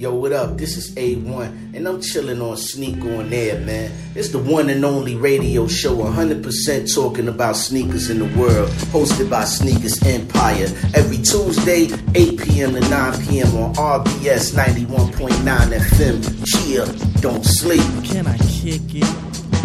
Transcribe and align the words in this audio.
Yo, 0.00 0.14
what 0.14 0.32
up? 0.32 0.56
This 0.56 0.78
is 0.78 0.94
A1, 0.94 1.76
and 1.76 1.86
I'm 1.86 2.00
chilling 2.00 2.40
on 2.40 2.56
Sneak 2.56 3.04
on 3.04 3.30
Air, 3.34 3.60
man. 3.60 3.92
It's 4.14 4.30
the 4.30 4.38
one 4.38 4.70
and 4.70 4.82
only 4.82 5.14
radio 5.14 5.66
show 5.66 5.94
100% 5.94 6.94
talking 6.94 7.28
about 7.28 7.54
sneakers 7.54 8.08
in 8.08 8.18
the 8.18 8.38
world, 8.40 8.70
hosted 8.94 9.28
by 9.28 9.44
Sneakers 9.44 10.02
Empire. 10.06 10.68
Every 10.94 11.18
Tuesday, 11.18 11.90
8 12.14 12.40
p.m. 12.40 12.72
to 12.72 12.80
9 12.80 13.26
p.m. 13.26 13.54
on 13.58 13.74
RBS 13.74 14.54
91.9 14.54 15.36
FM. 15.44 16.46
Chill, 16.46 16.86
don't 17.20 17.44
sleep. 17.44 17.82
Can 18.02 18.26
I 18.26 18.38
kick 18.38 18.80
it? 18.94 19.04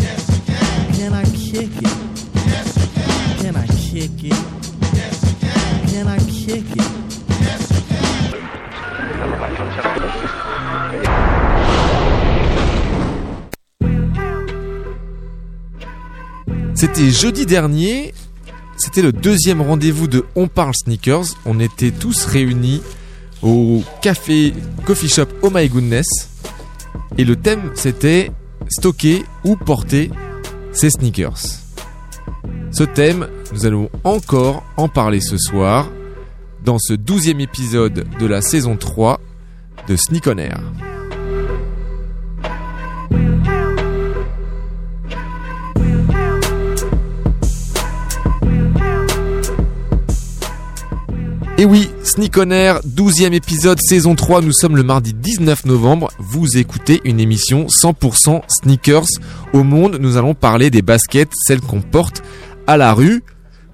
Yes, 0.01 0.29
you 0.35 0.53
can. 0.53 0.93
Can 0.95 1.13
I 1.13 1.23
kick 1.23 1.77
it? 1.77 2.25
Yes, 2.45 2.75
you 2.75 2.87
can. 2.93 3.37
Can 3.37 3.55
I 3.55 3.67
kick 3.67 4.11
it? 4.25 4.64
C'était 16.85 17.09
jeudi 17.09 17.47
dernier, 17.47 18.13
c'était 18.77 19.01
le 19.01 19.11
deuxième 19.11 19.59
rendez-vous 19.59 20.07
de 20.07 20.23
On 20.35 20.47
Parle 20.47 20.75
Sneakers. 20.75 21.25
On 21.43 21.59
était 21.59 21.89
tous 21.89 22.25
réunis 22.25 22.83
au 23.41 23.81
café 24.03 24.53
Coffee 24.85 25.09
Shop 25.09 25.25
Oh 25.41 25.49
My 25.51 25.67
Goodness. 25.67 26.05
Et 27.17 27.25
le 27.25 27.37
thème 27.37 27.71
c'était 27.73 28.29
stocker 28.69 29.25
ou 29.43 29.55
porter 29.55 30.11
ses 30.73 30.91
sneakers. 30.91 31.41
Ce 32.71 32.83
thème, 32.83 33.29
nous 33.51 33.65
allons 33.65 33.89
encore 34.03 34.61
en 34.77 34.87
parler 34.87 35.21
ce 35.21 35.39
soir 35.39 35.89
dans 36.63 36.77
ce 36.77 36.93
douzième 36.93 37.39
épisode 37.39 38.05
de 38.19 38.25
la 38.27 38.43
saison 38.43 38.77
3 38.77 39.19
de 39.87 39.95
Sneak 39.95 40.27
on 40.27 40.37
Air. 40.37 40.61
Et 51.57 51.63
oui, 51.63 51.89
Sneak 52.03 52.37
on 52.37 52.51
Air, 52.51 52.81
12e 52.81 53.31
épisode, 53.31 53.79
saison 53.81 54.13
3, 54.13 54.41
nous 54.41 54.51
sommes 54.51 54.75
le 54.75 54.83
mardi 54.83 55.13
19 55.13 55.63
novembre, 55.63 56.09
vous 56.19 56.57
écoutez 56.57 56.99
une 57.05 57.21
émission 57.21 57.67
100% 57.67 58.41
sneakers 58.49 59.07
au 59.53 59.63
monde, 59.63 59.97
nous 60.01 60.17
allons 60.17 60.33
parler 60.33 60.69
des 60.69 60.81
baskets, 60.81 61.31
celles 61.33 61.61
qu'on 61.61 61.79
porte 61.79 62.23
à 62.67 62.75
la 62.75 62.93
rue, 62.93 63.23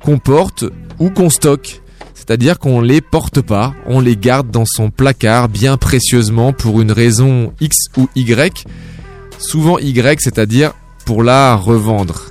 qu'on 0.03 0.19
porte 0.19 0.63
ou 0.99 1.09
qu'on 1.09 1.31
stocke. 1.31 1.81
C'est-à-dire 2.13 2.59
qu'on 2.59 2.81
les 2.81 3.01
porte 3.01 3.41
pas, 3.41 3.73
on 3.87 3.99
les 3.99 4.15
garde 4.15 4.51
dans 4.51 4.65
son 4.67 4.91
placard 4.91 5.49
bien 5.49 5.75
précieusement 5.77 6.53
pour 6.53 6.81
une 6.81 6.91
raison 6.91 7.51
X 7.61 7.77
ou 7.97 8.07
Y. 8.15 8.63
Souvent 9.39 9.79
Y, 9.79 10.21
c'est-à-dire 10.21 10.73
pour 11.03 11.23
la 11.23 11.55
revendre. 11.55 12.25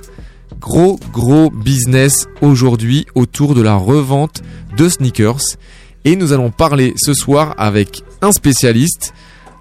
Gros 0.61 0.99
gros 1.11 1.49
business 1.49 2.27
aujourd'hui 2.39 3.07
autour 3.15 3.55
de 3.55 3.63
la 3.63 3.73
revente 3.73 4.43
de 4.77 4.87
sneakers. 4.87 5.57
Et 6.05 6.15
nous 6.15 6.33
allons 6.33 6.51
parler 6.51 6.93
ce 6.97 7.15
soir 7.15 7.55
avec 7.57 8.03
un 8.21 8.31
spécialiste, 8.31 9.15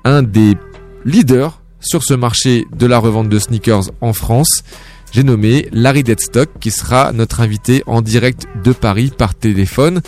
un 0.05 0.23
des 0.23 0.59
leaders 1.07 1.63
sur 1.81 2.05
ce 2.05 2.13
marché 2.13 2.67
de 2.77 2.85
la 2.85 2.99
revente 2.99 3.31
de 3.31 3.39
sneakers 3.39 3.91
en 4.03 4.13
France. 4.13 4.63
J'ai 5.11 5.23
nommé 5.23 5.69
Larry 5.73 6.03
Deadstock 6.03 6.51
qui 6.61 6.71
sera 6.71 7.13
notre 7.13 7.41
invité 7.41 7.83
en 7.87 8.03
direct 8.03 8.47
de 8.63 8.73
Paris 8.73 9.11
par 9.17 9.35
téléphone 9.35 10.03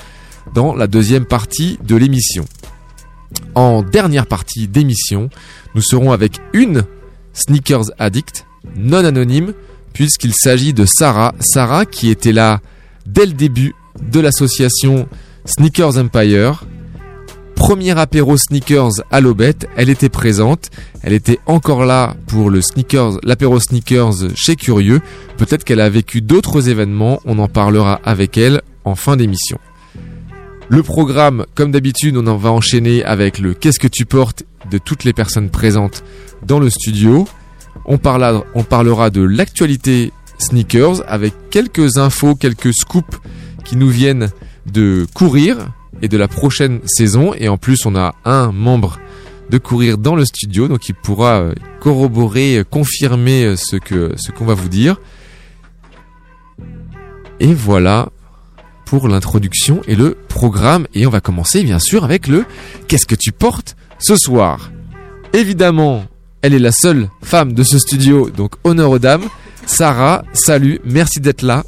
dans 0.55 0.75
la 0.75 0.89
deuxième 0.89 1.25
partie 1.25 1.79
de 1.83 1.97
l'émission. 1.97 2.45
En 3.55 3.83
dernière 3.83 4.27
partie 4.27 4.69
d'émission, 4.69 5.31
nous 5.75 5.83
serons 5.83 6.13
avec 6.13 6.39
une 6.53 6.85
sneakers 7.33 7.91
addict 7.98 8.45
non 8.77 9.07
anonyme 9.07 9.55
puisqu'il 9.93 10.35
s'agit 10.35 10.73
de 10.73 10.85
Sarah. 10.86 11.35
Sarah 11.41 11.86
qui 11.86 12.11
était 12.11 12.33
là 12.33 12.61
dès 13.07 13.27
le 13.27 13.33
début 13.33 13.75
de 14.01 14.20
l'association 14.20 15.08
Sneakers 15.45 15.98
Empire. 15.98 16.64
Premier 17.55 17.97
apéro 17.97 18.36
sneakers 18.36 19.05
à 19.11 19.20
l'Aubette, 19.20 19.69
elle 19.77 19.89
était 19.89 20.08
présente, 20.08 20.70
elle 21.03 21.13
était 21.13 21.39
encore 21.47 21.85
là 21.85 22.17
pour 22.27 22.51
le 22.51 22.61
sneakers, 22.61 23.19
l'apéro 23.23 23.61
sneakers 23.61 24.35
chez 24.35 24.57
Curieux. 24.57 25.01
Peut-être 25.36 25.63
qu'elle 25.63 25.80
a 25.80 25.89
vécu 25.89 26.23
d'autres 26.23 26.69
événements, 26.69 27.20
on 27.24 27.39
en 27.39 27.48
parlera 27.48 28.01
avec 28.05 28.36
elle 28.36 28.63
en 28.85 28.97
fin 28.97 29.17
d'émission. 29.17 29.59
Le 30.69 30.83
programme, 30.83 31.45
comme 31.55 31.70
d'habitude, 31.70 32.17
on 32.17 32.27
en 32.27 32.36
va 32.36 32.51
enchaîner 32.51 33.05
avec 33.05 33.39
le 33.39 33.55
Qu'est-ce 33.55 33.79
que 33.79 33.89
tu 33.89 34.07
portes? 34.07 34.45
de 34.70 34.79
toutes 34.79 35.05
les 35.05 35.13
personnes 35.13 35.51
présentes 35.51 36.05
dans 36.47 36.59
le 36.59 36.70
studio. 36.70 37.27
On 37.85 37.99
parlera, 37.99 38.45
on 38.55 38.63
parlera 38.63 39.11
de 39.11 39.23
l'actualité 39.23 40.13
sneakers 40.39 41.03
avec 41.07 41.35
quelques 41.51 41.97
infos, 41.97 42.35
quelques 42.35 42.75
scoops 42.75 43.19
qui 43.65 43.77
nous 43.77 43.89
viennent 43.89 44.31
de 44.73 45.07
courir 45.15 45.73
et 46.01 46.09
de 46.09 46.17
la 46.17 46.29
prochaine 46.29 46.81
saison. 46.87 47.35
Et 47.35 47.49
en 47.49 47.59
plus, 47.59 47.87
on 47.87 47.97
a 47.97 48.15
un 48.25 48.53
membre 48.53 48.99
de 49.51 49.59
courir 49.59 49.99
dans 49.99 50.15
le 50.15 50.25
studio, 50.25 50.69
donc 50.69 50.89
il 50.89 50.95
pourra 50.95 51.49
corroborer, 51.81 52.65
confirmer 52.69 53.55
ce 53.57 53.77
que 53.77 54.13
ce 54.17 54.33
qu'on 54.33 54.47
va 54.47 54.55
vous 54.55 54.69
dire. 54.69 55.01
Et 57.41 57.53
voilà 57.53 58.09
pour 58.87 59.09
l'introduction 59.09 59.81
et 59.89 59.97
le 59.97 60.17
programme. 60.29 60.87
Et 60.95 61.07
on 61.07 61.11
va 61.11 61.21
commencer 61.21 61.63
bien 61.63 61.79
sûr 61.79 62.05
avec 62.05 62.29
le 62.29 62.45
Qu'est-ce 62.89 63.07
que 63.07 63.15
tu 63.15 63.33
portes 63.33 63.77
ce 63.99 64.17
soir? 64.17 64.71
Évidemment, 65.33 66.05
elle 66.42 66.55
est 66.55 66.58
la 66.58 66.73
seule 66.73 67.08
femme 67.23 67.53
de 67.55 67.63
ce 67.63 67.79
studio, 67.79 68.29
donc 68.29 68.55
honneur 68.64 68.91
aux 68.91 68.98
dames. 68.98 69.25
Sarah, 69.64 70.25
salut, 70.33 70.80
merci 70.85 71.20
d'être 71.20 71.42
là. 71.42 71.64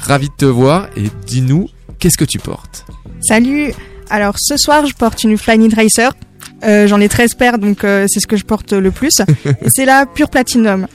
Ravi 0.00 0.28
de 0.28 0.34
te 0.36 0.44
voir 0.44 0.88
et 0.96 1.04
dis-nous, 1.26 1.68
qu'est-ce 1.98 2.18
que 2.18 2.24
tu 2.24 2.38
portes? 2.38 2.84
Salut 3.20 3.72
Alors 4.10 4.34
ce 4.38 4.56
soir, 4.56 4.84
je 4.86 4.94
porte 4.94 5.22
une 5.24 5.38
Flyknit 5.38 5.74
Racer. 5.74 6.12
Euh, 6.64 6.86
J'en 6.88 7.00
ai 7.00 7.08
13 7.08 7.34
paires, 7.34 7.58
donc 7.58 7.84
euh, 7.84 8.06
c'est 8.08 8.20
ce 8.20 8.26
que 8.26 8.36
je 8.36 8.44
porte 8.44 8.72
le 8.72 8.90
plus. 8.90 9.22
c'est 9.68 9.84
la 9.84 10.06
Pure 10.06 10.28
Platinum. 10.28 10.86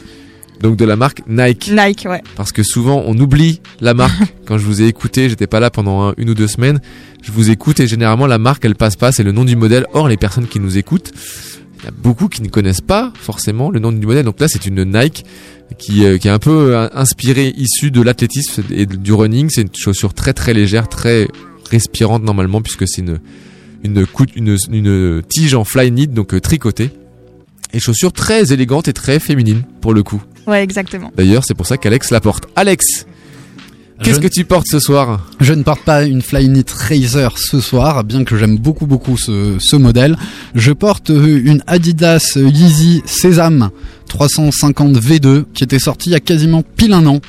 Donc 0.59 0.75
de 0.75 0.85
la 0.85 0.95
marque 0.95 1.21
Nike. 1.27 1.71
Nike, 1.71 2.05
ouais. 2.09 2.21
Parce 2.35 2.51
que 2.51 2.63
souvent 2.63 3.01
on 3.05 3.17
oublie 3.17 3.61
la 3.79 3.93
marque. 3.93 4.21
Quand 4.45 4.57
je 4.57 4.65
vous 4.65 4.81
ai 4.81 4.87
écouté, 4.87 5.29
j'étais 5.29 5.47
pas 5.47 5.59
là 5.59 5.69
pendant 5.69 6.09
un, 6.09 6.13
une 6.17 6.29
ou 6.29 6.33
deux 6.33 6.47
semaines. 6.47 6.81
Je 7.23 7.31
vous 7.31 7.49
écoute 7.49 7.79
et 7.79 7.87
généralement 7.87 8.27
la 8.27 8.37
marque 8.37 8.65
elle 8.65 8.75
passe 8.75 8.97
pas, 8.97 9.11
c'est 9.11 9.23
le 9.23 9.31
nom 9.31 9.45
du 9.45 9.55
modèle. 9.55 9.87
Or 9.93 10.09
les 10.09 10.17
personnes 10.17 10.47
qui 10.47 10.59
nous 10.59 10.77
écoutent, 10.77 11.13
il 11.81 11.85
y 11.85 11.87
a 11.87 11.91
beaucoup 11.91 12.27
qui 12.27 12.41
ne 12.41 12.49
connaissent 12.49 12.81
pas 12.81 13.11
forcément 13.15 13.71
le 13.71 13.79
nom 13.79 13.91
du 13.91 14.05
modèle. 14.05 14.25
Donc 14.25 14.39
là 14.39 14.47
c'est 14.47 14.65
une 14.65 14.83
Nike 14.83 15.25
qui, 15.77 16.05
euh, 16.05 16.17
qui 16.17 16.27
est 16.27 16.31
un 16.31 16.39
peu 16.39 16.75
euh, 16.75 16.87
inspirée, 16.93 17.53
issue 17.57 17.91
de 17.91 18.01
l'athlétisme 18.01 18.63
et 18.71 18.85
du 18.85 19.13
running. 19.13 19.49
C'est 19.49 19.61
une 19.61 19.69
chaussure 19.75 20.13
très 20.13 20.33
très 20.33 20.53
légère, 20.53 20.89
très 20.89 21.27
respirante 21.69 22.23
normalement 22.23 22.61
puisque 22.61 22.87
c'est 22.87 23.01
une 23.01 23.19
une, 23.83 24.05
une, 24.35 24.57
une 24.71 25.23
tige 25.27 25.55
en 25.55 25.63
fly 25.63 25.89
knit 25.89 26.07
donc 26.07 26.33
euh, 26.35 26.39
tricotée 26.39 26.91
et 27.73 27.79
chaussure 27.79 28.13
très 28.13 28.53
élégante 28.53 28.87
et 28.87 28.93
très 28.93 29.19
féminine 29.19 29.63
pour 29.81 29.93
le 29.93 30.03
coup. 30.03 30.21
Ouais, 30.47 30.63
exactement. 30.63 31.11
D'ailleurs, 31.15 31.43
c'est 31.45 31.53
pour 31.53 31.67
ça 31.67 31.77
qu'Alex 31.77 32.11
la 32.11 32.19
porte. 32.19 32.47
Alex, 32.55 33.05
qu'est-ce 34.03 34.19
que 34.19 34.27
tu 34.27 34.45
portes 34.45 34.67
ce 34.67 34.79
soir 34.79 35.27
Je 35.39 35.53
ne 35.53 35.63
porte 35.63 35.83
pas 35.83 36.03
une 36.03 36.21
Flyknit 36.21 36.65
Racer 36.73 37.37
ce 37.37 37.59
soir, 37.59 38.03
bien 38.03 38.23
que 38.23 38.37
j'aime 38.37 38.57
beaucoup 38.57 38.85
beaucoup 38.85 39.17
ce, 39.17 39.57
ce, 39.59 39.75
modèle. 39.75 40.17
Je 40.55 40.71
porte 40.71 41.09
une 41.09 41.63
Adidas 41.67 42.35
Yeezy 42.35 43.01
Sésame 43.05 43.69
350 44.07 44.97
V2 44.97 45.45
qui 45.53 45.63
était 45.63 45.79
sortie 45.79 46.09
il 46.09 46.13
y 46.13 46.15
a 46.15 46.19
quasiment 46.19 46.63
pile 46.75 46.93
un 46.93 47.05
an 47.05 47.19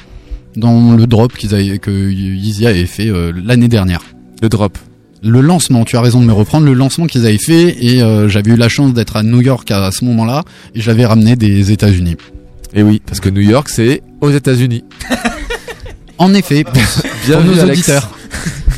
dans 0.56 0.94
le 0.94 1.06
drop 1.06 1.32
qu'ils 1.34 1.54
avaient, 1.54 1.78
que 1.78 2.10
Yeezy 2.10 2.66
avait 2.66 2.86
fait 2.86 3.08
euh, 3.08 3.32
l'année 3.44 3.68
dernière. 3.68 4.02
Le 4.42 4.48
drop 4.48 4.76
le 5.24 5.40
lancement, 5.40 5.84
tu 5.84 5.96
as 5.96 6.00
raison 6.00 6.20
de 6.20 6.26
me 6.26 6.32
reprendre, 6.32 6.66
le 6.66 6.74
lancement 6.74 7.06
qu'ils 7.06 7.26
avaient 7.26 7.38
fait 7.38 7.76
et 7.80 8.02
euh, 8.02 8.28
j'avais 8.28 8.50
eu 8.50 8.56
la 8.56 8.68
chance 8.68 8.92
d'être 8.92 9.16
à 9.16 9.22
New 9.22 9.40
York 9.40 9.70
à 9.70 9.90
ce 9.92 10.04
moment-là 10.04 10.42
et 10.74 10.80
j'avais 10.80 11.06
ramené 11.06 11.36
des 11.36 11.70
États-Unis. 11.70 12.16
Et 12.74 12.82
oui, 12.82 13.00
parce 13.06 13.20
que 13.20 13.28
New 13.28 13.40
York 13.40 13.68
c'est 13.68 14.02
aux 14.20 14.30
États-Unis. 14.30 14.82
en 16.22 16.34
effet, 16.34 16.64
bien 17.26 17.36
pour 17.36 17.44
nos 17.44 17.58
Alex. 17.60 17.78
auditeurs. 17.78 18.10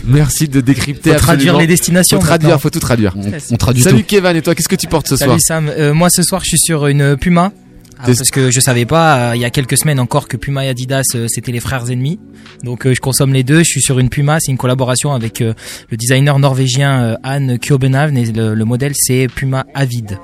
Merci 0.06 0.48
de 0.48 0.60
décrypter. 0.60 1.12
Faut 1.12 1.18
traduire 1.18 1.56
les 1.56 1.66
destinations. 1.66 2.20
Faut 2.20 2.26
traduire, 2.26 2.60
faut 2.60 2.70
tout 2.70 2.80
traduire. 2.80 3.14
On, 3.16 3.30
on 3.52 3.56
traduit 3.56 3.82
Salut 3.82 4.00
tout. 4.02 4.08
Kevin 4.08 4.36
et 4.36 4.42
toi, 4.42 4.54
qu'est-ce 4.54 4.68
que 4.68 4.76
tu 4.76 4.86
portes 4.86 5.08
ce 5.08 5.16
Salut 5.16 5.30
soir 5.32 5.40
Sam, 5.40 5.68
euh, 5.68 5.94
moi 5.94 6.08
ce 6.10 6.22
soir 6.22 6.42
je 6.44 6.48
suis 6.48 6.58
sur 6.58 6.86
une 6.86 7.16
Puma. 7.16 7.52
Ah, 7.96 8.06
parce 8.06 8.30
que 8.30 8.50
je 8.50 8.58
savais 8.60 8.84
pas 8.86 9.30
euh, 9.30 9.36
il 9.36 9.40
y 9.40 9.44
a 9.44 9.50
quelques 9.50 9.78
semaines 9.78 10.00
encore 10.00 10.26
que 10.28 10.36
Puma 10.36 10.64
et 10.64 10.68
Adidas 10.68 11.04
euh, 11.14 11.26
c'était 11.28 11.52
les 11.52 11.60
frères 11.60 11.88
ennemis. 11.90 12.18
Donc 12.64 12.86
euh, 12.86 12.92
je 12.94 13.00
consomme 13.00 13.32
les 13.32 13.44
deux. 13.44 13.58
Je 13.60 13.64
suis 13.70 13.80
sur 13.82 13.98
une 13.98 14.08
Puma, 14.10 14.38
c'est 14.40 14.50
une 14.50 14.58
collaboration 14.58 15.12
avec 15.14 15.40
euh, 15.40 15.54
le 15.90 15.96
designer 15.96 16.38
norvégien 16.38 17.16
Anne 17.22 17.56
Kjobenhavn 17.62 18.16
et 18.18 18.26
le, 18.26 18.54
le 18.54 18.64
modèle 18.64 18.92
c'est 18.94 19.28
Puma 19.34 19.64
Avid. 19.74 20.18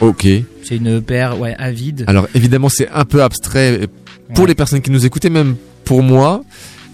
Ok. 0.00 0.26
C'est 0.62 0.76
une 0.76 1.02
paire 1.02 1.38
ouais 1.38 1.54
Avid. 1.58 2.04
Alors 2.06 2.26
évidemment 2.34 2.68
c'est 2.70 2.88
un 2.90 3.04
peu 3.04 3.22
abstrait 3.22 3.80
pour 4.34 4.44
Ouais. 4.44 4.48
les 4.48 4.54
personnes 4.54 4.80
qui 4.80 4.90
nous 4.90 5.04
écoutaient, 5.04 5.30
même 5.30 5.56
pour 5.86 6.02
moi. 6.02 6.42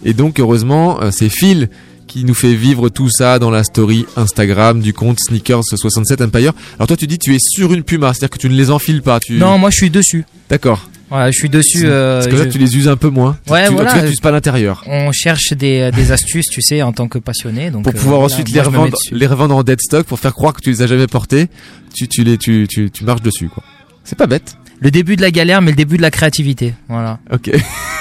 Et 0.05 0.15
donc 0.15 0.39
heureusement 0.39 1.01
euh, 1.03 1.11
c'est 1.11 1.29
Phil 1.29 1.69
qui 2.07 2.25
nous 2.25 2.35
fait 2.35 2.55
vivre 2.55 2.89
tout 2.91 3.09
ça 3.11 3.39
dans 3.39 3.51
la 3.51 3.65
story 3.65 4.05
Instagram 4.17 4.81
du 4.81 4.93
compte 4.93 5.19
Sneakers67 5.19 6.23
Empire. 6.25 6.53
Alors 6.79 6.87
toi 6.87 6.97
tu 6.97 7.07
dis 7.07 7.19
tu 7.19 7.35
es 7.35 7.39
sur 7.41 7.73
une 7.73 7.83
Puma, 7.83 8.13
c'est-à-dire 8.13 8.31
que 8.31 8.39
tu 8.39 8.49
ne 8.49 8.55
les 8.55 8.71
enfiles 8.71 9.03
pas. 9.03 9.19
Tu... 9.19 9.39
Non, 9.39 9.59
moi 9.59 9.71
je 9.71 9.77
suis 9.77 9.91
dessus. 9.91 10.25
D'accord. 10.49 10.89
Voilà, 11.09 11.31
je 11.31 11.37
suis 11.39 11.51
dessus. 11.51 11.83
euh, 11.85 12.21
Parce 12.23 12.29
que 12.29 12.37
là 12.37 12.45
je- 12.45 12.49
tu 12.51 12.59
les 12.59 12.75
uses 12.77 12.89
un 12.89 12.97
peu 12.97 13.09
moins. 13.11 13.37
Ouais, 13.49 13.67
tu, 13.69 13.75
voilà. 13.75 13.91
Tu 13.93 13.97
n'utilises 13.99 14.21
pas 14.21 14.31
l'intérieur. 14.31 14.83
On 14.87 15.13
cherche 15.13 15.53
des, 15.53 15.91
des 15.95 16.11
astuces, 16.11 16.47
tu 16.47 16.63
sais, 16.63 16.81
en 16.81 16.93
tant 16.93 17.07
que 17.07 17.19
passionné. 17.19 17.71
Donc, 17.71 17.85
Pour 17.85 17.93
euh, 17.93 17.97
pouvoir 17.99 18.21
ensuite 18.21 18.51
les 18.51 18.61
revendre, 18.63 18.97
les 19.11 19.27
revendre 19.27 19.55
en 19.57 19.63
dead 19.63 19.79
stock 19.81 20.07
pour 20.07 20.19
faire 20.19 20.33
croire 20.33 20.55
que 20.55 20.61
tu 20.63 20.71
les 20.71 20.81
as 20.81 20.87
jamais 20.87 21.07
portés. 21.07 21.49
Tu, 21.95 22.09
tu 22.09 22.25
les, 22.25 22.39
tu, 22.39 22.67
tu, 22.69 22.91
tu 22.91 23.05
marches 23.05 23.21
dessus 23.21 23.49
quoi. 23.51 23.63
C'est 24.05 24.17
pas 24.17 24.27
bête. 24.27 24.57
Le 24.83 24.91
début 24.91 25.15
de 25.17 25.23
la 25.23 25.31
galère, 25.31 25.63
mais 25.63 25.71
le 25.71 25.77
début 25.77 25.97
de 25.97 26.03
la 26.03 26.11
créativité. 26.11 26.75
Voilà. 26.89 27.21
Ok. 27.33 27.51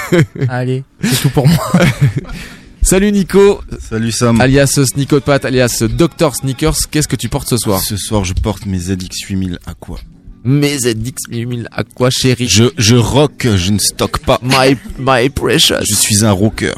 Allez, 0.50 0.84
c'est 1.04 1.22
tout 1.22 1.30
pour 1.30 1.48
moi. 1.48 1.58
Salut 2.82 3.12
Nico, 3.12 3.62
Salut 3.80 4.12
Sam. 4.12 4.42
alias 4.42 4.66
Sneakopat, 4.84 5.42
alias 5.44 5.84
Dr 5.88 6.34
Sneakers. 6.36 6.90
Qu'est-ce 6.90 7.08
que 7.08 7.16
tu 7.16 7.30
portes 7.30 7.48
ce 7.48 7.58
soir? 7.58 7.80
Ce 7.80 7.96
soir, 7.98 8.24
je 8.26 8.34
porte 8.34 8.66
mes 8.66 8.80
ZX8000 8.80 9.58
Aqua. 9.68 10.00
Mes 10.44 10.78
ZX8000 10.78 11.68
à 11.72 11.84
quoi 11.84 12.10
chérie 12.10 12.48
Je, 12.50 12.64
je 12.80 12.96
rock, 12.96 13.48
je 13.56 13.72
ne 13.72 13.78
stocke 13.78 14.18
pas. 14.26 14.40
My, 14.42 14.76
my 14.98 15.30
precious. 15.30 15.84
Je 15.88 15.94
suis 15.94 16.26
un 16.26 16.32
rocker. 16.32 16.74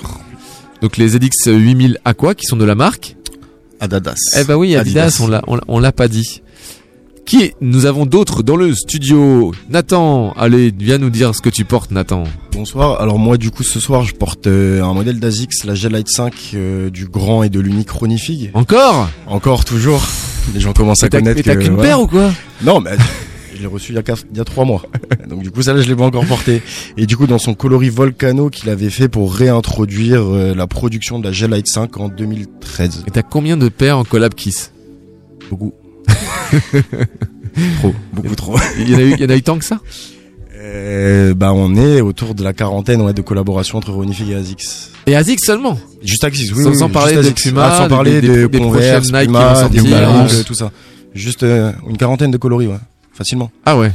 Donc 0.82 0.98
les 0.98 1.18
ZX8000 1.18 1.96
Aqua 2.04 2.36
qui 2.36 2.46
sont 2.46 2.58
de 2.58 2.66
la 2.66 2.76
marque? 2.76 3.16
Adidas. 3.80 4.16
Eh 4.38 4.44
bah 4.44 4.58
oui, 4.58 4.76
Adidas, 4.76 5.18
on 5.22 5.28
l'a 5.28 5.42
on, 5.48 5.56
l'a- 5.56 5.64
on 5.70 5.80
l'a 5.80 5.94
pas 5.94 6.10
dit. 6.10 6.42
Qui 7.26 7.54
nous 7.62 7.86
avons 7.86 8.06
d'autres 8.06 8.44
dans 8.44 8.58
le 8.58 8.76
studio 8.76 9.54
Nathan, 9.70 10.34
allez, 10.34 10.74
viens 10.78 10.98
nous 10.98 11.10
dire 11.10 11.34
ce 11.34 11.42
que 11.42 11.50
tu 11.50 11.64
portes 11.66 11.90
Nathan. 11.92 12.26
Bonsoir. 12.52 13.02
Alors 13.02 13.18
moi 13.18 13.38
du 13.38 13.50
coup 13.50 13.64
ce 13.64 13.80
soir 13.80 14.04
je 14.04 14.14
porte 14.14 14.46
euh, 14.48 14.84
un 14.84 14.94
modèle 14.94 15.20
d'Asics, 15.20 15.64
la 15.64 15.74
G-Lite 15.74 16.10
5 16.10 16.34
euh, 16.54 16.90
du 16.90 17.06
grand 17.08 17.42
et 17.44 17.50
de 17.50 17.60
l'unique 17.60 17.90
Ronifig. 17.90 18.52
Encore? 18.54 19.10
Encore 19.26 19.64
toujours. 19.66 20.02
Les 20.54 20.60
gens 20.60 20.74
commencent 20.74 21.04
à 21.04 21.10
connaître 21.10 21.38
mais 21.38 21.44
t'as 21.44 21.56
qu'une 21.56 21.78
paire 21.78 22.02
ou 22.02 22.08
quoi? 22.08 22.30
Non 22.62 22.82
mais 22.82 22.92
je 23.56 23.62
l'ai 23.62 23.68
reçu 23.68 23.94
il 23.94 23.96
y 23.96 24.00
a 24.00 24.04
quatre- 24.04 24.26
il 24.30 24.38
y 24.38 24.42
a 24.42 24.46
trois 24.46 24.66
mois. 24.66 24.84
Donc 25.30 25.42
du 25.44 25.50
coup 25.50 25.62
ça 25.62 25.74
là 25.74 25.82
je 25.82 25.88
l'ai 25.88 25.96
pas 25.96 26.04
encore 26.06 26.26
porté. 26.26 26.62
Et 26.98 27.06
du 27.08 27.16
coup 27.16 27.26
dans 27.26 27.40
son 27.40 27.54
coloris 27.56 27.90
Volcano 27.90 28.50
qu'il 28.50 28.70
avait 28.70 28.90
fait 28.90 29.08
pour 29.08 29.34
réintroduire 29.34 30.22
euh, 30.24 30.54
la 30.54 30.68
production 30.68 31.20
de 31.20 31.24
la 31.26 31.32
G-Lite 31.32 31.68
5 31.68 31.98
en 32.00 32.10
2013. 32.10 33.06
Et 33.08 33.12
t'as 33.12 33.24
combien 33.24 33.56
de 33.58 33.70
paires 33.70 33.98
en 33.98 34.04
collab 34.04 34.34
Kiss? 34.36 34.72
Beaucoup. 35.50 35.74
trop, 37.80 37.94
beaucoup 38.14 38.36
trop. 38.36 38.58
Il 38.80 38.90
y 38.90 38.96
en 38.96 39.00
a 39.00 39.02
eu, 39.02 39.14
il 39.14 39.20
y 39.22 39.26
en 39.26 39.30
a 39.30 39.36
eu 39.36 39.42
tant 39.42 39.58
que 39.58 39.66
ça? 39.66 39.80
Euh, 40.56 41.34
bah 41.34 41.52
on 41.54 41.76
est 41.76 42.00
autour 42.02 42.36
de 42.36 42.44
la 42.44 42.54
quarantaine 42.54 43.02
ouais, 43.02 43.14
de 43.14 43.22
collaboration 43.22 43.78
entre 43.78 43.92
Ronifig 43.92 44.30
et 44.30 44.36
Asics. 44.36 44.64
Et 45.08 45.16
Asics 45.16 45.44
seulement? 45.44 45.78
Juste 46.02 46.24
Asics, 46.24 46.52
oui. 46.56 46.64
Sans- 46.64 46.70
oui, 46.72 46.78
sans 46.78 46.90
parler 46.90 47.16
de. 47.16 47.30
Puma, 47.32 47.70
Ah, 47.72 47.78
sans 47.80 47.88
parler 47.90 48.22
des- 48.22 48.48
des, 48.48 48.58
Converse, 48.60 49.12
Nike 49.12 49.26
Puma, 49.28 49.68
des 49.70 49.82
Balance, 49.82 50.46
tout 50.46 50.54
ça. 50.54 50.72
Juste 51.14 51.44
euh, 51.44 51.72
une 51.90 51.98
quarantaine 51.98 52.32
de 52.32 52.38
coloris, 52.38 52.68
ouais, 52.68 52.78
facilement. 53.14 53.52
Ah 53.66 53.78
ouais, 53.78 53.92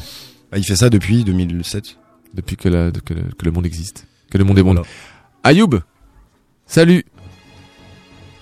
Bah, 0.53 0.59
il 0.59 0.65
fait 0.65 0.77
ça 0.77 0.91
depuis 0.91 1.25
2007. 1.25 1.97
depuis 2.35 2.57
que, 2.57 2.69
la- 2.69 2.91
que, 2.91 3.15
le, 3.15 3.23
que 3.37 3.45
le 3.45 3.51
monde 3.51 3.65
existe. 3.67 4.07
Que 4.31 4.37
le 4.39 4.45
monde 4.45 4.59
est. 4.59 4.63
Voilà. 4.63 4.83
Ayoub, 5.45 5.81
salut. 6.67 7.05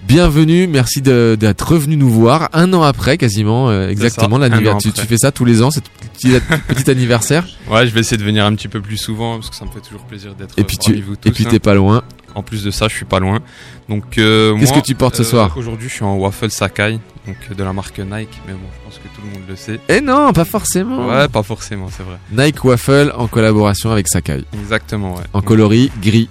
Bienvenue, 0.07 0.69
merci 0.69 1.03
d'être 1.03 1.73
revenu 1.73 1.97
nous 1.97 2.09
voir 2.09 2.49
un 2.53 2.73
an 2.73 2.83
après 2.83 3.19
quasiment, 3.19 3.71
euh, 3.71 3.89
exactement 3.89 4.39
l'anniversaire. 4.39 4.93
an 4.93 4.95
Tu, 4.95 5.07
fais 5.07 5.19
ça 5.19 5.33
tous 5.33 5.45
les 5.45 5.63
ans, 5.63 5.71
c'est 5.73 5.83
petit, 6.13 6.33
petit 6.69 6.89
anniversaire. 6.91 7.45
Ouais, 7.69 7.87
je 7.87 7.93
vais 7.93 8.01
essayer 8.01 8.17
de 8.17 8.23
venir 8.23 8.45
un 8.45 8.55
petit 8.55 8.69
peu 8.69 8.81
plus 8.81 8.99
souvent 8.99 9.35
parce 9.35 9.51
que 9.51 9.57
ça 9.57 9.65
me 9.65 9.71
fait 9.71 9.81
toujours 9.81 10.05
plaisir 10.05 10.35
d'être 10.35 10.57
Et 10.59 10.65
puis 10.65 10.77
parmi 10.77 11.01
tu, 11.01 11.03
vous 11.03 11.17
tous. 11.17 11.29
et 11.29 11.33
puis 11.33 11.45
hein. 11.45 11.49
t'es 11.51 11.59
pas 11.59 11.75
loin. 11.75 12.05
En 12.37 12.43
plus 12.43 12.63
de 12.63 12.71
ça, 12.71 12.87
je 12.87 12.95
suis 12.95 13.07
pas 13.07 13.19
loin. 13.19 13.41
Donc, 13.89 14.19
euh, 14.19 14.57
Qu'est-ce 14.59 14.75
que 14.75 14.81
tu 14.81 14.95
portes 14.95 15.17
ce 15.17 15.23
euh, 15.23 15.25
soir? 15.25 15.57
Aujourd'hui, 15.57 15.89
je 15.89 15.95
suis 15.95 16.05
en 16.05 16.17
waffle 16.17 16.51
Sakai, 16.51 17.01
donc 17.27 17.37
euh, 17.51 17.55
de 17.55 17.65
la 17.65 17.73
marque 17.73 17.99
Nike. 17.99 18.43
Mais 18.47 18.53
bon, 18.53 18.69
je 18.79 18.85
pense 18.85 18.99
que 18.99 19.09
tout 19.09 19.23
le 19.25 19.33
monde 19.33 19.49
le 19.49 19.57
sait. 19.57 19.81
Eh 19.89 20.03
non, 20.03 20.33
pas 20.35 20.45
forcément. 20.45 21.09
Ouais, 21.09 21.29
pas 21.29 21.43
forcément, 21.43 21.89
c'est 21.91 22.03
vrai. 22.03 22.19
Nike 22.31 22.63
Waffle 22.63 23.13
en 23.17 23.27
collaboration 23.27 23.91
avec 23.91 24.07
Sakai. 24.07 24.45
Exactement, 24.53 25.15
ouais. 25.15 25.23
En 25.33 25.41
coloris 25.41 25.91
gris. 26.03 26.29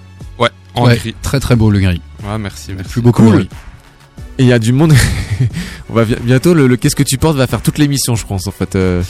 En 0.75 0.85
Ouais, 0.85 0.97
gris. 0.97 1.15
Très 1.21 1.39
très 1.39 1.55
beau 1.55 1.69
le 1.69 1.79
gris. 1.79 2.01
Ouais, 2.23 2.37
merci, 2.37 2.73
merci. 2.75 2.91
Plus 2.91 3.01
beaucoup. 3.01 3.23
Cool. 3.23 3.47
Et 4.37 4.43
il 4.43 4.47
y 4.47 4.53
a 4.53 4.59
du 4.59 4.73
monde. 4.73 4.93
On 5.89 5.93
va 5.93 6.03
bientôt 6.05 6.53
le, 6.53 6.67
le 6.67 6.75
qu'est-ce 6.77 6.95
que 6.95 7.03
tu 7.03 7.17
portes 7.17 7.37
va 7.37 7.47
faire 7.47 7.61
toute 7.61 7.77
l'émission, 7.77 8.15
je 8.15 8.25
pense 8.25 8.47
en 8.47 8.51
fait. 8.51 8.75
euh. 8.75 9.01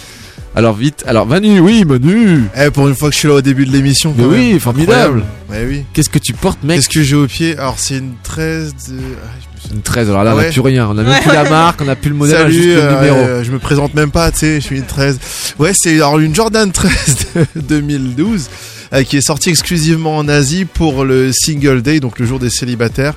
Alors 0.55 0.73
vite. 0.75 1.03
Alors 1.07 1.25
Manu, 1.25 1.59
oui 1.59 1.83
Manu. 1.83 2.43
Eh, 2.55 2.69
pour 2.71 2.87
une 2.87 2.95
fois 2.95 3.09
que 3.09 3.13
je 3.15 3.19
suis 3.19 3.27
là 3.27 3.33
au 3.35 3.41
début 3.41 3.65
de 3.65 3.71
l'émission. 3.71 4.13
Mais 4.17 4.23
oui, 4.25 4.51
même. 4.51 4.59
formidable. 4.59 5.23
Ouais, 5.49 5.65
oui. 5.67 5.83
Qu'est-ce 5.93 6.09
que 6.09 6.19
tu 6.19 6.33
portes, 6.33 6.63
mec? 6.63 6.77
Qu'est-ce 6.77 6.89
que 6.89 7.03
j'ai 7.03 7.15
au 7.15 7.27
pied? 7.27 7.57
Alors, 7.57 7.77
c'est 7.79 7.97
une 7.97 8.13
13 8.23 8.73
de. 8.89 8.99
Ah, 9.23 9.27
Une 9.73 9.81
13. 9.81 10.09
Alors 10.09 10.23
là, 10.23 10.31
on 10.31 10.33
Ah 10.33 10.37
n'a 10.41 10.45
ouais. 10.47 10.51
plus 10.51 10.61
rien. 10.61 10.87
On 10.89 10.93
n'a 10.93 11.03
même 11.03 11.19
plus 11.21 11.31
la 11.33 11.49
marque, 11.49 11.81
on 11.81 11.85
n'a 11.85 11.95
plus 11.95 12.09
le 12.09 12.15
modèle, 12.15 12.35
on 12.35 12.39
a 12.39 12.41
Salut, 12.43 12.53
juste 12.53 12.75
le 12.75 12.95
numéro. 12.95 13.17
euh, 13.17 13.43
je 13.43 13.51
me 13.51 13.59
présente 13.59 13.93
même 13.93 14.11
pas, 14.11 14.31
tu 14.31 14.39
sais, 14.39 14.55
je 14.55 14.65
suis 14.65 14.77
une 14.77 14.85
13. 14.85 15.19
Ouais, 15.59 15.71
c'est 15.73 15.95
alors 15.95 16.19
une 16.19 16.33
Jordan 16.35 16.71
13 16.71 16.91
de 17.55 17.61
2012 17.61 18.49
euh, 18.93 19.03
qui 19.03 19.17
est 19.17 19.21
sortie 19.21 19.49
exclusivement 19.49 20.17
en 20.17 20.27
Asie 20.27 20.65
pour 20.65 21.03
le 21.05 21.31
Single 21.33 21.81
Day, 21.81 21.99
donc 21.99 22.19
le 22.19 22.25
jour 22.25 22.39
des 22.39 22.49
célibataires. 22.49 23.15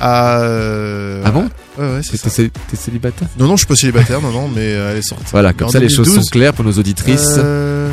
À, 0.00 0.40
euh, 0.40 1.22
Ah 1.24 1.30
bon 1.30 1.48
Ouais, 1.78 1.84
ouais, 1.86 2.00
c'est 2.02 2.12
T'es 2.12 2.16
ça. 2.18 2.30
cé- 2.30 2.50
t'es 2.70 2.76
célibataire? 2.76 3.28
Non, 3.38 3.46
non, 3.46 3.52
je 3.56 3.58
suis 3.60 3.66
pas 3.66 3.76
célibataire, 3.76 4.20
non, 4.20 4.30
non, 4.32 4.48
mais 4.54 4.70
elle 4.70 4.96
est 4.98 5.02
sortie. 5.02 5.24
Voilà, 5.30 5.52
comme 5.52 5.68
ça 5.68 5.78
les 5.78 5.88
choses 5.88 6.06
2012, 6.08 6.24
sont 6.24 6.30
claires 6.30 6.52
pour 6.52 6.64
nos 6.64 6.72
auditrices. 6.72 7.36
Euh... 7.38 7.90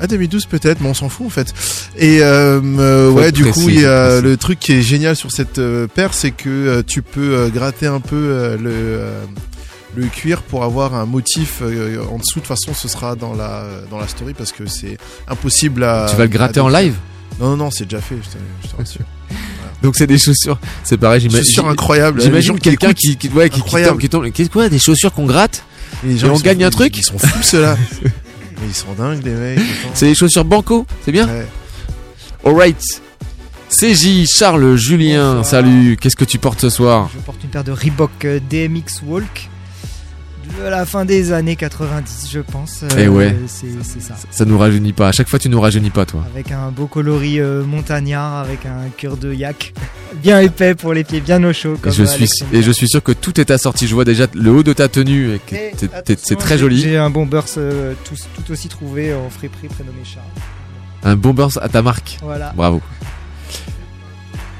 Ah 0.00 0.06
2012 0.06 0.46
peut-être, 0.46 0.80
mais 0.80 0.88
on 0.88 0.94
s'en 0.94 1.08
fout 1.08 1.26
en 1.26 1.30
fait. 1.30 1.52
Et 1.96 2.22
euh, 2.22 2.60
euh, 2.62 3.10
ouais, 3.10 3.32
du 3.32 3.42
précis, 3.42 3.60
coup, 3.60 3.68
il 3.68 3.80
y 3.80 3.84
a 3.84 4.20
le 4.20 4.36
truc 4.36 4.58
qui 4.58 4.72
est 4.72 4.82
génial 4.82 5.16
sur 5.16 5.32
cette 5.32 5.58
euh, 5.58 5.86
paire, 5.86 6.14
c'est 6.14 6.30
que 6.30 6.82
tu 6.82 7.02
peux 7.02 7.50
gratter 7.52 7.86
un 7.86 8.00
peu 8.00 8.56
le 8.60 9.00
le 9.96 10.06
cuir 10.06 10.42
pour 10.42 10.64
avoir 10.64 10.94
un 10.94 11.06
motif 11.06 11.62
en 11.62 12.18
dessous. 12.18 12.38
De 12.38 12.40
toute 12.40 12.46
façon, 12.46 12.74
ce 12.74 12.86
sera 12.86 13.16
dans 13.16 13.34
la 13.34 13.64
dans 13.90 13.98
la 13.98 14.06
story 14.06 14.34
parce 14.34 14.52
que 14.52 14.66
c'est 14.66 14.98
impossible 15.26 15.82
à. 15.82 16.06
tu 16.08 16.16
vas 16.16 16.24
le 16.24 16.30
gratter 16.30 16.60
en 16.60 16.68
live? 16.68 16.94
Non, 17.40 17.50
non, 17.50 17.56
non, 17.56 17.70
c'est 17.70 17.84
déjà 17.84 18.00
fait. 18.00 18.16
Je 18.22 18.68
te, 18.68 18.76
rassure. 18.76 19.00
Donc 19.82 19.96
c'est 19.96 20.06
des 20.06 20.18
chaussures. 20.18 20.58
C'est 20.82 20.96
pareil, 20.96 21.20
j'imagine. 21.20 21.44
Chaussures 21.44 21.68
incroyables. 21.68 22.18
Les 22.18 22.24
J'imagine 22.24 22.58
quelqu'un 22.58 22.92
qui, 22.92 23.16
qui, 23.16 23.28
ouais, 23.28 23.48
qui, 23.48 23.62
qui 23.62 23.70
tombe, 23.70 24.00
qui 24.00 24.08
tombe. 24.08 24.30
Qu'est-ce 24.30 24.50
quoi 24.50 24.68
Des 24.68 24.78
chaussures 24.78 25.12
qu'on 25.12 25.26
gratte? 25.26 25.62
Les 26.04 26.18
gens, 26.18 26.28
et 26.28 26.30
on 26.30 26.38
gagne 26.38 26.64
un 26.64 26.70
truc? 26.70 26.96
Ils 26.98 27.04
sont 27.04 27.18
fous 27.18 27.42
ceux-là. 27.42 27.76
Mais 28.60 28.66
ils 28.68 28.74
sont 28.74 28.92
dingues 28.92 29.24
les 29.24 29.34
mecs. 29.34 29.60
C'est 29.94 30.06
des 30.06 30.14
chaussures 30.14 30.44
banco, 30.44 30.86
c'est 31.04 31.12
bien 31.12 31.26
Ouais. 31.26 31.46
Alright. 32.44 32.82
CJ, 33.70 34.26
Charles, 34.26 34.76
Julien, 34.76 35.34
Bonsoir. 35.34 35.44
salut. 35.44 35.96
Qu'est-ce 36.00 36.16
que 36.16 36.24
tu 36.24 36.38
portes 36.38 36.60
ce 36.60 36.70
soir 36.70 37.10
Je 37.14 37.18
porte 37.20 37.42
une 37.44 37.50
paire 37.50 37.64
de 37.64 37.72
Reebok 37.72 38.10
euh, 38.24 38.40
DMX 38.48 39.02
Walk 39.06 39.48
de 40.48 40.68
la 40.68 40.86
fin 40.86 41.04
des 41.04 41.32
années 41.32 41.56
90, 41.56 42.28
je 42.32 42.40
pense. 42.40 42.82
Euh, 42.82 42.88
Eh 42.98 43.08
ouais. 43.08 43.34
C'est 43.46 44.00
ça. 44.00 44.14
Ça 44.30 44.44
nous 44.44 44.58
rajeunit 44.58 44.92
pas. 44.92 45.08
À 45.08 45.12
chaque 45.12 45.28
fois, 45.28 45.38
tu 45.38 45.48
nous 45.48 45.60
rajeunis 45.60 45.90
pas, 45.90 46.06
toi. 46.06 46.24
Avec 46.32 46.52
un 46.52 46.70
beau 46.70 46.86
coloris 46.86 47.40
euh, 47.40 47.64
montagnard, 47.64 48.36
avec 48.36 48.66
un 48.66 48.88
cœur 48.96 49.16
de 49.16 49.32
yak 49.32 49.72
bien 50.22 50.40
épais 50.40 50.74
pour 50.74 50.94
les 50.94 51.04
pieds, 51.04 51.20
bien 51.20 51.42
au 51.44 51.52
chaud. 51.52 51.74
Et 51.74 51.78
Comme 51.78 51.92
je, 51.92 52.02
euh, 52.02 52.06
suis, 52.06 52.28
et 52.52 52.62
je 52.62 52.70
suis 52.72 52.88
sûr 52.88 53.02
que 53.02 53.12
tout 53.12 53.40
est 53.40 53.50
assorti. 53.50 53.86
Je 53.86 53.94
vois 53.94 54.04
déjà 54.04 54.26
le 54.34 54.50
haut 54.50 54.62
de 54.62 54.72
ta 54.72 54.88
tenue. 54.88 55.34
et 55.34 55.40
Et 55.52 56.16
C'est 56.16 56.36
très 56.36 56.58
joli. 56.58 56.80
J'ai 56.80 56.96
un 56.96 57.10
bomber 57.10 57.40
euh, 57.56 57.94
tout, 58.04 58.14
tout 58.34 58.52
aussi 58.52 58.68
trouvé 58.68 59.14
en 59.14 59.28
friperie 59.30 59.68
prénommé 59.68 59.98
Charles. 60.04 60.24
Un 61.04 61.16
bomber 61.16 61.48
à 61.60 61.68
ta 61.68 61.82
marque. 61.82 62.18
Voilà. 62.22 62.52
Bravo. 62.56 62.80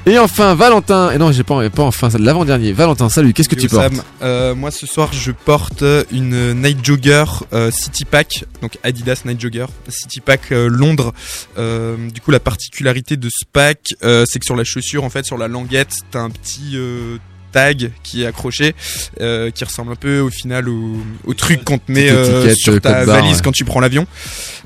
Et 0.09 0.17
enfin, 0.17 0.55
Valentin. 0.55 1.11
Et 1.11 1.19
non, 1.19 1.31
j'ai 1.31 1.43
pas, 1.43 1.69
pas 1.69 1.83
enfin, 1.83 2.09
l'avant-dernier. 2.17 2.73
Valentin, 2.73 3.09
salut. 3.09 3.31
Qu'est-ce 3.31 3.47
que 3.47 3.53
tu 3.53 3.69
portes 3.69 3.93
Sam, 3.93 4.03
euh, 4.23 4.55
Moi 4.55 4.71
ce 4.71 4.87
soir 4.87 5.13
je 5.13 5.31
porte 5.31 5.83
une 6.11 6.55
Night 6.55 6.83
Jogger 6.83 7.25
euh, 7.53 7.69
City 7.69 8.05
Pack, 8.05 8.45
donc 8.63 8.79
Adidas 8.81 9.21
Night 9.25 9.39
Jogger 9.39 9.67
City 9.87 10.19
Pack 10.19 10.51
euh, 10.51 10.67
Londres. 10.67 11.13
Euh, 11.59 11.95
du 12.09 12.21
coup 12.21 12.31
la 12.31 12.39
particularité 12.39 13.17
de 13.17 13.29
ce 13.29 13.45
pack, 13.53 13.81
euh, 14.03 14.25
c'est 14.27 14.39
que 14.39 14.45
sur 14.45 14.55
la 14.55 14.63
chaussure 14.63 15.03
en 15.03 15.11
fait, 15.11 15.27
sur 15.27 15.37
la 15.37 15.47
languette, 15.47 15.93
t'as 16.09 16.21
un 16.21 16.31
petit 16.31 16.71
euh, 16.73 17.17
tag 17.51 17.91
qui 18.03 18.23
est 18.23 18.25
accroché, 18.25 18.75
euh, 19.21 19.51
qui 19.51 19.63
ressemble 19.63 19.91
un 19.91 19.95
peu 19.95 20.19
au 20.19 20.29
final 20.29 20.69
au, 20.69 20.97
au 21.25 21.33
truc 21.33 21.63
qu'on 21.63 21.77
te 21.77 21.91
met 21.91 22.09
euh, 22.09 22.53
sur 22.55 22.79
ta 22.79 22.93
code 22.93 23.05
barre, 23.05 23.21
valise 23.21 23.37
ouais. 23.37 23.41
quand 23.43 23.51
tu 23.51 23.65
prends 23.65 23.79
l'avion. 23.79 24.07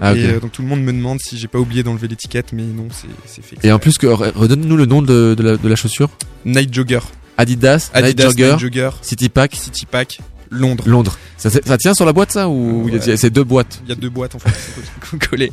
Ah. 0.01 0.13
Et 0.15 0.25
euh, 0.25 0.39
donc 0.39 0.51
tout 0.51 0.61
le 0.61 0.67
monde 0.67 0.81
me 0.81 0.91
demande 0.91 1.19
si 1.21 1.37
j'ai 1.37 1.47
pas 1.47 1.59
oublié 1.59 1.83
d'enlever 1.83 2.07
l'étiquette, 2.07 2.53
mais 2.53 2.63
non, 2.63 2.87
c'est 3.25 3.43
fait. 3.43 3.57
Et 3.63 3.71
en 3.71 3.79
plus, 3.79 3.97
que, 3.97 4.07
redonne-nous 4.07 4.77
le 4.77 4.85
nom 4.85 5.01
de, 5.01 5.35
de 5.35 5.43
la, 5.43 5.57
de 5.57 5.67
la 5.67 5.75
chaussure. 5.75 6.09
Night 6.45 6.73
Jogger, 6.73 6.99
Adidas, 7.37 7.89
Adidas 7.93 8.07
Night 8.07 8.21
Jogger, 8.21 8.49
Night 8.51 8.59
Jogger 8.59 8.89
City 9.01 9.29
Pack, 9.29 9.55
City 9.55 9.85
Pack 9.85 10.19
Londres. 10.53 10.83
Londres. 10.87 11.17
Ça, 11.37 11.49
tient 11.77 11.93
sur 11.93 12.05
la 12.05 12.13
boîte, 12.13 12.31
ça 12.31 12.47
Ou 12.47 12.85
il 12.87 12.93
y 12.95 12.97
a- 12.97 13.05
Ouais. 13.05 13.17
c'est 13.17 13.29
deux 13.29 13.43
boîtes 13.43 13.81
Il 13.83 13.89
y 13.89 13.91
a 13.91 13.95
deux 13.95 14.09
boîtes 14.09 14.35
en 14.35 14.39
fait 14.39 15.17
collées. 15.29 15.51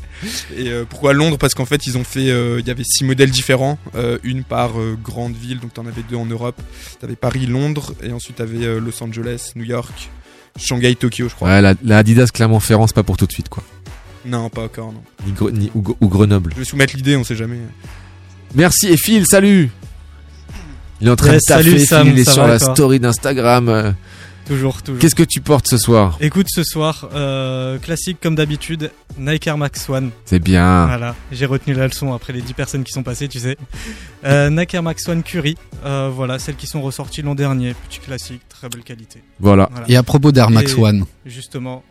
Et 0.57 0.69
euh, 0.69 0.85
pourquoi 0.88 1.12
Londres? 1.12 1.37
Parce 1.38 1.54
qu'en 1.54 1.64
fait 1.64 1.87
ils 1.87 1.99
ont 1.99 2.04
fait, 2.04 2.30
euh, 2.30 2.61
il 2.61 2.69
y 2.69 2.71
avait 2.71 2.85
six 2.85 3.04
modèles 3.04 3.30
différents, 3.30 3.78
euh, 3.97 4.19
une 4.23 4.45
par 4.45 4.78
euh, 4.80 4.97
grande 5.02 5.35
ville, 5.35 5.59
donc 5.59 5.75
t'en 5.75 5.87
avais 5.87 6.02
deux 6.09 6.16
en 6.16 6.26
Europe. 6.26 6.61
T'avais 7.00 7.16
Paris, 7.16 7.47
Londres, 7.47 7.95
et 8.02 8.12
ensuite 8.12 8.37
t'avais 8.37 8.64
euh, 8.64 8.78
Los 8.78 9.02
Angeles, 9.02 9.50
New 9.57 9.64
York, 9.64 10.11
Shanghai, 10.59 10.95
Tokyo, 10.95 11.28
je 11.28 11.35
crois. 11.35 11.49
Ouais, 11.49 11.61
la, 11.62 11.75
la 11.83 11.99
Adidas 11.99 12.28
Clermont-Ferrand, 12.33 12.87
c'est 12.87 12.95
pas 12.95 13.02
pour 13.02 13.16
tout 13.16 13.26
de 13.26 13.33
suite, 13.33 13.49
quoi. 13.49 13.62
Non, 14.26 14.49
pas 14.50 14.64
encore, 14.64 14.92
non. 14.92 15.02
Ni, 15.26 15.33
Gre- 15.33 15.52
ni- 15.52 15.71
ou, 15.75 15.83
ou 16.00 16.09
Grenoble. 16.09 16.52
Je 16.54 16.61
vais 16.61 16.64
soumettre 16.66 16.95
l'idée, 16.95 17.16
on 17.16 17.25
sait 17.25 17.37
jamais. 17.37 17.59
Merci 18.54 18.88
et 18.88 18.97
Phil, 18.97 19.25
salut 19.26 19.71
Il 21.00 21.09
est 21.09 21.11
en 21.11 21.16
train 21.16 21.33
de 21.33 21.38
taffer, 21.38 21.62
salut, 21.71 21.87
Sam, 21.87 22.09
il 22.09 22.19
est 22.19 22.30
sur 22.30 22.47
la 22.47 22.59
story 22.59 23.00
d'Instagram. 23.00 23.95
Toujours, 24.50 24.83
toujours. 24.83 25.00
Qu'est-ce 25.00 25.14
que 25.14 25.23
tu 25.23 25.40
portes 25.40 25.69
ce 25.69 25.78
soir 25.78 26.19
Écoute, 26.21 26.49
ce 26.50 26.64
soir, 26.64 27.09
euh, 27.14 27.78
classique 27.78 28.19
comme 28.21 28.35
d'habitude, 28.35 28.90
Nike 29.16 29.47
Air 29.47 29.57
Max 29.57 29.88
One. 29.88 30.11
C'est 30.25 30.40
bien. 30.40 30.87
Voilà, 30.87 31.14
j'ai 31.30 31.47
retenu 31.47 31.73
la 31.73 31.87
leçon 31.87 32.12
après 32.12 32.33
les 32.33 32.42
10 32.42 32.54
personnes 32.54 32.83
qui 32.83 32.90
sont 32.90 33.04
passées, 33.04 33.28
tu 33.28 33.38
sais. 33.38 33.57
Euh, 34.25 34.50
Nike 34.50 34.75
Air 34.75 34.83
Max 34.83 35.07
One 35.07 35.23
Curie, 35.23 35.57
euh, 35.85 36.11
voilà, 36.12 36.40
celles 36.40 36.57
qui 36.57 36.66
sont 36.66 36.83
ressorties 36.83 37.23
l'an 37.23 37.37
dernier. 37.37 37.75
Petit 37.88 38.00
classique, 38.00 38.40
très 38.49 38.69
belle 38.69 38.83
qualité. 38.83 39.23
Voilà. 39.38 39.71
Et 39.87 39.97
à 39.97 40.02
propos 40.02 40.33
d'Air 40.33 40.50
Max 40.50 40.73
Et 40.73 40.80
One, 40.80 41.04
Justement, 41.25 41.85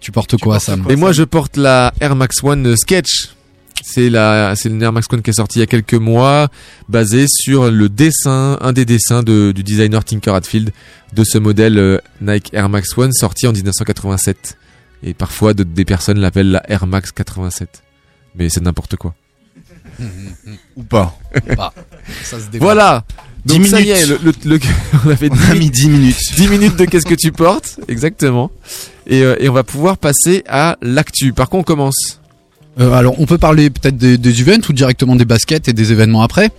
tu 0.00 0.10
portes 0.10 0.36
quoi, 0.36 0.58
Sam 0.58 0.84
Et 0.88 0.96
moi, 0.96 1.12
je 1.12 1.22
porte 1.22 1.56
la 1.56 1.94
Air 2.00 2.16
Max 2.16 2.42
One 2.42 2.74
Sketch. 2.74 3.36
C'est 3.82 4.08
la, 4.08 4.54
c'est 4.56 4.68
une 4.70 4.82
Air 4.82 4.92
Max 4.92 5.06
One 5.12 5.22
qui 5.22 5.30
est 5.30 5.34
sortie 5.34 5.58
il 5.58 5.60
y 5.60 5.64
a 5.64 5.66
quelques 5.66 5.94
mois, 5.94 6.48
basée 6.88 7.26
sur 7.28 7.70
le 7.70 7.88
dessin, 7.88 8.56
un 8.60 8.72
des 8.72 8.84
dessins 8.84 9.22
de- 9.22 9.52
du 9.52 9.62
designer 9.62 10.04
Tinker 10.04 10.30
Hatfield 10.34 10.72
de 11.12 11.24
ce 11.24 11.38
modèle 11.38 11.78
euh, 11.78 11.98
Nike 12.20 12.50
Air 12.54 12.68
Max 12.68 12.96
One 12.96 13.12
sorti 13.12 13.46
en 13.46 13.52
1987. 13.52 14.56
Et 15.02 15.12
parfois, 15.12 15.52
de- 15.54 15.64
des 15.64 15.84
personnes 15.84 16.18
l'appellent 16.18 16.50
la 16.50 16.62
Air 16.70 16.86
Max 16.86 17.12
87. 17.12 17.82
Mais 18.36 18.48
c'est 18.48 18.62
n'importe 18.62 18.96
quoi. 18.96 19.14
Ou 20.76 20.82
pas. 20.82 21.14
Ça 22.24 22.38
se. 22.40 22.56
Voilà. 22.58 23.04
10 23.44 23.54
Donc 23.58 23.66
ça 23.66 23.80
y 23.80 23.84
minutes. 23.84 23.98
est, 24.02 24.06
le, 24.06 24.18
le- 24.24 24.32
le- 24.56 24.60
on 25.04 25.10
a 25.10 25.16
fait 25.16 25.30
On 25.30 25.50
a 25.50 25.54
mis 25.54 25.70
10 25.70 25.88
minutes. 25.90 26.16
10 26.36 26.48
minutes 26.48 26.76
de 26.76 26.84
qu'est-ce 26.86 27.04
que 27.06 27.14
tu 27.14 27.30
portes, 27.32 27.78
exactement. 27.88 28.50
Et, 29.06 29.22
euh, 29.22 29.36
et 29.38 29.48
on 29.50 29.52
va 29.52 29.62
pouvoir 29.64 29.98
passer 29.98 30.42
à 30.48 30.78
l'actu. 30.80 31.32
Par 31.34 31.50
contre, 31.50 31.60
on 31.60 31.74
commence? 31.74 32.20
Euh, 32.80 32.92
alors, 32.92 33.20
on 33.20 33.26
peut 33.26 33.38
parler 33.38 33.70
peut-être 33.70 33.96
des, 33.96 34.18
des 34.18 34.40
events 34.42 34.68
ou 34.68 34.72
directement 34.72 35.16
des 35.16 35.24
baskets 35.24 35.68
et 35.68 35.72
des 35.72 35.92
événements 35.92 36.22
après 36.22 36.50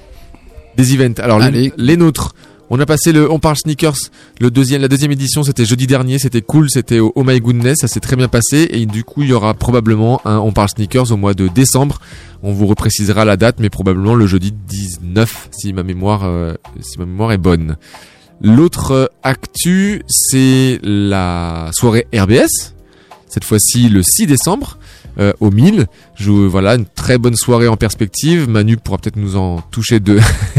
Des 0.77 0.93
events. 0.93 1.19
Alors 1.21 1.39
les, 1.39 1.73
les 1.77 1.97
nôtres. 1.97 2.33
On 2.69 2.79
a 2.79 2.85
passé 2.85 3.11
le 3.11 3.31
On 3.31 3.39
parle 3.39 3.57
sneakers. 3.57 3.97
Le 4.39 4.49
deuxième, 4.49 4.81
la 4.81 4.87
deuxième 4.87 5.11
édition, 5.11 5.43
c'était 5.43 5.65
jeudi 5.65 5.85
dernier. 5.85 6.17
C'était 6.17 6.41
cool. 6.41 6.69
C'était 6.69 6.99
au 6.99 7.11
Oh 7.15 7.23
My 7.23 7.39
Goodness. 7.39 7.77
Ça 7.81 7.87
s'est 7.87 7.99
très 7.99 8.15
bien 8.15 8.27
passé. 8.27 8.67
Et 8.71 8.85
du 8.85 9.03
coup, 9.03 9.21
il 9.21 9.29
y 9.29 9.33
aura 9.33 9.53
probablement 9.53 10.21
un 10.25 10.37
On 10.39 10.51
parle 10.51 10.69
sneakers 10.69 11.11
au 11.11 11.17
mois 11.17 11.33
de 11.33 11.47
décembre. 11.47 11.99
On 12.41 12.53
vous 12.53 12.65
reprécisera 12.65 13.23
la 13.25 13.37
date, 13.37 13.57
mais 13.59 13.69
probablement 13.69 14.15
le 14.15 14.25
jeudi 14.25 14.51
19, 14.51 15.49
si 15.51 15.73
ma 15.73 15.83
mémoire, 15.83 16.23
euh, 16.23 16.55
si 16.81 16.97
ma 16.97 17.05
mémoire 17.05 17.31
est 17.33 17.37
bonne. 17.37 17.77
L'autre 18.41 18.91
euh, 18.91 19.05
actu, 19.23 20.01
c'est 20.07 20.79
la 20.83 21.69
soirée 21.73 22.07
RBS. 22.13 22.73
Cette 23.27 23.43
fois-ci, 23.43 23.89
le 23.89 24.01
6 24.01 24.27
décembre. 24.27 24.77
Euh, 25.19 25.33
au 25.39 25.51
1000. 25.51 25.87
Je, 26.15 26.31
voilà, 26.31 26.75
une 26.75 26.85
très 26.85 27.17
bonne 27.17 27.35
soirée 27.35 27.67
en 27.67 27.77
perspective. 27.77 28.49
Manu 28.49 28.77
pourra 28.77 28.97
peut-être 28.97 29.15
nous 29.17 29.35
en 29.35 29.61
toucher 29.71 29.99
deux. 29.99 30.19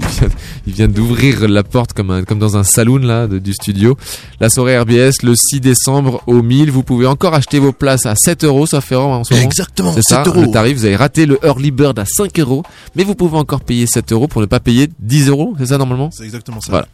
il 0.00 0.06
vient, 0.06 0.28
il 0.66 0.72
vient 0.72 0.88
d'ouvrir 0.88 1.48
la 1.48 1.62
porte 1.62 1.92
comme, 1.92 2.10
un, 2.10 2.24
comme 2.24 2.38
dans 2.38 2.56
un 2.56 2.64
saloon 2.64 2.98
là 2.98 3.26
de- 3.26 3.38
du 3.38 3.52
studio. 3.52 3.96
La 4.40 4.48
soirée 4.50 4.78
RBS 4.78 5.22
le 5.22 5.34
6 5.34 5.60
décembre 5.60 6.22
au 6.26 6.42
1000. 6.42 6.70
Vous 6.70 6.82
pouvez 6.82 7.06
encore 7.06 7.34
acheter 7.34 7.58
vos 7.58 7.72
places 7.72 8.06
à 8.06 8.14
7 8.16 8.44
euros, 8.44 8.66
sauf 8.66 8.90
erreur 8.92 9.06
en 9.08 9.24
ce 9.24 9.34
moment. 9.34 9.46
Exactement, 9.46 9.92
C'est 9.92 10.02
ça, 10.02 10.24
7 10.24 10.28
euros. 10.34 10.42
le 10.46 10.50
tarif. 10.50 10.76
Vous 10.78 10.84
avez 10.84 10.96
raté 10.96 11.26
le 11.26 11.38
early 11.44 11.70
bird 11.70 11.98
à 11.98 12.04
5 12.06 12.38
euros, 12.40 12.62
mais 12.96 13.04
vous 13.04 13.14
pouvez 13.14 13.36
encore 13.38 13.60
payer 13.60 13.86
7 13.86 14.12
euros 14.12 14.28
pour 14.28 14.40
ne 14.40 14.46
pas 14.46 14.60
payer 14.60 14.88
10 15.00 15.28
euros. 15.28 15.54
C'est 15.58 15.66
ça 15.66 15.78
normalement? 15.78 16.10
C'est 16.12 16.24
exactement 16.24 16.60
ça. 16.60 16.70
Voilà. 16.70 16.86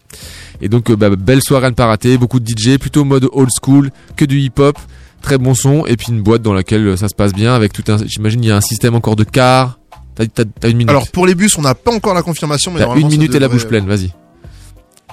Et 0.62 0.68
donc, 0.68 0.90
euh, 0.90 0.96
bah, 0.96 1.10
belle 1.10 1.42
soirée 1.42 1.66
à 1.66 1.70
ne 1.70 1.74
pas 1.74 1.86
rater. 1.86 2.16
Beaucoup 2.18 2.40
de 2.40 2.48
DJ, 2.48 2.78
plutôt 2.78 3.04
mode 3.04 3.28
old 3.32 3.50
school, 3.62 3.90
que 4.16 4.24
du 4.24 4.40
hip-hop. 4.40 4.78
Très 5.22 5.38
bon 5.38 5.54
son. 5.54 5.86
Et 5.86 5.96
puis 5.96 6.08
une 6.10 6.22
boîte 6.22 6.42
dans 6.42 6.52
laquelle 6.54 6.86
euh, 6.86 6.96
ça 6.96 7.08
se 7.08 7.14
passe 7.14 7.32
bien 7.32 7.54
avec 7.54 7.72
tout 7.72 7.84
un. 7.88 7.98
J'imagine 8.06 8.42
il 8.44 8.48
y 8.48 8.50
a 8.52 8.56
un 8.56 8.60
système 8.60 8.94
encore 8.94 9.16
de 9.16 9.24
car. 9.24 9.78
T'as, 10.14 10.26
t'as- 10.26 10.44
t'as 10.44 10.68
une 10.70 10.76
minute. 10.78 10.90
Alors 10.90 11.08
pour 11.08 11.26
les 11.26 11.34
bus, 11.34 11.58
on 11.58 11.62
n'a 11.62 11.74
pas 11.74 11.92
encore 11.92 12.14
la 12.14 12.22
confirmation, 12.22 12.72
mais 12.72 12.80
T'as 12.80 12.94
une 12.96 13.08
minute 13.08 13.34
et 13.34 13.38
la 13.38 13.48
bouche 13.48 13.66
pleine. 13.66 13.86
Vas-y. 13.86 14.12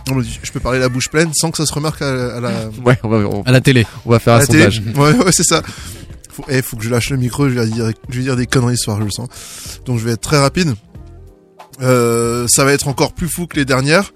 Non, 0.09 0.15
mais 0.15 0.23
Je 0.43 0.51
peux 0.51 0.59
parler 0.59 0.79
la 0.79 0.89
bouche 0.89 1.09
pleine 1.09 1.31
sans 1.33 1.49
que 1.49 1.57
ça 1.57 1.65
se 1.65 1.73
remarque 1.73 2.01
à, 2.01 2.37
à 2.37 2.39
la. 2.39 2.51
Ouais, 2.85 2.97
on 3.03 3.09
va, 3.09 3.17
on- 3.17 3.41
À 3.43 3.51
la 3.51 3.61
télé. 3.61 3.85
on 4.05 4.09
va 4.11 4.19
faire 4.19 4.33
à 4.33 4.37
un 4.41 4.45
télé. 4.45 4.63
sondage. 4.71 4.81
Ouais, 4.97 5.13
ouais, 5.25 5.31
c'est 5.31 5.43
ça. 5.45 5.61
Faut, 6.29 6.43
eh, 6.49 6.61
faut 6.61 6.77
que 6.77 6.83
je 6.83 6.89
lâche 6.89 7.09
le 7.09 7.17
micro. 7.17 7.47
Je 7.49 7.53
vais 7.59 7.65
dire, 7.67 7.91
je 8.09 8.17
vais 8.17 8.23
dire 8.23 8.35
des 8.35 8.45
conneries 8.47 8.77
ce 8.77 8.83
soir, 8.85 8.97
je 8.99 9.05
le 9.05 9.11
sens. 9.11 9.27
Donc 9.85 9.99
je 9.99 10.05
vais 10.05 10.11
être 10.11 10.21
très 10.21 10.39
rapide. 10.39 10.75
Euh, 11.81 12.45
ça 12.49 12.63
va 12.65 12.73
être 12.73 12.87
encore 12.87 13.13
plus 13.13 13.27
fou 13.29 13.47
que 13.47 13.55
les 13.55 13.65
dernières. 13.65 14.13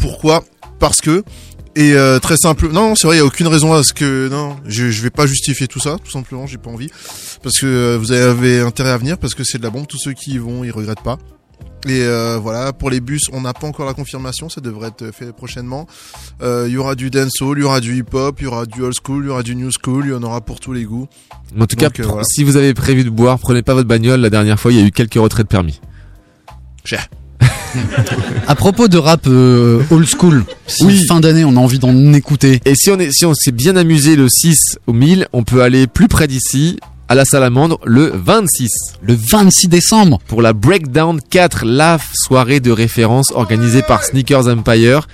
Pourquoi? 0.00 0.44
Parce 0.78 1.00
que 1.00 1.24
et 1.78 1.92
euh, 1.94 2.18
très 2.18 2.36
simple. 2.36 2.70
Non, 2.70 2.94
c'est 2.94 3.06
vrai, 3.06 3.16
il 3.16 3.20
y 3.20 3.22
a 3.22 3.24
aucune 3.24 3.46
raison 3.46 3.72
à 3.72 3.82
ce 3.82 3.92
que 3.92 4.28
non, 4.28 4.56
je, 4.66 4.90
je 4.90 5.02
vais 5.02 5.10
pas 5.10 5.26
justifier 5.26 5.66
tout 5.66 5.80
ça, 5.80 5.96
tout 6.02 6.10
simplement, 6.10 6.46
j'ai 6.46 6.58
pas 6.58 6.70
envie 6.70 6.90
parce 7.42 7.58
que 7.58 7.66
euh, 7.66 7.98
vous 7.98 8.12
avez 8.12 8.60
intérêt 8.60 8.90
à 8.90 8.98
venir 8.98 9.16
parce 9.18 9.34
que 9.34 9.44
c'est 9.44 9.58
de 9.58 9.62
la 9.62 9.70
bombe. 9.70 9.86
Tous 9.86 9.98
ceux 9.98 10.12
qui 10.12 10.32
y 10.32 10.38
vont, 10.38 10.64
ils 10.64 10.70
regrettent 10.70 11.02
pas. 11.02 11.18
Et 11.86 12.02
euh, 12.02 12.38
voilà, 12.42 12.72
pour 12.72 12.90
les 12.90 13.00
bus, 13.00 13.22
on 13.32 13.42
n'a 13.42 13.52
pas 13.54 13.66
encore 13.66 13.86
la 13.86 13.94
confirmation, 13.94 14.48
ça 14.48 14.60
devrait 14.60 14.88
être 14.88 15.12
fait 15.14 15.32
prochainement. 15.32 15.86
Euh, 16.42 16.64
Il 16.66 16.74
y 16.74 16.76
aura 16.76 16.96
du 16.96 17.08
dancehall, 17.10 17.58
il 17.58 17.60
y 17.60 17.64
aura 17.64 17.80
du 17.80 17.96
hip-hop, 17.96 18.36
il 18.40 18.44
y 18.44 18.46
aura 18.46 18.66
du 18.66 18.82
old 18.82 18.94
school, 19.00 19.24
il 19.24 19.28
y 19.28 19.30
aura 19.30 19.42
du 19.44 19.54
new 19.54 19.70
school, 19.70 20.04
il 20.06 20.10
y 20.10 20.14
en 20.14 20.22
aura 20.22 20.40
pour 20.40 20.58
tous 20.58 20.72
les 20.72 20.84
goûts. 20.84 21.06
En 21.58 21.66
tout 21.66 21.76
cas, 21.76 21.88
euh, 22.00 22.02
voilà. 22.02 22.24
si 22.24 22.42
vous 22.42 22.56
avez 22.56 22.74
prévu 22.74 23.04
de 23.04 23.10
boire, 23.10 23.38
prenez 23.38 23.62
pas 23.62 23.74
votre 23.74 23.88
bagnole. 23.88 24.20
La 24.20 24.30
dernière 24.30 24.58
fois, 24.58 24.72
il 24.72 24.78
y 24.78 24.82
a 24.82 24.86
eu 24.86 24.90
quelques 24.90 25.14
retraits 25.14 25.46
de 25.46 25.48
permis. 25.48 25.80
À 28.46 28.54
propos 28.54 28.88
de 28.88 28.96
rap 28.98 29.26
euh, 29.26 29.82
old 29.90 30.06
school, 30.08 30.44
si 30.66 30.84
Oui. 30.84 31.04
fin 31.06 31.20
d'année 31.20 31.44
on 31.44 31.56
a 31.56 31.60
envie 31.60 31.78
d'en 31.78 32.12
écouter, 32.12 32.60
Et 32.64 32.74
si 32.74 32.90
on 32.90 32.98
est, 32.98 33.10
si 33.12 33.26
on 33.26 33.34
s'est 33.34 33.52
bien 33.52 33.76
amusé 33.76 34.16
le 34.16 34.28
6 34.28 34.56
au 34.86 34.92
1000, 34.92 35.28
on 35.32 35.42
peut 35.44 35.62
aller 35.62 35.86
plus 35.86 36.08
près 36.08 36.26
d'ici, 36.26 36.78
à 37.08 37.14
la 37.14 37.24
Salamandre, 37.24 37.78
le 37.84 38.12
26. 38.14 38.68
le 39.02 39.14
26 39.30 39.68
décembre, 39.68 40.18
pour 40.28 40.42
la 40.42 40.52
Breakdown 40.52 41.20
4, 41.30 41.64
la 41.66 41.98
soirée 42.14 42.60
de 42.60 42.70
référence 42.70 43.32
organisée 43.34 43.82
par 43.82 44.02
Sneakers 44.04 44.48
Empire. 44.48 45.06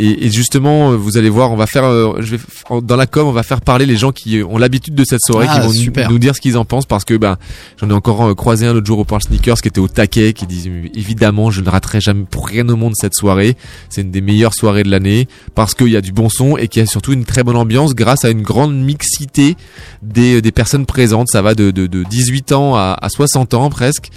Et, 0.00 0.26
et 0.26 0.30
justement, 0.30 0.92
euh, 0.92 0.96
vous 0.96 1.16
allez 1.16 1.28
voir, 1.28 1.50
on 1.50 1.56
va 1.56 1.66
faire, 1.66 1.82
euh, 1.84 2.14
je 2.20 2.36
vais, 2.36 2.42
dans 2.82 2.94
la 2.94 3.06
com, 3.06 3.26
on 3.26 3.32
va 3.32 3.42
faire 3.42 3.60
parler 3.60 3.84
les 3.84 3.96
gens 3.96 4.12
qui 4.12 4.40
ont 4.42 4.56
l'habitude 4.56 4.94
de 4.94 5.04
cette 5.04 5.20
soirée, 5.26 5.46
Ah, 5.48 5.54
qui 5.56 5.60
vont 5.66 5.72
nous- 5.72 5.80
super. 5.80 6.08
nous 6.10 6.18
dire 6.20 6.36
ce 6.36 6.40
qu'ils 6.40 6.56
en 6.56 6.64
pensent, 6.64 6.86
parce 6.86 7.04
que 7.04 7.14
ben, 7.14 7.36
j'en 7.80 7.90
ai 7.90 7.92
encore 7.92 8.24
euh, 8.24 8.34
croisé 8.34 8.64
un 8.66 8.72
l'autre 8.72 8.86
jour 8.86 9.00
au 9.00 9.04
Parle 9.04 9.22
Sneakers 9.22 9.60
qui 9.60 9.66
était 9.68 9.80
au 9.80 9.88
taquet, 9.88 10.32
qui 10.34 10.46
disait 10.46 10.70
évidemment, 10.94 11.50
je 11.50 11.60
ne 11.62 11.68
raterai 11.68 12.00
jamais 12.00 12.24
pour 12.30 12.46
rien 12.46 12.68
au 12.68 12.76
monde 12.76 12.92
cette 12.96 13.14
soirée. 13.14 13.56
C'est 13.88 14.02
une 14.02 14.12
des 14.12 14.20
meilleures 14.20 14.54
soirées 14.54 14.84
de 14.84 14.90
l'année 14.90 15.26
parce 15.56 15.74
qu'il 15.74 15.88
y 15.88 15.96
a 15.96 16.00
du 16.00 16.12
bon 16.12 16.28
son 16.28 16.56
et 16.56 16.68
qu'il 16.68 16.80
y 16.80 16.84
a 16.84 16.86
surtout 16.86 17.12
une 17.12 17.24
très 17.24 17.42
bonne 17.42 17.56
ambiance 17.56 17.94
grâce 17.96 18.24
à 18.24 18.30
une 18.30 18.42
grande 18.42 18.76
mixité 18.76 19.56
des, 20.02 20.40
des 20.40 20.52
personnes 20.52 20.86
présentes. 20.86 21.26
Ça 21.28 21.42
va 21.42 21.54
de, 21.54 21.72
de, 21.72 21.88
de 21.88 22.04
18 22.04 22.52
ans 22.52 22.76
à, 22.76 22.96
à 23.00 23.08
60 23.08 23.54
ans 23.54 23.68
presque. 23.68 24.10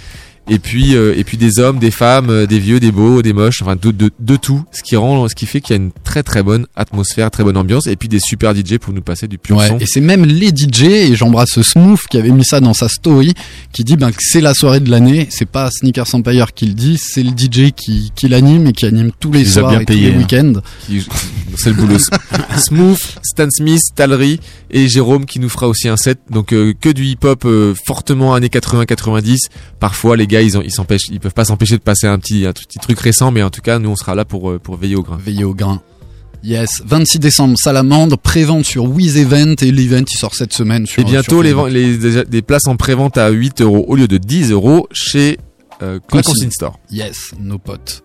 Et 0.50 0.58
puis, 0.58 0.96
euh, 0.96 1.14
et 1.16 1.22
puis 1.22 1.36
des 1.36 1.60
hommes, 1.60 1.78
des 1.78 1.92
femmes, 1.92 2.28
euh, 2.28 2.46
des 2.46 2.58
vieux, 2.58 2.80
des 2.80 2.90
beaux, 2.90 3.22
des 3.22 3.32
moches, 3.32 3.62
enfin 3.62 3.76
de, 3.80 3.92
de, 3.92 4.10
de 4.18 4.36
tout. 4.36 4.64
Ce 4.72 4.82
qui 4.82 4.96
rend, 4.96 5.28
ce 5.28 5.34
qui 5.36 5.46
fait 5.46 5.60
qu'il 5.60 5.76
y 5.76 5.78
a 5.78 5.82
une 5.82 5.92
très 6.04 6.24
très 6.24 6.42
bonne 6.42 6.66
atmosphère, 6.74 7.30
très 7.30 7.44
bonne 7.44 7.56
ambiance, 7.56 7.86
et 7.86 7.94
puis 7.94 8.08
des 8.08 8.18
super 8.18 8.52
DJ 8.54 8.78
pour 8.78 8.92
nous 8.92 9.02
passer 9.02 9.28
du 9.28 9.38
pur 9.38 9.56
Ouais, 9.56 9.68
son. 9.68 9.78
et 9.78 9.86
c'est 9.86 10.00
même 10.00 10.24
les 10.24 10.48
DJ, 10.48 10.82
et 10.82 11.14
j'embrasse 11.14 11.60
Smooth 11.62 12.00
qui 12.10 12.18
avait 12.18 12.30
mis 12.30 12.44
ça 12.44 12.58
dans 12.58 12.74
sa 12.74 12.88
story, 12.88 13.34
qui 13.72 13.84
dit 13.84 13.96
ben, 13.96 14.10
que 14.10 14.18
c'est 14.20 14.40
la 14.40 14.52
soirée 14.52 14.80
de 14.80 14.90
l'année, 14.90 15.28
c'est 15.30 15.48
pas 15.48 15.70
Sneakers 15.70 16.12
Empire 16.14 16.52
qui 16.54 16.66
le 16.66 16.74
dit, 16.74 16.98
c'est 17.00 17.22
le 17.22 17.30
DJ 17.30 17.70
qui, 17.70 18.10
qui 18.16 18.26
l'anime 18.28 18.66
et 18.66 18.72
qui 18.72 18.84
anime 18.86 19.12
tous 19.20 19.30
les 19.30 19.46
a 19.48 19.60
soirs 19.60 19.70
bien 19.70 19.80
et 19.80 19.84
tous 19.84 19.92
les 19.92 20.10
hein. 20.10 20.18
week-ends. 20.18 20.52
Qui- 20.88 21.06
C'est 21.56 21.70
le 21.70 21.76
boulot. 21.76 21.98
Smooth, 22.56 22.98
Stan 23.22 23.48
Smith, 23.50 23.80
Talry 23.94 24.40
et 24.70 24.88
Jérôme 24.88 25.26
qui 25.26 25.38
nous 25.40 25.48
fera 25.48 25.68
aussi 25.68 25.88
un 25.88 25.96
set. 25.96 26.18
Donc 26.30 26.52
euh, 26.52 26.72
que 26.80 26.88
du 26.88 27.04
hip-hop 27.04 27.44
euh, 27.44 27.74
fortement 27.86 28.34
années 28.34 28.48
80-90. 28.48 29.36
Parfois 29.80 30.16
les 30.16 30.26
gars 30.26 30.42
ils 30.42 30.56
ont- 30.58 30.62
ils 30.62 30.70
s'empêchent, 30.72 31.08
ils 31.10 31.20
peuvent 31.20 31.34
pas 31.34 31.44
s'empêcher 31.44 31.76
de 31.76 31.82
passer 31.82 32.06
un 32.06 32.18
petit 32.18 32.46
un 32.46 32.52
petit 32.52 32.78
truc 32.78 32.98
récent, 33.00 33.30
mais 33.30 33.42
en 33.42 33.50
tout 33.50 33.60
cas 33.62 33.78
nous 33.78 33.90
on 33.90 33.96
sera 33.96 34.14
là 34.14 34.24
pour 34.24 34.50
euh, 34.50 34.58
pour 34.58 34.76
veiller 34.76 34.96
au 34.96 35.02
grain. 35.02 35.18
Veillez 35.22 35.44
au 35.44 35.54
grain. 35.54 35.82
Yes, 36.44 36.82
26 36.84 37.20
décembre, 37.20 37.56
Salamandre, 37.56 38.18
prévente 38.18 38.64
sur 38.64 38.84
Wiz 38.84 39.16
Event 39.16 39.54
et 39.62 39.70
l'event 39.70 40.02
il 40.10 40.18
sort 40.18 40.34
cette 40.34 40.52
semaine 40.52 40.86
sur 40.86 41.00
Et 41.00 41.04
bientôt 41.04 41.40
les, 41.40 42.24
des 42.24 42.42
places 42.42 42.66
en 42.66 42.74
pré-vente 42.76 43.16
à 43.16 43.28
8 43.30 43.60
euros 43.60 43.84
au 43.86 43.94
lieu 43.94 44.08
de 44.08 44.18
10 44.18 44.50
euros 44.50 44.88
chez 44.90 45.38
euh, 45.82 46.00
Store. 46.50 46.80
Yes, 46.90 47.32
nos 47.38 47.58
potes. 47.58 48.02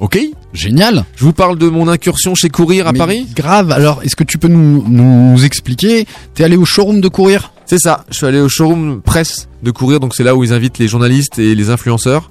Ok. 0.00 0.18
Génial. 0.54 1.04
Je 1.14 1.24
vous 1.24 1.34
parle 1.34 1.58
de 1.58 1.68
mon 1.68 1.86
incursion 1.86 2.34
chez 2.34 2.48
Courir 2.48 2.86
à 2.88 2.92
Mais 2.92 2.98
Paris. 2.98 3.26
Grave, 3.36 3.70
alors 3.70 4.02
est-ce 4.02 4.16
que 4.16 4.24
tu 4.24 4.38
peux 4.38 4.48
nous, 4.48 4.82
nous 4.88 5.44
expliquer? 5.44 6.06
T'es 6.34 6.42
allé 6.42 6.56
au 6.56 6.64
showroom 6.64 7.02
de 7.02 7.08
courir? 7.08 7.52
C'est 7.66 7.78
ça. 7.78 8.04
Je 8.10 8.16
suis 8.16 8.26
allé 8.26 8.40
au 8.40 8.48
showroom 8.48 9.02
presse 9.02 9.48
de 9.62 9.70
courir, 9.70 10.00
donc 10.00 10.14
c'est 10.14 10.24
là 10.24 10.34
où 10.34 10.42
ils 10.42 10.54
invitent 10.54 10.78
les 10.78 10.88
journalistes 10.88 11.38
et 11.38 11.54
les 11.54 11.68
influenceurs. 11.68 12.30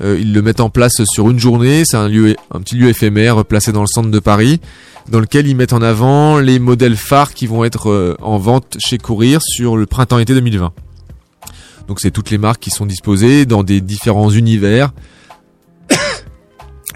Euh, 0.00 0.16
ils 0.20 0.32
le 0.32 0.42
mettent 0.42 0.60
en 0.60 0.70
place 0.70 1.02
sur 1.04 1.28
une 1.28 1.40
journée. 1.40 1.82
C'est 1.84 1.96
un 1.96 2.08
lieu, 2.08 2.36
un 2.54 2.60
petit 2.60 2.76
lieu 2.76 2.88
éphémère 2.88 3.44
placé 3.44 3.72
dans 3.72 3.80
le 3.80 3.88
centre 3.88 4.10
de 4.10 4.18
Paris, 4.20 4.60
dans 5.08 5.18
lequel 5.18 5.48
ils 5.48 5.56
mettent 5.56 5.72
en 5.72 5.82
avant 5.82 6.38
les 6.38 6.60
modèles 6.60 6.96
phares 6.96 7.34
qui 7.34 7.48
vont 7.48 7.64
être 7.64 7.90
euh, 7.90 8.16
en 8.22 8.38
vente 8.38 8.76
chez 8.78 8.96
Courir 8.96 9.40
sur 9.42 9.76
le 9.76 9.86
printemps-été 9.86 10.34
2020. 10.34 10.72
Donc 11.88 11.98
c'est 12.00 12.12
toutes 12.12 12.30
les 12.30 12.38
marques 12.38 12.60
qui 12.60 12.70
sont 12.70 12.86
disposées 12.86 13.44
dans 13.44 13.64
des 13.64 13.80
différents 13.80 14.30
univers. 14.30 14.92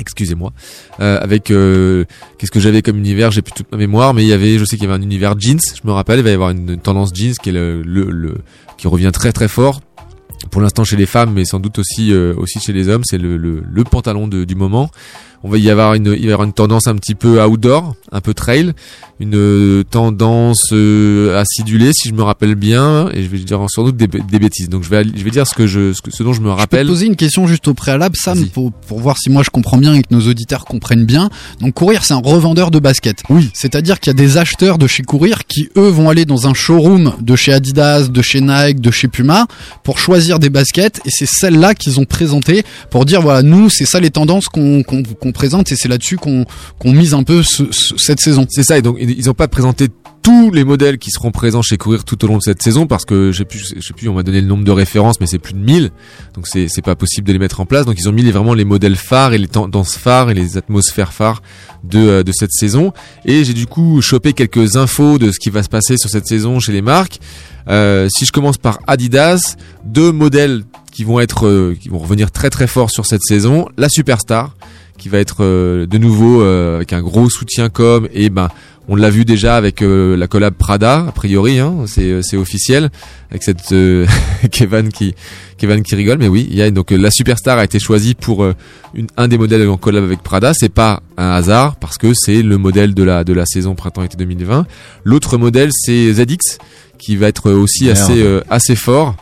Excusez-moi. 0.02 0.52
Euh, 1.00 1.18
avec 1.20 1.50
euh, 1.50 2.04
qu'est-ce 2.36 2.50
que 2.50 2.60
j'avais 2.60 2.82
comme 2.82 2.98
univers 2.98 3.30
J'ai 3.30 3.40
plus 3.40 3.52
toute 3.52 3.70
ma 3.70 3.78
mémoire, 3.78 4.14
mais 4.14 4.22
il 4.22 4.28
y 4.28 4.32
avait, 4.32 4.58
je 4.58 4.64
sais 4.64 4.76
qu'il 4.76 4.86
y 4.86 4.90
avait 4.90 4.98
un 4.98 5.02
univers 5.02 5.38
jeans. 5.38 5.60
Je 5.60 5.86
me 5.86 5.92
rappelle, 5.92 6.18
il 6.18 6.24
va 6.24 6.30
y 6.30 6.34
avoir 6.34 6.50
une 6.50 6.76
tendance 6.78 7.10
jeans 7.14 7.34
qui 7.40 8.88
revient 8.88 9.10
très 9.12 9.32
très 9.32 9.48
fort. 9.48 9.80
Pour 10.50 10.60
l'instant 10.60 10.82
chez 10.82 10.96
les 10.96 11.06
femmes, 11.06 11.32
mais 11.32 11.44
sans 11.44 11.60
doute 11.60 11.78
aussi 11.78 12.12
euh, 12.12 12.34
aussi 12.36 12.58
chez 12.58 12.72
les 12.72 12.88
hommes, 12.88 13.04
c'est 13.04 13.16
le, 13.16 13.62
pantalon 13.88 14.26
du 14.26 14.54
moment. 14.56 14.90
On 15.44 15.48
va 15.48 15.58
y 15.58 15.70
avoir 15.70 15.94
une, 15.94 16.06
il 16.06 16.10
va 16.10 16.30
y 16.30 16.32
avoir 16.32 16.44
une 16.46 16.52
tendance 16.52 16.86
un 16.86 16.96
petit 16.96 17.14
peu 17.14 17.42
outdoor, 17.42 17.94
un 18.12 18.20
peu 18.20 18.34
trail, 18.34 18.72
une 19.20 19.34
euh, 19.36 19.84
tendance 19.84 20.70
euh, 20.72 21.38
acidulée 21.40 21.92
si 21.92 22.08
je 22.08 22.14
me 22.14 22.22
rappelle 22.22 22.54
bien, 22.54 23.08
et 23.12 23.22
je 23.22 23.28
vais 23.28 23.38
dire 23.38 23.60
sans 23.68 23.84
doute 23.84 23.96
des, 23.96 24.06
des 24.06 24.38
bêtises. 24.38 24.68
Donc 24.68 24.82
je 24.84 24.88
vais, 24.90 25.04
je 25.04 25.22
vais 25.24 25.30
dire 25.30 25.46
ce 25.46 25.54
que 25.54 25.66
je, 25.66 25.92
ce, 25.92 26.02
que- 26.02 26.10
ce 26.10 26.22
dont 26.22 26.32
je 26.32 26.40
me 26.40 26.46
Je 26.46 26.50
peux 26.50 26.56
te 26.56 26.60
rappelle. 26.60 26.86
poser 26.86 27.06
une 27.06 27.16
question 27.16 27.46
juste 27.46 27.66
au 27.68 27.74
préalable, 27.74 28.16
Sam, 28.16 28.46
pour, 28.46 28.72
pour 28.72 29.00
voir 29.00 29.16
si 29.18 29.30
moi 29.30 29.42
je 29.42 29.50
comprends 29.50 29.78
bien 29.78 29.94
et 29.94 30.02
que 30.02 30.12
nos 30.14 30.20
auditeurs 30.28 30.64
comprennent 30.64 31.04
bien. 31.06 31.30
Donc 31.60 31.74
Courir, 31.74 32.04
c'est 32.04 32.14
un 32.14 32.22
revendeur 32.22 32.70
de 32.70 32.78
baskets. 32.78 33.22
Oui. 33.28 33.50
C'est-à-dire 33.54 33.98
qu'il 34.00 34.10
y 34.10 34.14
a 34.16 34.18
des 34.18 34.36
acheteurs 34.38 34.78
de 34.78 34.86
chez 34.86 35.02
Courir 35.02 35.46
qui, 35.46 35.68
eux, 35.76 35.88
vont 35.88 36.08
aller 36.08 36.24
dans 36.24 36.46
un 36.46 36.54
showroom 36.54 37.14
de 37.20 37.36
chez 37.36 37.52
Adidas, 37.52 38.08
de 38.08 38.22
chez 38.22 38.40
Nike, 38.40 38.80
de 38.80 38.90
chez 38.90 39.08
Puma 39.08 39.46
pour 39.84 39.98
choisir 39.98 40.38
des 40.38 40.50
baskets 40.50 41.00
et 41.04 41.10
c'est 41.10 41.28
celles-là 41.28 41.74
qu'ils 41.74 41.98
ont 42.00 42.04
présentées 42.04 42.64
pour 42.90 43.04
dire 43.04 43.22
voilà, 43.22 43.42
nous, 43.42 43.68
c'est 43.70 43.86
ça 43.86 44.00
les 44.00 44.10
tendances 44.10 44.46
qu'on 44.48 44.82
qu'on 44.82 45.31
présente 45.32 45.70
et 45.72 45.76
c'est 45.76 45.88
là-dessus 45.88 46.16
qu'on 46.16 46.44
qu'on 46.78 46.92
mise 46.92 47.14
un 47.14 47.22
peu 47.22 47.42
ce- 47.42 47.70
ce- 47.70 47.96
cette 47.96 48.20
saison. 48.20 48.46
C'est 48.50 48.62
ça, 48.64 48.78
et 48.78 48.82
donc 48.82 48.96
ils 49.00 49.26
n'ont 49.26 49.34
pas 49.34 49.48
présenté 49.48 49.88
tous 50.22 50.52
les 50.52 50.62
modèles 50.62 50.98
qui 50.98 51.10
seront 51.10 51.32
présents 51.32 51.62
chez 51.62 51.76
Courir 51.76 52.04
tout 52.04 52.24
au 52.24 52.28
long 52.28 52.36
de 52.36 52.42
cette 52.42 52.62
saison 52.62 52.86
parce 52.86 53.04
que 53.04 53.32
je 53.32 53.38
sais 53.38 53.44
plus, 53.44 53.74
je 53.76 53.80
sais 53.84 53.92
plus, 53.92 54.08
on 54.08 54.14
m'a 54.14 54.22
donné 54.22 54.40
le 54.40 54.46
nombre 54.46 54.62
de 54.62 54.70
références, 54.70 55.18
mais 55.20 55.26
c'est 55.26 55.40
plus 55.40 55.52
de 55.52 55.58
1000, 55.58 55.90
donc 56.34 56.46
c'est 56.46 56.68
c'est 56.68 56.80
pas 56.82 56.94
possible 56.94 57.26
de 57.26 57.32
les 57.32 57.40
mettre 57.40 57.58
en 57.60 57.66
place. 57.66 57.86
Donc 57.86 57.96
ils 57.98 58.08
ont 58.08 58.12
mis 58.12 58.22
les, 58.22 58.30
vraiment 58.30 58.54
les 58.54 58.64
modèles 58.64 58.94
phares 58.94 59.32
et 59.32 59.38
les 59.38 59.48
tendances 59.48 59.96
phares 59.96 60.30
et 60.30 60.34
les 60.34 60.56
atmosphères 60.56 61.12
phares 61.12 61.42
de 61.82 61.98
euh, 61.98 62.22
de 62.22 62.30
cette 62.32 62.52
saison. 62.52 62.92
Et 63.24 63.44
j'ai 63.44 63.52
du 63.54 63.66
coup 63.66 64.00
chopé 64.00 64.32
quelques 64.32 64.76
infos 64.76 65.18
de 65.18 65.32
ce 65.32 65.40
qui 65.40 65.50
va 65.50 65.64
se 65.64 65.68
passer 65.68 65.96
sur 65.96 66.08
cette 66.08 66.26
saison 66.28 66.60
chez 66.60 66.72
les 66.72 66.82
marques. 66.82 67.18
Euh, 67.68 68.08
si 68.08 68.24
je 68.24 68.30
commence 68.32 68.58
par 68.58 68.78
Adidas, 68.86 69.56
deux 69.84 70.12
modèles 70.12 70.62
qui 70.92 71.02
vont 71.04 71.18
être, 71.20 71.46
euh, 71.46 71.76
qui 71.80 71.88
vont 71.88 71.98
revenir 71.98 72.30
très 72.30 72.50
très 72.50 72.66
fort 72.68 72.90
sur 72.90 73.06
cette 73.06 73.22
saison, 73.22 73.66
la 73.76 73.88
Superstar 73.88 74.54
qui 74.98 75.08
va 75.08 75.18
être 75.18 75.38
euh, 75.44 75.86
de 75.86 75.98
nouveau 75.98 76.42
euh, 76.42 76.76
avec 76.76 76.92
un 76.92 77.02
gros 77.02 77.28
soutien 77.28 77.68
com 77.68 78.08
et 78.12 78.30
ben 78.30 78.48
on 78.88 78.96
l'a 78.96 79.10
vu 79.10 79.24
déjà 79.24 79.56
avec 79.56 79.80
euh, 79.80 80.16
la 80.16 80.26
collab 80.26 80.54
Prada 80.54 81.06
a 81.08 81.12
priori 81.12 81.58
hein, 81.60 81.84
c'est 81.86 82.10
euh, 82.10 82.20
c'est 82.22 82.36
officiel 82.36 82.90
avec 83.30 83.42
cette 83.42 83.72
euh, 83.72 84.06
Kevin 84.50 84.88
qui 84.90 85.14
Kevin 85.56 85.82
qui 85.82 85.94
rigole 85.94 86.18
mais 86.18 86.28
oui 86.28 86.46
il 86.50 86.56
y 86.56 86.62
a 86.62 86.70
donc 86.70 86.92
euh, 86.92 86.96
la 86.96 87.10
superstar 87.10 87.58
a 87.58 87.64
été 87.64 87.78
choisie 87.78 88.14
pour 88.14 88.44
une, 88.94 89.06
un 89.16 89.28
des 89.28 89.38
modèles 89.38 89.68
en 89.68 89.76
collab 89.76 90.02
avec 90.04 90.22
Prada. 90.22 90.52
C'est 90.54 90.68
pas 90.68 91.02
un 91.16 91.30
hasard 91.30 91.76
parce 91.76 91.96
que 91.96 92.12
c'est 92.14 92.42
le 92.42 92.58
modèle 92.58 92.94
de 92.94 93.02
la 93.04 93.24
de 93.24 93.32
la 93.32 93.46
saison 93.46 93.74
printemps-été 93.74 94.16
2020 94.16 94.66
l'autre 95.04 95.38
modèle 95.38 95.70
c'est 95.72 96.12
ZX 96.12 96.58
qui 96.98 97.16
va 97.16 97.28
être 97.28 97.50
aussi 97.52 97.84
Merde. 97.84 97.98
assez 97.98 98.22
euh, 98.22 98.40
assez 98.50 98.74
fort 98.76 99.16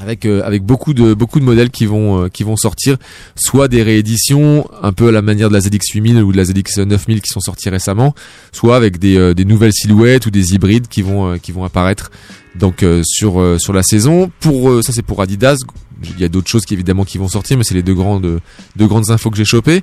avec 0.00 0.24
euh, 0.24 0.42
avec 0.44 0.62
beaucoup 0.62 0.94
de 0.94 1.14
beaucoup 1.14 1.40
de 1.40 1.44
modèles 1.44 1.70
qui 1.70 1.86
vont 1.86 2.24
euh, 2.24 2.28
qui 2.28 2.42
vont 2.42 2.56
sortir 2.56 2.96
soit 3.36 3.68
des 3.68 3.82
rééditions 3.82 4.68
un 4.82 4.92
peu 4.92 5.08
à 5.08 5.12
la 5.12 5.22
manière 5.22 5.48
de 5.48 5.54
la 5.54 5.60
ZX 5.60 5.92
8000 5.94 6.22
ou 6.22 6.32
de 6.32 6.36
la 6.36 6.44
ZX 6.44 6.78
9000 6.78 7.20
qui 7.20 7.28
sont 7.28 7.40
sortis 7.40 7.68
récemment 7.68 8.14
soit 8.52 8.76
avec 8.76 8.98
des 8.98 9.16
euh, 9.16 9.34
des 9.34 9.44
nouvelles 9.44 9.72
silhouettes 9.72 10.26
ou 10.26 10.30
des 10.30 10.54
hybrides 10.54 10.88
qui 10.88 11.02
vont 11.02 11.38
qui 11.38 11.52
vont 11.52 11.64
apparaître 11.64 12.10
donc 12.56 12.84
sur 13.04 13.56
sur 13.60 13.72
la 13.72 13.82
saison. 13.84 14.32
Pour 14.40 14.82
ça 14.82 14.92
c'est 14.92 15.02
pour 15.02 15.22
Adidas. 15.22 15.58
Il 16.02 16.18
y 16.18 16.24
a 16.24 16.28
d'autres 16.28 16.48
choses 16.48 16.64
qui 16.64 16.74
évidemment 16.74 17.04
qui 17.04 17.16
vont 17.18 17.28
sortir 17.28 17.56
mais 17.56 17.62
c'est 17.62 17.74
les 17.74 17.82
deux 17.84 17.94
grandes 17.94 18.40
deux 18.74 18.86
grandes 18.86 19.10
infos 19.10 19.30
que 19.30 19.36
j'ai 19.36 19.44
chopées. 19.44 19.82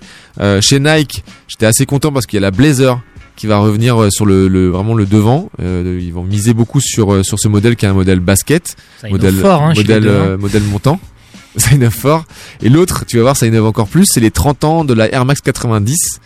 Chez 0.60 0.80
Nike 0.80 1.24
j'étais 1.48 1.66
assez 1.66 1.86
content 1.86 2.12
parce 2.12 2.26
qu'il 2.26 2.36
y 2.36 2.40
a 2.40 2.42
la 2.42 2.52
Blazer 2.52 3.00
qui 3.38 3.48
va 3.48 3.60
revenir 3.60 4.02
euh, 4.02 4.10
sur 4.10 4.26
le, 4.26 4.50
le 4.50 4.68
vraiment 4.68 4.96
le 4.96 5.06
devant. 5.06 5.50
Euh, 5.62 5.98
ils 6.02 6.12
vont 6.12 6.24
miser 6.24 6.54
beaucoup 6.54 6.82
sur 6.82 7.14
euh, 7.14 7.24
sur 7.24 7.40
ce 7.40 7.48
modèle 7.48 7.78
qui 7.78 7.86
est 7.86 7.90
un 7.90 7.94
modèle 7.94 8.20
basket, 8.20 8.76
Ça 9.00 9.08
modèle 9.08 9.36
fort, 9.36 9.62
hein, 9.62 9.74
modèle 9.76 10.04
deux, 10.04 10.10
hein. 10.10 10.38
modèle 10.38 10.64
montant. 10.64 11.00
Ça 11.58 11.74
innove 11.74 11.90
fort. 11.90 12.26
Et 12.62 12.70
l'autre, 12.70 13.04
tu 13.08 13.18
vas 13.18 13.24
voir, 13.24 13.36
ça 13.36 13.48
innove 13.48 13.66
encore 13.66 13.88
plus. 13.88 14.06
C'est 14.08 14.20
les 14.20 14.30
30 14.30 14.64
ans 14.64 14.86
de 14.86 14.94
la 14.94 15.12
Air 15.12 15.26
Max 15.26 15.42
90. 15.42 16.20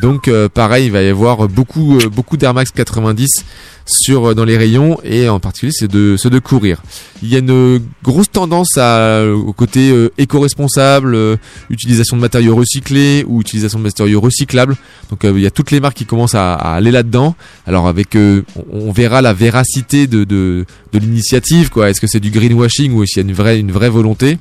Donc 0.00 0.28
euh, 0.28 0.48
pareil, 0.48 0.86
il 0.86 0.92
va 0.92 1.02
y 1.02 1.08
avoir 1.08 1.48
beaucoup 1.48 1.98
euh, 1.98 2.08
beaucoup 2.08 2.36
d'Air 2.36 2.54
Max 2.54 2.70
90 2.70 3.44
sur 3.86 4.30
euh, 4.30 4.34
dans 4.34 4.44
les 4.44 4.56
rayons 4.56 4.98
et 5.04 5.28
en 5.28 5.40
particulier 5.40 5.72
c'est 5.74 5.88
de 5.90 6.16
ceux 6.16 6.30
de 6.30 6.38
courir. 6.38 6.82
Il 7.22 7.28
y 7.28 7.36
a 7.36 7.40
une 7.40 7.80
grosse 8.02 8.30
tendance 8.30 8.78
à, 8.78 9.24
au 9.26 9.52
côté 9.52 9.90
euh, 9.90 10.10
éco-responsable, 10.16 11.14
euh, 11.14 11.36
utilisation 11.68 12.16
de 12.16 12.22
matériaux 12.22 12.54
recyclés 12.54 13.24
ou 13.26 13.40
utilisation 13.40 13.78
de 13.78 13.84
matériaux 13.84 14.20
recyclables. 14.20 14.76
Donc 15.10 15.24
euh, 15.24 15.32
il 15.34 15.42
y 15.42 15.46
a 15.46 15.50
toutes 15.50 15.70
les 15.70 15.80
marques 15.80 15.96
qui 15.96 16.06
commencent 16.06 16.34
à, 16.34 16.54
aller 16.54 16.90
là-dedans. 16.90 17.34
Alors 17.66 17.88
avec, 17.88 18.16
euh, 18.16 18.42
on, 18.72 18.90
on 18.90 18.92
verra 18.92 19.22
la 19.22 19.32
véracité 19.32 20.06
de 20.06 20.24
de, 20.24 20.64
de 20.92 20.98
l'initiative 20.98 21.70
quoi. 21.70 21.90
Est-ce 21.90 22.00
que 22.00 22.06
c'est 22.06 22.20
du 22.20 22.30
greenwashing 22.30 22.92
ou 22.92 23.02
est-ce 23.02 23.14
qu'il 23.14 23.22
y 23.22 23.26
a 23.26 23.28
une 23.28 23.34
vraie 23.34 23.58
une 23.58 23.72
vraie 23.72 23.90
volonté? 23.90 24.38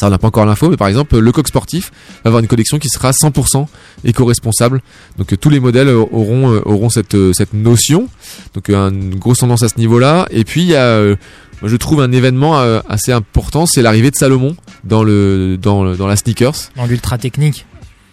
Ça 0.00 0.06
on 0.06 0.10
n'a 0.10 0.18
pas 0.18 0.28
encore 0.28 0.46
l'info, 0.46 0.70
mais 0.70 0.78
par 0.78 0.88
exemple 0.88 1.18
le 1.18 1.30
coq 1.30 1.46
sportif 1.46 1.92
va 2.24 2.28
avoir 2.28 2.40
une 2.40 2.48
collection 2.48 2.78
qui 2.78 2.88
sera 2.88 3.10
100% 3.10 3.66
éco-responsable. 4.04 4.80
Donc 5.18 5.30
euh, 5.30 5.36
tous 5.36 5.50
les 5.50 5.60
modèles 5.60 5.88
euh, 5.88 5.98
auront 6.10 6.58
euh, 6.58 7.32
cette 7.34 7.52
notion. 7.52 8.08
Donc 8.54 8.70
une 8.70 9.16
grosse 9.16 9.38
tendance 9.38 9.62
à 9.62 9.68
ce 9.68 9.78
niveau-là. 9.78 10.26
Et 10.30 10.44
puis 10.44 10.70
je 10.70 11.76
trouve 11.76 12.00
un 12.00 12.12
événement 12.12 12.58
assez 12.88 13.12
important, 13.12 13.66
c'est 13.66 13.82
l'arrivée 13.82 14.10
de 14.10 14.16
Salomon 14.16 14.56
dans 14.84 15.04
la 15.04 16.16
sneakers. 16.16 16.70
Dans 16.76 16.86
l'ultra 16.86 17.18
technique. 17.18 17.66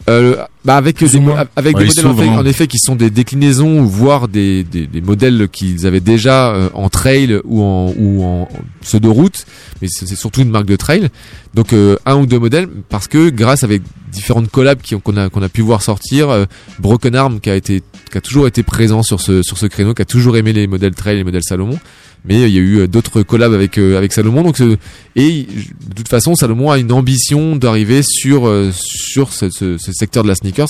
Euh, 0.09 0.37
bah 0.63 0.77
avec 0.77 0.95
Plus 0.95 1.11
des, 1.13 1.21
avec 1.55 1.75
Ouais, 1.77 1.85
modèles 1.85 2.07
en 2.07 2.15
fait, 2.15 2.23
s'ouvrent, 2.25 2.39
en 2.39 2.45
effet 2.45 2.67
qui 2.67 2.77
sont 2.77 2.95
des 2.95 3.09
déclinaisons 3.09 3.83
voire 3.83 4.27
des, 4.27 4.63
des, 4.63 4.87
des 4.87 5.01
modèles 5.01 5.49
qu'ils 5.49 5.85
avaient 5.85 5.99
déjà 5.99 6.53
euh, 6.53 6.69
en 6.73 6.89
trail 6.89 7.39
ou 7.43 7.61
en 7.61 7.93
ou 7.97 8.23
en 8.23 8.47
pseudo 8.81 9.11
route 9.11 9.45
mais 9.81 9.87
c'est 9.89 10.07
surtout 10.15 10.41
une 10.41 10.49
marque 10.49 10.65
de 10.65 10.75
trail. 10.75 11.09
Donc 11.53 11.73
euh, 11.73 11.97
un 12.05 12.15
ou 12.15 12.25
deux 12.25 12.39
modèles 12.39 12.67
parce 12.89 13.07
que 13.07 13.29
grâce 13.29 13.63
avec 13.63 13.81
différentes 14.11 14.49
collabs 14.49 14.79
qu'on 15.03 15.17
a 15.17 15.29
qu'on 15.29 15.41
a 15.41 15.49
pu 15.49 15.61
voir 15.61 15.81
sortir 15.81 16.29
euh, 16.29 16.45
Broken 16.79 17.15
Arm 17.15 17.39
qui 17.39 17.49
a 17.49 17.55
été 17.55 17.83
qui 18.11 18.17
a 18.17 18.21
toujours 18.21 18.47
été 18.47 18.63
présent 18.63 19.03
sur 19.03 19.19
ce 19.19 19.43
sur 19.43 19.57
ce 19.57 19.65
créneau 19.65 19.93
qui 19.93 20.01
a 20.01 20.05
toujours 20.05 20.37
aimé 20.37 20.53
les 20.53 20.67
modèles 20.67 20.95
trail 20.95 21.15
et 21.15 21.17
les 21.19 21.23
modèles 21.25 21.43
Salomon 21.43 21.79
mais 22.25 22.41
il 22.41 22.49
y 22.49 22.57
a 22.57 22.61
eu 22.61 22.79
euh, 22.79 22.87
d'autres 22.87 23.21
collabs 23.21 23.53
avec 23.53 23.77
euh, 23.77 23.97
avec 23.97 24.13
Salomon 24.13 24.43
donc 24.43 24.59
euh, 24.61 24.77
et 25.15 25.47
de 25.87 25.93
toute 25.95 26.09
façon 26.09 26.35
Salomon 26.35 26.71
a 26.71 26.77
une 26.77 26.91
ambition 26.91 27.55
d'arriver 27.55 28.01
sur 28.03 28.51
sur 28.73 29.33
ce, 29.33 29.77
secteur 29.77 30.23
de 30.23 30.27
la 30.27 30.35
sneakers. 30.35 30.69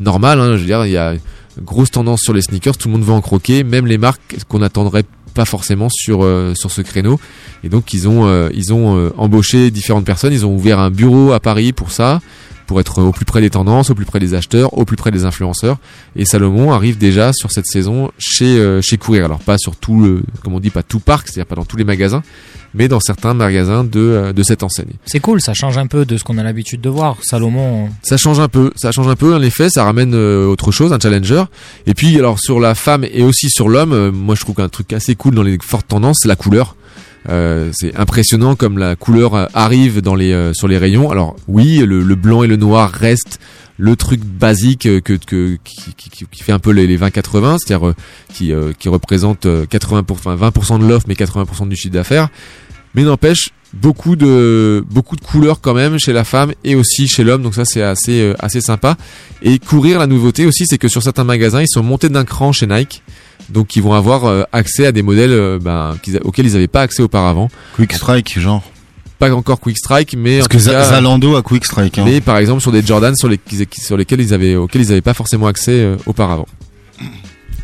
Normal 0.00 0.40
hein, 0.40 0.56
je 0.56 0.60
veux 0.60 0.66
dire 0.66 0.86
il 0.86 0.92
y 0.92 0.96
a 0.96 1.14
grosse 1.62 1.90
tendance 1.90 2.20
sur 2.22 2.32
les 2.32 2.42
sneakers 2.42 2.76
tout 2.76 2.88
le 2.88 2.92
monde 2.92 3.04
veut 3.04 3.12
en 3.12 3.20
croquer 3.20 3.64
même 3.64 3.86
les 3.86 3.98
marques 3.98 4.36
qu'on 4.48 4.62
attendrait 4.62 5.04
pas 5.34 5.44
forcément 5.44 5.88
sur 5.90 6.20
sur 6.54 6.70
ce 6.70 6.80
créneau. 6.80 7.18
Et 7.64 7.68
donc 7.68 7.92
ils 7.92 8.08
ont 8.08 8.48
ils 8.50 8.72
ont 8.72 9.12
embauché 9.16 9.70
différentes 9.70 10.04
personnes 10.04 10.32
ils 10.32 10.46
ont 10.46 10.54
ouvert 10.54 10.78
un 10.78 10.90
bureau 10.90 11.32
à 11.32 11.40
Paris 11.40 11.72
pour 11.72 11.90
ça 11.90 12.20
pour 12.66 12.80
être 12.80 13.02
au 13.02 13.12
plus 13.12 13.24
près 13.24 13.40
des 13.40 13.50
tendances, 13.50 13.90
au 13.90 13.94
plus 13.94 14.04
près 14.04 14.20
des 14.20 14.34
acheteurs, 14.34 14.76
au 14.76 14.84
plus 14.84 14.96
près 14.96 15.10
des 15.10 15.24
influenceurs. 15.24 15.78
Et 16.16 16.24
Salomon 16.24 16.72
arrive 16.72 16.98
déjà 16.98 17.32
sur 17.32 17.52
cette 17.52 17.66
saison 17.66 18.10
chez 18.18 18.58
euh, 18.58 18.80
chez 18.82 18.98
Courir. 18.98 19.26
Alors 19.26 19.40
pas 19.40 19.58
sur 19.58 19.76
tout 19.76 20.00
le, 20.00 20.22
comme 20.42 20.54
on 20.54 20.60
dit, 20.60 20.70
pas 20.70 20.82
tout 20.82 21.00
parc, 21.00 21.28
c'est-à-dire 21.28 21.46
pas 21.46 21.56
dans 21.56 21.64
tous 21.64 21.76
les 21.76 21.84
magasins, 21.84 22.22
mais 22.74 22.88
dans 22.88 23.00
certains 23.00 23.34
magasins 23.34 23.84
de 23.84 24.00
euh, 24.00 24.32
de 24.32 24.42
cette 24.42 24.62
enseigne. 24.62 24.92
C'est 25.06 25.20
cool, 25.20 25.40
ça 25.40 25.54
change 25.54 25.78
un 25.78 25.86
peu 25.86 26.04
de 26.04 26.16
ce 26.16 26.24
qu'on 26.24 26.38
a 26.38 26.42
l'habitude 26.42 26.80
de 26.80 26.88
voir. 26.88 27.16
Salomon. 27.22 27.88
Ça 28.02 28.16
change 28.16 28.40
un 28.40 28.48
peu, 28.48 28.72
ça 28.76 28.92
change 28.92 29.08
un 29.08 29.16
peu 29.16 29.34
en 29.34 29.42
effet, 29.42 29.68
ça 29.70 29.84
ramène 29.84 30.14
euh, 30.14 30.46
autre 30.46 30.72
chose, 30.72 30.92
un 30.92 30.98
challenger. 30.98 31.44
Et 31.86 31.94
puis 31.94 32.18
alors 32.18 32.38
sur 32.40 32.60
la 32.60 32.74
femme 32.74 33.04
et 33.04 33.22
aussi 33.22 33.48
sur 33.48 33.68
l'homme, 33.68 33.92
euh, 33.92 34.12
moi 34.12 34.34
je 34.34 34.40
trouve 34.40 34.56
qu'un 34.56 34.68
truc 34.68 34.92
assez 34.92 35.14
cool 35.14 35.34
dans 35.34 35.42
les 35.42 35.58
fortes 35.62 35.88
tendances, 35.88 36.18
c'est 36.22 36.28
la 36.28 36.36
couleur. 36.36 36.76
Euh, 37.28 37.70
c'est 37.72 37.96
impressionnant 37.96 38.54
comme 38.54 38.78
la 38.78 38.96
couleur 38.96 39.34
euh, 39.34 39.46
arrive 39.54 40.02
dans 40.02 40.14
les 40.14 40.32
euh, 40.32 40.52
sur 40.52 40.68
les 40.68 40.78
rayons. 40.78 41.10
Alors 41.10 41.36
oui, 41.48 41.78
le, 41.78 42.02
le 42.02 42.14
blanc 42.14 42.42
et 42.42 42.46
le 42.46 42.56
noir 42.56 42.90
restent 42.90 43.40
le 43.76 43.96
truc 43.96 44.20
basique 44.20 44.86
euh, 44.86 45.00
que, 45.00 45.14
que 45.14 45.58
qui, 45.64 45.94
qui, 45.94 46.26
qui 46.30 46.42
fait 46.42 46.52
un 46.52 46.58
peu 46.58 46.70
les, 46.70 46.86
les 46.86 46.98
20-80, 46.98 47.58
c'est-à-dire 47.58 47.88
euh, 47.88 47.94
qui 48.32 48.52
qui 48.78 48.88
représente 48.88 49.46
euh, 49.46 49.66
80 49.66 50.04
enfin 50.10 50.36
20% 50.36 50.80
de 50.80 50.86
l'offre 50.86 51.06
mais 51.08 51.14
80% 51.14 51.68
du 51.68 51.76
chiffre 51.76 51.94
d'affaires. 51.94 52.28
Mais 52.94 53.02
n'empêche 53.02 53.50
beaucoup 53.72 54.14
de 54.14 54.84
beaucoup 54.88 55.16
de 55.16 55.20
couleurs 55.20 55.60
quand 55.60 55.74
même 55.74 55.98
chez 55.98 56.12
la 56.12 56.22
femme 56.22 56.52
et 56.62 56.76
aussi 56.76 57.08
chez 57.08 57.24
l'homme 57.24 57.42
donc 57.42 57.56
ça 57.56 57.64
c'est 57.64 57.82
assez 57.82 58.32
assez 58.38 58.60
sympa 58.60 58.96
et 59.42 59.58
courir 59.58 59.98
la 59.98 60.06
nouveauté 60.06 60.46
aussi 60.46 60.64
c'est 60.64 60.78
que 60.78 60.86
sur 60.86 61.02
certains 61.02 61.24
magasins 61.24 61.60
ils 61.60 61.68
sont 61.68 61.82
montés 61.82 62.08
d'un 62.08 62.24
cran 62.24 62.52
chez 62.52 62.68
Nike 62.68 63.02
donc 63.50 63.76
ils 63.76 63.82
vont 63.82 63.92
avoir 63.94 64.24
euh, 64.24 64.42
accès 64.52 64.86
à 64.86 64.92
des 64.92 65.02
modèles 65.02 65.32
euh, 65.32 65.58
ben, 65.60 65.96
auxquels 66.24 66.46
ils 66.46 66.52
n'avaient 66.52 66.66
pas 66.68 66.82
accès 66.82 67.02
auparavant 67.02 67.48
Quick 67.76 67.92
Strike, 67.92 68.38
genre. 68.40 68.62
pas 69.18 69.30
encore 69.32 69.60
Quick 69.60 69.76
Strike 69.78 70.14
mais 70.16 70.38
Parce 70.38 70.46
en 70.46 70.48
que 70.48 70.56
tout 70.56 70.62
Za- 70.64 70.72
cas, 70.72 70.84
Zalando 70.84 71.36
a 71.36 71.42
Quick 71.42 71.64
Strike. 71.64 71.98
Hein. 71.98 72.04
mais 72.06 72.20
par 72.20 72.38
exemple 72.38 72.60
sur 72.60 72.72
des 72.72 72.82
Jordan 72.82 73.14
sur 73.16 73.28
les 73.28 73.38
sur 73.72 73.96
lesquels 73.96 74.20
ils 74.20 74.32
avaient 74.34 74.56
auxquels 74.56 74.82
ils 74.82 74.88
n'avaient 74.88 75.00
pas 75.00 75.14
forcément 75.14 75.46
accès 75.46 75.72
euh, 75.72 75.96
auparavant 76.06 76.46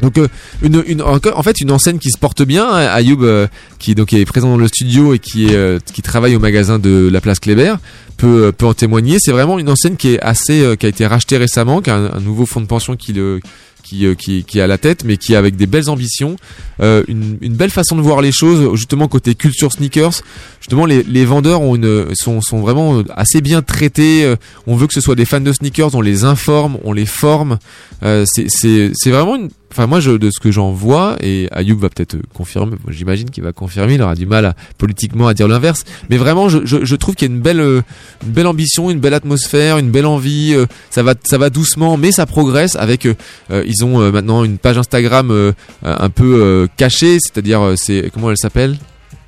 donc 0.02 0.16
euh, 0.16 0.28
une, 0.62 0.82
une 0.86 1.02
encore- 1.02 1.38
en 1.38 1.42
fait 1.42 1.60
une 1.60 1.70
enseigne 1.70 1.98
qui 1.98 2.10
se 2.10 2.16
porte 2.18 2.42
bien 2.42 2.66
hein, 2.66 2.86
Ayoub 2.92 3.22
euh, 3.22 3.46
qui 3.78 3.94
donc 3.94 4.12
est 4.14 4.24
présent 4.24 4.48
dans 4.48 4.56
le 4.56 4.66
studio 4.68 5.12
et 5.12 5.18
qui 5.18 5.48
est 5.48 5.84
qui 5.92 6.00
travaille 6.02 6.34
au 6.36 6.40
magasin 6.40 6.78
de 6.78 7.10
la 7.12 7.20
place 7.20 7.38
Kléber 7.38 7.74
peut 8.16 8.50
peut 8.56 8.64
en 8.66 8.72
témoigner 8.74 9.18
c'est 9.20 9.32
vraiment 9.32 9.58
une 9.58 9.68
enseigne 9.68 9.96
qui 9.96 10.14
est 10.14 10.20
assez 10.20 10.74
qui 10.78 10.86
a 10.86 10.88
été 10.88 11.06
rachetée 11.06 11.36
récemment 11.36 11.82
qui 11.82 11.90
a 11.90 11.96
un, 11.96 12.12
un 12.14 12.20
nouveau 12.20 12.46
fonds 12.46 12.62
de 12.62 12.66
pension 12.66 12.96
qui 12.96 13.12
le 13.12 13.40
qui, 13.82 14.06
euh, 14.06 14.14
qui, 14.14 14.44
qui 14.44 14.58
est 14.58 14.62
à 14.62 14.66
la 14.66 14.78
tête, 14.78 15.04
mais 15.04 15.16
qui 15.16 15.32
est 15.32 15.36
avec 15.36 15.56
des 15.56 15.66
belles 15.66 15.88
ambitions, 15.90 16.36
euh, 16.80 17.02
une, 17.08 17.38
une 17.40 17.54
belle 17.54 17.70
façon 17.70 17.96
de 17.96 18.00
voir 18.02 18.20
les 18.20 18.32
choses, 18.32 18.74
justement 18.76 19.08
côté 19.08 19.34
culture 19.34 19.72
sneakers. 19.72 20.22
Justement, 20.60 20.86
les, 20.86 21.02
les 21.02 21.24
vendeurs 21.24 21.62
ont 21.62 21.74
une, 21.74 22.14
sont, 22.14 22.40
sont 22.40 22.60
vraiment 22.60 23.02
assez 23.16 23.40
bien 23.40 23.62
traités. 23.62 24.24
euh, 24.24 24.36
On 24.66 24.76
veut 24.76 24.86
que 24.86 24.94
ce 24.94 25.00
soit 25.00 25.14
des 25.16 25.24
fans 25.24 25.40
de 25.40 25.52
sneakers, 25.52 25.94
on 25.94 26.00
les 26.00 26.24
informe, 26.24 26.78
on 26.84 26.92
les 26.92 27.06
forme. 27.06 27.58
Euh, 28.02 28.24
c'est- 28.26 29.10
vraiment 29.10 29.36
une. 29.36 29.48
Enfin, 29.72 29.86
moi, 29.86 30.00
de 30.00 30.30
ce 30.32 30.40
que 30.40 30.50
j'en 30.50 30.72
vois, 30.72 31.16
et 31.20 31.46
Ayoub 31.52 31.78
va 31.78 31.88
peut-être 31.90 32.14
euh, 32.16 32.22
confirmer, 32.34 32.74
j'imagine 32.88 33.30
qu'il 33.30 33.44
va 33.44 33.52
confirmer, 33.52 33.94
il 33.94 34.02
aura 34.02 34.16
du 34.16 34.26
mal 34.26 34.56
politiquement 34.78 35.28
à 35.28 35.34
dire 35.34 35.46
l'inverse, 35.46 35.84
mais 36.08 36.16
vraiment, 36.16 36.48
je, 36.48 36.58
je, 36.64 36.96
trouve 36.96 37.14
qu'il 37.14 37.28
y 37.28 37.30
a 37.30 37.34
une 37.36 37.40
belle, 37.40 37.60
euh, 37.60 37.80
belle 38.24 38.48
ambition, 38.48 38.90
une 38.90 38.98
belle 38.98 39.14
atmosphère, 39.14 39.78
une 39.78 39.92
belle 39.92 40.06
envie, 40.06 40.54
euh, 40.54 40.66
ça 40.90 41.04
va, 41.04 41.14
ça 41.22 41.38
va 41.38 41.50
doucement, 41.50 41.96
mais 41.96 42.10
ça 42.10 42.26
progresse 42.26 42.74
avec, 42.74 43.06
euh, 43.06 43.14
euh, 43.52 43.62
ils 43.80 43.84
ont 43.84 44.00
euh, 44.00 44.10
maintenant 44.12 44.44
une 44.44 44.58
page 44.58 44.78
Instagram 44.78 45.30
euh, 45.30 45.52
un 45.82 46.10
peu 46.10 46.40
euh, 46.40 46.66
cachée, 46.76 47.18
c'est-à-dire, 47.20 47.74
c'est, 47.76 48.10
comment 48.12 48.30
elle 48.30 48.36
s'appelle? 48.36 48.76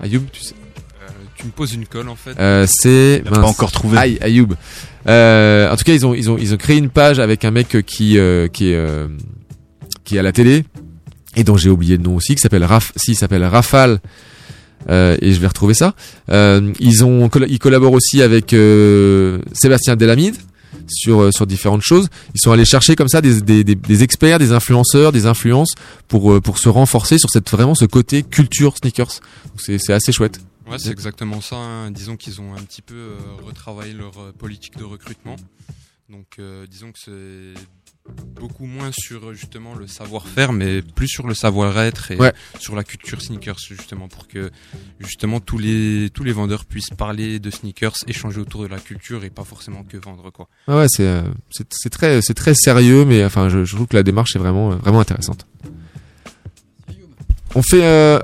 Ayoub, 0.00 0.22
tu 0.32 0.42
sais? 0.42 0.54
Tu 1.36 1.46
me 1.46 1.52
poses 1.52 1.74
une 1.74 1.86
colle 1.86 2.08
en 2.08 2.14
fait. 2.14 2.38
euh, 2.38 2.66
c'est 2.68 3.22
pas 3.28 3.40
encore 3.42 3.72
trouvé. 3.72 3.98
Aïe, 3.98 4.18
Ayoub. 4.20 4.54
Euh, 5.08 5.68
en 5.72 5.76
tout 5.76 5.82
cas, 5.82 5.92
ils 5.92 6.06
ont 6.06 6.14
ils 6.14 6.30
ont 6.30 6.38
ils 6.38 6.54
ont 6.54 6.56
créé 6.56 6.76
une 6.76 6.88
page 6.90 7.18
avec 7.18 7.44
un 7.44 7.50
mec 7.50 7.84
qui 7.84 8.16
euh, 8.16 8.46
qui 8.46 8.70
est 8.70 8.76
euh, 8.76 9.08
qui 10.04 10.14
est 10.14 10.18
à 10.20 10.22
la 10.22 10.30
télé 10.30 10.64
et 11.34 11.42
dont 11.42 11.56
j'ai 11.56 11.70
oublié 11.70 11.96
le 11.96 12.02
nom 12.04 12.14
aussi, 12.14 12.36
qui 12.36 12.40
s'appelle 12.40 12.62
Raf, 12.64 12.92
si, 12.94 13.16
s'appelle 13.16 13.44
Rafale. 13.44 13.98
Euh, 14.88 15.16
et 15.20 15.32
je 15.32 15.40
vais 15.40 15.48
retrouver 15.48 15.74
ça. 15.74 15.94
Euh, 16.30 16.72
ils 16.78 17.04
ont 17.04 17.28
ils 17.48 17.58
collaborent 17.58 17.92
aussi 17.94 18.22
avec 18.22 18.52
euh, 18.52 19.38
Sébastien 19.52 19.96
Delamide 19.96 20.36
sur 20.88 21.20
euh, 21.22 21.30
sur 21.32 21.46
différentes 21.46 21.82
choses. 21.82 22.08
Ils 22.34 22.40
sont 22.40 22.52
allés 22.52 22.64
chercher 22.64 22.96
comme 22.96 23.08
ça 23.08 23.20
des, 23.20 23.40
des, 23.64 24.02
experts, 24.02 24.38
des 24.38 24.52
influenceurs, 24.52 25.12
des 25.12 25.26
influences 25.26 25.74
pour 26.08 26.32
euh, 26.32 26.40
pour 26.40 26.58
se 26.58 26.68
renforcer 26.68 27.18
sur 27.18 27.30
cette 27.30 27.50
vraiment 27.50 27.74
ce 27.74 27.84
côté 27.84 28.22
culture 28.22 28.76
sneakers. 28.76 29.20
C'est 29.56 29.92
assez 29.92 30.12
chouette. 30.12 30.40
Ouais, 30.70 30.78
c'est 30.78 30.90
exactement 30.90 31.40
ça. 31.40 31.56
hein. 31.56 31.90
Disons 31.90 32.16
qu'ils 32.16 32.40
ont 32.40 32.54
un 32.54 32.62
petit 32.62 32.82
peu 32.82 32.94
euh, 32.94 33.16
retravaillé 33.44 33.92
leur 33.92 34.32
politique 34.38 34.76
de 34.78 34.84
recrutement. 34.84 35.36
Donc, 36.08 36.38
disons 36.70 36.92
que 36.92 36.98
c'est 36.98 37.60
beaucoup 38.40 38.66
moins 38.66 38.90
sur 38.92 39.28
euh, 39.28 39.34
justement 39.34 39.74
le 39.74 39.86
savoir-faire, 39.86 40.52
mais 40.52 40.82
plus 40.82 41.06
sur 41.08 41.26
le 41.26 41.34
savoir-être 41.34 42.10
et 42.10 42.16
Ouais. 42.16 42.32
sur 42.58 42.74
la 42.74 42.82
culture 42.82 43.22
sneakers 43.22 43.58
justement 43.70 44.08
pour 44.08 44.26
que 44.26 44.50
justement 44.98 45.38
tous 45.38 45.58
les 45.58 46.10
tous 46.12 46.24
les 46.24 46.32
vendeurs 46.32 46.64
puissent 46.64 46.90
parler 46.90 47.38
de 47.38 47.50
sneakers, 47.50 47.94
échanger 48.08 48.40
autour 48.40 48.62
de 48.64 48.68
la 48.68 48.78
culture 48.80 49.22
et 49.24 49.30
pas 49.30 49.44
forcément 49.44 49.84
que 49.84 49.96
vendre 49.96 50.30
quoi. 50.30 50.48
Ah 50.66 50.76
ouais, 50.78 50.86
c'est 50.88 51.06
euh, 51.06 51.22
c'est 51.50 51.66
c'est 51.70 51.90
très 51.90 52.20
c'est 52.22 52.34
très 52.34 52.54
sérieux, 52.54 53.04
mais 53.04 53.24
enfin 53.24 53.48
je, 53.48 53.64
je 53.64 53.74
trouve 53.76 53.86
que 53.86 53.96
la 53.96 54.02
démarche 54.02 54.34
est 54.34 54.40
vraiment 54.40 54.72
euh, 54.72 54.76
vraiment 54.76 55.00
intéressante. 55.00 55.46
On 57.54 57.62
fait 57.62 57.84
euh, 57.84 58.18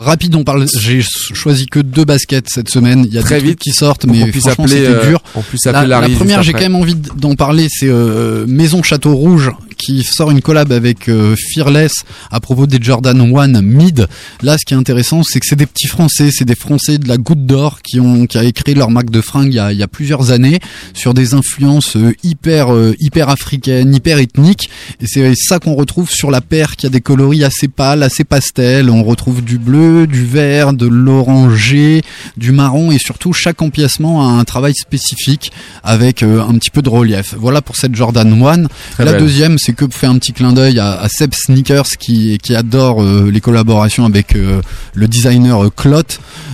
Rapide, 0.00 0.34
on 0.34 0.44
parle. 0.44 0.66
J'ai 0.78 1.02
choisi 1.02 1.66
que 1.66 1.78
deux 1.78 2.06
baskets 2.06 2.48
cette 2.48 2.70
semaine. 2.70 3.04
Il 3.06 3.12
y 3.12 3.18
a 3.18 3.22
Très 3.22 3.38
vite, 3.38 3.58
qui 3.58 3.70
sortent, 3.70 4.06
mais 4.06 4.30
puisse 4.30 4.44
franchement, 4.44 4.66
c'était 4.66 4.86
euh, 4.86 5.10
dur. 5.10 5.22
on 5.34 5.42
La, 5.66 5.84
la 5.84 6.08
première, 6.08 6.42
j'ai 6.42 6.52
quand 6.52 6.60
même 6.60 6.74
envie 6.74 6.94
d'en 6.94 7.34
parler. 7.34 7.66
C'est 7.70 7.90
euh, 7.90 8.46
Maison 8.46 8.82
Château 8.82 9.14
Rouge 9.14 9.50
qui 9.80 10.02
sort 10.04 10.30
une 10.30 10.42
collab 10.42 10.72
avec 10.72 11.08
euh, 11.08 11.34
Fearless 11.36 11.92
à 12.30 12.40
propos 12.40 12.66
des 12.66 12.78
Jordan 12.80 13.18
1 13.20 13.62
Mid. 13.62 14.06
Là, 14.42 14.56
ce 14.58 14.64
qui 14.66 14.74
est 14.74 14.76
intéressant, 14.76 15.22
c'est 15.22 15.40
que 15.40 15.46
c'est 15.48 15.56
des 15.56 15.66
petits 15.66 15.88
Français, 15.88 16.30
c'est 16.32 16.44
des 16.44 16.54
Français 16.54 16.98
de 16.98 17.08
la 17.08 17.16
Goutte 17.16 17.46
d'Or 17.46 17.80
qui 17.82 17.98
ont 17.98 18.26
qui 18.26 18.36
a 18.36 18.52
créé 18.52 18.74
leur 18.74 18.90
marque 18.90 19.10
de 19.10 19.20
fringues 19.20 19.48
il 19.48 19.54
y 19.54 19.58
a, 19.58 19.72
il 19.72 19.78
y 19.78 19.82
a 19.82 19.88
plusieurs 19.88 20.30
années 20.30 20.60
sur 20.92 21.14
des 21.14 21.32
influences 21.34 21.96
euh, 21.96 22.14
hyper 22.22 22.72
euh, 22.74 22.94
hyper 23.00 23.30
africaines, 23.30 23.94
hyper 23.94 24.18
ethniques. 24.18 24.68
Et 25.00 25.06
c'est 25.06 25.34
ça 25.34 25.58
qu'on 25.58 25.74
retrouve 25.74 26.10
sur 26.10 26.30
la 26.30 26.42
paire 26.42 26.76
qui 26.76 26.86
a 26.86 26.90
des 26.90 27.00
coloris 27.00 27.42
assez 27.42 27.68
pâles, 27.68 28.02
assez 28.02 28.24
pastels. 28.24 28.90
On 28.90 29.02
retrouve 29.02 29.42
du 29.42 29.58
bleu, 29.58 30.06
du 30.06 30.26
vert, 30.26 30.74
de 30.74 30.86
l'orangé, 30.86 32.02
du 32.36 32.52
marron 32.52 32.90
et 32.90 32.98
surtout 32.98 33.32
chaque 33.32 33.62
empiècement 33.62 34.28
a 34.28 34.32
un 34.32 34.44
travail 34.44 34.74
spécifique 34.74 35.52
avec 35.82 36.22
un 36.22 36.58
petit 36.58 36.70
peu 36.70 36.82
de 36.82 36.90
relief. 36.90 37.34
Voilà 37.38 37.62
pour 37.62 37.76
cette 37.76 37.94
Jordan 37.94 38.30
1. 38.30 38.66
Très 38.92 39.04
la 39.04 39.12
belle. 39.12 39.20
deuxième, 39.20 39.58
c'est 39.58 39.69
que 39.72 39.86
fait 39.90 40.06
un 40.06 40.18
petit 40.18 40.32
clin 40.32 40.52
d'œil 40.52 40.78
à, 40.78 41.00
à 41.00 41.08
Seb 41.08 41.34
Sneakers 41.34 41.96
qui, 41.98 42.38
qui 42.38 42.54
adore 42.54 43.02
euh, 43.02 43.30
les 43.30 43.40
collaborations 43.40 44.04
avec 44.04 44.34
euh, 44.34 44.60
le 44.94 45.08
designer 45.08 45.74
Clot. 45.74 46.02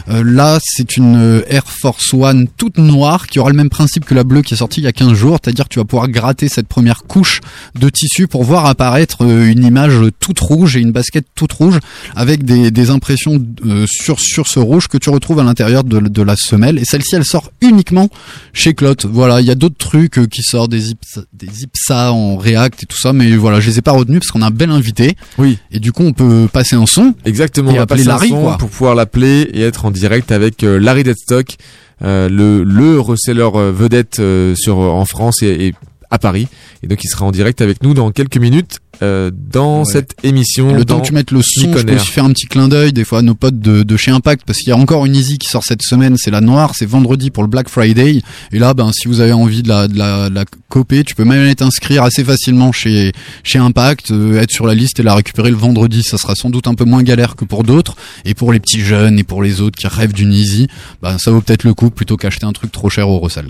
Euh, 0.09 0.23
là, 0.25 0.59
c'est 0.63 0.97
une 0.97 1.43
Air 1.49 1.65
Force 1.67 2.15
One 2.15 2.47
toute 2.57 2.79
noire 2.79 3.27
qui 3.27 3.39
aura 3.39 3.51
le 3.51 3.57
même 3.57 3.71
principe 3.71 4.05
que 4.05 4.15
la 4.15 4.25
bleue 4.25 4.43
qui 4.43 4.55
est 4.55 4.57
sortie 4.57 4.81
il 4.81 4.85
y 4.85 4.89
a 4.89 4.93
15 4.93 5.15
jours, 5.15 5.39
c'est-à-dire 5.43 5.69
tu 5.69 5.79
vas 5.79 5.85
pouvoir 5.85 6.09
gratter 6.09 6.49
cette 6.49 6.69
première 6.69 7.05
couche 7.05 7.41
de 7.79 7.89
tissu 7.89 8.29
pour 8.29 8.45
voir 8.45 8.67
apparaître 8.67 9.23
une 9.23 9.65
image 9.65 9.99
toute 10.21 10.39
rouge 10.39 10.77
et 10.77 10.81
une 10.81 10.93
basket 10.93 11.27
toute 11.35 11.53
rouge 11.53 11.79
avec 12.15 12.45
des, 12.45 12.91
impressions 12.91 13.45
sur 13.87 14.21
sur 14.21 14.47
ce 14.47 14.61
rouge 14.61 14.87
que 14.87 14.97
tu 14.97 15.11
retrouves 15.11 15.41
à 15.41 15.43
l'intérieur 15.43 15.83
de, 15.83 16.23
la 16.23 16.37
semelle 16.37 16.79
et 16.79 16.85
celle-ci 16.85 17.17
elle 17.17 17.25
sort 17.25 17.51
uniquement 17.61 18.09
chez 18.53 18.75
Clot. 18.75 18.95
Voilà, 19.05 19.41
il 19.41 19.47
y 19.47 19.51
a 19.51 19.57
d'autres 19.57 19.77
trucs 19.77 20.29
qui 20.29 20.43
sortent 20.43 20.71
des 20.71 20.91
Ipsa, 20.91 21.23
des 21.33 21.65
Ipsa 21.65 22.13
en 22.13 22.37
React 22.37 22.85
et 22.85 22.87
tout 22.87 22.99
ça 22.99 23.06
mais 23.13 23.37
voilà, 23.37 23.61
je 23.61 23.71
les 23.71 23.79
ai 23.79 23.83
pas 23.83 23.93
retenus 23.93 24.21
parce 24.21 24.31
qu'on 24.31 24.43
a 24.43 24.47
un 24.47 24.51
bel 24.51 24.71
invité. 24.71 25.17
Oui. 25.39 25.59
Et 25.71 25.81
du 25.81 25.93
coup, 25.93 26.03
on 26.05 26.13
peut 26.13 26.49
passer 26.53 26.77
un 26.77 26.87
son. 26.87 27.15
Exactement, 27.25 27.71
Et 27.71 27.79
on 27.79 27.83
appeler 27.83 28.05
passer 28.05 28.09
un 28.09 28.13
Larry, 28.13 28.29
son 28.29 28.43
quoi. 28.43 28.59
pour 28.59 28.69
pouvoir 28.71 28.95
l'appeler 28.95 29.49
et 29.53 29.63
être 29.63 29.85
en 29.85 29.91
direct 29.91 30.33
avec 30.33 30.63
euh, 30.63 30.79
Larry 30.79 31.05
Deadstock, 31.05 31.57
euh, 32.03 32.29
le 32.29 32.63
le 32.63 33.01
reseller 33.01 33.41
euh, 33.55 33.73
vedette 33.73 34.19
euh, 34.21 34.55
sur 34.57 34.79
en 34.79 35.05
France 35.05 35.43
et, 35.43 35.69
et 35.69 35.75
à 36.11 36.19
Paris. 36.19 36.49
Et 36.83 36.87
donc 36.87 37.03
il 37.05 37.09
sera 37.09 37.25
en 37.25 37.33
direct 37.33 37.61
avec 37.61 37.83
nous 37.83 37.95
dans 37.95 38.11
quelques 38.11 38.37
minutes 38.37 38.79
euh, 39.03 39.31
dans 39.53 39.81
Ouais. 39.81 39.85
cette 39.93 40.15
émission. 40.23 40.75
Le 40.75 40.85
temps 40.85 41.01
que 41.01 41.07
tu 41.07 41.13
mettes 41.13 41.31
le 41.31 41.43
son, 41.43 41.73
je 41.77 41.83
peux 41.83 41.95
aussi 41.95 42.07
faire 42.11 42.25
un 42.25 42.33
petit 42.33 42.47
clin 42.47 42.69
d'œil 42.69 42.93
des 42.93 43.05
fois 43.05 43.19
à 43.19 43.23
nos 43.23 43.35
potes 43.35 43.59
de, 43.61 43.83
de 43.83 43.97
chez 43.97 44.11
Impact 44.11 44.43
parce 44.47 44.59
qu'il 44.59 44.69
y 44.69 44.73
a 44.73 44.77
encore 44.77 45.05
une 45.07 45.15
Easy 45.15 45.39
qui 45.39 45.49
sort 45.49 45.65
cette 45.65 45.83
semaine, 45.83 46.17
c'est 46.17 46.31
la 46.31 46.41
noire, 46.41 46.73
c'est 46.77 46.87
vendredi 46.87 47.31
pour 47.31 47.43
le 47.43 47.49
Black 47.49 47.69
Friday. 47.69 48.23
Et 48.53 48.59
là, 48.59 48.75
ben 48.75 48.91
si 48.93 49.09
vous 49.09 49.21
avez 49.21 49.33
envie 49.33 49.63
de 49.63 49.69
la 49.69 49.89
de 49.89 49.99
la, 49.99 50.29
de 50.31 50.35
la 50.35 50.45
coper, 50.69 51.05
tu 51.05 51.15
peux 51.15 51.25
même 51.25 51.55
t'inscrire 51.55 52.03
assez 52.03 52.25
facilement 52.25 52.73
chez 52.73 53.13
chez 53.43 53.59
Impact, 53.59 54.11
euh, 54.11 54.41
être 54.41 54.51
sur 54.51 54.67
la 54.67 54.75
liste 54.75 54.99
et 55.01 55.03
la 55.03 55.15
récupérer 55.15 55.51
le 55.51 55.57
vendredi. 55.57 56.03
Ça 56.03 56.19
sera 56.19 56.35
sans 56.35 56.51
doute 56.51 56.67
un 56.67 56.75
peu 56.75 56.85
moins 56.85 57.03
galère 57.03 57.37
que 57.37 57.45
pour 57.45 57.63
d'autres. 57.65 57.97
Et 58.25 58.35
pour 58.35 58.53
les 58.53 58.61
petits 58.61 58.81
jeunes 58.81 59.19
et 59.19 59.25
pour 59.25 59.43
les 59.43 59.61
autres 59.61 59.79
qui 59.79 59.87
rêvent 59.87 60.13
d'une 60.15 60.33
Easy, 60.33 60.69
ben 61.03 61.19
ça 61.19 61.31
vaut 61.31 61.41
peut-être 61.41 61.65
le 61.65 61.75
coup 61.75 61.91
plutôt 61.91 62.17
qu'acheter 62.17 62.47
un 62.47 62.53
truc 62.53 62.73
trop 62.73 62.89
cher 62.91 63.09
au 63.09 63.19
recel. 63.19 63.47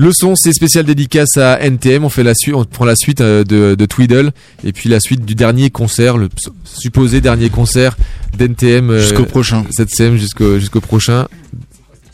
Le 0.00 0.12
son, 0.12 0.36
c'est 0.36 0.52
spécial 0.52 0.84
dédicace 0.84 1.36
à 1.38 1.60
NTM. 1.60 2.04
On 2.04 2.08
fait 2.08 2.22
la 2.22 2.34
suite, 2.34 2.54
on 2.54 2.64
prend 2.64 2.84
la 2.84 2.94
suite 2.94 3.20
euh, 3.20 3.42
de, 3.42 3.74
de 3.74 3.84
Tweedle 3.84 4.30
et 4.62 4.72
puis 4.72 4.88
la 4.88 5.00
suite 5.00 5.24
du 5.24 5.34
dernier 5.34 5.70
concert, 5.70 6.16
le 6.16 6.28
supposé 6.64 7.20
dernier 7.20 7.50
concert 7.50 7.96
d'NTM 8.38 8.90
euh, 8.90 9.00
Jusqu'au 9.00 9.24
prochain. 9.24 9.64
Cette 9.70 9.90
semaine 9.90 10.16
jusqu'au 10.16 10.60
jusqu'au 10.60 10.80
prochain. 10.80 11.26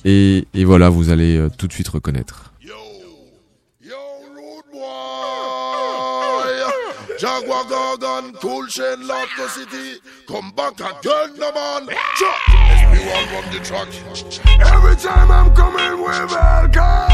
Et, 0.06 0.46
et 0.54 0.64
voilà, 0.64 0.88
vous 0.88 1.10
allez 1.10 1.36
euh, 1.36 1.50
tout 1.58 1.66
de 1.66 1.74
suite 1.74 1.88
reconnaître. 1.88 2.52
Jaguar 7.20 7.64
Gargan, 7.68 8.32
cool 8.40 8.68
chain, 8.68 8.98
city. 9.48 10.00
Come 10.26 10.52
back 10.56 10.74
again, 10.80 11.38
no 11.38 11.52
man. 11.52 11.86
Chuck, 12.16 12.40
SP1 12.80 13.26
from 13.28 13.52
the 13.52 13.60
track. 13.62 13.88
Every 14.74 14.96
time 14.96 15.30
I'm 15.30 15.54
coming 15.54 16.02
with. 16.02 17.13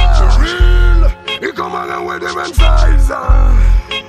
For 1.41 1.47
real, 1.47 1.53
he 1.53 1.57
come 1.57 1.73
along 1.73 2.07
with 2.07 2.21
different 2.21 2.55
size. 2.55 3.09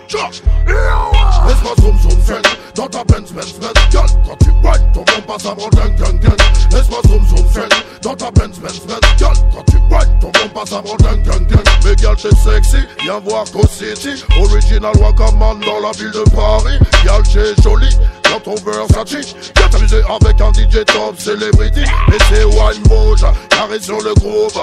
Chuck, 0.07 0.33
yo, 0.67 1.11
Laisse-moi 1.45 1.75
zoom 1.79 1.97
zoom 1.97 2.21
friend, 2.21 2.45
dans 2.75 2.87
ta 2.87 3.03
Benz 3.03 3.31
Benz 3.31 3.53
Benz. 3.59 3.73
Girl, 3.91 4.05
quand 4.25 4.37
tu 4.39 4.49
whine, 4.63 4.91
ton 4.93 5.01
bon 5.01 5.21
passe 5.27 5.45
avant 5.45 5.69
gang 5.69 5.95
gang 5.95 6.19
gang. 6.19 6.37
Laisse-moi 6.71 6.99
zoom 7.07 7.25
zoom 7.27 7.45
friend, 7.49 7.73
dans 8.01 8.15
ta 8.15 8.31
Benz 8.31 8.59
Benz 8.59 8.79
Benz. 8.87 8.99
Girl, 9.17 9.33
quand 9.53 9.63
tu 9.69 9.77
whine, 9.89 10.19
ton 10.19 10.31
bon 10.31 10.49
passe 10.53 10.71
avant 10.71 10.95
gang 10.97 11.21
gang 11.23 11.45
gang. 11.47 11.63
Mais 11.83 11.95
girl, 11.97 12.15
t'es 12.15 12.35
sexy, 12.35 12.77
viens 13.03 13.19
voir 13.19 13.45
Co 13.51 13.61
City. 13.67 14.23
Original 14.39 14.95
Wakaman 14.97 15.59
dans 15.59 15.79
la 15.79 15.91
ville 15.91 16.11
de 16.11 16.23
Paris. 16.31 16.77
Girl, 17.03 17.23
t'es 17.23 17.61
jolie, 17.61 17.95
dans 18.31 18.39
ton 18.39 18.55
Versace. 18.55 19.35
Viens 19.57 19.67
t'amuser 19.69 20.01
avec 20.07 20.41
un 20.41 20.51
DJ 20.53 20.85
top 20.85 21.19
celebrity. 21.19 21.81
Et 21.81 22.17
c'est 22.29 22.43
Wine 22.45 22.83
Moja, 22.89 23.33
carré 23.49 23.79
sur 23.79 24.01
le 24.01 24.13
groove. 24.15 24.53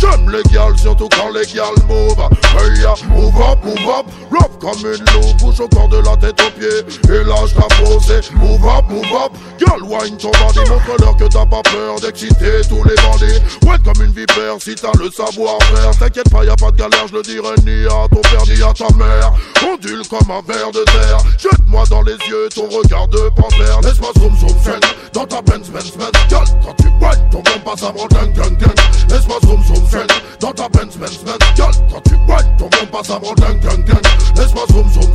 J'aime 0.00 0.30
les 0.30 0.42
gals, 0.52 0.78
surtout 0.78 1.08
quand 1.16 1.30
les 1.30 1.46
gals 1.46 1.82
move. 1.88 2.16
Hey, 2.56 2.80
ya, 2.80 2.94
move 3.08 3.34
up, 3.40 3.58
move 3.64 3.88
up, 3.88 4.06
rough 4.30 4.58
comme 4.60 4.78
une 4.80 5.04
loupe. 5.12 5.36
Bouge 5.38 5.60
au 5.60 5.68
corps 5.68 5.88
de 5.88 5.98
la 5.98 6.16
tête 6.16 6.40
aux 6.40 6.50
pieds. 6.58 7.14
Et 7.14 7.24
ta 7.58 7.66
posée. 7.82 8.20
Move 8.34 8.64
up, 8.64 8.88
move 8.88 9.07
up, 9.12 9.32
girl, 9.58 9.82
wine 9.82 10.16
ton 10.16 10.30
bandit. 10.40 10.68
Montre-leur 10.68 11.16
que 11.16 11.24
t'as 11.24 11.46
pas 11.46 11.62
peur 11.62 12.00
d'exciter 12.00 12.60
tous 12.68 12.82
les 12.84 12.94
bandits. 12.96 13.40
Ouais, 13.66 13.76
comme 13.84 14.04
une 14.04 14.12
vipère 14.12 14.56
si 14.60 14.74
t'as 14.74 14.92
le 14.98 15.10
savoir-faire. 15.10 15.90
T'inquiète 15.98 16.30
pas, 16.30 16.44
y 16.44 16.48
a 16.48 16.56
pas 16.56 16.70
de 16.70 16.76
galère, 16.76 17.06
je 17.08 17.14
le 17.14 17.22
dirai 17.22 17.54
ni 17.64 17.86
à 17.86 18.08
ton 18.08 18.20
père 18.22 18.44
ni 18.46 18.62
à 18.62 18.72
ta 18.72 18.92
mère. 18.94 19.32
Ondule 19.66 20.02
comme 20.08 20.30
un 20.30 20.42
ver 20.46 20.70
de 20.72 20.84
terre. 20.84 21.18
Jette-moi 21.38 21.84
dans 21.90 22.02
les 22.02 22.16
yeux 22.28 22.48
ton 22.54 22.68
regard 22.68 23.08
de 23.08 23.28
panthère. 23.36 23.80
Laisse-moi 23.82 24.10
zoom 24.18 24.36
zoom 24.38 24.58
fen 24.60 24.80
dans 25.12 25.26
ta 25.26 25.42
Benz 25.42 25.70
Benz 25.70 25.92
Benz. 25.96 26.12
Gal, 26.28 26.44
quand 26.64 26.74
tu 26.76 26.88
whine, 27.00 27.30
ton 27.30 27.42
bon 27.42 27.60
passe 27.64 27.82
avant 27.82 28.06
gang 28.06 28.32
gang 28.32 28.56
gang. 28.56 28.74
Laisse-moi 29.10 29.38
zoom 29.44 29.62
zoom 29.64 29.86
fen 29.86 30.06
dans 30.40 30.52
ta 30.52 30.68
Benz 30.68 30.96
Benz 30.96 31.18
Benz. 31.24 31.38
Gal, 31.56 31.70
quand 31.90 32.00
tu 32.04 32.14
whine, 32.14 32.56
ton 32.58 32.68
bon 32.68 32.86
passe 32.92 33.10
avant 33.10 33.34
gang 33.34 33.60
gang 33.60 33.84
gang. 33.84 34.02
Laisse-moi 34.36 34.64
zoom 34.70 34.90
zoom 34.92 35.08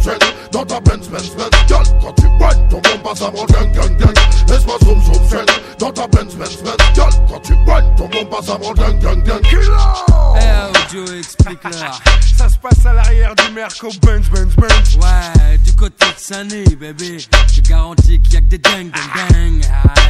dans 0.51 0.65
ta 0.65 0.79
Benz 0.82 1.08
Benz 1.10 1.32
quand 2.01 2.13
tu 2.13 2.27
whine, 2.27 2.67
ton 2.69 2.77
bon 2.77 2.97
passe 3.03 3.21
avant 3.21 3.45
gang 3.45 3.71
gang 3.88 3.98
gang. 3.98 4.13
Laisse-moi 4.48 4.78
zoom 4.84 5.02
zoom 5.02 5.46
dans 5.80 5.91
ta 5.91 6.08
Benz 6.08 6.36
Benz 6.36 6.58
Benz. 6.63 6.78
Gal, 6.96 7.10
quand 7.30 7.39
tu 7.39 7.54
whine, 7.54 7.96
ton 7.98 8.08
bon 8.08 8.26
passe 8.26 8.50
avant 8.50 8.74
gang 8.74 9.00
gang 9.00 9.24
gang. 9.24 9.41
Eh, 10.36 10.93
Joe, 10.93 11.17
explique-leur. 11.17 12.02
Ça 12.38 12.50
se 12.50 12.58
passe 12.58 12.86
à 12.86 12.93
l'arrière 12.93 13.36
du 13.36 13.54
Merco 13.54 13.89
Benz, 14.02 14.30
Benz, 14.30 14.56
Benz. 14.56 14.98
Ouais, 14.98 15.58
du 15.63 15.74
côté 15.74 16.06
de 16.06 16.19
Sunny, 16.19 16.76
bébé. 16.76 17.17
Je 17.54 17.62
garantis 17.62 18.19
qu'il 18.22 18.34
y 18.34 18.38
a 18.38 18.41
que 18.41 18.46
des 18.46 18.58
dingues, 18.58 18.91
dingues, 18.91 19.32
dingues. 19.32 19.65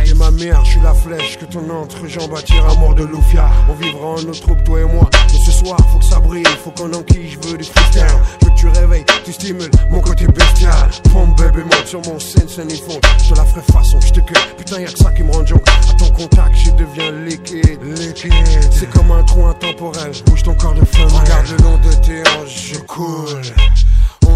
Et 0.05 0.13
ma 0.13 0.31
mère, 0.31 0.63
je 0.65 0.71
suis 0.71 0.81
la 0.81 0.93
flèche 0.93 1.37
que 1.37 1.45
ton 1.45 1.69
entrejambe 1.69 2.33
attire 2.35 2.65
à 2.69 2.75
mort 2.75 2.95
de 2.95 3.03
Loufia. 3.03 3.49
On 3.69 3.73
vivra 3.73 4.07
en 4.07 4.21
notre 4.21 4.41
troupe, 4.41 4.63
toi 4.63 4.81
et 4.81 4.85
moi. 4.85 5.09
Mais 5.31 5.39
ce 5.45 5.51
soir, 5.51 5.77
faut 5.91 5.99
que 5.99 6.05
ça 6.05 6.19
brille, 6.19 6.43
faut 6.63 6.71
qu'on 6.71 6.93
enquille, 6.93 7.29
je 7.29 7.47
veux 7.47 7.57
du 7.57 7.63
freestyle. 7.63 8.05
Je 8.41 8.45
veux 8.45 8.53
que 8.53 8.59
tu 8.59 8.67
réveilles, 8.67 9.05
tu 9.25 9.33
stimules 9.33 9.71
mon 9.89 10.01
côté 10.01 10.27
bestial. 10.27 10.89
Pompe 11.11 11.37
bébé, 11.37 11.63
monte 11.63 11.87
sur 11.87 12.01
mon 12.01 12.19
scène, 12.19 12.47
scène 12.47 12.71
et 12.71 12.75
fond. 12.75 12.99
Je 13.23 13.33
te 13.33 13.37
la 13.37 13.45
ferai 13.45 13.61
façon, 13.63 13.99
je 14.01 14.11
te 14.11 14.19
cueille. 14.19 14.43
Putain, 14.57 14.79
y'a 14.79 14.91
que 14.91 14.97
ça 14.97 15.11
qui 15.11 15.23
me 15.23 15.31
rend 15.31 15.45
junk. 15.45 15.61
À 15.89 15.93
ton 15.93 16.09
contact, 16.09 16.55
je 16.55 16.71
deviens 16.71 17.11
liquide. 17.11 17.81
Liquide. 17.83 18.33
C'est 18.71 18.89
comme 18.89 19.11
un 19.11 19.23
trou 19.23 19.45
intemporel. 19.45 20.11
Bouge 20.25 20.43
ton 20.43 20.55
corps 20.55 20.73
de 20.73 20.85
flamme. 20.85 21.07
Regarde 21.07 21.47
le 21.49 21.63
long 21.63 21.77
de 21.77 21.93
tes 22.05 22.21
hanches, 22.21 22.73
je 22.73 22.79
coule. 22.79 23.41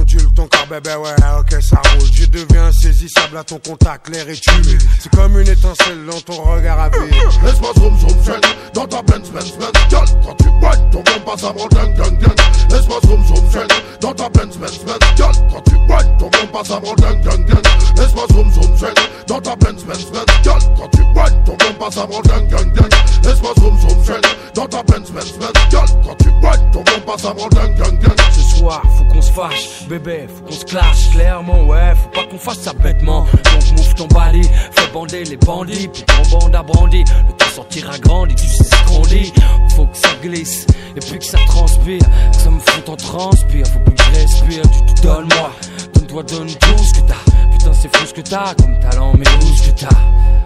Ondule 0.07 0.33
ton 0.35 0.47
corps, 0.47 0.67
bébé, 0.69 0.95
ouais, 0.95 1.15
ok, 1.37 1.61
ça 1.61 1.81
roule. 1.91 2.07
Je 2.13 2.25
deviens 2.27 2.67
insaisissable 2.67 3.37
à 3.37 3.43
ton 3.43 3.59
contact, 3.59 4.07
l'air 4.07 4.29
est 4.29 4.47
humide. 4.47 4.81
C'est 4.99 5.13
comme 5.13 5.37
une 5.37 5.49
étincelle 5.49 6.05
dans 6.09 6.21
ton 6.21 6.41
regard 6.43 6.79
à 6.79 6.89
vide. 6.89 7.13
Laisse-moi 7.43 7.71
zoom 7.77 7.99
zoom 7.99 8.23
fen 8.23 8.39
dans 8.73 8.87
ta 8.87 9.01
Benz 9.01 9.29
Benz 9.31 9.51
Benz. 9.57 9.71
Gal, 9.89 10.05
quand 10.23 10.35
tu 10.35 10.47
whine, 10.47 10.89
ton 10.91 11.03
bon 11.03 11.19
passe 11.25 11.43
avant 11.43 11.67
gang 11.67 11.93
gang 11.93 12.17
gang. 12.19 12.35
Laisse-moi 12.69 12.99
zoom 13.05 13.25
zoom 13.25 13.49
fen 13.49 13.67
dans 13.99 14.13
ta 14.13 14.29
Benz 14.29 14.57
Benz 14.57 14.79
Benz. 14.85 14.99
Gal, 15.17 15.31
quand 15.51 15.61
tu 15.65 15.75
whine, 15.75 16.17
ton 16.17 16.29
bon 16.29 16.47
passe 16.53 16.71
avant 16.71 16.95
gang 16.95 17.21
gang 17.21 17.45
gang. 17.45 17.63
Laisse-moi 17.97 18.25
zoom 18.31 18.51
zoom 18.53 18.77
fen 18.77 18.93
dans 19.27 19.41
ta 19.41 19.55
Benz 19.57 19.83
Benz 19.83 20.05
Benz. 20.05 20.25
Gal, 20.43 20.59
quand 20.77 20.89
tu 20.89 21.01
whine, 21.01 21.43
ton 21.45 21.57
bon 21.57 21.73
passe 21.79 21.97
avant 21.97 22.21
gang 22.21 22.47
gang 22.47 22.73
gang. 22.73 22.89
Laisse-moi 23.23 23.53
zoom 23.59 23.77
zoom 23.81 24.03
fen 24.03 24.21
dans 24.55 24.67
ta 24.67 24.83
Benz 24.83 25.11
Benz 25.11 25.33
Benz. 25.33 25.53
Gal, 25.69 25.85
quand 26.05 26.15
tu 26.15 26.29
whine, 26.29 26.71
ton 26.71 26.83
bon 26.83 27.01
passe 27.05 27.25
avant 27.25 27.49
gang 27.49 27.75
gang 27.75 27.99
gang. 27.99 28.15
Ce 28.31 28.57
soir, 28.57 28.81
faut 28.97 29.03
qu'on 29.05 29.21
se 29.21 29.31
fâche, 29.31 29.69
faut 29.99 30.43
qu'on 30.45 30.51
se 30.51 30.65
clash 30.65 31.09
clairement, 31.11 31.65
ouais, 31.65 31.93
faut 31.95 32.09
pas 32.09 32.25
qu'on 32.29 32.37
fasse 32.37 32.59
ça 32.59 32.73
bêtement. 32.73 33.21
Donc 33.21 33.71
move 33.77 33.95
ton 33.95 34.07
bali, 34.07 34.43
fais 34.71 34.91
bander 34.93 35.23
les 35.23 35.37
bandits, 35.37 35.87
puis 35.87 36.03
ton 36.03 36.37
bande 36.37 36.55
a 36.55 36.63
brandi. 36.63 37.03
Le 37.27 37.33
temps 37.33 37.49
sortira 37.55 37.97
grandi, 37.99 38.35
tu 38.35 38.47
sais 38.47 38.63
ce 38.63 38.87
qu'on 38.87 39.01
dit. 39.01 39.33
Faut 39.75 39.85
que 39.87 39.97
ça 39.97 40.09
glisse, 40.21 40.65
et 40.95 40.99
puis 40.99 41.19
que 41.19 41.25
ça 41.25 41.39
transpire, 41.47 41.99
que 41.99 42.37
ça 42.37 42.49
me 42.49 42.59
fout 42.59 42.89
en 42.89 42.95
transpire. 42.95 43.65
Faut 43.67 43.79
plus 43.79 43.95
que 43.95 44.03
je 44.03 44.19
respire, 44.21 44.61
tu 44.87 44.93
te 44.93 45.01
donnes 45.01 45.29
moi, 45.37 45.51
donne-toi, 45.93 46.23
donne 46.23 46.47
tout 46.47 46.83
ce 46.83 46.93
que 46.93 47.07
t'as. 47.07 47.51
Putain, 47.51 47.73
c'est 47.73 47.95
fou 47.95 48.05
ce 48.05 48.13
que 48.13 48.21
t'as, 48.21 48.53
comme 48.55 48.79
talent, 48.79 49.13
mais 49.17 49.25
où 49.41 49.55
ce 49.55 49.69
que 49.69 49.79
t'as? 49.79 49.97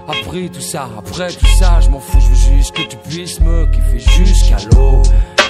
Après 0.07 0.49
tout 0.49 0.61
ça, 0.61 0.89
après 0.97 1.31
tout 1.31 1.45
ça, 1.59 1.79
je 1.81 1.89
m'en 1.89 1.99
fous, 1.99 2.19
je 2.19 2.27
veux 2.27 2.57
juste 2.57 2.71
que 2.73 2.81
tu 2.81 2.97
puisses 2.97 3.39
me 3.39 3.65
kiffer 3.67 3.99
jusqu'à 3.99 4.57
l'eau. 4.71 5.01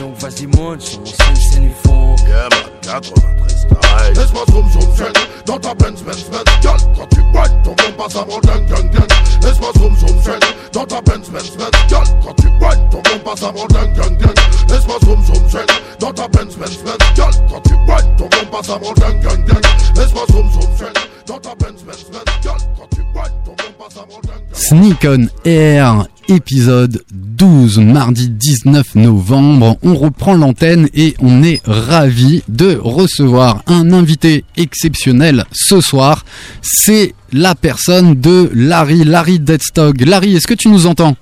Donc 0.01 0.17
vas-y 0.17 0.47
monte 0.47 0.81
sur 0.81 0.99
mon 0.99 1.05
scène, 1.05 1.35
scène 1.35 1.61
du 1.61 1.73
fond. 1.83 2.15
Yeah 2.27 2.49
man, 2.49 2.71
93 2.81 3.51
style. 3.51 3.77
Laisse-moi 4.15 4.43
zoom 4.49 4.71
zoom 4.71 4.95
fen 4.95 5.13
dans 5.45 5.59
ta 5.59 5.75
Benz 5.75 6.01
Benz 6.01 6.25
Benz. 6.31 6.43
Gal, 6.63 6.77
quand 6.97 7.07
tu 7.11 7.19
whine, 7.19 7.61
ton 7.63 7.75
bon 7.75 7.93
passe 7.95 8.15
avant 8.15 8.39
gang 8.39 8.65
gang 8.65 8.89
gang. 8.89 9.07
Laisse-moi 9.43 9.69
zoom 9.77 9.95
zoom 9.97 10.19
fen 10.23 10.39
dans 10.73 10.85
ta 10.85 11.01
Benz 11.01 11.29
Benz 11.29 11.51
Benz. 11.55 11.71
Gal, 11.87 12.03
quand 12.25 12.33
tu 12.33 12.47
whine, 12.47 12.89
ton 12.89 12.97
bon 12.97 13.19
passe 13.23 13.43
avant 13.43 13.67
gang 13.67 13.93
gang 13.93 14.17
gang. 14.17 14.35
Laisse-moi 14.69 14.97
zoom 15.05 15.23
zoom 15.23 15.49
fen 15.49 15.65
dans 15.99 16.13
ta 16.13 16.27
Benz 16.29 16.55
Benz 16.55 16.77
Benz. 16.83 16.97
Gal, 17.15 17.31
quand 17.47 17.61
tu 17.61 17.73
whine, 17.73 18.15
ton 18.17 18.23
bon 18.23 18.57
passe 18.57 18.69
avant 18.69 18.93
gang 18.93 19.19
gang 19.21 19.45
gang. 19.45 19.61
Laisse-moi 19.95 20.23
zoom 20.31 20.51
zoom 20.51 20.75
fen 20.77 20.93
dans 21.27 21.37
ta 21.37 21.53
Benz 21.59 21.83
Benz 21.85 22.05
Benz. 22.11 22.23
Gal, 22.43 22.53
quand 22.75 22.87
tu 22.89 23.01
whine, 23.13 23.37
ton 23.45 23.51
bon 23.51 23.71
passe 23.77 23.97
avant 23.97 24.19
gang 24.25 24.33
gang 24.33 24.49
gang. 24.49 24.55
Sneak 24.55 25.05
on 25.05 25.27
Air, 25.47 26.07
épisode 26.27 27.03
12, 27.11 27.79
mardi 27.79 28.29
19 28.29 28.95
novembre. 28.95 29.77
On 29.83 29.95
reprend 29.95 30.35
l'antenne 30.35 30.87
et 30.93 31.15
on 31.19 31.43
est 31.43 31.61
ravi 31.65 32.43
de 32.47 32.79
recevoir 32.81 33.63
un 33.67 33.91
invité 33.91 34.45
exceptionnel 34.57 35.45
ce 35.51 35.81
soir. 35.81 36.25
C'est 36.61 37.13
la 37.31 37.55
personne 37.55 38.19
de 38.19 38.49
Larry, 38.53 39.03
Larry 39.03 39.39
Deadstock. 39.39 40.01
Larry, 40.01 40.35
est-ce 40.35 40.47
que 40.47 40.53
tu 40.53 40.69
nous 40.69 40.87
entends? 40.87 41.15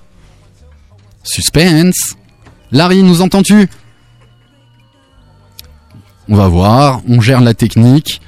Suspense. 1.22 2.16
Larry, 2.72 3.02
nous 3.02 3.22
entends-tu? 3.22 3.68
On 6.28 6.36
va 6.36 6.48
voir, 6.48 7.02
on 7.08 7.20
gère 7.20 7.40
la 7.40 7.54
technique. 7.54 8.20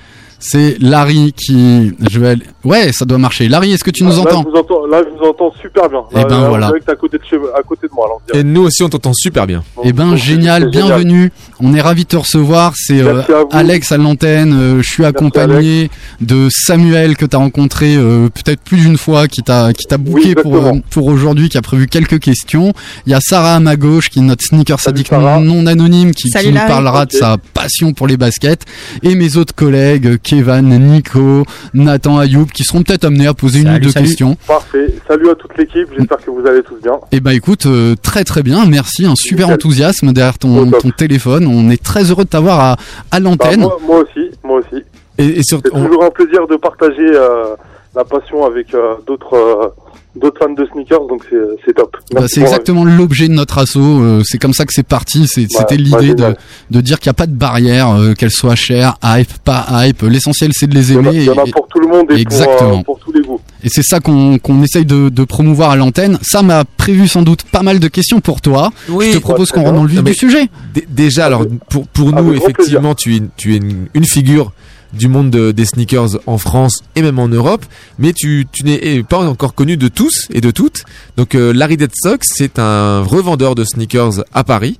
C'est 0.44 0.76
Larry 0.80 1.32
qui. 1.32 1.92
Je 2.10 2.18
vais 2.18 2.28
aller- 2.30 2.42
Ouais, 2.64 2.90
ça 2.92 3.04
doit 3.04 3.18
marcher. 3.18 3.48
Larry, 3.48 3.72
est-ce 3.72 3.84
que 3.84 3.90
tu 3.92 4.02
nous 4.02 4.10
là, 4.10 4.18
entends 4.18 4.42
je 4.44 4.50
vous 4.50 4.56
entends, 4.56 4.86
là, 4.86 5.02
je 5.04 5.16
vous 5.18 5.24
entends 5.30 5.52
super 5.60 5.88
bien. 5.88 6.02
Eh 6.12 6.16
Là, 6.16 6.24
ben, 6.24 6.40
là, 6.40 6.48
voilà. 6.48 6.72
T'es 6.84 6.90
à 6.92 6.96
côté 6.96 7.18
de 7.18 7.22
chez, 7.28 7.36
à 7.56 7.62
côté 7.62 7.86
de 7.86 7.92
moi, 7.94 8.08
on. 8.34 8.36
Et 8.38 8.42
nous 8.42 8.62
aussi, 8.62 8.82
on 8.82 8.88
t'entend 8.88 9.12
super 9.14 9.46
bien. 9.46 9.62
Eh 9.84 9.92
ben 9.92 10.16
génial, 10.16 10.68
bienvenue. 10.70 11.30
On 11.60 11.74
est 11.74 11.80
ravi 11.80 12.02
de 12.02 12.08
te 12.08 12.16
recevoir. 12.16 12.72
C'est 12.76 13.00
euh, 13.00 13.22
à. 13.52 13.58
Alex 13.58 13.92
à 13.92 13.98
l'antenne. 13.98 14.52
Euh, 14.52 14.82
je 14.82 14.90
suis 14.90 15.04
accompagné 15.04 15.90
de 16.20 16.48
Samuel 16.50 17.16
que 17.16 17.24
tu 17.24 17.36
as 17.36 17.38
rencontré 17.38 17.94
euh, 17.96 18.28
peut-être 18.28 18.62
plus 18.62 18.78
d'une 18.78 18.98
fois, 18.98 19.28
qui 19.28 19.42
t'a 19.42 19.72
qui 19.72 19.86
t'a 19.86 19.96
booké 19.98 20.34
pour 20.34 20.60
pour 20.90 21.06
aujourd'hui, 21.06 21.48
qui 21.50 21.58
a 21.58 21.62
prévu 21.62 21.86
quelques 21.86 22.18
questions. 22.18 22.72
Il 23.06 23.12
y 23.12 23.14
a 23.14 23.20
Sarah 23.20 23.54
à 23.56 23.60
ma 23.60 23.76
gauche 23.76 24.08
qui 24.10 24.18
est 24.18 24.22
notre 24.22 24.44
sneaker 24.44 24.80
sadique 24.80 25.12
non 25.12 25.66
anonyme, 25.66 26.12
qui, 26.12 26.24
qui 26.24 26.30
Salut, 26.30 26.52
nous 26.52 26.58
parlera 26.66 27.06
de 27.06 27.14
Ok. 27.14 27.18
sa 27.20 27.36
passion 27.54 27.92
pour 27.92 28.06
les 28.08 28.16
baskets. 28.16 28.64
Et 29.02 29.14
mes 29.14 29.36
autres 29.36 29.54
collègues, 29.54 30.06
euh, 30.06 30.16
Kevin, 30.36 30.78
Nico, 30.78 31.44
Nathan, 31.74 32.18
Ayoub, 32.18 32.46
qui 32.46 32.64
seront 32.64 32.82
peut-être 32.82 33.04
amenés 33.04 33.26
à 33.26 33.34
poser 33.34 33.60
une 33.60 33.68
ou 33.74 33.78
deux 33.78 33.90
salut. 33.90 34.06
questions. 34.06 34.34
Parfait. 34.46 34.86
Salut 35.06 35.28
à 35.28 35.34
toute 35.34 35.54
l'équipe. 35.58 35.88
J'espère 35.94 36.16
que 36.24 36.30
vous 36.30 36.46
allez 36.46 36.62
tous 36.62 36.76
bien. 36.82 36.94
Eh 37.12 37.20
ben 37.20 37.32
écoute, 37.32 37.66
euh, 37.66 37.94
très 38.02 38.24
très 38.24 38.42
bien, 38.42 38.64
merci, 38.64 39.04
un 39.04 39.14
super 39.14 39.48
Nickel. 39.48 39.54
enthousiasme 39.56 40.12
derrière 40.14 40.38
ton, 40.38 40.70
ton 40.70 40.88
téléphone. 40.90 41.46
On 41.46 41.68
est 41.68 41.82
très 41.82 42.04
heureux 42.10 42.24
de 42.24 42.30
t'avoir 42.30 42.60
à, 42.60 42.72
à 42.72 42.76
Bah, 43.10 43.20
l'antenne. 43.20 43.60
moi, 43.60 43.76
moi 43.86 43.98
aussi, 44.04 44.30
moi 44.42 44.60
aussi. 44.60 44.82
Et, 45.18 45.42
C'est 45.42 45.60
toujours 45.62 46.02
un 46.04 46.10
plaisir 46.10 46.46
de 46.46 46.56
partager 46.56 46.96
euh, 47.14 47.54
la 47.94 48.04
passion 48.04 48.44
avec 48.44 48.74
euh, 48.74 48.94
d'autres 49.06 49.34
euh, 49.34 49.68
d'autres 50.14 50.38
fans 50.38 50.52
de 50.52 50.66
sneakers, 50.66 51.06
donc 51.06 51.24
c'est 51.64 51.72
top. 51.74 51.96
Bah, 52.12 52.22
c'est 52.28 52.40
pour 52.40 52.48
exactement 52.50 52.84
l'objet 52.84 53.28
de 53.28 53.32
notre 53.34 53.56
assaut. 53.58 53.80
euh, 54.02 54.22
c'est 54.26 54.36
comme 54.38 54.52
ça 54.52 54.64
que 54.66 54.72
c'est 54.74 54.82
parti. 54.86 55.20
Bah, 55.20 55.26
C'était 55.58 55.76
bah, 55.78 55.98
l'idée 56.00 56.14
de, 56.14 56.34
de 56.70 56.80
dire 56.82 57.00
qu'il 57.00 57.08
n'y 57.08 57.12
a 57.12 57.14
pas 57.14 57.26
de 57.26 57.34
barrière, 57.34 57.90
euh, 57.90 58.12
qu'elle 58.14 58.30
soit 58.30 58.54
chère, 58.54 58.96
hype, 59.02 59.32
pas 59.44 59.66
hype. 59.86 60.02
L'essentiel 60.02 60.50
c'est 60.54 60.66
de 60.66 60.74
les 60.74 60.90
Il 60.92 60.96
y 60.96 60.98
en 60.98 61.04
a- 61.06 61.08
aimer. 61.10 61.18
il 61.20 61.24
y 61.24 61.30
en 61.30 61.38
a 61.38 61.46
pour 61.50 61.66
tout 61.68 61.80
le 61.80 61.88
monde 61.88 62.02
et 62.04 62.06
pour, 62.08 62.16
Exactement. 62.18 62.78
euh, 62.80 62.82
pour 62.82 62.98
tous 62.98 63.12
les 63.12 63.22
goûts. 63.22 63.40
Et 63.64 63.68
c'est 63.70 63.82
ça 63.82 64.00
qu'on 64.00 64.38
qu'on 64.38 64.62
essaye 64.62 64.84
de, 64.84 65.08
de 65.08 65.24
promouvoir 65.24 65.70
à 65.70 65.76
l'antenne. 65.76 66.18
Ça 66.22 66.42
m'a 66.42 66.64
prévu 66.64 67.08
sans 67.08 67.22
doute 67.22 67.44
pas 67.44 67.62
mal 67.62 67.78
de 67.78 67.88
questions 67.88 68.20
pour 68.20 68.40
toi. 68.42 68.70
Je 68.88 69.12
te 69.14 69.18
propose 69.18 69.50
qu'on 69.50 69.62
rentre 69.62 69.74
dans 69.76 69.82
le 69.84 69.88
vif 69.88 70.02
du 70.04 70.14
sujet. 70.14 70.48
dé- 70.74 70.86
Déjà, 70.90 71.26
alors 71.26 71.46
pour 71.70 71.86
pour 71.88 72.12
nous, 72.12 72.34
effectivement, 72.34 72.94
tu 72.94 73.16
es 73.16 73.22
tu 73.36 73.54
es 73.54 73.56
une, 73.58 73.86
une 73.94 74.04
figure 74.04 74.52
du 74.92 75.08
monde 75.08 75.30
de- 75.30 75.52
des 75.52 75.64
sneakers 75.64 76.18
en 76.26 76.38
France 76.38 76.82
et 76.96 77.02
même 77.02 77.18
en 77.18 77.28
Europe, 77.28 77.64
mais 77.98 78.12
tu 78.12 78.46
tu 78.52 78.64
n'es 78.64 78.78
eh, 78.82 79.02
pas 79.02 79.18
encore 79.28 79.54
connu 79.54 79.76
de 79.76 79.88
tous 79.88 80.28
et 80.32 80.40
de 80.40 80.50
toutes. 80.50 80.84
Donc 81.16 81.34
euh, 81.34 81.52
Larry 81.52 81.76
Deadstock, 81.76 82.24
c'est 82.24 82.58
un 82.58 83.02
revendeur 83.02 83.54
de 83.54 83.64
sneakers 83.64 84.24
à 84.34 84.44
Paris. 84.44 84.78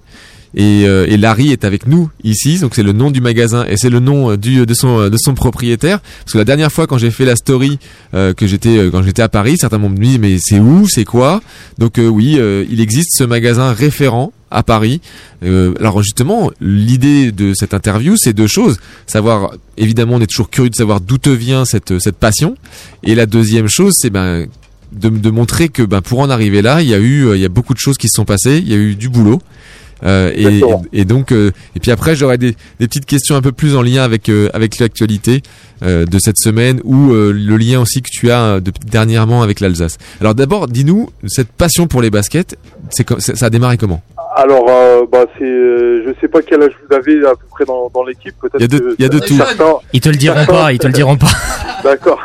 Et, 0.54 0.84
euh, 0.86 1.06
et 1.08 1.16
Larry 1.16 1.50
est 1.50 1.64
avec 1.64 1.86
nous 1.86 2.10
ici, 2.24 2.58
donc 2.58 2.74
c'est 2.74 2.82
le 2.82 2.92
nom 2.92 3.10
du 3.10 3.22
magasin 3.22 3.64
et 3.66 3.78
c'est 3.78 3.88
le 3.88 4.00
nom 4.00 4.32
euh, 4.32 4.36
du 4.36 4.66
de 4.66 4.74
son 4.74 5.00
euh, 5.00 5.08
de 5.08 5.16
son 5.18 5.34
propriétaire. 5.34 6.00
Parce 6.00 6.32
que 6.32 6.38
la 6.38 6.44
dernière 6.44 6.70
fois 6.70 6.86
quand 6.86 6.98
j'ai 6.98 7.10
fait 7.10 7.24
la 7.24 7.36
story 7.36 7.78
euh, 8.12 8.34
que 8.34 8.46
j'étais 8.46 8.76
euh, 8.76 8.90
quand 8.90 9.02
j'étais 9.02 9.22
à 9.22 9.30
Paris, 9.30 9.56
certains 9.58 9.78
m'ont 9.78 9.88
dit 9.88 10.18
mais 10.18 10.36
c'est 10.38 10.60
où, 10.60 10.86
c'est 10.88 11.06
quoi? 11.06 11.40
Donc 11.78 11.98
euh, 11.98 12.06
oui, 12.06 12.36
euh, 12.38 12.66
il 12.70 12.80
existe 12.80 13.10
ce 13.16 13.24
magasin 13.24 13.72
référent 13.72 14.32
à 14.50 14.62
Paris. 14.62 15.00
Euh, 15.42 15.72
alors 15.80 16.02
justement, 16.02 16.50
l'idée 16.60 17.32
de 17.32 17.54
cette 17.54 17.72
interview, 17.72 18.16
c'est 18.18 18.34
deux 18.34 18.46
choses. 18.46 18.78
Savoir, 19.06 19.52
évidemment, 19.78 20.16
on 20.16 20.20
est 20.20 20.26
toujours 20.26 20.50
curieux 20.50 20.68
de 20.68 20.74
savoir 20.74 21.00
d'où 21.00 21.16
te 21.16 21.30
vient 21.30 21.64
cette 21.64 21.98
cette 21.98 22.16
passion. 22.16 22.56
Et 23.02 23.14
la 23.14 23.24
deuxième 23.24 23.68
chose, 23.68 23.94
c'est 23.96 24.10
ben 24.10 24.46
de, 24.92 25.08
de 25.08 25.30
montrer 25.30 25.70
que 25.70 25.82
ben 25.82 26.02
pour 26.02 26.20
en 26.20 26.28
arriver 26.28 26.60
là, 26.60 26.82
il 26.82 26.88
y 26.88 26.94
a 26.94 26.98
eu 26.98 27.24
euh, 27.24 27.36
il 27.36 27.40
y 27.40 27.46
a 27.46 27.48
beaucoup 27.48 27.72
de 27.72 27.78
choses 27.78 27.96
qui 27.96 28.08
se 28.08 28.16
sont 28.16 28.26
passées, 28.26 28.58
il 28.58 28.68
y 28.70 28.74
a 28.74 28.76
eu 28.76 28.94
du 28.96 29.08
boulot. 29.08 29.40
Euh, 30.04 30.32
et, 30.92 31.04
donc 31.04 31.30
euh, 31.32 31.52
et 31.76 31.80
puis 31.80 31.90
après 31.92 32.16
j'aurais 32.16 32.38
des, 32.38 32.56
des 32.80 32.88
petites 32.88 33.06
questions 33.06 33.36
un 33.36 33.40
peu 33.42 33.52
plus 33.52 33.76
en 33.76 33.82
lien 33.82 34.02
avec 34.02 34.28
euh, 34.28 34.48
avec 34.52 34.78
l'actualité 34.80 35.42
euh, 35.84 36.04
de 36.04 36.18
cette 36.18 36.38
semaine 36.38 36.80
ou 36.82 37.12
euh, 37.12 37.32
le 37.32 37.56
lien 37.56 37.80
aussi 37.80 38.02
que 38.02 38.08
tu 38.10 38.30
as 38.32 38.58
de- 38.58 38.72
dernièrement 38.90 39.42
avec 39.42 39.60
l'Alsace. 39.60 39.98
Alors 40.20 40.34
d'abord 40.34 40.66
dis-nous 40.66 41.10
cette 41.28 41.52
passion 41.52 41.86
pour 41.86 42.02
les 42.02 42.10
baskets, 42.10 42.56
c'est 42.90 43.06
ça 43.20 43.46
a 43.46 43.50
démarré 43.50 43.76
comment? 43.76 44.02
Alors, 44.34 44.64
euh, 44.70 45.02
bah, 45.12 45.26
c'est, 45.38 45.44
euh, 45.44 46.04
je 46.06 46.20
sais 46.20 46.26
pas 46.26 46.40
quel 46.40 46.62
âge 46.62 46.72
vous 46.88 46.96
avez 46.96 47.18
à 47.26 47.32
peu 47.32 47.44
près 47.50 47.66
dans, 47.66 47.90
dans 47.92 48.02
l'équipe. 48.02 48.34
Peut-être 48.40 48.56
Il 48.60 48.62
y 48.62 48.64
a 48.64 48.68
de- 48.80 48.96
y 48.98 49.04
a 49.04 49.08
de 49.10 49.18
tout. 49.18 49.36
certains- 49.36 49.74
Ils 49.92 50.00
te 50.00 50.08
le 50.08 50.16
diront 50.16 50.36
certains- 50.38 50.52
pas, 50.54 50.72
ils 50.72 50.78
te 50.78 50.86
le 50.86 50.92
diront 50.94 51.16
pas. 51.18 51.26
D'accord. 51.84 52.18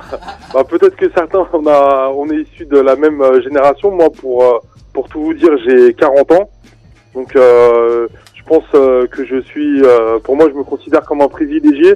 Bah, 0.54 0.64
peut-être 0.64 0.96
que 0.96 1.12
certains, 1.14 1.46
on 1.52 1.68
a, 1.68 2.10
on 2.16 2.30
est 2.32 2.44
issus 2.44 2.66
de 2.66 2.78
la 2.80 2.96
même 2.96 3.22
génération. 3.44 3.92
Moi, 3.92 4.08
pour, 4.22 4.42
pour 4.94 5.10
tout 5.10 5.22
vous 5.22 5.34
dire, 5.34 5.50
j'ai 5.68 5.94
40 5.96 6.32
ans. 6.32 6.50
Donc, 7.18 7.36
euh, 7.36 8.08
je 8.36 8.44
pense 8.44 8.64
euh, 8.76 9.08
que 9.08 9.26
je 9.26 9.40
suis, 9.42 9.82
euh, 9.84 10.20
pour 10.20 10.36
moi, 10.36 10.46
je 10.52 10.54
me 10.54 10.64
considère 10.64 11.02
comme 11.02 11.22
un 11.22 11.28
privilégié 11.28 11.96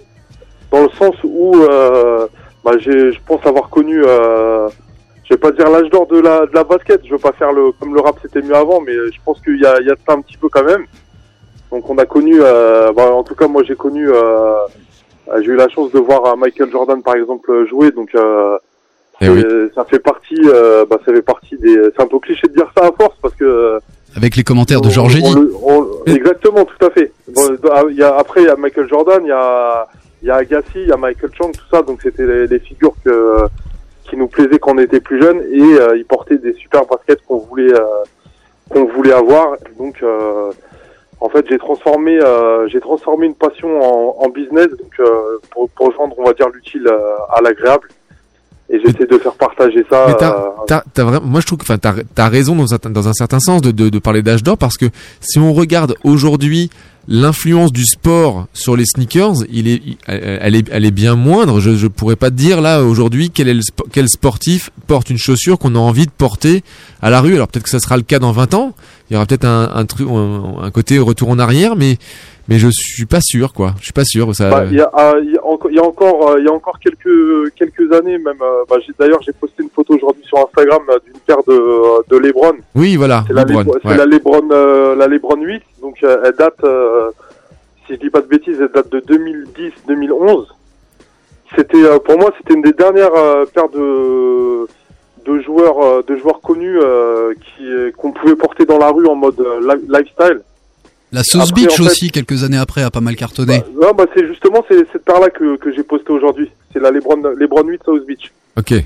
dans 0.72 0.82
le 0.82 0.90
sens 1.02 1.16
où, 1.24 1.56
bah, 2.64 2.72
j'ai, 2.80 3.12
je 3.14 3.20
pense 3.28 3.46
avoir 3.46 3.70
connu, 3.70 4.02
euh, 4.04 4.68
je 5.26 5.34
vais 5.34 5.40
pas 5.40 5.52
dire 5.52 5.70
l'âge 5.70 5.90
d'or 5.92 6.08
de 6.08 6.20
la, 6.20 6.48
de 6.48 6.56
la 6.56 6.64
basket. 6.64 7.00
Je 7.06 7.12
veux 7.12 7.20
pas 7.20 7.34
faire 7.34 7.52
le, 7.54 7.72
comme 7.74 7.94
le 7.94 8.02
rap 8.02 8.16
c'était 8.24 8.42
mieux 8.42 8.56
avant, 8.56 8.82
mais 8.82 8.94
je 8.94 9.20
pense 9.24 9.40
qu'il 9.42 9.60
y 9.62 9.66
a, 9.66 9.80
il 9.80 9.88
y 9.88 9.92
a 9.92 9.96
de 9.96 10.00
ça 10.08 10.14
un 10.14 10.22
petit 10.22 10.38
peu 10.38 10.50
quand 10.50 10.64
même. 10.64 10.86
Donc, 11.72 11.88
on 11.90 11.98
a 12.00 12.06
connu, 12.06 12.38
euh, 12.40 12.92
bah, 12.94 13.12
en 13.12 13.24
tout 13.24 13.36
cas, 13.36 13.48
moi, 13.48 13.62
j'ai 13.64 13.76
connu. 13.76 14.10
Euh, 14.10 14.56
J'ai 15.44 15.52
eu 15.52 15.56
la 15.56 15.70
chance 15.70 15.92
de 15.92 16.00
voir 16.00 16.36
Michael 16.36 16.72
Jordan 16.72 17.02
par 17.04 17.16
exemple 17.16 17.50
jouer, 17.70 17.92
donc 17.92 18.10
euh, 18.16 18.58
Eh 19.22 19.28
ça 19.76 19.86
fait 19.86 20.00
partie, 20.00 20.42
bah, 20.90 20.98
ça 21.06 21.14
fait 21.14 21.22
partie 21.34 21.56
des. 21.64 21.76
C'est 21.94 22.02
un 22.02 22.08
peu 22.08 22.20
cliché 22.20 22.48
de 22.48 22.56
dire 22.60 22.70
ça 22.76 22.88
à 22.88 22.92
force 23.00 23.18
parce 23.22 23.36
que 23.36 23.80
Avec 24.16 24.36
les 24.36 24.44
commentaires 24.44 24.82
de 24.82 24.90
Georges 24.90 25.18
exactement, 26.06 26.66
tout 26.66 26.86
à 26.86 26.90
fait. 26.90 27.12
Bon, 27.30 27.42
ah, 27.72 27.84
il 27.90 27.96
y 27.96 28.04
a, 28.04 28.16
après 28.18 28.42
il 28.42 28.48
y 28.48 28.50
a 28.50 28.56
Michael 28.56 28.88
Jordan, 28.90 29.22
il 29.24 29.30
y 29.30 29.32
a, 29.32 29.88
il 30.22 30.28
y 30.28 30.32
a 30.32 30.36
Agassi, 30.36 30.66
il 30.76 30.88
y 30.88 30.92
a 30.92 30.98
Michael 30.98 31.32
Chang, 31.38 31.52
tout 31.52 31.66
ça, 31.72 31.82
donc 31.82 32.02
c'était 32.02 32.26
les, 32.26 32.48
les 32.48 32.60
figures 32.60 32.94
que 33.04 33.38
qui 34.04 34.18
nous 34.18 34.28
plaisaient 34.28 34.60
quand 34.60 34.74
on 34.76 34.80
était 34.80 35.00
plus 35.00 35.22
jeunes 35.22 35.42
et 35.52 35.62
euh, 35.62 35.96
ils 35.96 36.06
portaient 36.06 36.38
des 36.38 36.54
super 36.54 36.86
baskets 36.86 37.22
qu'on 37.26 37.38
voulait 37.38 37.74
euh, 37.74 38.04
qu'on 38.70 38.86
voulait 38.86 39.14
avoir. 39.14 39.56
Donc 39.78 40.04
euh, 40.04 40.52
en 41.22 41.30
fait, 41.30 41.46
j'ai 41.48 41.60
transformé, 41.60 42.20
euh, 42.20 42.68
j'ai 42.68 42.80
transformé 42.80 43.28
une 43.28 43.36
passion 43.36 43.80
en, 43.82 44.26
en 44.26 44.30
business, 44.30 44.68
donc 44.70 44.94
euh, 45.00 45.38
pour, 45.52 45.70
pour 45.70 45.92
joindre, 45.94 46.16
on 46.18 46.24
va 46.26 46.34
dire, 46.34 46.50
l'utile 46.50 46.88
euh, 46.88 47.16
à 47.30 47.42
l'agréable. 47.42 47.88
Et 48.74 48.80
j'essaie 48.80 49.06
de 49.06 49.18
faire 49.18 49.34
partager 49.34 49.84
ça. 49.90 50.06
Mais 50.08 50.16
t'as, 50.18 50.34
euh, 50.34 50.50
t'as, 50.66 50.84
t'as 50.94 51.04
vraiment, 51.04 51.26
moi 51.28 51.42
je 51.42 51.46
trouve 51.46 51.60
que, 51.60 51.64
enfin, 51.64 51.78
t'as, 51.78 51.94
t'as 52.16 52.30
raison 52.30 52.56
dans 52.56 52.74
un, 52.74 52.78
dans 52.90 53.08
un 53.10 53.14
certain 53.14 53.42
sens 53.42 53.62
de, 53.62 53.72
de, 53.72 53.90
de 53.90 54.00
parler 54.00 54.22
d'âge 54.22 54.44
d'or 54.44 54.58
parce 54.58 54.78
que 54.78 54.86
si 55.20 55.40
on 55.40 55.52
regarde 55.52 55.96
aujourd'hui 56.06 56.70
l'influence 57.08 57.74
du 57.74 57.86
sport 57.86 58.46
sur 58.54 58.78
les 58.78 58.86
sneakers, 58.86 59.44
il 59.52 59.68
est, 59.68 59.82
elle 60.08 60.56
est, 60.56 60.70
elle 60.72 60.86
est 60.86 60.92
bien 60.92 61.16
moindre. 61.16 61.60
Je, 61.60 61.76
je 61.76 61.88
pourrais 61.88 62.16
pas 62.16 62.30
te 62.30 62.36
dire 62.36 62.62
là 62.62 62.84
aujourd'hui 62.84 63.30
quel 63.30 63.50
est 63.50 63.56
le, 63.56 63.62
quel 63.92 64.08
sportif 64.08 64.70
porte 64.88 65.10
une 65.10 65.18
chaussure 65.18 65.60
qu'on 65.60 65.76
a 65.76 65.80
envie 65.80 66.06
de 66.06 66.12
porter 66.12 66.64
à 67.02 67.10
la 67.10 67.20
rue. 67.20 67.36
Alors 67.36 67.50
peut-être 67.50 67.64
que 67.66 67.70
ça 67.70 67.80
sera 67.80 67.98
le 67.98 68.04
cas 68.04 68.20
dans 68.20 68.32
20 68.32 68.54
ans. 68.54 68.74
Il 69.10 69.16
y 69.16 69.18
aura 69.18 69.26
peut-être 69.26 69.46
un, 69.46 69.70
un 69.74 69.86
truc, 69.86 70.08
un, 70.10 70.64
un 70.64 70.72
côté 70.72 70.98
retour 71.00 71.30
en 71.30 71.40
arrière, 71.40 71.76
mais, 71.76 71.98
mais 72.48 72.58
je 72.60 72.68
suis 72.72 73.06
pas 73.06 73.22
sûr, 73.22 73.54
quoi. 73.54 73.74
Je 73.80 73.84
suis 73.86 73.94
pas 73.94 74.04
sûr. 74.06 74.34
Ça, 74.36 74.50
Bah, 74.50 74.66
il 74.66 74.78
y 74.78 74.82
a, 74.82 74.90
ah, 74.94 75.14
il 75.22 75.32
y 75.32 75.38
a 75.38 75.46
encore, 75.46 75.72
il 75.72 75.76
y 75.78 75.80
a 75.80 75.84
encore, 75.84 76.30
euh, 76.32 76.40
il 76.40 76.46
y 76.46 76.48
a 76.48 76.52
encore 76.52 76.80
quelques 76.80 77.54
quelques 77.56 77.92
années 77.94 78.18
même. 78.18 78.42
euh, 78.42 78.64
bah, 78.70 78.78
D'ailleurs, 79.00 79.22
j'ai 79.22 79.32
posté 79.34 79.64
une 79.64 79.70
photo 79.70 79.96
aujourd'hui 79.96 80.24
sur 80.26 80.38
Instagram 80.40 80.82
euh, 80.90 81.00
d'une 81.06 81.20
paire 81.26 81.44
de 81.48 82.08
de 82.10 82.18
LeBron. 82.18 82.54
oui, 82.76 82.96
voilà. 82.96 83.24
C'est 83.28 83.34
la, 83.34 83.44
LeBron, 83.44 83.64
Lebron- 83.64 83.78
c'est 83.82 83.88
ouais. 83.90 83.98
la 83.98 84.06
LeBron, 84.06 84.50
euh, 84.52 84.96
la 84.96 85.08
LeBron 85.08 85.42
8. 85.42 85.62
Donc, 85.82 85.98
elle 86.04 86.34
date, 86.38 86.62
si 87.88 87.94
je 87.94 88.00
dis 88.00 88.10
pas 88.10 88.22
de 88.22 88.28
bêtises, 88.28 88.58
elle 88.60 88.72
date 88.74 88.90
de 88.92 89.00
2010-2011. 89.00 90.46
C'était, 91.56 91.84
pour 92.06 92.18
moi, 92.18 92.32
c'était 92.38 92.54
une 92.54 92.62
des 92.62 92.74
dernières 92.74 93.12
paires 93.54 93.70
de 93.70 94.68
de 95.26 95.40
joueurs, 95.42 96.04
de 96.04 96.16
joueurs 96.16 96.42
connus 96.42 96.80
qui 97.36 97.66
qu'on 97.98 98.12
pouvait 98.12 98.36
porter 98.36 98.66
dans 98.66 98.78
la 98.80 98.90
rue 98.90 99.06
en 99.08 99.16
mode 99.16 99.40
li- 99.40 99.88
lifestyle. 99.88 100.42
La 101.12 101.24
Sauce 101.24 101.50
Après, 101.50 101.62
Beach 101.64 101.74
en 101.74 101.84
fait- 101.84 101.90
aussi, 101.90 102.10
quelques 102.12 102.44
années 102.44 102.58
après, 102.58 102.84
a 102.84 102.90
pas 102.90 103.02
mal 103.02 103.16
cartonné. 103.16 103.64
Non, 103.80 103.92
bah, 103.94 104.06
c'est 104.16 104.26
justement 104.28 104.64
cette 104.70 105.04
paire-là 105.04 105.30
que, 105.30 105.58
que 105.58 105.72
j'ai 105.74 105.84
posté 105.84 106.12
aujourd'hui. 106.12 106.50
C'est 106.72 106.80
la 106.80 106.90
LeBron, 106.92 107.22
LeBron 107.38 107.64
8 107.68 107.82
South 107.84 108.06
Beach. 108.06 108.32
Ok. 108.58 108.72
Et, 108.72 108.86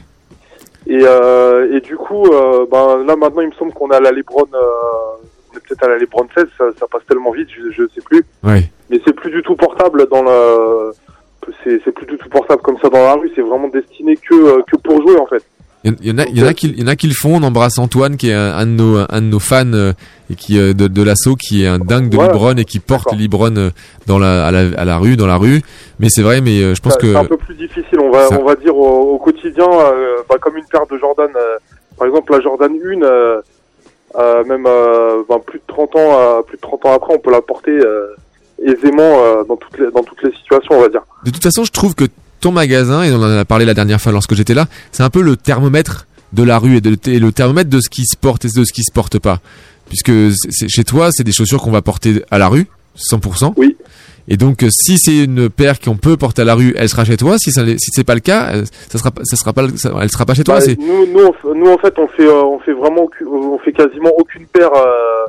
euh, 0.89 1.75
et 1.75 1.81
du 1.81 1.95
coup, 1.97 2.25
euh, 2.27 2.65
ben, 2.71 3.03
là 3.05 3.15
maintenant, 3.15 3.41
il 3.41 3.47
me 3.49 3.53
semble 3.53 3.73
qu'on 3.73 3.89
est 3.91 3.95
à 3.95 3.99
la 3.99 4.11
LeBron, 4.11 4.45
euh, 4.53 4.59
peut-être 5.53 5.83
à 5.83 5.89
la 5.89 5.97
LeBron 5.97 6.27
16, 6.35 6.45
ça, 6.57 6.65
ça 6.79 6.85
passe 6.91 7.01
tellement 7.07 7.31
vite, 7.31 7.47
je, 7.49 7.71
je 7.71 7.83
sais 7.93 8.01
plus. 8.01 8.23
Ouais. 8.43 8.69
Mais 8.89 8.99
c'est 9.05 9.13
plus 9.13 9.31
du 9.31 9.41
tout 9.41 9.55
portable 9.55 10.07
dans 10.11 10.21
la, 10.23 10.91
c'est, 11.63 11.81
c'est 11.83 11.91
plus 11.91 12.05
du 12.05 12.17
tout 12.17 12.29
portable 12.29 12.61
comme 12.61 12.77
ça 12.79 12.89
dans 12.89 12.99
la 13.03 13.13
rue, 13.15 13.31
c'est 13.35 13.41
vraiment 13.41 13.67
destiné 13.67 14.15
que, 14.17 14.33
euh, 14.35 14.61
que 14.71 14.77
pour 14.77 15.01
jouer 15.01 15.17
en 15.19 15.25
fait. 15.25 15.43
Il 15.85 16.07
y, 16.07 16.11
en- 16.11 16.17
a, 16.17 16.25
il 16.25 16.37
y 16.37 16.43
en 16.43 16.47
a 16.47 16.53
qui, 16.53 16.67
il 16.67 16.79
y 16.79 16.83
en 16.83 16.87
a 16.87 16.95
qui 16.95 17.07
le 17.07 17.13
font. 17.13 17.35
On 17.35 17.43
embrasse 17.43 17.77
Antoine, 17.77 18.17
qui 18.17 18.29
est 18.29 18.33
un, 18.33 18.55
un 18.57 18.65
de 18.65 18.71
nos, 18.71 18.97
un 19.07 19.21
de 19.21 19.27
nos 19.27 19.39
fans 19.39 19.71
euh, 19.73 19.93
et 20.31 20.35
qui 20.35 20.57
euh, 20.57 20.73
de, 20.73 20.87
de 20.87 21.03
l'assaut, 21.03 21.35
qui 21.35 21.63
est 21.63 21.67
un 21.67 21.77
dingue 21.79 22.09
de 22.09 22.17
Libron 22.17 22.55
et 22.55 22.65
qui 22.65 22.79
porte 22.79 23.13
Libron 23.13 23.55
euh, 23.55 23.69
dans 24.07 24.17
la, 24.17 24.47
à 24.47 24.51
la, 24.51 24.61
à 24.79 24.83
la 24.85 24.97
rue, 24.97 25.15
dans 25.15 25.27
la 25.27 25.37
rue. 25.37 25.61
Mais 25.99 26.09
c'est 26.09 26.23
vrai, 26.23 26.41
mais 26.41 26.73
je 26.75 26.81
pense 26.81 26.93
Ça- 26.93 26.99
que 26.99 27.11
c'est 27.11 27.17
un 27.19 27.25
peu 27.25 27.37
plus 27.37 27.53
difficile, 27.55 27.99
on 28.01 28.09
va, 28.09 28.27
Ça- 28.27 28.39
on 28.39 28.43
va 28.45 28.55
dire 28.55 28.75
au, 28.75 29.13
au 29.13 29.17
quotidien, 29.19 29.67
euh, 29.69 30.17
bah, 30.27 30.35
comme 30.41 30.57
une 30.57 30.65
paire 30.65 30.87
de 30.91 30.97
Jordan, 30.97 31.29
par 31.97 32.07
exemple 32.07 32.31
la 32.33 32.41
Jordan 32.41 32.71
1, 32.73 33.01
euh, 33.03 33.41
euh, 34.17 34.43
même 34.45 34.63
ben, 34.63 35.39
plus 35.45 35.59
de 35.59 35.63
30 35.67 35.95
ans, 35.97 36.41
plus 36.47 36.57
de 36.57 36.61
30 36.61 36.85
ans 36.87 36.93
après, 36.93 37.13
on 37.13 37.19
peut 37.19 37.31
la 37.31 37.41
porter 37.41 37.77
aisément 38.63 39.43
dans 39.47 39.57
toutes 39.57 39.77
les, 39.77 39.91
dans 39.91 40.03
toutes 40.03 40.23
les 40.23 40.31
situations, 40.31 40.75
on 40.75 40.81
va 40.81 40.89
dire. 40.89 41.01
de 41.25 41.31
toute 41.31 41.43
façon, 41.43 41.63
je 41.63 41.71
trouve 41.71 41.93
que 41.95 42.05
ton 42.45 42.51
magasin, 42.51 43.01
et 43.01 43.11
on 43.11 43.15
en 43.17 43.23
a 43.39 43.43
parlé 43.43 43.65
la 43.65 43.73
dernière 43.73 43.99
fois 43.99 44.11
lorsque 44.11 44.35
j'étais 44.35 44.53
là, 44.53 44.67
c'est 44.91 45.01
un 45.01 45.09
peu 45.09 45.23
le 45.23 45.35
thermomètre 45.35 46.05
de 46.31 46.43
la 46.43 46.59
rue 46.59 46.75
et, 46.77 46.81
de, 46.81 46.95
et 47.09 47.17
le 47.17 47.31
thermomètre 47.31 47.71
de 47.71 47.79
ce 47.81 47.89
qui 47.89 48.05
se 48.05 48.15
porte 48.15 48.45
et 48.45 48.49
de 48.55 48.63
ce 48.63 48.71
qui 48.71 48.83
se 48.83 48.91
porte 48.91 49.17
pas. 49.17 49.39
Puisque 49.89 50.11
chez 50.67 50.83
toi, 50.83 51.09
c'est 51.11 51.23
des 51.23 51.31
chaussures 51.31 51.59
qu'on 51.63 51.71
va 51.71 51.81
porter 51.81 52.23
à 52.29 52.37
la 52.37 52.47
rue, 52.47 52.67
100%. 52.97 53.53
Oui. 53.57 53.75
Et 54.27 54.37
donc, 54.37 54.61
euh, 54.63 54.69
si 54.71 54.99
c'est 54.99 55.23
une 55.23 55.49
paire 55.49 55.79
qu'on 55.79 55.97
peut 55.97 56.17
porter 56.17 56.43
à 56.43 56.45
la 56.45 56.53
rue, 56.53 56.73
elle 56.77 56.87
sera 56.89 57.03
chez 57.03 57.17
toi. 57.17 57.37
Si 57.39 57.51
ça, 57.51 57.65
si 57.65 57.89
c'est 57.91 58.03
pas 58.03 58.13
le 58.15 58.21
cas, 58.21 58.53
euh, 58.53 58.65
ça 58.91 58.99
sera, 58.99 59.09
pas- 59.09 59.21
ça 59.23 59.35
sera 59.37 59.51
pas, 59.53 59.67
ça- 59.75 59.91
elle 59.99 60.11
sera 60.11 60.25
pas 60.25 60.35
chez 60.35 60.43
toi. 60.43 60.59
Bah, 60.59 60.65
nous, 60.79 61.53
nous, 61.55 61.67
en 61.71 61.77
fait, 61.79 61.93
on 61.97 62.07
fait, 62.09 62.25
euh, 62.27 62.43
on 62.43 62.59
fait 62.59 62.73
vraiment, 62.73 63.07
on 63.27 63.57
fait 63.59 63.71
quasiment 63.73 64.11
aucune 64.19 64.45
paire 64.47 64.69
euh, 64.75 65.25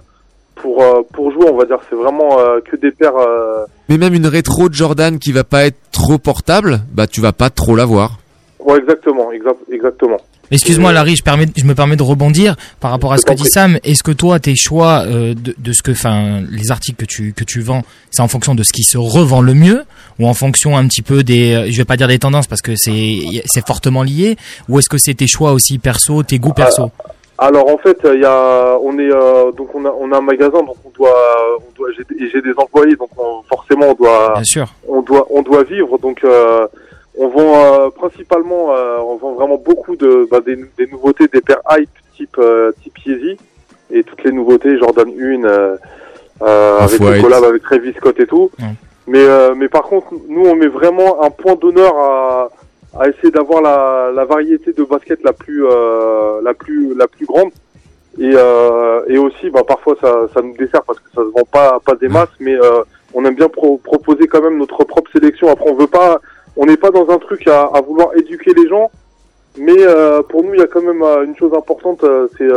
pour 0.56 0.82
euh, 0.82 1.02
pour 1.12 1.30
jouer, 1.32 1.46
on 1.50 1.56
va 1.56 1.64
dire. 1.64 1.78
C'est 1.88 1.96
vraiment 1.96 2.38
euh, 2.38 2.60
que 2.60 2.76
des 2.76 2.90
paires. 2.90 3.16
euh, 3.16 3.64
Mais 3.88 3.98
même 3.98 4.14
une 4.14 4.26
rétro 4.26 4.68
de 4.68 4.74
Jordan 4.74 5.18
qui 5.18 5.32
va 5.32 5.44
pas 5.44 5.64
être 5.66 5.78
trop 5.92 6.18
portable, 6.18 6.80
bah 6.92 7.06
tu 7.06 7.20
vas 7.20 7.32
pas 7.32 7.50
trop 7.50 7.76
l'avoir. 7.76 8.18
Ouais, 8.58 8.78
exactement, 8.78 9.30
exact, 9.32 9.58
exactement. 9.70 10.16
Excuse-moi 10.50 10.92
Larry, 10.92 11.16
je, 11.16 11.24
permets, 11.24 11.46
je 11.56 11.64
me 11.64 11.74
permets 11.74 11.96
de 11.96 12.04
rebondir 12.04 12.54
par 12.78 12.92
rapport 12.92 13.12
à 13.12 13.18
ce 13.18 13.26
que 13.26 13.32
dit 13.32 13.46
Sam. 13.46 13.78
Est-ce 13.82 14.04
que 14.04 14.12
toi, 14.12 14.38
tes 14.38 14.54
choix 14.54 15.02
euh, 15.04 15.34
de, 15.34 15.54
de 15.58 15.72
ce 15.72 15.82
que, 15.82 15.90
enfin, 15.90 16.40
les 16.50 16.70
articles 16.70 16.96
que 16.96 17.04
tu 17.04 17.32
que 17.32 17.42
tu 17.42 17.60
vends, 17.60 17.82
c'est 18.12 18.22
en 18.22 18.28
fonction 18.28 18.54
de 18.54 18.62
ce 18.62 18.72
qui 18.72 18.84
se 18.84 18.96
revend 18.96 19.40
le 19.40 19.54
mieux, 19.54 19.82
ou 20.20 20.28
en 20.28 20.34
fonction 20.34 20.76
un 20.76 20.86
petit 20.86 21.02
peu 21.02 21.24
des, 21.24 21.52
euh, 21.52 21.66
je 21.70 21.76
vais 21.76 21.84
pas 21.84 21.96
dire 21.96 22.06
des 22.06 22.20
tendances 22.20 22.46
parce 22.46 22.62
que 22.62 22.76
c'est 22.76 23.18
c'est 23.46 23.66
fortement 23.66 24.04
lié, 24.04 24.36
ou 24.68 24.78
est-ce 24.78 24.88
que 24.88 24.98
c'est 24.98 25.14
tes 25.14 25.26
choix 25.26 25.52
aussi 25.52 25.78
perso, 25.78 26.22
tes 26.22 26.38
goûts 26.38 26.52
perso? 26.52 26.90
Alors 27.38 27.68
en 27.70 27.76
fait, 27.78 27.98
il 28.14 28.20
y 28.20 28.24
a, 28.24 28.78
on 28.80 28.98
est 28.98 29.10
euh, 29.12 29.52
donc 29.52 29.74
on 29.74 29.84
a, 29.84 29.90
on 29.90 30.10
a 30.12 30.18
un 30.18 30.20
magasin, 30.22 30.60
donc 30.62 30.76
on 30.86 30.90
doit, 30.96 31.14
on 31.58 31.72
doit, 31.76 31.88
j'ai 31.96 32.02
et 32.24 32.30
j'ai 32.30 32.40
des 32.40 32.54
employés, 32.56 32.96
donc 32.96 33.10
on- 33.18 33.42
forcément 33.42 33.86
on 33.90 33.94
doit, 33.94 34.32
Bien 34.34 34.44
sûr. 34.44 34.66
on 34.88 35.02
doit, 35.02 35.26
on 35.30 35.42
doit 35.42 35.62
vivre. 35.64 35.98
Donc 35.98 36.24
euh, 36.24 36.66
on 37.18 37.28
vend 37.28 37.54
euh, 37.56 37.90
principalement, 37.90 38.72
euh, 38.74 38.98
on 39.00 39.16
vend 39.16 39.32
vraiment 39.34 39.58
beaucoup 39.58 39.96
de, 39.96 40.26
bah, 40.30 40.40
des, 40.40 40.56
des 40.78 40.86
nouveautés, 40.86 41.26
des 41.28 41.40
paires 41.42 41.60
hype 41.72 41.90
type 42.16 42.36
euh, 42.38 42.72
type 42.82 42.96
Yeezy 43.04 43.36
et 43.90 44.02
toutes 44.02 44.24
les 44.24 44.32
nouveautés 44.32 44.78
Jordan 44.78 45.08
1 45.08 45.44
euh, 45.44 45.76
euh, 46.42 46.78
avec 46.78 46.98
le 47.00 47.22
collab 47.22 47.44
avec 47.44 47.62
Travis 47.62 47.92
Scott 47.94 48.18
et 48.18 48.26
tout. 48.26 48.50
Mais 49.06 49.18
euh, 49.20 49.54
mais 49.54 49.68
par 49.68 49.82
contre, 49.82 50.08
nous 50.28 50.46
on 50.46 50.56
met 50.56 50.66
vraiment 50.68 51.22
un 51.22 51.30
point 51.30 51.54
d'honneur 51.54 51.94
à 51.98 52.48
à 52.98 53.08
essayer 53.08 53.30
d'avoir 53.30 53.60
la, 53.62 54.10
la 54.14 54.24
variété 54.24 54.72
de 54.72 54.84
basket 54.84 55.22
la 55.22 55.32
plus 55.32 55.64
euh, 55.66 56.40
la 56.42 56.54
plus 56.54 56.94
la 56.94 57.06
plus 57.08 57.26
grande. 57.26 57.50
Et 58.18 58.32
euh, 58.34 59.02
et 59.08 59.18
aussi 59.18 59.50
bah 59.50 59.62
parfois 59.66 59.94
ça 60.00 60.26
ça 60.32 60.40
nous 60.42 60.56
dessert 60.56 60.82
parce 60.86 60.98
que 61.00 61.10
ça 61.14 61.22
se 61.22 61.30
vend 61.36 61.44
pas 61.52 61.78
pas 61.84 61.94
des 61.96 62.08
masses 62.08 62.36
mais 62.40 62.54
euh, 62.54 62.82
on 63.12 63.24
aime 63.26 63.34
bien 63.34 63.48
pro- 63.48 63.76
proposer 63.76 64.26
quand 64.26 64.40
même 64.40 64.56
notre 64.58 64.84
propre 64.84 65.10
sélection. 65.12 65.50
Après 65.50 65.70
on 65.70 65.74
veut 65.74 65.86
pas 65.86 66.20
on 66.56 66.64
n'est 66.64 66.78
pas 66.78 66.90
dans 66.90 67.08
un 67.10 67.18
truc 67.18 67.46
à, 67.46 67.64
à 67.64 67.80
vouloir 67.82 68.16
éduquer 68.16 68.54
les 68.54 68.68
gens 68.68 68.90
mais 69.58 69.76
euh, 69.78 70.22
pour 70.22 70.42
nous 70.44 70.54
il 70.54 70.60
y 70.60 70.62
a 70.62 70.66
quand 70.66 70.82
même 70.82 71.02
euh, 71.02 71.24
une 71.24 71.36
chose 71.36 71.52
importante 71.52 72.02
euh, 72.04 72.26
c'est 72.38 72.48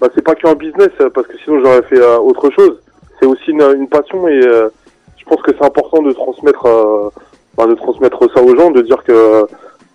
bah, 0.00 0.08
c'est 0.14 0.22
pas 0.22 0.34
qu'un 0.36 0.54
business 0.54 0.90
parce 1.14 1.26
que 1.26 1.36
sinon 1.38 1.60
j'aurais 1.60 1.82
fait 1.82 2.00
autre 2.18 2.50
chose. 2.50 2.80
C'est 3.18 3.26
aussi 3.26 3.50
une, 3.50 3.62
une 3.62 3.88
passion 3.88 4.28
et 4.28 4.40
je 4.40 5.24
pense 5.24 5.42
que 5.42 5.50
c'est 5.56 5.64
important 5.64 6.02
de 6.02 6.12
transmettre 6.12 6.66
bah, 7.56 7.66
de 7.66 7.74
transmettre 7.74 8.30
ça 8.32 8.42
aux 8.42 8.56
gens 8.56 8.70
de 8.70 8.82
dire 8.82 9.02
que 9.04 9.42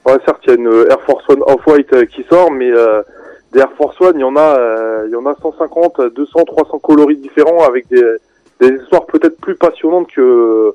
ouais 0.05 0.17
certes 0.25 0.41
il 0.45 0.49
y 0.49 0.51
a 0.51 0.55
une 0.55 0.85
Air 0.89 1.01
Force 1.01 1.23
One 1.29 1.43
Off-White 1.45 1.93
euh, 1.93 2.05
qui 2.05 2.23
sort 2.23 2.51
mais 2.51 2.71
euh, 2.71 3.01
des 3.53 3.59
Air 3.59 3.71
Force 3.77 3.99
One 4.01 4.17
il 4.17 4.21
y 4.21 4.25
en 4.25 4.35
a 4.35 4.57
euh, 4.57 5.03
il 5.07 5.11
y 5.11 5.15
en 5.15 5.25
a 5.25 5.35
150 5.41 6.01
200 6.15 6.45
300 6.45 6.79
coloris 6.79 7.17
différents 7.17 7.63
avec 7.63 7.87
des 7.89 8.03
des 8.59 8.69
histoires 8.81 9.05
peut-être 9.05 9.37
plus 9.39 9.55
passionnantes 9.55 10.07
que 10.11 10.73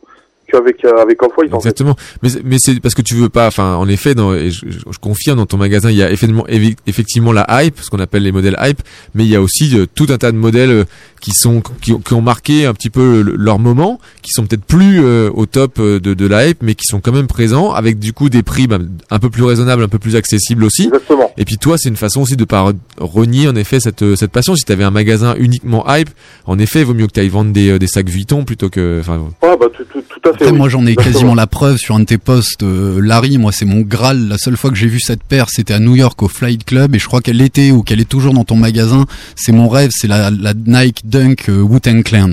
qu'avec 0.50 0.84
euh, 0.84 0.98
avec 1.02 1.22
Off-White. 1.22 1.52
en 1.52 1.60
fait. 1.60 1.68
Exactement. 1.68 1.96
Mais 2.22 2.28
c'est- 2.28 2.42
mais 2.44 2.56
c'est 2.58 2.80
parce 2.80 2.94
que 2.94 3.02
tu 3.02 3.14
veux 3.14 3.28
pas. 3.28 3.46
Enfin, 3.48 3.74
en 3.76 3.88
effet, 3.88 4.14
dans, 4.14 4.34
et 4.34 4.50
je, 4.50 4.66
je- 4.68 4.78
je 4.90 4.98
confirme 4.98 5.38
dans 5.38 5.46
ton 5.46 5.56
magasin, 5.56 5.90
il 5.90 5.96
y 5.96 6.02
a 6.02 6.10
effectivement, 6.10 6.46
effectivement 6.86 7.32
la 7.32 7.46
hype, 7.64 7.78
ce 7.80 7.90
qu'on 7.90 7.98
appelle 8.00 8.22
les 8.22 8.32
modèles 8.32 8.56
hype, 8.60 8.80
mais 9.14 9.24
il 9.24 9.30
y 9.30 9.36
a 9.36 9.40
aussi 9.42 9.76
euh, 9.78 9.86
tout 9.94 10.06
un 10.10 10.18
tas 10.18 10.32
de 10.32 10.36
modèles 10.36 10.70
euh, 10.70 10.84
qui 11.20 11.32
sont 11.32 11.62
qui, 11.80 11.92
ont- 11.92 11.98
qui 11.98 12.14
ont 12.14 12.20
marqué 12.22 12.66
un 12.66 12.74
petit 12.74 12.90
peu 12.90 13.22
le- 13.22 13.34
leur 13.36 13.58
moment, 13.58 14.00
qui 14.22 14.30
sont 14.32 14.46
peut-être 14.46 14.64
plus 14.64 15.00
euh, 15.04 15.30
au 15.34 15.46
top 15.46 15.78
euh, 15.78 15.98
de, 16.00 16.14
de 16.14 16.26
la 16.26 16.48
hype, 16.48 16.62
mais 16.62 16.74
qui 16.74 16.84
sont 16.84 17.00
quand 17.00 17.12
même 17.12 17.26
présents 17.26 17.72
avec 17.72 17.98
du 17.98 18.12
coup 18.12 18.28
des 18.28 18.42
prix 18.42 18.66
bah, 18.66 18.78
un 19.10 19.18
peu 19.18 19.30
plus 19.30 19.42
raisonnables, 19.44 19.82
un 19.82 19.88
peu 19.88 19.98
plus 19.98 20.16
accessibles 20.16 20.64
aussi. 20.64 20.84
Exactement. 20.84 21.32
Et 21.38 21.44
puis 21.44 21.56
toi, 21.56 21.76
c'est 21.78 21.88
une 21.88 21.96
façon 21.96 22.22
aussi 22.22 22.36
de 22.36 22.44
pas 22.44 22.70
re- 22.70 22.76
renier 22.98 23.48
en 23.48 23.56
effet 23.56 23.80
cette 23.80 24.02
euh, 24.02 24.16
cette 24.16 24.30
passion. 24.32 24.54
Si 24.54 24.64
tu 24.64 24.72
avais 24.72 24.84
un 24.84 24.90
magasin 24.90 25.34
uniquement 25.38 25.84
hype, 25.88 26.10
en 26.46 26.58
effet, 26.58 26.80
il 26.80 26.86
vaut 26.86 26.94
mieux 26.94 27.06
que 27.06 27.12
tu 27.12 27.20
ailles 27.20 27.28
vendre 27.28 27.52
des, 27.52 27.70
euh, 27.70 27.78
des 27.78 27.86
sacs 27.86 28.08
Vuitton 28.08 28.44
plutôt 28.44 28.68
que. 28.70 28.98
Enfin, 29.00 29.18
Ouais, 29.42 29.56
bah 29.58 29.66
tout, 29.72 29.84
tout, 29.84 30.00
tout 30.00 30.05
à 30.28 30.32
fait. 30.32 30.44
Après, 30.44 30.50
oui. 30.50 30.58
moi, 30.58 30.68
j'en 30.68 30.84
ai 30.86 30.90
Exactement. 30.90 31.12
quasiment 31.12 31.34
la 31.34 31.46
preuve 31.46 31.76
sur 31.76 31.94
un 31.94 32.00
de 32.00 32.04
tes 32.04 32.18
posts, 32.18 32.62
euh, 32.62 33.00
Larry. 33.02 33.38
Moi, 33.38 33.52
c'est 33.52 33.64
mon 33.64 33.80
Graal. 33.80 34.28
La 34.28 34.38
seule 34.38 34.56
fois 34.56 34.70
que 34.70 34.76
j'ai 34.76 34.86
vu 34.88 35.00
cette 35.00 35.22
paire, 35.24 35.46
c'était 35.48 35.74
à 35.74 35.78
New 35.78 35.94
York 35.96 36.22
au 36.22 36.28
Flight 36.28 36.64
Club, 36.64 36.94
et 36.94 36.98
je 36.98 37.06
crois 37.06 37.20
qu'elle 37.20 37.40
était 37.40 37.70
ou 37.70 37.82
qu'elle 37.82 38.00
est 38.00 38.08
toujours 38.08 38.34
dans 38.34 38.44
ton 38.44 38.56
magasin. 38.56 39.04
C'est 39.34 39.52
mon 39.52 39.68
rêve. 39.68 39.90
C'est 39.92 40.08
la, 40.08 40.30
la 40.30 40.52
Nike 40.54 41.08
Dunk 41.08 41.48
euh, 41.48 41.60
Wu-Tang 41.62 42.02
Clan. 42.02 42.30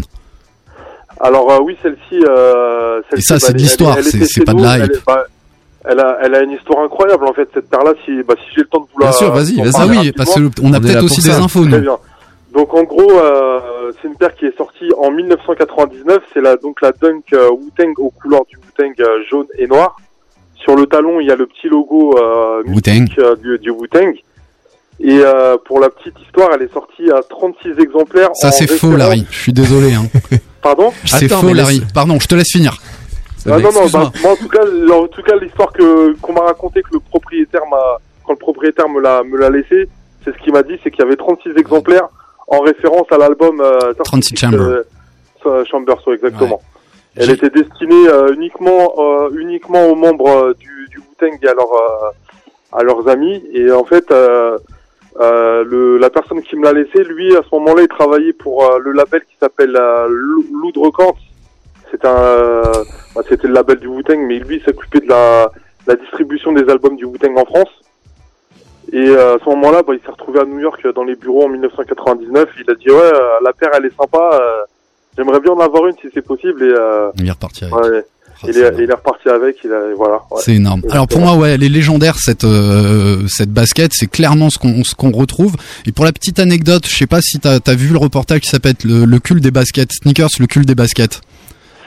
Alors 1.19 1.49
euh, 1.51 1.59
oui, 1.63 1.77
celle-ci. 1.81 2.21
Euh, 2.27 2.99
Et 2.99 3.21
celle-ci, 3.21 3.25
ça, 3.25 3.39
c'est 3.39 3.47
elle 3.47 3.53
de 3.53 3.57
l'histoire, 3.59 3.97
elle 3.97 4.03
c'est- 4.03 4.17
elle 4.19 4.27
c'est 4.27 4.43
pas 4.43 4.53
de 4.53 4.57
nous, 4.57 4.63
la 4.63 4.77
elle 4.77 4.85
hype. 4.85 5.05
bah, 5.07 5.23
Elle 5.85 5.99
a, 5.99 6.17
elle 6.23 6.35
a 6.35 6.41
une 6.43 6.51
histoire 6.51 6.83
incroyable 6.83 7.25
en 7.27 7.33
fait 7.33 7.47
cette 7.53 7.69
paire-là. 7.69 7.91
Si, 8.05 8.11
bah, 8.27 8.33
si 8.37 8.55
j'ai 8.55 8.61
le 8.61 8.67
temps 8.67 8.79
de 8.79 8.85
vous 8.93 8.99
la. 8.99 9.07
Bien 9.07 9.17
sûr, 9.17 9.31
vas-y, 9.31 9.55
vas-y. 9.55 9.71
Ah 9.75 9.85
oui, 9.87 10.11
parce 10.11 10.29
rapidement. 10.29 10.49
que 10.51 10.61
on 10.63 10.73
a 10.73 10.79
peut-être 10.79 10.95
là 10.95 11.03
aussi 11.03 11.21
des 11.21 11.29
infos, 11.31 11.65
nous. 11.65 11.71
Très 11.71 11.79
bien. 11.81 11.97
Donc 12.53 12.73
en 12.73 12.83
gros, 12.83 13.11
euh, 13.19 13.91
c'est 14.01 14.07
une 14.07 14.15
paire 14.15 14.35
qui 14.35 14.45
est 14.45 14.55
sortie 14.57 14.89
en 14.97 15.09
1999. 15.11 16.19
C'est 16.33 16.41
la 16.41 16.55
donc 16.57 16.81
la 16.81 16.91
Dunk 16.91 17.23
euh, 17.33 17.49
Wu-Tang 17.51 17.93
aux 17.97 18.11
couleurs 18.11 18.45
du 18.49 18.57
Wu-Tang 18.57 18.93
euh, 18.99 19.23
jaune 19.29 19.47
et 19.57 19.67
noir. 19.67 19.97
Sur 20.55 20.75
le 20.75 20.85
talon, 20.85 21.19
il 21.19 21.27
y 21.27 21.31
a 21.31 21.35
le 21.35 21.45
petit 21.47 21.67
logo 21.67 22.15
euh, 22.17 22.61
Wu-Tang. 22.65 22.93
mythique, 23.01 23.19
euh, 23.19 23.35
du, 23.35 23.57
du 23.59 23.71
Wu-Tang. 23.71 24.13
Et 24.99 25.17
euh, 25.19 25.57
pour 25.65 25.79
la 25.79 25.89
petite 25.89 26.13
histoire, 26.21 26.49
elle 26.53 26.61
est 26.61 26.71
sortie 26.71 27.09
à 27.11 27.21
36 27.27 27.79
exemplaires. 27.79 28.29
Ça, 28.35 28.49
en 28.49 28.51
c'est 28.51 28.67
faux, 28.67 28.95
Larry. 28.95 29.25
Je 29.31 29.39
suis 29.39 29.53
désolé. 29.53 29.93
Hein. 29.95 30.05
Pardon? 30.61 30.93
C'est 31.05 31.25
Attends, 31.25 31.41
faux, 31.41 31.53
Larry. 31.53 31.79
laisse- 31.79 31.91
Pardon, 31.91 32.19
je 32.21 32.27
te 32.27 32.35
laisse 32.35 32.51
finir. 32.51 32.77
Ah 33.45 33.57
non, 33.57 33.59
non, 33.59 33.69
Excuse-moi. 33.69 34.11
bah, 34.13 34.19
moi, 34.21 34.31
en 34.31 34.35
tout 34.37 34.47
cas, 34.47 34.61
en 34.93 35.07
tout 35.07 35.23
cas, 35.23 35.35
l'histoire 35.41 35.73
que, 35.73 36.13
qu'on 36.21 36.33
m'a 36.33 36.41
raconté 36.41 36.81
que 36.83 36.89
le 36.93 36.99
propriétaire 36.99 37.63
m'a, 37.69 37.97
quand 38.25 38.33
le 38.33 38.37
propriétaire 38.39 38.87
me 38.87 39.01
l'a, 39.01 39.23
me 39.23 39.37
l'a 39.37 39.49
laissé, 39.49 39.89
c'est 40.23 40.31
ce 40.33 40.37
qu'il 40.43 40.53
m'a 40.53 40.63
dit, 40.63 40.79
c'est 40.83 40.91
qu'il 40.91 41.03
y 41.03 41.07
avait 41.07 41.17
36 41.17 41.49
exemplaires 41.57 42.07
en 42.53 42.61
référence 42.61 43.07
à 43.11 43.17
l'album, 43.17 43.59
euh, 43.61 43.93
36 44.03 44.35
Chamber. 44.37 44.57
euh, 45.45 45.65
Chamber, 45.65 45.95
so, 46.03 46.13
exactement. 46.13 46.61
Elle 47.15 47.25
J'ai- 47.27 47.33
était 47.33 47.49
destinée 47.49 48.07
euh, 48.07 48.33
uniquement, 48.33 48.93
euh, 48.97 49.29
uniquement 49.37 49.85
aux 49.87 49.95
membres 49.95 50.53
du, 50.59 50.87
du 50.89 50.97
Wu-Tang 50.99 51.37
et 51.41 51.47
à, 51.47 51.53
leurs, 51.53 52.13
à 52.71 52.83
leurs 52.83 53.07
amis. 53.07 53.43
Et 53.53 53.71
en 53.71 53.83
fait, 53.83 54.05
le, 54.09 55.97
la 55.97 56.09
personne 56.09 56.41
qui 56.41 56.55
me 56.55 56.63
l'a 56.63 56.73
laissé, 56.73 57.03
lui, 57.03 57.35
à 57.35 57.41
ce 57.43 57.53
moment-là, 57.55 57.83
il 57.83 57.87
travaillait 57.87 58.33
pour 58.33 58.67
le 58.79 58.91
label 58.93 59.21
qui 59.21 59.35
s'appelle 59.39 59.77
Lou- 60.09 60.45
Loud 60.61 60.77
Records. 60.77 61.17
Bah, 62.01 63.21
c'était 63.29 63.47
le 63.47 63.53
label 63.53 63.77
du 63.77 63.87
Wu-Tang, 63.87 64.17
mais 64.27 64.39
lui 64.39 64.55
il 64.57 64.63
s'occupait 64.63 65.01
de 65.01 65.09
la, 65.09 65.51
la 65.85 65.95
distribution 65.95 66.51
des 66.51 66.67
albums 66.69 66.95
du 66.95 67.05
Wu-Tang 67.05 67.37
en 67.37 67.45
France. 67.45 67.69
Et 68.93 69.07
euh, 69.09 69.35
à 69.35 69.39
ce 69.43 69.49
moment-là, 69.49 69.81
bah, 69.85 69.93
il 69.95 69.99
s'est 70.05 70.11
retrouvé 70.11 70.39
à 70.39 70.45
New 70.45 70.59
York 70.59 70.79
euh, 70.85 70.93
dans 70.93 71.03
les 71.03 71.15
bureaux 71.15 71.45
en 71.45 71.49
1999. 71.49 72.47
Il 72.63 72.71
a 72.71 72.75
dit 72.75 72.89
ouais, 72.89 72.95
euh, 72.95 73.19
la 73.43 73.51
paire 73.53 73.69
elle 73.75 73.85
est 73.85 73.97
sympa. 73.99 74.29
euh, 74.33 74.63
J'aimerais 75.17 75.39
bien 75.39 75.51
en 75.51 75.59
avoir 75.59 75.85
une 75.87 75.93
si 76.01 76.07
c'est 76.13 76.25
possible. 76.25 76.63
Et 76.63 76.73
euh, 76.77 77.09
Il 77.17 77.27
est 77.27 77.31
reparti 77.31 77.65
avec. 77.65 77.75
ouais, 77.75 78.03
il, 78.45 78.49
est, 78.57 78.73
il 78.79 78.89
est 78.89 78.93
reparti 78.93 79.29
avec. 79.29 79.57
Il 79.63 79.71
a, 79.71 79.79
voilà. 79.95 80.15
ouais. 80.31 80.41
C'est 80.41 80.53
énorme. 80.55 80.81
Alors 80.91 81.07
pour 81.07 81.19
moi, 81.21 81.35
ouais, 81.35 81.51
elle 81.51 81.63
est 81.63 81.69
légendaire 81.69 82.17
cette 82.19 82.43
euh, 82.43 83.17
cette 83.27 83.51
basket. 83.51 83.91
C'est 83.93 84.07
clairement 84.09 84.49
ce 84.49 84.57
qu'on 84.59 84.83
ce 84.83 84.93
qu'on 84.95 85.11
retrouve. 85.11 85.55
Et 85.87 85.91
pour 85.91 86.05
la 86.05 86.11
petite 86.11 86.39
anecdote, 86.39 86.85
je 86.87 86.95
sais 86.95 87.07
pas 87.07 87.21
si 87.21 87.39
t'as 87.39 87.59
as 87.65 87.75
vu 87.75 87.91
le 87.93 87.97
reportage 87.99 88.41
qui 88.41 88.49
s'appelle 88.49 88.75
le, 88.85 89.05
le 89.05 89.19
cul 89.19 89.39
des 89.41 89.51
baskets, 89.51 89.91
sneakers, 89.91 90.29
le 90.39 90.45
cul 90.47 90.61
des 90.65 90.75
baskets. 90.75 91.21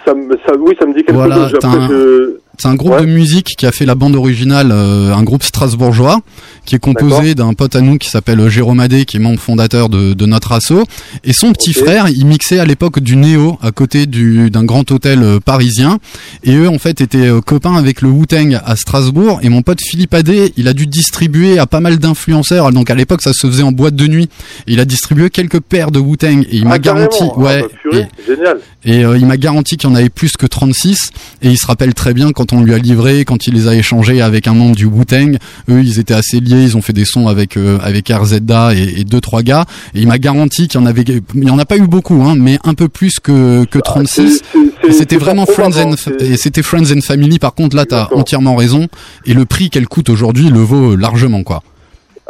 Ça, 0.05 0.15
me- 0.15 0.37
ça, 0.47 0.53
oui, 0.59 0.75
ça 0.79 0.87
me 0.87 0.95
dit 0.95 1.03
quelque 1.03 1.17
Voilà, 1.17 1.49
chose. 1.49 1.55
Après, 1.63 1.69
un- 1.79 1.89
je- 1.89 2.37
C'est 2.59 2.69
un 2.69 2.75
groupe 2.75 2.99
de 3.01 3.07
musique 3.07 3.55
qui 3.57 3.67
a 3.67 3.73
fait 3.73 3.85
la 3.87 3.95
bande 3.95 4.15
originale, 4.17 4.71
euh, 4.73 5.13
un 5.15 5.23
groupe 5.23 5.43
strasbourgeois, 5.43 6.21
qui 6.65 6.75
est 6.75 6.79
composé 6.79 7.35
d'un 7.35 7.53
pote 7.55 7.77
à 7.77 7.81
nous 7.81 7.99
qui 7.99 8.09
s'appelle 8.09 8.49
Jérôme 8.49 8.81
Adé, 8.81 9.05
qui 9.05 9.19
est 9.19 9.21
membre 9.21 9.39
fondateur 9.41 9.89
de, 9.89 10.15
de 10.15 10.27
notre 10.27 10.53
asso. 10.53 10.85
Et 11.25 11.33
son 11.33 11.53
petit 11.53 11.73
frère, 11.73 12.09
il 12.09 12.27
mixait 12.27 12.59
à 12.59 12.65
l'époque 12.65 13.01
du 13.01 13.17
Néo, 13.17 13.59
à 13.63 13.73
côté 13.73 14.07
du 14.07 14.51
d'un 14.51 14.65
grand 14.65 14.91
hôtel 14.91 15.23
euh, 15.23 15.39
parisien. 15.41 15.99
Et 16.45 16.55
eux, 16.57 16.69
en 16.69 16.79
fait, 16.79 17.01
étaient 17.01 17.27
euh, 17.29 17.41
copains 17.41 17.77
avec 17.77 18.01
le 18.01 18.09
Wu-Tang 18.09 18.59
à 18.65 18.75
Strasbourg. 18.77 19.41
Et 19.43 19.49
mon 19.49 19.63
pote 19.63 19.81
Philippe 19.83 20.15
Adé, 20.15 20.53
il 20.57 20.67
a 20.69 20.73
dû 20.73 20.87
distribuer 20.87 21.59
à 21.59 21.67
pas 21.67 21.81
mal 21.81 21.99
d'influenceurs. 21.99 22.73
Donc 22.73 22.91
à 22.91 22.95
l'époque, 22.95 23.23
ça 23.23 23.33
se 23.33 23.47
faisait 23.47 23.63
en 23.63 23.73
boîte 23.73 23.95
de 23.97 24.07
nuit. 24.07 24.29
Et 24.67 24.73
il 24.73 24.81
a 24.81 24.85
distribué 24.85 25.31
quelques 25.31 25.61
paires 25.61 25.91
de 25.91 25.99
Wu-Tang. 25.99 26.43
Et 26.51 26.57
il 26.57 26.63
Ah, 26.65 26.71
m'a 26.71 26.79
garanti. 26.79 27.19
Ah, 27.23 27.39
ouais. 27.39 27.63
bah, 27.63 27.69
purée, 27.83 28.09
génial. 28.27 28.59
Et 28.85 29.05
euh, 29.05 29.19
il 29.19 29.27
m'a 29.27 29.37
garanti 29.37 29.77
qu'il 29.77 29.89
y 29.91 29.93
en 29.93 29.97
avait 29.97 30.09
plus 30.09 30.33
que 30.39 30.47
36. 30.47 31.11
Et 31.43 31.51
il 31.51 31.59
se 31.59 31.67
rappelle 31.67 31.93
très 31.95 32.15
bien 32.15 32.33
quand 32.33 32.46
on 32.53 32.63
lui 32.63 32.75
a 32.75 32.79
livré, 32.79 33.25
quand 33.25 33.47
il 33.47 33.55
les 33.55 33.69
a 33.69 33.75
échangés 33.75 34.21
avec 34.21 34.47
un 34.47 34.55
membre 34.55 34.77
du 34.77 34.87
Wu-Tang. 34.87 35.39
Eux, 35.69 35.83
ils 35.83 35.99
étaient 35.99 36.15
assez 36.15 36.41
liés. 36.41 36.63
Ils 36.63 36.77
ont 36.77 36.83
fait 36.83 36.93
des 36.93 37.05
sons 37.05 37.29
avec 37.29 37.57
euh, 37.57 37.79
avec 37.83 38.09
RZA 38.09 38.75
et, 38.75 39.01
et 39.01 39.05
deux 39.05 39.21
trois 39.21 39.43
gars. 39.43 39.65
Et 39.95 40.01
il 40.01 40.09
m'a 40.09 40.19
garanti 40.19 40.69
qu'il 40.69 40.81
y 40.81 40.83
en 40.83 40.87
avait, 40.87 41.05
il 41.35 41.45
y 41.45 41.51
en 41.51 41.59
a 41.59 41.65
pas 41.65 41.77
eu 41.77 41.87
beaucoup, 41.87 42.23
hein, 42.23 42.35
mais 42.37 42.59
un 42.65 42.75
peu 42.75 42.89
plus 42.89 43.21
que 43.21 43.65
que 43.65 43.79
36. 43.79 44.43
Et 44.89 44.93
c'était 44.93 45.17
vraiment 45.17 45.47
Friends 45.47 45.77
and 45.77 45.95
et 46.21 46.37
c'était 46.37 46.63
Friends 46.63 46.93
and 46.97 47.01
Family. 47.01 47.39
Par 47.39 47.55
contre, 47.55 47.77
là, 47.77 47.87
t'as 47.87 48.09
entièrement 48.13 48.57
raison. 48.57 48.89
Et 49.25 49.35
le 49.35 49.45
prix 49.45 49.71
qu'elle 49.71 49.89
coûte 49.89 50.09
aujourd'hui 50.11 50.49
le 50.49 50.61
vaut 50.61 50.97
largement, 50.97 51.43
quoi. 51.43 51.63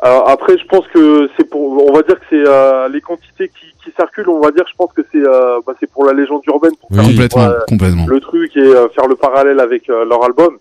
Alors 0.03 0.29
après, 0.29 0.59
je 0.59 0.67
pense 0.67 0.87
que 0.89 1.29
c'est 1.37 1.49
pour, 1.49 1.89
on 1.89 1.93
va 1.93 2.03
dire 2.03 2.19
que 2.21 2.27
c'est 2.29 2.47
euh, 2.47 2.89
les 2.89 3.01
quantités 3.01 3.49
qui, 3.49 3.67
qui 3.83 3.91
circulent. 3.97 4.29
On 4.29 4.41
va 4.41 4.51
dire, 4.51 4.65
je 4.69 4.77
pense 4.77 4.93
que 4.93 5.03
c'est, 5.11 5.19
euh, 5.19 5.61
bah, 5.67 5.73
c'est 5.81 5.91
pour 5.91 6.05
la 6.05 6.13
légende 6.13 6.43
urbaine. 6.47 6.73
Pour 6.81 6.91
Oui, 6.91 7.17
faire, 7.17 7.29
complètement, 7.29 7.53
complètement. 7.67 8.07
Le 8.07 8.21
truc 8.21 8.57
et 8.57 8.61
euh, 8.61 8.89
faire 8.91 9.09
le 9.09 9.17
parallèle 9.17 9.59
avec 9.59 9.89
euh, 9.89 10.05
leur 10.05 10.23
album. 10.25 10.59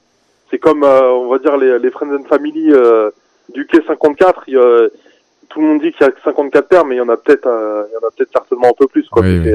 C'est 0.49 0.57
comme, 0.59 0.83
euh, 0.83 1.11
on 1.11 1.29
va 1.29 1.39
dire 1.39 1.57
les, 1.57 1.79
les 1.79 1.91
Friends 1.91 2.15
and 2.15 2.23
Family 2.29 2.71
euh, 2.71 3.09
du 3.53 3.65
quai 3.65 3.79
54. 3.85 4.43
il 4.47 4.53
y 4.53 4.57
tout 5.49 5.61
le 5.61 5.67
monde 5.67 5.81
dit 5.81 5.91
qu'il 5.91 6.01
y 6.01 6.09
a 6.09 6.11
que 6.11 6.21
54 6.23 6.67
paires, 6.67 6.85
mais 6.85 6.95
il 6.95 6.97
y 6.97 7.01
en 7.01 7.09
a 7.09 7.17
peut-être, 7.17 7.47
euh, 7.47 7.83
il 7.89 7.93
y 7.93 7.97
en 7.97 8.07
a 8.07 8.11
peut-être 8.15 8.31
certainement 8.31 8.69
un 8.69 8.77
peu 8.77 8.87
plus. 8.87 9.07
Quoi. 9.09 9.21
Oui, 9.21 9.41
C'est, 9.43 9.51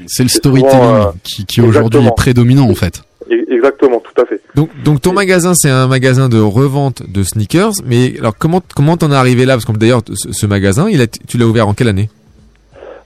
oui. 0.00 0.06
C'est 0.08 0.22
le 0.22 0.28
storytelling 0.28 1.12
qui, 1.22 1.44
qui 1.44 1.60
aujourd'hui 1.60 2.06
est 2.06 2.16
prédominant, 2.16 2.68
en 2.68 2.74
fait. 2.74 3.02
E- 3.30 3.52
Exactement, 3.54 4.00
tout 4.00 4.20
à 4.20 4.24
fait. 4.26 4.40
Donc, 4.54 4.70
donc 4.84 5.00
ton 5.02 5.12
magasin, 5.12 5.52
c'est 5.54 5.70
un 5.70 5.86
magasin 5.86 6.28
de 6.28 6.40
revente 6.40 7.02
de 7.10 7.22
sneakers. 7.22 7.72
Mais 7.84 8.14
alors, 8.18 8.34
comment 8.38 8.60
comment 8.74 8.96
t'en 8.96 9.10
es 9.12 9.14
arrivé 9.16 9.44
là? 9.46 9.54
Parce 9.54 9.64
que 9.64 9.72
d'ailleurs, 9.72 10.02
ce, 10.12 10.32
ce 10.32 10.46
magasin, 10.46 10.88
il 10.90 11.00
a, 11.00 11.06
tu 11.06 11.38
l'as 11.38 11.46
ouvert 11.46 11.68
en 11.68 11.74
quelle 11.74 11.88
année? 11.88 12.08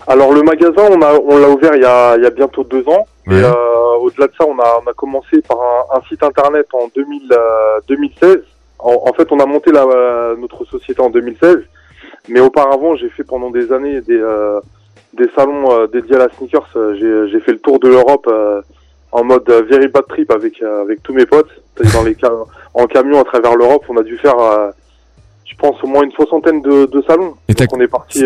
Alors 0.06 0.32
le 0.32 0.42
magasin, 0.42 0.82
on 0.90 1.02
a, 1.02 1.14
on 1.14 1.36
l'a 1.38 1.50
ouvert 1.50 1.74
il 1.74 1.82
y 1.82 1.84
a, 1.84 2.16
il 2.16 2.22
y 2.22 2.26
a 2.26 2.30
bientôt 2.30 2.64
deux 2.64 2.82
ans. 2.88 3.06
Ouais. 3.26 3.36
Et 3.38 3.42
euh, 3.44 3.52
au-delà 4.00 4.26
de 4.26 4.32
ça, 4.38 4.46
on 4.48 4.58
a, 4.58 4.80
on 4.84 4.90
a 4.90 4.94
commencé 4.94 5.42
par 5.46 5.58
un, 5.58 5.98
un 5.98 6.00
site 6.08 6.22
internet 6.22 6.66
en 6.72 6.88
2000, 6.94 7.22
euh, 7.30 7.36
2016. 7.88 8.38
En, 8.78 9.02
en 9.06 9.12
fait, 9.12 9.30
on 9.32 9.38
a 9.38 9.44
monté 9.46 9.70
la, 9.70 9.84
euh, 9.84 10.34
notre 10.40 10.64
société 10.64 11.00
en 11.02 11.10
2016. 11.10 11.58
Mais 12.30 12.40
auparavant, 12.40 12.96
j'ai 12.96 13.10
fait 13.10 13.24
pendant 13.24 13.50
des 13.50 13.70
années 13.72 14.00
des, 14.00 14.16
euh, 14.18 14.60
des 15.16 15.28
salons 15.36 15.72
euh, 15.72 15.86
dédiés 15.88 16.16
à 16.16 16.20
la 16.20 16.28
sneakers. 16.30 16.68
Euh, 16.76 16.94
J'ai, 16.98 17.30
j'ai 17.32 17.40
fait 17.40 17.52
le 17.52 17.58
tour 17.58 17.78
de 17.78 17.88
l'Europe 17.88 18.26
euh, 18.28 18.62
en 19.12 19.24
mode 19.24 19.48
euh, 19.48 19.62
very 19.70 19.88
bad 19.88 20.04
trip 20.08 20.30
avec, 20.30 20.62
euh, 20.62 20.82
avec 20.82 21.02
tous 21.02 21.12
mes 21.12 21.26
potes. 21.26 21.50
Dans 21.94 22.02
les 22.02 22.16
en 22.74 22.86
camion 22.86 23.20
à 23.20 23.24
travers 23.24 23.54
l'Europe, 23.56 23.84
on 23.88 23.96
a 23.96 24.02
dû 24.02 24.18
faire, 24.18 24.38
euh, 24.38 24.70
je 25.44 25.54
pense, 25.56 25.82
au 25.82 25.86
moins 25.86 26.02
une 26.02 26.10
soixantaine 26.12 26.60
de, 26.60 26.86
de 26.86 27.02
salons. 27.02 27.34
Et 27.48 27.54
Donc 27.54 27.68
on 27.72 27.80
est 27.80 27.86
parti. 27.88 28.18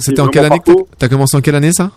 C'était 0.00 0.20
en 0.20 0.28
quelle 0.28 0.44
année 0.44 0.60
t'as- 0.98 1.08
commencé 1.08 1.36
en 1.36 1.40
quelle 1.40 1.56
année 1.56 1.72
ça? 1.72 1.90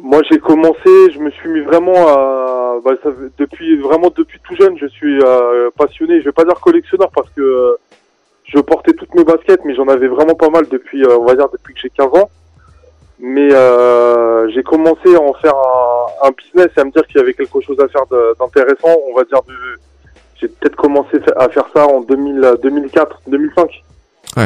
Moi, 0.00 0.20
j'ai 0.30 0.38
commencé, 0.38 1.10
je 1.14 1.18
me 1.18 1.30
suis 1.30 1.48
mis 1.48 1.60
vraiment 1.60 2.08
à, 2.08 2.76
bah, 2.84 2.92
ça 3.02 3.10
depuis 3.38 3.76
vraiment 3.80 4.10
depuis 4.14 4.38
tout 4.46 4.54
jeune, 4.56 4.76
je 4.78 4.86
suis 4.86 5.18
euh, 5.22 5.70
passionné. 5.78 6.20
Je 6.20 6.24
vais 6.26 6.32
pas 6.32 6.44
dire 6.44 6.60
collectionneur 6.60 7.10
parce 7.14 7.28
que 7.30 7.40
euh, 7.40 7.76
je 8.44 8.58
portais 8.60 8.92
toutes 8.92 9.14
mes 9.14 9.24
baskets, 9.24 9.60
mais 9.64 9.74
j'en 9.74 9.88
avais 9.88 10.08
vraiment 10.08 10.34
pas 10.34 10.50
mal 10.50 10.66
depuis, 10.70 11.02
euh, 11.04 11.18
on 11.18 11.24
va 11.24 11.34
dire 11.36 11.48
depuis 11.52 11.72
que 11.74 11.80
j'ai 11.80 11.90
15 11.90 12.06
ans. 12.08 12.30
Mais 13.26 13.54
euh, 13.54 14.50
j'ai 14.50 14.62
commencé 14.62 15.14
à 15.14 15.20
en 15.20 15.32
faire 15.34 15.54
un, 15.54 16.28
un 16.28 16.30
business 16.30 16.68
et 16.76 16.80
à 16.80 16.84
me 16.84 16.90
dire 16.90 17.06
qu'il 17.06 17.16
y 17.16 17.20
avait 17.20 17.32
quelque 17.32 17.58
chose 17.62 17.78
à 17.80 17.88
faire 17.88 18.04
d'intéressant. 18.38 18.94
On 19.10 19.16
va 19.16 19.24
dire 19.24 19.40
j'ai 20.38 20.48
peut-être 20.48 20.76
commencé 20.76 21.16
à 21.38 21.48
faire 21.48 21.64
ça 21.74 21.86
en 21.86 22.02
2000, 22.02 22.56
2004, 22.62 23.22
2005. 23.28 23.82
Ouais. 24.36 24.42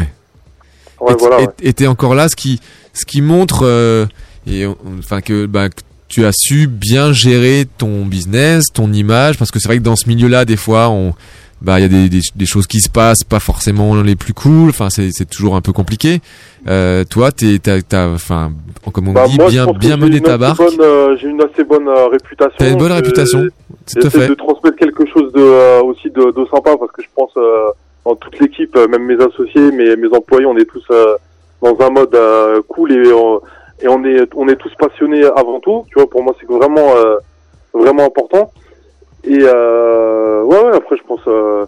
Ouais, 1.00 1.12
et 1.12 1.16
voilà. 1.18 1.38
ouais. 1.38 1.48
et 1.60 1.72
t'es 1.72 1.88
encore 1.88 2.14
là, 2.14 2.28
ce 2.28 2.36
qui, 2.36 2.60
ce 2.92 3.04
qui 3.04 3.20
montre, 3.20 3.64
euh, 3.64 4.06
et 4.46 4.64
enfin 4.98 5.22
que, 5.22 5.46
bah, 5.46 5.70
que 5.70 5.80
tu 6.06 6.24
as 6.24 6.32
su 6.32 6.68
bien 6.68 7.12
gérer 7.12 7.66
ton 7.78 8.04
business, 8.04 8.66
ton 8.72 8.92
image, 8.92 9.38
parce 9.38 9.50
que 9.50 9.58
c'est 9.58 9.68
vrai 9.68 9.78
que 9.78 9.82
dans 9.82 9.96
ce 9.96 10.08
milieu-là, 10.08 10.44
des 10.44 10.56
fois, 10.56 10.88
on, 10.88 11.14
bah, 11.60 11.78
il 11.78 11.82
y 11.82 11.84
a 11.84 11.88
des, 11.88 12.08
des, 12.08 12.20
des 12.34 12.46
choses 12.46 12.66
qui 12.66 12.80
se 12.80 12.88
passent, 12.88 13.24
pas 13.24 13.40
forcément 13.40 13.94
les 14.02 14.16
plus 14.16 14.34
cool. 14.34 14.68
Enfin, 14.70 14.90
c'est, 14.90 15.10
c'est 15.12 15.28
toujours 15.28 15.56
un 15.56 15.60
peu 15.60 15.72
compliqué. 15.72 16.20
Euh, 16.68 17.04
toi, 17.04 17.32
t'es, 17.32 17.58
t'as, 17.58 17.80
t'as, 17.82 18.08
enfin, 18.08 18.52
comme 18.92 19.08
on 19.08 19.12
Bah, 19.12 19.26
dit, 19.28 19.36
moi, 19.36 19.48
bien, 19.48 19.66
bien 19.72 19.96
mené 19.96 20.18
une 20.18 20.22
ta 20.22 20.38
barque. 20.38 20.58
bonne, 20.58 20.80
euh, 20.80 21.16
j'ai 21.20 21.28
une 21.28 21.42
assez 21.42 21.64
bonne 21.64 21.88
euh, 21.88 22.06
réputation. 22.08 22.54
T'as 22.58 22.70
une 22.70 22.78
bonne 22.78 22.92
réputation. 22.92 23.44
Tout 23.92 24.06
à 24.06 24.10
fait. 24.10 24.28
de 24.28 24.34
transmettre 24.34 24.76
quelque 24.76 25.06
chose 25.06 25.32
de 25.32 25.40
euh, 25.40 25.82
aussi 25.82 26.10
de, 26.10 26.30
de 26.30 26.44
sympa 26.50 26.76
parce 26.78 26.92
que 26.92 27.02
je 27.02 27.08
pense 27.16 27.30
euh, 27.36 27.68
dans 28.04 28.14
toute 28.16 28.38
l'équipe, 28.38 28.74
euh, 28.76 28.86
même 28.88 29.04
mes 29.04 29.16
associés, 29.22 29.70
mes, 29.72 29.96
mes 29.96 30.08
employés, 30.14 30.46
on 30.46 30.56
est 30.56 30.64
tous 30.66 30.84
euh, 30.90 31.16
dans 31.62 31.76
un 31.80 31.90
mode 31.90 32.14
euh, 32.14 32.60
cool 32.68 32.92
et, 32.92 33.12
on- 33.12 33.40
et 33.80 33.88
on 33.88 34.04
est 34.04 34.28
on 34.34 34.46
est 34.48 34.56
tous 34.56 34.72
passionnés 34.78 35.24
avant 35.36 35.60
tout. 35.60 35.84
Tu 35.88 35.94
vois, 35.94 36.08
pour 36.10 36.22
moi 36.22 36.34
c'est 36.40 36.46
vraiment 36.48 36.94
euh, 36.96 37.16
vraiment 37.72 38.04
important. 38.04 38.52
Et 39.28 39.38
euh, 39.42 40.42
ouais, 40.44 40.58
ouais, 40.62 40.76
après 40.76 40.96
je 40.96 41.02
pense, 41.06 41.20
euh, 41.26 41.66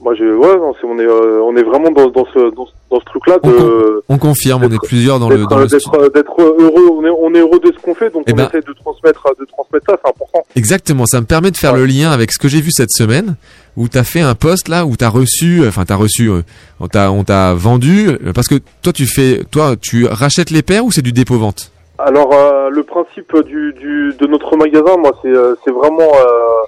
moi 0.00 0.14
j'ai 0.14 0.30
ouais, 0.30 0.56
non, 0.56 0.72
on 0.84 0.98
est 0.98 1.04
euh, 1.06 1.40
on 1.42 1.56
est 1.56 1.62
vraiment 1.64 1.90
dans, 1.90 2.08
dans 2.08 2.24
ce 2.32 2.54
dans, 2.54 2.66
ce- 2.66 2.72
dans 2.90 3.00
ce 3.00 3.04
truc 3.06 3.26
là 3.26 3.38
de 3.42 4.02
On 4.08 4.18
confirme, 4.18 4.62
on 4.64 4.70
est 4.70 4.78
plusieurs 4.86 5.18
dans 5.18 5.28
le, 5.28 5.38
d'être 5.38 6.40
heureux. 6.40 6.88
On 6.92 7.04
est 7.04 7.10
on 7.10 7.34
est 7.34 7.40
heureux 7.40 7.58
de 7.58 7.72
ce 7.72 7.78
qu'on 7.82 7.94
fait, 7.94 8.10
donc 8.10 8.22
Eh 8.28 8.32
on 8.32 8.36
ben- 8.36 8.46
essaie 8.48 8.60
de 8.60 8.72
transmettre 8.74 9.24
de 9.40 9.44
transmettre 9.46 9.86
ça, 9.90 9.96
c'est 10.04 10.08
important. 10.10 10.44
Exactement, 10.54 11.04
ça 11.06 11.20
me 11.20 11.26
permet 11.26 11.50
de 11.50 11.56
faire 11.56 11.74
le 11.74 11.84
lien 11.86 12.10
avec 12.12 12.30
ce 12.32 12.38
que 12.38 12.46
j'ai 12.48 12.60
vu 12.60 12.70
cette 12.70 12.92
semaine, 12.92 13.34
où 13.76 13.88
t'as 13.88 14.04
fait 14.04 14.20
un 14.20 14.34
post 14.36 14.68
là, 14.68 14.86
où 14.86 14.94
t'as 14.94 15.08
reçu, 15.08 15.62
enfin 15.66 15.84
t'as 15.84 15.96
reçu, 15.96 16.28
euh, 16.30 16.42
on 16.78 16.86
t'a 16.86 17.10
on 17.10 17.24
t'a 17.24 17.54
vendu, 17.54 18.08
euh, 18.10 18.32
parce 18.32 18.46
que 18.46 18.56
toi 18.82 18.92
tu 18.92 19.06
fais, 19.06 19.42
toi 19.50 19.74
tu 19.80 20.06
rachètes 20.06 20.50
les 20.50 20.62
paires 20.62 20.84
ou 20.84 20.92
c'est 20.92 21.02
du 21.02 21.12
dépôt 21.12 21.38
vente 21.38 21.72
Alors 21.98 22.30
euh, 22.34 22.68
le 22.70 22.82
principe 22.84 23.34
du, 23.46 23.72
du 23.72 24.14
de 24.20 24.26
notre 24.26 24.56
magasin, 24.56 24.96
moi 24.98 25.12
c'est 25.22 25.28
euh, 25.34 25.54
c'est 25.64 25.72
vraiment 25.72 26.02
euh, 26.14 26.62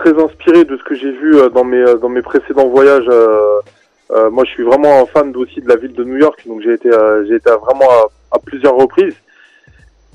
très 0.00 0.18
inspiré 0.18 0.64
de 0.64 0.76
ce 0.76 0.84
que 0.84 0.94
j'ai 0.94 1.12
vu 1.12 1.36
euh, 1.36 1.50
dans 1.50 1.64
mes 1.64 1.82
euh, 1.82 1.96
dans 1.96 2.08
mes 2.08 2.22
précédents 2.22 2.68
voyages. 2.68 3.08
euh, 3.08 4.30
moi 4.30 4.44
je 4.44 4.50
suis 4.50 4.64
vraiment 4.64 5.02
un 5.02 5.06
fan 5.06 5.34
aussi 5.36 5.60
de 5.60 5.68
la 5.68 5.76
ville 5.76 5.92
de 5.92 6.04
New 6.04 6.16
York, 6.16 6.42
donc 6.46 6.62
j'ai 6.62 6.72
été 6.72 6.90
j'ai 7.26 7.36
été 7.36 7.50
vraiment 7.64 7.90
à, 8.32 8.38
plusieurs 8.38 8.74
reprises. 8.74 9.14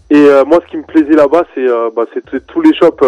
Et 0.10 0.24
moi 0.46 0.60
ce 0.64 0.68
qui 0.70 0.78
me 0.78 0.84
plaisait 0.84 1.16
là-bas 1.16 1.46
c'est 1.54 1.68
bah, 1.96 2.06
c'était 2.14 2.42
tous 2.42 2.62
les 2.62 2.74
shops 2.74 3.06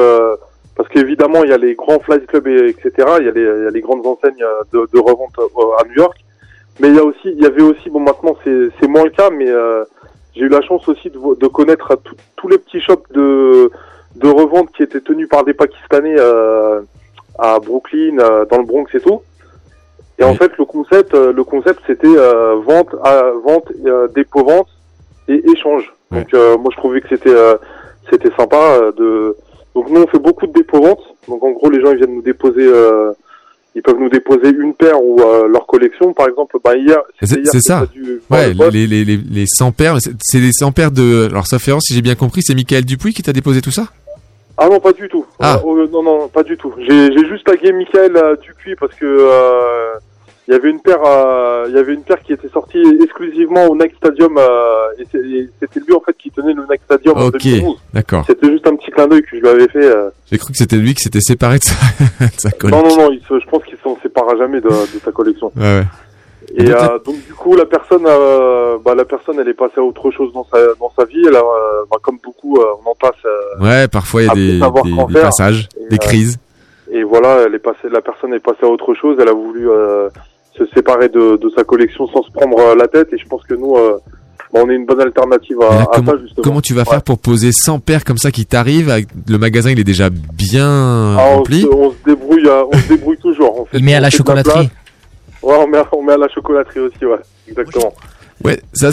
parce 0.77 0.87
qu'évidemment 0.89 1.43
il 1.43 1.49
y 1.49 1.53
a 1.53 1.57
les 1.57 1.75
grands 1.75 1.99
flight 1.99 2.25
clubs 2.25 2.47
et 2.47 2.69
etc. 2.69 2.89
Il 3.19 3.25
y 3.25 3.29
a 3.29 3.35
les 3.39 3.45
il 3.59 3.63
y 3.65 3.67
a 3.67 3.75
les 3.77 3.81
grandes 3.81 4.05
enseignes 4.07 4.45
de, 4.71 4.99
revente 5.09 5.37
à 5.79 5.83
New 5.87 5.97
York. 6.03 6.17
Mais 6.79 6.87
il 6.89 6.95
y 6.95 6.99
a 6.99 7.03
aussi 7.03 7.29
il 7.37 7.41
y 7.41 7.45
avait 7.45 7.67
aussi 7.71 7.89
bon 7.89 7.99
maintenant 7.99 8.35
c'est 8.43 8.69
c'est 8.79 8.87
moins 8.87 9.03
le 9.03 9.09
cas 9.09 9.29
mais 9.29 9.49
j'ai 10.35 10.45
eu 10.45 10.49
la 10.49 10.61
chance 10.61 10.87
aussi 10.87 11.09
de, 11.09 11.47
connaître 11.47 11.99
tous 12.37 12.47
les 12.47 12.59
petits 12.59 12.79
shops 12.79 13.11
de, 13.11 13.69
de 14.17 14.27
revente 14.27 14.71
qui 14.75 14.83
étaient 14.83 15.01
tenus 15.01 15.29
par 15.29 15.43
des 15.43 15.53
Pakistanais 15.53 16.15
euh, 16.17 16.81
à 17.37 17.59
Brooklyn, 17.59 18.17
euh, 18.19 18.45
dans 18.45 18.57
le 18.57 18.65
Bronx 18.65 18.87
et 18.93 18.99
tout. 18.99 19.21
Et 20.19 20.23
en 20.23 20.33
fait, 20.33 20.51
le 20.57 20.65
concept, 20.65 21.13
euh, 21.13 21.31
le 21.31 21.43
concept, 21.43 21.79
c'était 21.85 22.07
vente, 22.07 22.95
à, 23.03 23.23
vente, 23.45 23.71
dépôt 24.15 24.43
vente 24.43 24.67
et 25.27 25.43
échange. 25.51 25.93
Donc 26.11 26.33
moi, 26.33 26.71
je 26.71 26.77
trouvais 26.77 27.01
que 27.01 27.09
c'était 27.09 27.35
c'était 28.09 28.33
sympa 28.35 28.79
de. 28.97 29.35
Donc 29.75 29.89
nous, 29.91 30.01
on 30.01 30.07
fait 30.07 30.19
beaucoup 30.19 30.47
de 30.47 30.53
dépôt 30.53 30.81
vente. 30.81 31.01
Donc 31.27 31.43
en 31.43 31.51
gros, 31.51 31.69
les 31.69 31.81
gens 31.81 31.91
ils 31.91 31.97
viennent 31.97 32.15
nous 32.15 32.21
déposer. 32.23 32.67
ils 33.75 33.83
peuvent 33.83 33.99
nous 33.99 34.09
déposer 34.09 34.49
une 34.49 34.73
paire 34.73 34.99
ou 34.99 35.21
euh, 35.21 35.47
leur 35.47 35.67
collection. 35.67 36.11
Par 36.13 36.27
exemple, 36.27 36.57
bah 36.63 36.75
hier, 36.75 36.97
C'est 37.21 37.59
ça. 37.59 37.85
Ouais, 38.31 38.53
les, 38.71 38.87
les, 38.87 39.05
les, 39.05 39.17
les 39.17 39.45
100 39.45 39.71
paires, 39.73 39.97
c'est 39.99 40.13
c'est 40.19 40.39
les 40.39 40.51
100 40.51 40.71
paires 40.71 40.91
de. 40.91 41.27
Alors, 41.29 41.45
ça 41.45 41.59
fait 41.59 41.73
si 41.81 41.93
j'ai 41.93 42.01
bien 42.01 42.15
compris, 42.15 42.41
c'est 42.41 42.55
Michael 42.55 42.85
Dupuis 42.85 43.13
qui 43.13 43.21
t'a 43.21 43.33
déposé 43.33 43.61
tout 43.61 43.71
ça? 43.71 43.87
Ah 44.57 44.67
non, 44.69 44.79
pas 44.79 44.91
du 44.93 45.07
tout. 45.07 45.25
Ah. 45.39 45.59
Euh, 45.63 45.83
euh, 45.83 45.87
non, 45.91 46.01
non, 46.03 46.27
pas 46.29 46.43
du 46.43 46.57
tout. 46.57 46.73
J'ai 46.79 47.11
j'ai 47.11 47.27
juste 47.27 47.45
tagué 47.45 47.71
Michael 47.71 48.15
euh, 48.17 48.35
Dupuis 48.37 48.75
parce 48.75 48.93
que 48.95 49.05
euh, 49.05 49.93
il 50.47 50.53
y 50.53 50.55
avait 50.55 50.69
une 50.71 50.79
paire, 50.79 51.03
euh, 51.05 51.65
il 51.67 51.75
y 51.75 51.77
avait 51.77 51.93
une 51.93 52.03
paire 52.03 52.21
qui 52.23 52.33
était 52.33 52.47
sortie 52.49 52.81
exclusivement 53.03 53.65
au 53.67 53.75
Nike 53.75 53.95
Stadium 53.97 54.37
euh, 54.37 54.87
et 54.97 55.05
c'était 55.59 55.79
lui 55.85 55.93
en 55.93 55.99
fait 55.99 56.13
qui 56.17 56.31
tenait 56.31 56.53
le 56.53 56.63
Nike 56.69 56.81
Stadium 56.85 57.17
Ok, 57.17 57.37
2011. 57.43 57.75
d'accord. 57.93 58.23
C'était 58.25 58.49
juste 58.49 58.65
un 58.65 58.75
petit 58.77 58.89
clin 58.89 59.07
d'œil 59.07 59.21
que 59.21 59.27
je 59.35 59.41
lui 59.41 59.47
avais 59.49 59.67
fait. 59.67 59.85
euh. 59.85 60.09
J'ai 60.31 60.37
cru 60.37 60.51
que 60.53 60.57
c'était 60.57 60.77
lui 60.77 60.93
qui 60.95 61.03
s'était 61.03 61.19
séparé 61.21 61.59
de 61.59 61.63
sa, 61.63 61.75
de 62.25 62.31
sa 62.37 62.51
collègue. 62.51 62.79
Non, 62.79 62.87
non, 62.87 62.95
non, 62.97 63.11
il 63.11 63.19
se- 63.27 63.39
je 63.39 63.45
pense 63.49 63.63
qu'il 63.65 63.77
s'en 63.83 63.97
séparera 64.01 64.35
jamais 64.37 64.61
de, 64.61 64.69
de 64.69 64.99
sa 65.03 65.11
collection. 65.11 65.51
Ouais, 65.55 65.61
ouais. 65.79 65.83
Et 66.55 66.63
Donc, 66.63 66.75
euh, 66.75 66.99
donc 67.05 67.15
du 67.25 67.33
coup 67.33 67.55
la 67.55 67.65
personne, 67.65 68.05
euh, 68.07 68.77
bah, 68.83 68.95
la 68.95 69.05
personne, 69.05 69.37
elle 69.39 69.49
est 69.49 69.53
passée 69.53 69.79
à 69.79 69.81
autre 69.83 70.09
chose 70.11 70.31
dans 70.33 70.45
sa 70.45 70.57
dans 70.79 70.91
sa 70.97 71.05
vie. 71.05 71.21
Elle 71.27 71.35
a, 71.35 71.39
euh, 71.39 71.83
bah, 71.91 71.97
comme 72.01 72.17
beaucoup, 72.23 72.57
euh, 72.57 72.65
on 72.85 72.89
en 72.91 72.95
passe. 72.95 73.19
euh, 73.25 73.63
Ouais, 73.63 73.87
parfois 73.87 74.21
il 74.23 74.27
y 74.27 74.29
a 74.29 74.33
des, 74.35 74.53
des, 74.53 74.59
qu'en 74.95 75.07
des 75.07 75.13
faire. 75.13 75.23
passages, 75.23 75.67
Et, 75.79 75.89
des 75.89 75.95
euh, 75.95 75.99
crises. 75.99 76.37
Et 76.91 77.03
voilà, 77.03 77.39
elle 77.45 77.53
est 77.55 77.59
passée, 77.59 77.89
la 77.91 78.01
personne 78.01 78.33
est 78.33 78.39
passée 78.39 78.63
à 78.63 78.67
autre 78.67 78.93
chose. 78.93 79.17
Elle 79.19 79.27
a 79.27 79.33
voulu 79.33 79.69
euh, 79.69 80.07
se 80.57 80.65
séparer 80.67 81.09
de, 81.09 81.35
de 81.35 81.49
sa 81.55 81.63
collection 81.65 82.07
sans 82.07 82.23
se 82.23 82.31
prendre 82.31 82.75
la 82.75 82.87
tête. 82.87 83.09
Et 83.11 83.17
je 83.17 83.27
pense 83.27 83.43
que 83.43 83.53
nous, 83.55 83.75
euh, 83.75 83.97
bah, 84.53 84.61
on 84.63 84.69
est 84.69 84.75
une 84.75 84.85
bonne 84.85 85.01
alternative 85.01 85.57
à, 85.61 85.69
Mais 85.69 85.75
là, 85.79 85.81
à 85.81 85.95
comment, 85.95 86.11
ça 86.13 86.17
justement. 86.19 86.43
comment 86.45 86.61
tu 86.61 86.73
vas 86.73 86.83
Ouais. 86.83 86.89
faire 86.91 87.01
pour 87.03 87.19
poser 87.19 87.51
100 87.51 87.79
paires 87.79 88.05
comme 88.05 88.17
ça 88.17 88.31
qui 88.31 88.45
t'arrivent 88.45 89.03
Le 89.27 89.37
magasin 89.37 89.69
il 89.71 89.79
est 89.81 89.83
déjà 89.83 90.09
bien 90.09 90.65
Ah, 91.19 91.25
on, 91.33 91.35
rempli. 91.39 91.63
se, 91.63 91.67
on 91.67 91.91
se 91.91 91.95
débrouille, 92.05 92.47
on 92.71 92.77
se 92.77 92.87
débrouille 92.87 93.17
toujours. 93.17 93.59
On 93.59 93.65
fait- 93.77 93.79
met 93.81 93.93
à 93.93 93.99
la 93.99 94.09
chocolaterie. 94.09 94.69
Ouais, 95.47 95.55
on 95.59 95.67
met, 95.67 95.79
on 95.93 96.03
met 96.03 96.13
à 96.13 96.17
la 96.17 96.27
chocolaterie 96.29 96.79
aussi, 96.81 97.05
ouais, 97.05 97.17
exactement. 97.47 97.93
Ouais, 98.43 98.59
ça. 98.73 98.89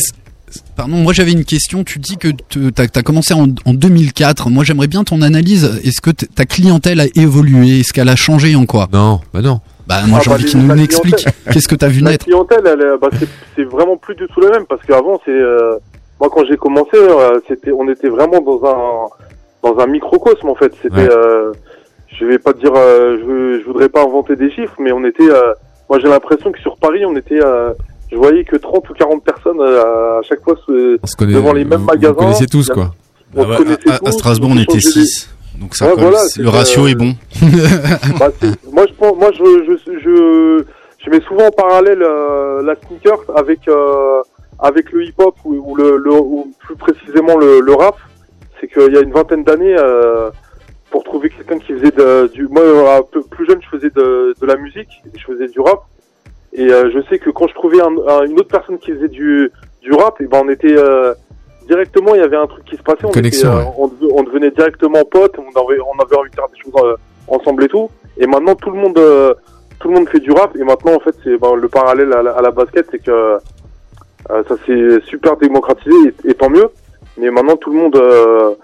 Pardon, 0.76 0.96
moi 0.98 1.12
j'avais 1.12 1.32
une 1.32 1.44
question. 1.44 1.82
Tu 1.82 1.98
dis 1.98 2.16
que 2.16 2.28
tu 2.48 2.70
as, 2.78 3.02
commencé 3.02 3.34
en, 3.34 3.46
en 3.66 3.74
2004. 3.74 4.50
Moi 4.50 4.62
j'aimerais 4.62 4.86
bien 4.86 5.02
ton 5.02 5.20
analyse. 5.20 5.64
Est-ce 5.82 6.00
que 6.00 6.10
ta 6.12 6.44
clientèle 6.44 7.00
a 7.00 7.06
évolué? 7.16 7.80
Est-ce 7.80 7.92
qu'elle 7.92 8.08
a 8.08 8.14
changé 8.14 8.54
en 8.54 8.64
quoi 8.64 8.86
Non, 8.92 9.20
bah 9.32 9.40
non. 9.42 9.60
Bah 9.88 10.02
moi 10.06 10.18
Ah, 10.20 10.22
j'ai 10.22 10.30
bah, 10.30 10.34
envie 10.36 10.44
les- 10.44 10.50
qu'il 10.50 10.60
nous 10.60 10.68
la 10.68 10.74
l'explique. 10.76 11.16
clientèle- 11.16 11.32
Qu'est-ce 11.52 11.66
que 11.66 11.74
tu 11.74 11.84
as 11.84 11.88
vu 11.88 12.00
La 12.02 12.12
naître? 12.12 12.24
clientèle, 12.26 12.60
elle, 12.66 12.80
est- 12.82 12.98
bah, 12.98 13.08
c'est- 13.56 13.64
vraiment 13.64 13.96
plus 13.96 14.14
du 14.14 14.28
tout 14.28 14.40
le 14.40 14.50
même 14.50 14.64
parce 14.66 14.82
qu'avant, 14.86 15.20
c'est 15.24 15.32
euh, 15.32 15.76
moi 16.20 16.30
quand 16.32 16.44
j'ai 16.48 16.56
commencé, 16.56 16.90
euh, 16.94 17.40
c'était, 17.48 17.72
on 17.72 17.88
était 17.90 18.08
vraiment 18.08 18.40
dans 18.40 18.60
un 18.64 19.68
dans 19.68 19.78
un 19.82 19.86
microcosme 19.88 20.48
en 20.50 20.54
fait. 20.54 20.72
C'était, 20.82 20.94
Ouais. 20.94 21.08
euh, 21.10 21.52
je 22.16 22.24
vais 22.26 22.38
pas 22.38 22.52
te 22.52 22.60
dire, 22.60 22.72
euh, 22.76 23.16
je, 23.20 23.60
je 23.60 23.66
voudrais 23.66 23.88
pas 23.88 24.02
inventer 24.04 24.36
des 24.36 24.52
chiffres, 24.52 24.76
mais 24.78 24.92
on 24.92 25.04
était, 25.04 25.28
euh, 25.28 25.52
moi 25.88 25.98
j'ai 26.00 26.08
l'impression 26.08 26.50
que 26.52 26.58
sur 26.60 26.76
Paris, 26.76 27.04
on 27.06 27.16
était, 27.16 27.42
euh, 27.42 27.72
je 28.10 28.16
voyais 28.16 28.44
que 28.44 28.56
30 28.56 28.88
ou 28.90 28.94
40 28.94 29.24
personnes 29.24 29.60
euh, 29.60 30.18
à 30.18 30.22
chaque 30.22 30.42
fois 30.42 30.54
se- 30.66 30.98
connaît, 31.16 31.34
devant 31.34 31.52
les 31.52 31.64
mêmes 31.64 31.80
vous- 31.80 31.86
magasins. 31.86 32.14
Vous 32.32 32.46
tous 32.46 32.68
quoi. 32.68 32.92
On 33.36 33.40
Ah 33.42 33.44
se 33.44 33.50
ouais, 33.50 33.56
connaissait 33.56 33.90
à, 33.90 33.94
à 33.94 33.98
tous, 33.98 34.12
Strasbourg, 34.12 34.50
on 34.52 34.58
était 34.58 34.76
échangeait 34.78 35.00
des- 35.00 35.06
6. 35.06 35.30
Donc 35.60 35.76
ça 35.76 35.86
Ouais, 35.86 35.92
voilà, 35.96 36.18
le 36.36 36.48
ratio 36.48 36.84
euh, 36.84 36.88
est 36.88 36.94
bon. 36.94 37.14
Bah, 38.18 38.28
moi, 38.72 38.86
je 38.88 38.92
pense, 38.94 39.16
moi, 39.16 39.30
je, 39.32 39.44
je, 39.66 39.98
je, 40.00 40.64
je 41.04 41.10
mets 41.10 41.20
souvent 41.28 41.46
en 41.46 41.50
parallèle 41.50 42.02
euh, 42.02 42.62
la 42.62 42.74
sneaker 42.76 43.18
avec 43.36 43.60
euh, 43.68 44.20
avec 44.58 44.90
le 44.92 45.04
hip-hop 45.04 45.34
ou, 45.44 45.54
ou 45.64 45.76
le, 45.76 45.96
le 45.96 46.12
ou 46.12 46.52
plus 46.60 46.76
précisément 46.76 47.36
le, 47.36 47.60
le 47.60 47.74
rap. 47.74 47.96
C'est 48.60 48.68
qu'il 48.68 48.92
y 48.94 48.96
a 48.96 49.00
une 49.00 49.12
vingtaine 49.12 49.44
d'années, 49.44 49.76
euh, 49.78 50.30
pour 50.94 51.02
trouver 51.02 51.28
quelqu'un 51.28 51.58
qui 51.58 51.72
faisait 51.72 51.90
de, 51.90 52.28
du, 52.28 52.46
moi, 52.46 52.62
un 52.98 53.02
peu 53.02 53.20
plus 53.22 53.44
jeune, 53.48 53.60
je 53.60 53.68
faisais 53.76 53.90
de, 53.90 54.32
de 54.40 54.46
la 54.46 54.54
musique, 54.54 54.88
je 55.12 55.24
faisais 55.24 55.48
du 55.48 55.58
rap. 55.58 55.80
Et 56.52 56.70
euh, 56.70 56.88
je 56.94 57.00
sais 57.08 57.18
que 57.18 57.30
quand 57.30 57.48
je 57.48 57.54
trouvais 57.54 57.80
un, 57.80 57.92
un- 58.12 58.24
une 58.26 58.38
autre 58.38 58.52
personne 58.56 58.78
qui 58.78 58.92
faisait 58.92 59.08
du 59.08 59.50
du 59.82 59.92
rap, 59.92 60.20
et 60.20 60.26
ben 60.26 60.42
on 60.44 60.48
était 60.48 60.76
euh, 60.78 61.12
directement, 61.66 62.14
il 62.14 62.20
y 62.20 62.24
avait 62.24 62.36
un 62.36 62.46
truc 62.46 62.64
qui 62.64 62.76
se 62.76 62.82
passait. 62.84 63.04
On, 63.06 63.10
Connexion, 63.10 63.50
était, 63.50 63.58
euh, 63.60 63.64
ouais. 63.70 63.74
on, 63.76 63.88
dev- 63.88 64.12
on 64.18 64.22
devenait 64.22 64.52
directement 64.52 65.02
potes. 65.04 65.36
On 65.36 65.50
avait 65.60 65.80
on 65.80 66.00
avait 66.00 66.16
envie 66.16 66.30
de 66.30 66.36
faire 66.36 66.48
des 66.54 66.60
choses 66.62 66.80
euh, 66.84 66.94
ensemble 67.26 67.64
et 67.64 67.68
tout. 67.68 67.90
Et 68.16 68.28
maintenant 68.28 68.54
tout 68.54 68.70
le 68.70 68.78
monde 68.78 68.96
euh, 68.98 69.34
tout 69.80 69.88
le 69.88 69.94
monde 69.94 70.08
fait 70.08 70.20
du 70.20 70.30
rap. 70.30 70.54
Et 70.54 70.62
maintenant 70.62 70.94
en 70.94 71.00
fait 71.00 71.16
c'est 71.24 71.36
ben, 71.38 71.56
le 71.56 71.68
parallèle 71.68 72.12
à 72.12 72.22
la, 72.22 72.30
à 72.38 72.40
la 72.40 72.52
basket, 72.52 72.86
c'est 72.92 73.02
que 73.02 73.10
euh, 73.10 74.42
ça 74.48 74.54
s'est 74.64 75.00
super 75.06 75.36
démocratisé 75.38 75.96
et, 76.24 76.30
et 76.30 76.34
tant 76.34 76.50
mieux. 76.50 76.68
Mais 77.18 77.30
maintenant 77.32 77.56
tout 77.56 77.70
le 77.72 77.78
monde 77.80 77.96
euh, 77.96 78.54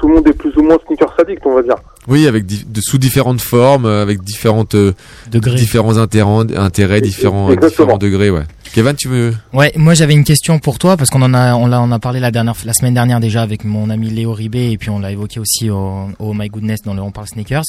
tout 0.00 0.08
le 0.08 0.14
monde 0.14 0.26
est 0.28 0.32
plus 0.32 0.54
ou 0.56 0.62
moins 0.62 0.76
sneaker 0.86 1.14
addict, 1.20 1.42
on 1.44 1.54
va 1.54 1.62
dire. 1.62 1.74
Oui, 2.08 2.26
avec 2.26 2.46
de, 2.46 2.80
sous 2.80 2.96
différentes 2.98 3.40
formes, 3.42 3.84
euh, 3.84 4.02
avec 4.02 4.22
différentes 4.22 4.74
euh, 4.74 4.92
Degrés. 5.30 5.54
différents 5.56 5.98
intérêts, 5.98 6.56
intérêts 6.56 7.00
différents, 7.02 7.50
Exactement. 7.52 7.98
différents 7.98 7.98
degrés. 7.98 8.30
Ouais. 8.30 8.42
Kevin, 8.72 8.94
tu 8.94 9.08
veux? 9.08 9.34
Ouais, 9.52 9.72
moi 9.76 9.94
j'avais 9.94 10.14
une 10.14 10.24
question 10.24 10.58
pour 10.58 10.78
toi 10.78 10.96
parce 10.96 11.10
qu'on 11.10 11.22
en 11.22 11.34
a 11.34 11.54
on 11.54 11.66
l'a 11.66 11.80
on 11.82 11.90
a 11.90 11.98
parlé 11.98 12.20
la 12.20 12.30
dernière 12.30 12.54
la 12.64 12.72
semaine 12.72 12.94
dernière 12.94 13.18
déjà 13.18 13.42
avec 13.42 13.64
mon 13.64 13.90
ami 13.90 14.10
Léo 14.10 14.32
Ribé 14.32 14.70
et 14.70 14.78
puis 14.78 14.90
on 14.90 15.00
l'a 15.00 15.10
évoqué 15.10 15.40
aussi 15.40 15.70
au, 15.70 16.06
au 16.20 16.34
My 16.34 16.48
Goodness 16.48 16.82
dans 16.82 16.94
le 16.94 17.02
on 17.02 17.10
parle 17.10 17.26
sneakers 17.26 17.64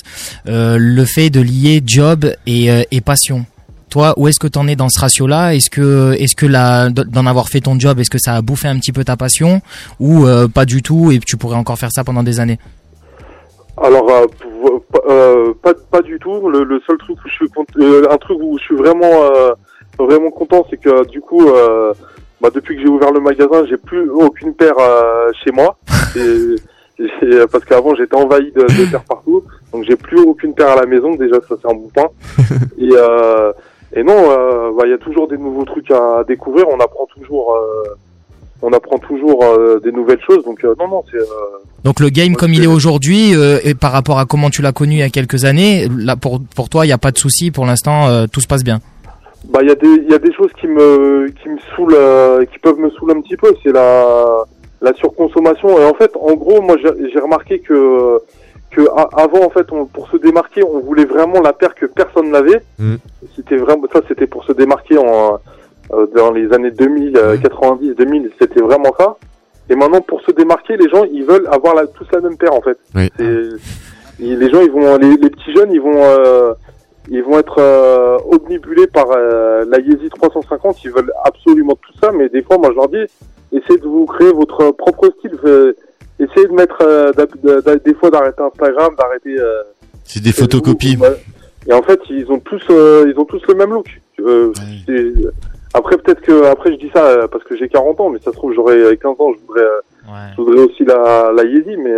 euh, 0.48 0.78
le 0.80 1.06
fait 1.06 1.32
de 1.32 1.42
lier 1.42 1.82
job 1.86 2.32
et, 2.46 2.70
et 2.92 3.02
passion. 3.02 3.46
Toi, 3.92 4.14
où 4.16 4.30
est-ce 4.30 4.40
que 4.40 4.48
t'en 4.48 4.68
es 4.68 4.78
dans 4.78 4.88
ce 4.88 5.00
ratio-là? 5.02 5.54
Est-ce 5.54 5.70
que 5.70 6.14
est-ce 6.14 6.34
que 6.36 6.46
la 6.46 6.90
d'en 6.90 7.26
avoir 7.26 7.50
fait 7.50 7.60
ton 7.60 7.78
job, 7.78 8.00
est-ce 8.00 8.10
que 8.10 8.18
ça 8.18 8.36
a 8.36 8.42
bouffé 8.42 8.70
un 8.70 8.78
petit 8.80 8.94
peu 8.94 9.04
ta 9.04 9.18
passion? 9.18 9.62
Ou 10.00 10.26
euh, 10.26 10.48
pas 10.48 10.64
du 10.64 10.82
tout 10.82 11.12
et 11.12 11.20
tu 11.20 11.36
pourrais 11.36 11.58
encore 11.58 11.78
faire 11.78 11.92
ça 11.92 12.06
pendant 12.06 12.24
des 12.24 12.40
années? 12.40 12.58
Alors, 13.84 14.10
euh, 14.10 14.26
euh, 15.10 15.54
pas, 15.62 15.74
pas 15.92 16.02
du 16.02 16.18
tout. 16.20 16.48
Le, 16.50 16.64
le 16.64 16.80
seul 16.88 16.98
truc 17.00 17.18
où 17.26 17.28
je 17.28 17.34
suis 17.34 17.48
euh, 17.82 18.04
un 18.10 18.18
truc 18.18 18.38
où 18.42 18.58
je 18.60 18.64
suis 18.64 18.76
vraiment 18.76 19.12
euh, 19.12 19.52
vraiment 20.00 20.32
content, 20.32 20.66
c'est 20.70 20.78
que 20.78 21.06
du 21.10 21.20
coup, 21.20 21.46
euh, 21.50 21.92
bah, 22.40 22.50
depuis 22.54 22.78
que 22.78 22.82
j'ai 22.84 22.88
ouvert 22.88 23.12
le 23.12 23.20
magasin, 23.20 23.66
j'ai 23.70 23.78
plus 23.78 24.10
aucune 24.10 24.54
paire 24.54 24.76
euh, 24.80 25.32
chez 25.44 25.52
moi. 25.52 25.78
Et- 26.16 26.56
parce 27.52 27.66
qu'avant, 27.66 27.96
j'étais 27.96 28.16
envahi 28.16 28.52
de, 28.52 28.62
de 28.62 28.92
paires 28.92 29.04
partout, 29.04 29.44
donc 29.74 29.84
j'ai 29.90 29.96
plus 29.96 30.20
aucune 30.20 30.54
paire 30.54 30.70
à 30.70 30.76
la 30.76 30.86
maison. 30.86 31.16
Déjà, 31.16 31.38
ça 31.50 31.56
c'est 31.60 31.68
un 31.68 31.74
bon 31.74 31.90
point. 31.94 32.10
Et, 32.78 32.90
euh, 32.94 33.52
et 33.94 34.04
non, 34.04 34.14
euh, 34.18 34.72
bah, 34.78 34.84
il 34.86 34.92
y 34.92 34.94
a 34.94 34.98
toujours 34.98 35.28
des 35.28 35.38
nouveaux 35.38 35.66
trucs 35.66 35.92
à 35.92 36.24
découvrir. 36.28 36.66
On 36.70 36.80
apprend 36.80 37.06
toujours. 37.16 37.54
euh, 37.56 37.96
on 38.64 38.72
apprend 38.74 39.00
toujours 39.00 39.44
euh, 39.44 39.80
des 39.84 39.92
nouvelles 39.92 40.22
choses. 40.22 40.44
Donc 40.46 40.64
euh, 40.64 40.76
non, 40.80 40.88
non, 40.88 41.04
c'est. 41.10 41.18
euh, 41.18 41.26
Donc 41.84 42.00
le 42.00 42.10
game 42.10 42.36
comme 42.36 42.54
il 42.54 42.64
est 42.64 42.68
aujourd'hui 42.68 43.36
euh, 43.36 43.58
et 43.64 43.74
par 43.74 43.92
rapport 43.92 44.20
à 44.20 44.26
comment 44.26 44.52
tu 44.52 44.62
l'as 44.62 44.72
connu 44.72 44.94
il 44.94 45.00
y 45.00 45.04
a 45.04 45.10
quelques 45.10 45.46
années, 45.46 45.88
là 45.98 46.16
pour 46.16 46.40
pour 46.56 46.70
toi 46.70 46.86
il 46.86 46.90
y 46.90 46.92
a 46.92 47.00
pas 47.00 47.10
de 47.12 47.18
souci 47.18 47.50
pour 47.50 47.66
l'instant 47.66 48.08
euh, 48.08 48.28
tout 48.32 48.40
se 48.40 48.48
passe 48.48 48.64
bien. 48.64 48.80
Bah, 49.50 49.60
il 49.64 49.68
y 49.70 49.72
a 49.72 49.76
des, 49.76 49.88
il 50.06 50.12
y 50.12 50.14
a 50.14 50.20
des 50.20 50.32
choses 50.32 50.52
qui 50.60 50.68
me, 50.68 51.28
qui 51.42 51.50
me 51.50 51.58
saoulent, 51.76 51.96
euh, 51.98 52.46
qui 52.46 52.60
peuvent 52.60 52.78
me 52.78 52.92
saouler 52.92 53.16
un 53.16 53.22
petit 53.22 53.36
peu. 53.36 53.52
C'est 53.64 53.72
la, 53.72 54.44
la 54.82 54.94
surconsommation. 54.94 55.70
Et 55.80 55.84
en 55.86 55.96
fait, 55.96 56.12
en 56.16 56.36
gros, 56.36 56.62
moi, 56.62 56.76
j'ai 56.80 57.10
j'ai 57.12 57.20
remarqué 57.20 57.58
que, 57.60 58.20
que 58.72 58.82
avant, 59.18 59.46
en 59.46 59.50
fait, 59.50 59.72
on, 59.72 59.86
pour 59.86 60.10
se 60.10 60.18
démarquer, 60.18 60.64
on 60.64 60.80
voulait 60.80 61.06
vraiment 61.06 61.42
la 61.42 61.54
paire 61.54 61.76
que 61.76 61.86
personne 61.86 62.32
n'avait. 62.32 62.62
Mm. 62.80 62.96
C'était 63.36 63.58
vraiment, 63.58 63.88
ça, 63.92 64.02
c'était 64.08 64.28
pour 64.28 64.44
se 64.46 64.54
démarquer 64.54 64.98
en, 64.98 65.40
euh, 65.94 66.08
dans 66.16 66.32
les 66.32 66.52
années 66.54 66.72
2000, 66.72 67.18
euh, 67.18 67.38
90, 67.38 67.96
2000, 67.96 68.32
c'était 68.40 68.62
vraiment 68.62 68.94
ça. 68.98 69.18
Et 69.70 69.76
maintenant, 69.76 70.02
pour 70.02 70.22
se 70.22 70.32
démarquer, 70.32 70.78
les 70.78 70.90
gens, 70.90 71.04
ils 71.04 71.24
veulent 71.24 71.48
avoir 71.52 71.76
la, 71.76 71.88
tous 71.88 72.08
la 72.12 72.22
même 72.22 72.38
paire, 72.38 72.54
en 72.54 72.62
fait. 72.62 72.78
Oui. 72.96 73.10
Et 74.22 74.36
les 74.36 74.50
gens, 74.50 74.62
ils 74.62 74.72
vont, 74.72 74.98
les, 74.98 75.18
les 75.18 75.30
petits 75.30 75.52
jeunes, 75.54 75.72
ils 75.72 75.82
vont, 75.82 75.96
euh, 75.96 76.54
ils 77.10 77.24
vont 77.24 77.40
être 77.40 77.60
euh, 77.60 78.18
omnibulés 78.32 78.88
par 78.88 79.08
euh, 79.12 79.66
la 79.68 79.80
Yeezy 79.80 80.10
350. 80.10 80.84
Ils 80.84 80.92
veulent 80.92 81.12
absolument 81.26 81.76
tout 81.76 81.94
ça, 82.00 82.12
mais 82.12 82.30
des 82.30 82.44
fois, 82.44 82.58
moi, 82.58 82.70
je 82.72 82.76
leur 82.76 82.88
dis, 82.88 83.04
essayez 83.52 83.80
de 83.80 83.88
vous 83.88 84.06
créer 84.06 84.32
votre 84.32 84.72
propre 84.72 85.12
style. 85.18 85.38
Essayez 86.24 86.48
de 86.48 86.54
mettre, 86.54 86.78
euh, 86.82 87.12
des 87.86 87.94
fois, 87.96 88.10
d'arrêter 88.10 88.42
Instagram, 88.42 88.94
d'arrêter. 88.98 89.40
euh, 89.40 89.62
C'est 90.06 90.22
des 90.22 90.32
photocopies. 90.32 90.98
Et 91.68 91.74
en 91.74 91.82
fait, 91.84 92.00
ils 92.10 92.26
ont 92.32 92.40
tous, 92.40 92.62
euh, 92.70 93.06
ils 93.14 93.20
ont 93.20 93.26
tous 93.26 93.42
le 93.48 93.56
même 93.56 93.72
look. 93.72 93.88
Après, 95.74 95.98
peut-être 95.98 96.22
que, 96.22 96.46
après, 96.48 96.74
je 96.74 96.78
dis 96.80 96.92
ça 96.94 97.28
parce 97.32 97.44
que 97.46 97.56
j'ai 97.58 97.70
40 97.70 98.00
ans, 98.02 98.10
mais 98.10 98.20
ça 98.20 98.32
se 98.32 98.36
trouve, 98.36 98.54
j'aurais 98.54 98.76
euh, 98.78 98.96
15 99.02 99.12
ans, 99.20 99.32
je 99.34 99.48
voudrais, 99.48 99.68
je 100.36 100.42
voudrais 100.42 100.64
aussi 100.64 100.84
la, 100.84 101.32
la 101.36 101.44
Yeezy, 101.44 101.78
mais. 101.78 101.94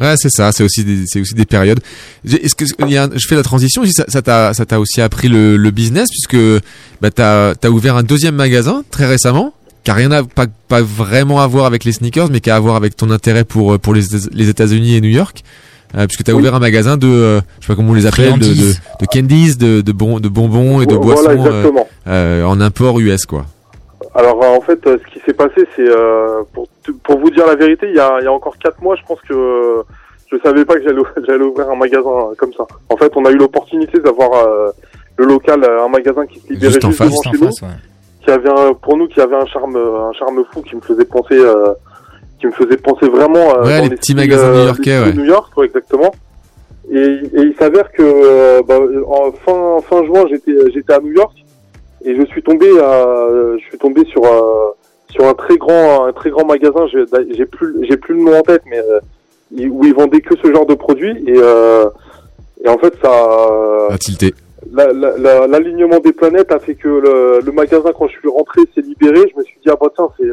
Ouais, 0.00 0.14
c'est 0.16 0.30
ça, 0.30 0.52
c'est 0.52 0.62
aussi 0.62 0.84
des, 0.84 1.02
c'est 1.06 1.20
aussi 1.20 1.34
des 1.34 1.44
périodes. 1.44 1.80
Est-ce 2.24 2.54
que 2.54 2.64
il 2.86 2.92
y 2.92 2.96
a 2.96 3.08
je 3.12 3.26
fais 3.28 3.34
la 3.34 3.42
transition 3.42 3.82
aussi, 3.82 3.92
ça 3.92 4.04
ça 4.08 4.22
t'a 4.22 4.54
ça 4.54 4.64
t'a 4.64 4.78
aussi 4.78 5.00
appris 5.00 5.28
le, 5.28 5.56
le 5.56 5.70
business 5.72 6.08
puisque 6.08 6.62
bah 7.02 7.10
t'as 7.10 7.52
as 7.62 7.68
ouvert 7.70 7.96
un 7.96 8.04
deuxième 8.04 8.36
magasin 8.36 8.82
très 8.90 9.04
récemment 9.06 9.52
qui 9.84 9.90
a 9.90 9.94
rien 9.94 10.10
à 10.12 10.22
pas 10.22 10.46
pas 10.68 10.82
vraiment 10.82 11.40
à 11.40 11.46
voir 11.46 11.64
avec 11.66 11.84
les 11.84 11.92
sneakers 11.92 12.28
mais 12.30 12.40
qui 12.40 12.50
a 12.50 12.56
à 12.56 12.60
voir 12.60 12.76
avec 12.76 12.96
ton 12.96 13.10
intérêt 13.10 13.44
pour 13.44 13.74
euh, 13.74 13.78
pour 13.78 13.94
les 13.94 14.02
les 14.32 14.48
États-Unis 14.48 14.96
et 14.96 15.00
New 15.00 15.08
York. 15.10 15.42
Euh, 15.96 16.06
puisque 16.06 16.22
t'as 16.22 16.32
Oui. 16.32 16.38
ouvert 16.40 16.54
un 16.54 16.60
magasin 16.60 16.96
de 16.96 17.08
euh, 17.08 17.40
je 17.58 17.66
sais 17.66 17.72
pas 17.72 17.76
comment 17.76 17.90
on 17.90 17.94
les 17.94 18.06
appelle 18.06 18.34
de, 18.34 18.38
de, 18.38 18.44
Friandises. 18.44 18.80
de 19.00 19.06
candies 19.06 19.56
de 19.56 19.80
de, 19.80 19.92
bon, 19.92 20.20
de 20.20 20.28
bonbons 20.28 20.80
et 20.80 20.86
de 20.86 20.94
Voilà, 20.94 21.34
boissons 21.34 21.46
euh, 21.46 21.70
euh, 22.06 22.44
en 22.44 22.60
import 22.60 23.00
US 23.00 23.26
quoi. 23.26 23.44
Alors 24.14 24.40
en 24.42 24.60
fait, 24.60 24.78
ce 24.84 25.12
qui 25.12 25.20
s'est 25.26 25.32
passé, 25.34 25.66
c'est 25.76 25.88
euh, 25.88 26.42
pour 26.52 26.68
pour 27.02 27.18
vous 27.18 27.30
dire 27.30 27.46
la 27.46 27.54
vérité, 27.56 27.86
il 27.88 27.96
y 27.96 28.00
a, 28.00 28.18
il 28.20 28.24
y 28.24 28.26
a 28.28 28.32
encore 28.32 28.56
quatre 28.58 28.80
mois, 28.82 28.96
je 28.96 29.02
pense 29.06 29.18
que 29.28 29.34
je 30.30 30.36
savais 30.44 30.64
pas 30.64 30.74
que 30.74 30.82
j'allais 30.84 31.42
ouvrir 31.44 31.68
un 31.70 31.76
magasin 31.76 32.10
comme 32.38 32.52
ça. 32.56 32.64
En 32.88 32.96
fait, 32.96 33.10
on 33.16 33.24
a 33.24 33.30
eu 33.30 33.36
l'opportunité 33.36 33.98
d'avoir 33.98 34.32
euh, 34.34 34.70
le 35.16 35.26
local, 35.26 35.64
un 35.64 35.88
magasin 35.88 36.24
qui 36.26 36.38
se 36.40 36.52
libérait 36.52 36.72
Juste 36.72 36.82
juste, 36.82 36.84
en 36.84 36.90
face. 36.92 37.08
devant 37.08 37.10
Juste 37.10 37.26
en 37.26 37.32
chez 37.32 37.38
nous, 37.38 37.46
face, 37.46 37.62
ouais. 37.62 37.68
Qui 38.22 38.30
avait 38.30 38.48
un, 38.50 38.74
pour 38.74 38.96
nous 38.96 39.08
qui 39.08 39.20
avait 39.20 39.36
un 39.36 39.46
charme 39.46 39.76
euh, 39.76 40.08
un 40.08 40.12
charme 40.12 40.44
fou, 40.52 40.62
qui 40.62 40.76
me 40.76 40.80
faisait 40.80 41.04
penser 41.04 41.38
euh, 41.38 41.72
qui 42.40 42.46
me 42.46 42.52
faisait 42.52 42.76
penser 42.76 43.08
vraiment 43.08 43.54
euh, 43.56 43.64
Ouais, 43.64 43.78
dans 43.78 43.84
les 43.88 43.96
petits 43.96 44.14
magasins 44.14 44.48
euh, 44.48 44.60
new-yorkais, 44.60 44.98
les 44.98 45.06
ouais. 45.06 45.12
New 45.14 45.24
York, 45.24 45.56
ouais, 45.56 45.66
exactement. 45.66 46.12
Et, 46.92 46.96
et 46.96 47.42
il 47.42 47.54
s'avère 47.58 47.90
que 47.92 48.02
euh, 48.02 48.62
bah, 48.66 48.78
en 49.06 49.32
fin 49.32 49.80
fin 49.88 50.04
juin, 50.04 50.24
j'étais 50.28 50.52
j'étais 50.72 50.92
à 50.92 51.00
New 51.00 51.12
York 51.12 51.34
et 52.04 52.16
je 52.16 52.24
suis 52.26 52.42
tombé 52.42 52.66
à, 52.80 53.26
je 53.58 53.64
suis 53.68 53.78
tombé 53.78 54.04
sur 54.06 54.24
euh, 54.24 54.70
sur 55.10 55.26
un 55.26 55.34
très 55.34 55.56
grand 55.56 56.06
un 56.06 56.12
très 56.12 56.30
grand 56.30 56.44
magasin 56.46 56.86
j'ai 56.92 57.04
j'ai 57.36 57.46
plus 57.46 57.74
j'ai 57.88 57.96
plus 57.96 58.14
le 58.14 58.22
nom 58.22 58.38
en 58.38 58.42
tête 58.42 58.62
mais 58.66 58.78
euh, 58.78 59.00
où 59.68 59.84
ils 59.84 59.94
vendaient 59.94 60.20
que 60.20 60.34
ce 60.42 60.52
genre 60.52 60.66
de 60.66 60.74
produits 60.74 61.16
et 61.26 61.34
euh, 61.36 61.86
et 62.64 62.68
en 62.68 62.78
fait 62.78 62.94
ça 63.02 63.10
À 63.90 63.98
tilter. 64.62 64.82
la- 64.92 65.16
la- 65.18 65.46
l'alignement 65.46 65.98
des 66.00 66.12
planètes 66.12 66.52
a 66.52 66.58
fait 66.58 66.74
que 66.74 66.88
le, 66.88 67.40
le 67.44 67.52
magasin 67.52 67.90
quand 67.96 68.08
je 68.08 68.18
suis 68.18 68.28
rentré 68.28 68.62
s'est 68.74 68.80
libéré 68.82 69.28
je 69.32 69.38
me 69.38 69.44
suis 69.44 69.58
dit 69.64 69.68
ah 69.70 69.76
bah 69.80 69.88
tiens 69.94 70.08
c'est 70.18 70.28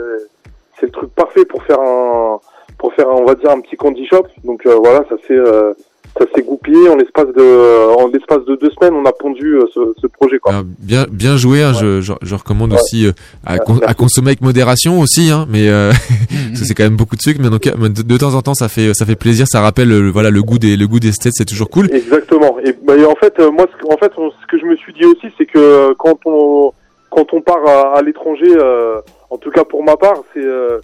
c'est 0.79 0.85
le 0.87 0.91
truc 0.91 1.09
parfait 1.15 1.45
pour 1.45 1.63
faire 1.63 1.79
un 1.81 2.39
pour 2.77 2.93
faire 2.93 3.09
un, 3.09 3.13
on 3.13 3.25
va 3.25 3.35
dire 3.35 3.49
un 3.51 3.61
petit 3.61 3.75
candy 3.75 4.05
shop 4.05 4.27
donc 4.43 4.65
euh, 4.65 4.75
voilà 4.75 5.03
ça 5.09 5.15
s'est 5.27 5.33
euh, 5.33 5.73
ça 6.19 6.25
s'est 6.35 6.41
goupillé 6.41 6.89
en 6.89 6.95
l'espace 6.95 7.27
de 7.35 7.95
en 7.99 8.07
l'espace 8.07 8.43
de 8.45 8.55
deux 8.55 8.69
semaines 8.71 8.93
on 8.95 9.05
a 9.05 9.11
pondu 9.11 9.55
euh, 9.55 9.65
ce, 9.73 9.79
ce 10.01 10.07
projet 10.07 10.39
quoi. 10.39 10.51
Alors, 10.53 10.63
bien 10.79 11.05
bien 11.11 11.37
joué, 11.37 11.63
hein, 11.63 11.73
je, 11.73 12.01
je, 12.01 12.13
je 12.21 12.35
recommande 12.35 12.73
aussi 12.73 13.05
euh, 13.05 13.11
à, 13.45 13.59
con- 13.59 13.79
à 13.85 13.93
consommer 13.93 14.29
avec 14.29 14.41
modération 14.41 14.99
aussi, 14.99 15.29
hein, 15.29 15.45
mais 15.49 15.67
euh, 15.69 15.91
parce 16.49 16.61
que 16.61 16.65
c'est 16.65 16.73
quand 16.73 16.83
même 16.83 16.95
beaucoup 16.97 17.15
de 17.15 17.21
sucre, 17.21 17.39
mais 17.41 17.49
donc 17.49 17.63
de, 17.63 18.01
de 18.01 18.17
temps 18.17 18.33
en 18.35 18.41
temps 18.41 18.53
ça 18.55 18.69
fait 18.69 18.93
ça 18.93 19.05
fait 19.05 19.15
plaisir, 19.15 19.45
ça 19.47 19.61
rappelle 19.61 19.91
euh, 19.91 20.09
voilà 20.09 20.29
le 20.29 20.41
goût 20.43 20.57
des 20.59 20.75
le 20.77 20.87
goût 20.87 20.99
des 20.99 21.11
steaks, 21.11 21.33
c'est 21.35 21.45
toujours 21.45 21.69
cool. 21.69 21.87
Exactement. 21.93 22.57
Et, 22.63 22.73
bah, 22.83 22.95
et 22.97 23.05
en 23.05 23.15
fait, 23.15 23.33
euh, 23.39 23.51
moi, 23.51 23.65
ce, 23.71 23.77
que- 23.85 23.93
en 23.93 23.97
fait, 23.97 24.11
on- 24.17 24.31
ce 24.31 24.47
que 24.47 24.57
je 24.57 24.65
me 24.65 24.75
suis 24.75 24.93
dit 24.93 25.05
aussi, 25.05 25.27
c'est 25.37 25.45
que 25.45 25.57
euh, 25.59 25.93
quand 25.97 26.17
on 26.25 26.71
quand 27.09 27.33
on 27.33 27.41
part 27.41 27.65
à, 27.67 27.97
à 27.97 28.01
l'étranger, 28.01 28.51
euh, 28.55 28.95
en 29.29 29.37
tout 29.37 29.49
cas 29.51 29.63
pour 29.63 29.83
ma 29.83 29.95
part, 29.97 30.17
c'est 30.33 30.43
euh, 30.43 30.79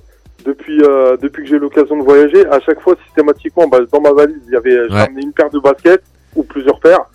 depuis 0.45 0.81
euh, 0.83 1.17
depuis 1.21 1.43
que 1.43 1.49
j'ai 1.49 1.59
l'occasion 1.59 1.97
de 1.97 2.03
voyager, 2.03 2.45
à 2.47 2.59
chaque 2.59 2.79
fois 2.81 2.95
systématiquement, 3.05 3.67
bah, 3.67 3.79
dans 3.91 4.01
ma 4.01 4.11
valise, 4.13 4.41
il 4.47 4.53
y 4.53 4.55
avait, 4.55 4.71
je 4.87 4.93
Ouais. 4.93 5.01
ramenais 5.01 5.21
une 5.21 5.33
paire 5.33 5.49
de 5.49 5.59
baskets 5.59 6.03
ou 6.35 6.43
plusieurs 6.43 6.79
paires, 6.79 7.05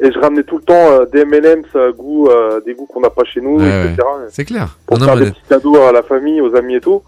et 0.00 0.10
je 0.10 0.18
ramenais 0.18 0.42
tout 0.42 0.58
le 0.58 0.64
temps 0.64 0.90
euh, 0.92 1.04
des 1.06 1.20
M&M's 1.20 1.66
euh, 1.76 1.92
goût, 1.92 2.28
euh, 2.28 2.60
des 2.66 2.74
goûts 2.74 2.86
qu'on 2.86 3.00
n'a 3.00 3.10
pas 3.10 3.24
chez 3.24 3.40
nous, 3.40 3.58
Ouais, 3.60 3.66
etc. 3.86 3.96
ouais. 3.98 4.26
C'est 4.30 4.44
clair. 4.44 4.76
Pour 4.86 4.98
Non, 4.98 5.06
faire 5.06 5.16
des 5.16 5.30
petits 5.30 5.42
cadeaux 5.48 5.76
à 5.82 5.92
la 5.92 6.02
famille, 6.02 6.40
aux 6.40 6.54
amis 6.56 6.76
et 6.76 6.80
tout. 6.80 7.02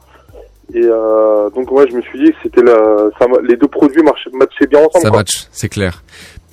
Et 0.75 0.81
euh, 0.83 1.49
donc 1.51 1.71
ouais, 1.71 1.87
je 1.89 1.95
me 1.97 2.03
suis 2.03 2.19
dit 2.25 2.31
que 2.33 2.37
c'était 2.43 2.63
les 3.45 3.57
deux 3.57 3.69
produits 3.69 4.03
marchaient, 4.03 4.31
matchaient 4.33 4.67
bien 4.67 4.81
ensemble. 4.81 5.03
Ça 5.05 5.11
quoi. 5.11 5.19
match, 5.21 5.47
c'est 5.53 5.69
clair. 5.69 6.03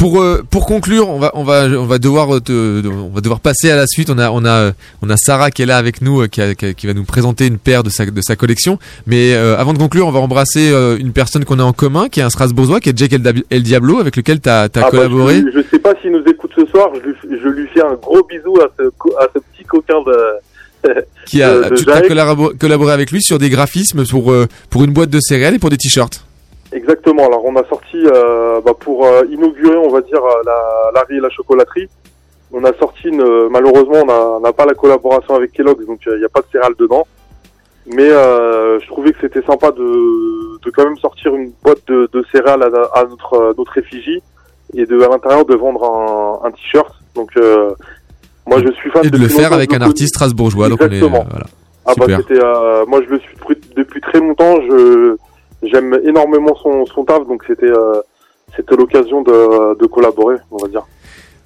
Pour 0.04 0.22
euh, 0.22 0.44
pour 0.50 0.66
conclure, 0.66 1.08
on 1.08 1.18
va 1.18 1.32
on 1.34 1.46
va 1.46 1.64
on 1.68 1.86
va 1.86 1.98
devoir 1.98 2.42
te, 2.42 2.86
on 2.86 3.08
va 3.08 3.22
devoir 3.22 3.40
passer 3.40 3.72
à 3.72 3.78
la 3.78 3.88
suite. 3.88 4.10
On 4.10 4.18
a 4.20 4.32
on 4.32 4.44
a 4.44 4.72
on 5.02 5.10
a 5.10 5.16
Sarah 5.16 5.50
qui 5.50 5.62
est 5.62 5.66
là 5.66 5.78
avec 5.78 6.02
nous, 6.02 6.24
euh, 6.24 6.28
qui, 6.28 6.42
a- 6.42 6.56
qui, 6.56 6.66
a- 6.66 6.74
qui 6.74 6.88
va 6.88 6.94
nous 6.94 7.06
présenter 7.06 7.48
une 7.48 7.58
paire 7.58 7.84
de 7.84 7.90
sa 7.90 8.06
de 8.06 8.22
sa 8.22 8.36
collection. 8.36 8.80
Mais 9.08 9.34
euh, 9.34 9.58
avant 9.58 9.72
de 9.72 9.78
conclure, 9.78 10.06
on 10.06 10.12
va 10.12 10.20
embrasser 10.20 10.72
euh, 10.74 10.98
une 10.98 11.14
personne 11.14 11.46
qu'on 11.46 11.58
a 11.60 11.64
en 11.64 11.72
commun, 11.72 12.10
qui 12.10 12.20
est 12.20 12.24
un 12.24 12.30
Strasbourgeois, 12.30 12.82
qui 12.82 12.90
est 12.90 12.98
Jake 12.98 13.14
El, 13.50 13.64
Diablo, 13.64 14.00
avec 14.00 14.18
lequel 14.18 14.42
tu 14.42 14.50
as, 14.50 14.64
Ah 14.64 14.68
bah, 14.74 14.90
collaboré. 14.92 15.42
je, 15.54 15.62
je 15.62 15.68
sais 15.72 15.80
pas 15.80 15.94
s'il 16.02 16.12
nous 16.12 16.24
écoute 16.28 16.52
ce 16.54 16.66
soir, 16.66 16.90
je 16.96 17.10
lui, 17.10 17.40
je 17.42 17.48
lui 17.48 17.68
fais 17.74 17.82
un 17.82 17.94
gros 17.94 18.28
bisou 18.30 18.58
à 18.60 18.68
ce, 18.78 18.90
co- 18.98 19.16
à 19.22 19.28
ce 19.34 19.40
petit 19.40 19.64
coquin 19.64 20.02
de. 20.06 20.92
qui 21.26 21.42
a 21.42 21.70
tu 21.70 21.90
as 21.90 22.02
collaboré 22.60 22.92
avec 22.92 23.10
lui 23.12 23.22
sur 23.22 23.40
des 23.40 23.50
graphismes 23.50 24.06
pour 24.06 24.34
pour 24.70 24.84
une 24.84 24.92
boîte 24.92 25.10
de 25.12 25.22
céréales 25.22 25.54
et 25.56 25.60
pour 25.60 25.70
des 25.70 25.78
t-shirts. 25.78 26.26
Exactement. 26.74 27.26
Alors 27.26 27.46
on 27.46 27.56
a 27.56 27.64
sorti 27.66 27.98
euh, 28.06 28.60
bah, 28.62 28.74
pour 28.78 29.06
euh, 29.06 29.24
inaugurer, 29.30 29.78
on 29.78 29.90
va 29.90 30.02
dire 30.02 30.24
euh, 30.24 30.42
la 30.46 30.92
Larry 30.96 31.18
et 31.18 31.22
la 31.22 31.30
chocolaterie. 31.30 31.88
On 32.52 32.64
a 32.66 32.74
sorti 32.78 33.08
une, 33.08 33.22
euh, 33.22 33.48
malheureusement 33.50 34.02
on 34.08 34.40
n'a 34.40 34.54
pas 34.54 34.66
la 34.66 34.74
collaboration 34.74 35.36
avec 35.36 35.54
Kellogg's, 35.54 35.86
donc 35.86 36.00
euh, 36.08 36.16
il 36.16 36.20
n'y 36.20 36.26
a 36.26 36.30
pas 36.30 36.42
de 36.42 36.48
céréales 36.52 36.76
dedans. 36.78 37.06
Mais 37.86 38.10
euh, 38.10 38.80
je 38.80 38.88
trouvais 38.88 39.12
que 39.12 39.18
c'était 39.22 39.42
sympa 39.42 39.72
de, 39.72 40.60
de 40.64 40.70
quand 40.72 40.86
même 40.86 40.98
sortir 40.98 41.36
une 41.36 41.52
boîte 41.64 41.82
de, 41.88 42.10
de 42.12 42.26
céréales 42.32 42.64
à, 42.64 43.00
à 43.00 43.04
notre 43.06 43.54
notre 43.58 43.78
effigie 43.78 44.22
et 44.74 44.86
de 44.86 45.02
à 45.02 45.10
l'intérieur 45.10 45.46
de 45.46 45.56
vendre 45.56 45.84
un, 45.84 46.48
un 46.48 46.52
t-shirt. 46.52 46.94
Donc 47.16 47.30
euh, 47.38 47.72
moi 48.48 48.60
je 48.66 48.72
suis 48.74 48.90
fan 48.92 49.06
Et 49.06 49.10
de 49.10 49.18
le 49.18 49.28
faire 49.28 49.54
avec 49.54 49.74
un 49.74 49.82
artiste 49.82 50.16
strasbourgeois. 50.16 50.70
Donc 50.70 50.80
on 50.82 50.86
est, 50.86 50.96
Exactement. 50.96 51.26
voilà. 51.30 51.46
Ah 51.86 51.94
bah 51.98 52.06
c'était 52.18 52.42
euh, 52.42 52.86
moi 52.88 53.02
je 53.04 53.10
le 53.10 53.20
suis 53.20 53.36
depuis 53.76 54.00
très 54.00 54.20
longtemps 54.20 54.56
je 54.62 55.18
j'aime 55.64 56.00
énormément 56.04 56.56
son 56.56 56.86
son 56.86 57.04
taf 57.06 57.26
donc 57.28 57.44
c'était 57.48 57.66
euh, 57.66 58.02
c'était 58.56 58.76
l'occasion 58.76 59.22
de, 59.22 59.76
de 59.78 59.86
collaborer 59.86 60.38
on 60.52 60.58
va 60.58 60.68
dire 60.68 60.86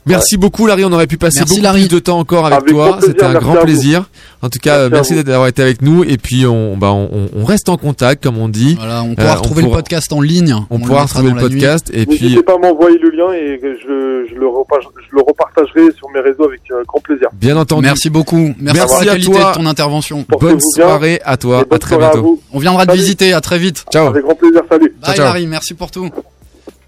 Merci 0.08 0.38
beaucoup 0.38 0.66
Larry, 0.68 0.86
on 0.86 0.92
aurait 0.92 1.08
pu 1.08 1.18
passer 1.18 1.40
Merci, 1.40 1.60
beaucoup 1.62 1.74
plus 1.74 1.88
de 1.90 2.00
temps 2.00 2.20
encore 2.20 2.46
avec, 2.46 2.60
Avec 2.60 2.70
toi, 2.72 3.00
c'était 3.02 3.24
un 3.24 3.34
merci 3.34 3.46
grand 3.46 3.56
plaisir. 3.58 4.10
En 4.42 4.50
tout 4.50 4.60
cas, 4.60 4.90
Merci 4.90 5.24
d'avoir 5.24 5.48
été 5.48 5.62
avec 5.62 5.82
nous 5.82 6.04
et 6.04 6.18
puis 6.18 6.46
on 6.46 6.78
bah 6.78 6.92
on, 6.92 7.30
on 7.36 7.44
reste 7.46 7.70
en 7.70 7.78
contact 7.78 8.24
comme 8.24 8.38
on 8.38 8.48
dit. 8.50 8.76
Voilà, 8.78 9.04
on 9.04 9.16
pourra 9.16 9.28
Euh, 9.30 9.36
retrouver 9.36 9.62
le 9.64 9.68
pourra- 9.70 9.78
podcast 9.80 10.14
en 10.14 10.22
ligne. 10.22 10.56
On, 10.70 10.80
pourra 10.80 11.04
retrouver 11.04 11.30
le 11.32 11.36
la 11.36 11.42
nuit. 11.44 11.50
podcast 11.50 11.90
et 11.94 12.06
puis 12.06 12.22
n'hésitez 12.24 12.44
pas 12.44 12.54
à 12.56 12.58
m'envoyer 12.58 12.98
le 13.00 13.10
lien 13.10 13.34
et 13.34 13.60
je, 13.62 14.28
je 14.30 14.36
le 14.36 14.46
repa- 14.48 14.82
je 14.82 15.16
le 15.16 15.22
repartagerai 15.22 15.92
sur 15.96 16.10
mes 16.14 16.20
réseaux 16.20 16.46
avec 16.46 16.62
euh, 16.72 16.84
grand 16.88 17.00
plaisir 17.00 17.30
bien 17.34 17.58
entendu. 17.58 17.84
Merci 17.84 18.10
beaucoup. 18.10 18.54
Merci, 18.60 18.82
pour 18.82 18.96
la 18.96 19.02
à 19.02 19.06
qualité 19.16 19.32
toi. 19.32 19.52
de 19.52 19.58
ton 19.58 19.66
intervention. 19.66 20.26
Bonne 20.40 20.58
bien. 20.58 20.60
soirée 20.60 21.20
à 21.26 21.38
toi, 21.38 21.64
à 21.70 21.80
très 21.80 21.98
bientôt. 21.98 22.40
On 22.54 22.60
viendra 22.60 22.86
te 22.86 22.92
visiter. 22.94 23.34
À 23.34 23.42
très 23.42 23.58
vite. 23.60 23.86
Ciao. 23.92 24.08
avec 24.08 24.24
grand 24.24 24.36
plaisir 24.36 24.62
salut 24.70 24.94
Bye 25.06 25.16
ciao. 25.16 25.26
Larry, 25.26 25.48
merci 25.48 25.74
pour 25.74 25.92
tout. 25.92 26.10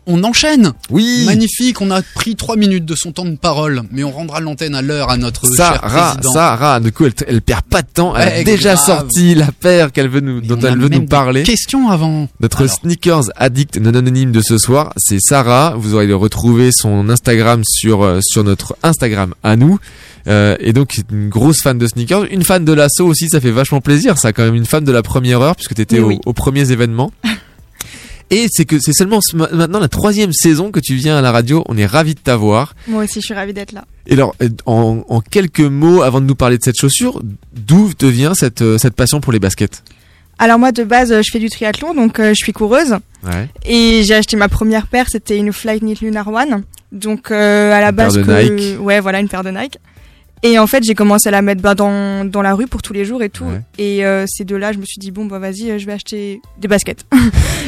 On 0.10 0.24
enchaîne. 0.24 0.74
Oui. 0.90 1.24
Magnifique. 1.26 1.80
On 1.82 1.92
a 1.92 2.02
pris 2.02 2.36
trois 2.36 2.56
minutes 2.58 2.84
de 2.86 2.96
son 2.96 3.12
temps 3.14 3.26
de 3.26 3.36
parole, 3.38 3.84
mais 3.92 4.04
on 4.04 4.12
rendra 4.12 4.40
l'antenne 4.42 4.76
à 4.76 4.82
l'heure 4.82 5.10
à 5.10 5.18
notre 5.18 5.48
cher 5.48 5.56
Sarah, 5.56 6.12
président. 6.16 6.34
Sarah, 6.34 6.80
du 6.80 6.92
coup, 6.92 7.06
elle, 7.06 7.14
elle 7.28 7.42
perd 7.42 7.62
pas 7.64 7.82
de 7.82 7.88
temps. 7.94 8.16
Elle 8.16 8.28
a 8.28 8.32
Ouais, 8.32 8.44
déjà 8.44 8.74
grave. 8.74 8.86
sorti 8.86 9.36
la 9.36 9.52
paire 9.52 9.92
qu'elle 9.92 10.10
veut 10.10 10.20
nous, 10.20 10.42
dont 10.42 10.58
on 10.60 10.64
a 10.66 10.70
elle 10.70 10.80
veut 10.80 10.90
nous 10.90 11.06
parler. 11.06 11.44
des 11.44 11.50
questions 11.52 11.90
avant. 11.90 12.28
Notre 12.42 12.64
Alors. 12.64 12.74
sneakers 12.76 13.24
addict 13.36 13.78
non 13.78 13.94
anonyme 13.94 14.32
de 14.32 14.42
ce 14.42 14.58
soir, 14.58 14.92
c'est 14.98 15.20
Sarah. 15.22 15.76
Vous 15.78 15.94
aurez 15.94 16.12
retrouver 16.12 16.72
son 16.74 17.10
Instagram 17.10 17.62
sur 17.66 18.04
euh, 18.04 18.20
sur 18.22 18.44
notre 18.44 18.76
Instagram 18.84 19.34
à 19.44 19.56
nous. 19.56 19.80
Euh, 20.28 20.56
et 20.60 20.74
donc 20.74 20.96
une 21.12 21.30
grosse 21.30 21.62
fan 21.62 21.78
de 21.78 21.88
sneakers, 21.88 22.26
une 22.32 22.44
fan 22.44 22.66
de 22.66 22.74
l'assaut 22.74 23.08
aussi, 23.08 23.30
ça 23.30 23.40
fait 23.40 23.52
vachement 23.52 23.80
plaisir. 23.82 24.18
Ça 24.18 24.34
quand 24.34 24.44
même 24.44 24.56
une 24.56 24.66
fan 24.66 24.84
de 24.84 24.92
la 24.92 25.02
première 25.02 25.42
heure 25.42 25.56
puisque 25.56 25.76
t'étais 25.76 26.00
Oui, 26.00 26.04
au- 26.04 26.08
oui. 26.10 26.20
aux 26.26 26.34
premiers 26.34 26.72
événements. 26.72 27.12
Et 28.32 28.48
c'est 28.52 28.66
que 28.66 28.78
c'est 28.80 28.94
seulement 28.94 29.20
maintenant 29.34 29.80
la 29.80 29.88
troisième 29.88 30.32
saison 30.34 30.72
que 30.72 30.80
tu 30.80 30.96
viens 30.96 31.18
à 31.18 31.22
la 31.22 31.32
radio. 31.32 31.64
On 31.68 31.78
est 31.78 31.86
ravis 31.86 32.14
de 32.16 32.20
t'avoir. 32.20 32.76
Moi 32.88 33.04
aussi, 33.04 33.22
je 33.22 33.26
suis 33.26 33.34
ravie 33.34 33.54
d'être 33.54 33.72
là. 33.72 33.86
Et 34.06 34.14
alors, 34.14 34.36
euh, 34.42 34.50
en, 34.66 35.04
en 35.10 35.22
quelques 35.22 35.60
mots, 35.62 36.04
avant 36.04 36.22
de 36.22 36.26
nous 36.26 36.36
parler 36.36 36.58
de 36.58 36.64
cette 36.64 36.80
chaussure, 36.80 37.22
d'où 37.54 37.94
te 37.94 38.06
vient 38.06 38.34
cette, 38.36 38.62
euh, 38.62 38.78
cette 38.78 38.94
passion 38.96 39.20
pour 39.20 39.34
les 39.34 39.40
baskets? 39.40 39.84
Alors 40.38 40.60
moi, 40.60 40.72
de 40.72 40.84
base, 40.84 41.12
euh, 41.12 41.22
je 41.24 41.32
fais 41.32 41.40
du 41.40 41.50
triathlon, 41.50 41.94
donc 41.96 42.22
je 42.22 42.34
suis 42.34 42.54
coureuse. 42.54 42.96
Ouais. 43.26 43.50
Et 43.66 44.04
j'ai 44.06 44.14
acheté 44.14 44.38
ma 44.38 44.48
première 44.48 44.88
paire, 44.88 45.08
c'était 45.10 45.38
une 45.38 45.52
Flyknit 45.52 45.96
Lunar 46.02 46.28
One. 46.28 46.64
Donc 46.92 47.30
euh, 47.32 47.72
à 47.74 47.82
la 47.82 47.90
Une 47.90 47.96
paire 47.96 48.06
base 48.08 48.14
de 48.16 48.24
que... 48.24 48.50
Nike. 48.50 48.80
ouais, 48.82 49.00
voilà, 49.00 49.20
une 49.20 49.28
paire 49.28 49.44
de 49.44 49.50
Nike. 49.52 49.78
Et 50.42 50.58
en 50.58 50.68
fait, 50.68 50.84
j'ai 50.84 50.96
commencé 50.96 51.28
à 51.28 51.32
la 51.32 51.42
mettre 51.42 51.62
bah, 51.62 51.76
dans, 51.76 52.24
dans 52.24 52.42
la 52.42 52.54
rue 52.54 52.68
pour 52.68 52.82
tous 52.82 52.94
les 52.94 53.04
jours 53.04 53.22
et 53.22 53.30
tout. 53.30 53.44
Ouais. 53.44 53.62
Et 53.78 54.06
euh, 54.06 54.26
c'est 54.28 54.46
de 54.46 54.56
là, 54.56 54.72
je 54.72 54.78
me 54.78 54.86
suis 54.86 55.00
dit 55.00 55.12
bon 55.12 55.26
bah 55.26 55.40
vas-y, 55.40 55.70
euh, 55.70 55.78
je 55.78 55.86
vais 55.86 55.92
acheter 55.94 56.42
des 56.58 56.68
baskets. 56.68 57.06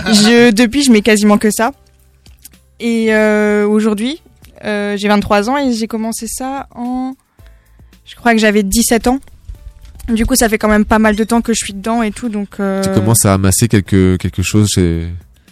je, 0.05 0.51
depuis, 0.51 0.83
je 0.83 0.91
mets 0.91 1.01
quasiment 1.01 1.37
que 1.37 1.51
ça. 1.51 1.71
Et 2.79 3.13
euh, 3.13 3.67
aujourd'hui, 3.67 4.21
euh, 4.63 4.95
j'ai 4.97 5.07
23 5.07 5.49
ans 5.49 5.57
et 5.57 5.73
j'ai 5.73 5.87
commencé 5.87 6.27
ça 6.27 6.67
en, 6.73 7.13
je 8.05 8.15
crois 8.15 8.33
que 8.33 8.39
j'avais 8.39 8.63
17 8.63 9.07
ans. 9.07 9.19
Du 10.07 10.25
coup, 10.25 10.35
ça 10.35 10.49
fait 10.49 10.57
quand 10.57 10.69
même 10.69 10.85
pas 10.85 10.97
mal 10.97 11.15
de 11.15 11.23
temps 11.23 11.41
que 11.41 11.53
je 11.53 11.63
suis 11.63 11.73
dedans 11.73 12.01
et 12.01 12.11
tout, 12.11 12.29
donc. 12.29 12.51
Tu 12.51 12.89
commences 12.93 13.25
à 13.25 13.33
amasser 13.33 13.67
quelque, 13.67 14.15
quelque 14.15 14.41
chose 14.41 14.69
chez... 14.69 15.07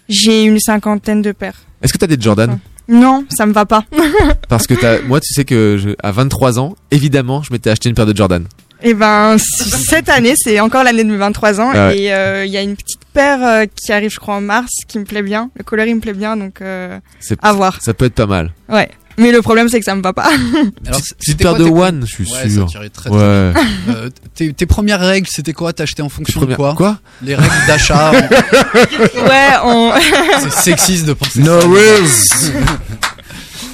J'ai 0.08 0.44
une 0.44 0.60
cinquantaine 0.60 1.22
de 1.22 1.32
paires. 1.32 1.62
Est-ce 1.82 1.94
que 1.94 2.00
t'as 2.00 2.08
des 2.08 2.20
Jordan? 2.20 2.58
Non, 2.90 3.24
ça 3.30 3.46
me 3.46 3.54
va 3.54 3.66
pas. 3.66 3.86
Parce 4.50 4.68
que 4.68 4.74
t'as, 4.74 5.02
moi, 5.04 5.20
tu 5.20 5.32
sais 5.34 5.46
que 5.46 5.78
je, 5.80 5.90
à 6.02 6.12
23 6.12 6.60
ans, 6.60 6.76
évidemment, 6.92 7.42
je 7.44 7.54
m'étais 7.54 7.70
acheté 7.70 7.88
une 7.90 7.96
paire 7.96 8.06
de 8.08 8.16
Jordan. 8.18 8.46
Et 8.82 8.94
ben, 8.94 9.38
c- 9.38 9.46
cette 9.90 10.08
année, 10.10 10.34
c'est 10.38 10.60
encore 10.62 10.84
l'année 10.84 11.04
de 11.04 11.10
mes 11.12 11.18
23 11.18 11.60
ans. 11.60 11.72
Ah 11.74 11.88
ouais. 11.90 12.00
Et 12.00 12.14
euh, 12.14 12.46
il 12.46 12.52
y 12.52 12.58
a 12.58 12.62
une 12.62 12.76
petite 12.78 13.02
paire 13.14 13.46
euh, 13.46 13.66
qui 13.76 13.92
arrive, 13.92 14.10
je 14.10 14.20
crois, 14.20 14.36
en 14.36 14.42
mars, 14.42 14.72
qui 14.88 14.98
me 15.00 15.04
plaît 15.04 15.22
bien. 15.22 15.52
Le 15.58 15.64
coloris 15.64 15.94
me 15.94 16.00
plaît 16.00 16.14
bien, 16.14 16.38
donc 16.38 16.62
euh, 16.62 16.98
C'est- 17.20 17.38
à 17.42 17.52
voir. 17.54 17.82
Ça 17.82 17.94
peut 17.94 18.06
être 18.06 18.16
pas 18.16 18.26
mal. 18.26 18.54
Ouais. 18.70 18.90
Mais 19.20 19.32
le 19.32 19.42
problème, 19.42 19.70
c'est 19.70 19.80
que 19.80 19.86
ça 19.86 19.96
me 19.96 20.02
va 20.02 20.14
pas. 20.14 20.24
Alors, 20.28 21.02
Petite 21.02 21.16
c'était 21.20 21.44
paire 21.44 21.56
de 21.56 21.64
One, 21.66 22.02
je 22.08 22.12
suis 22.14 22.24
Ouais, 22.32 22.44
ça 22.44 22.50
sûr. 22.50 22.66
tirait 22.68 22.90
très, 22.90 23.10
très 23.10 23.20
Ouais. 23.20 23.54
bien. 23.54 23.64
Euh, 23.96 24.10
tes, 24.36 24.54
tes 24.54 24.66
premières 24.66 25.00
règles, 25.00 25.28
c'était 25.30 25.54
quoi? 25.54 25.74
T'achetais 25.74 26.02
en 26.02 26.10
fonction 26.10 26.40
premières- 26.40 26.58
de 26.58 26.62
quoi? 26.62 26.76
quoi? 26.76 27.00
Les 27.22 27.36
règles 27.36 27.54
d'achat. 27.68 28.12
en- 28.12 28.14
ouais, 29.28 29.50
on. 29.64 29.92
C'est 30.42 30.52
sexiste 30.54 31.06
de 31.06 31.14
penser 31.14 31.40
No 31.42 31.60
ça. 31.62 31.68
rules. 31.68 32.08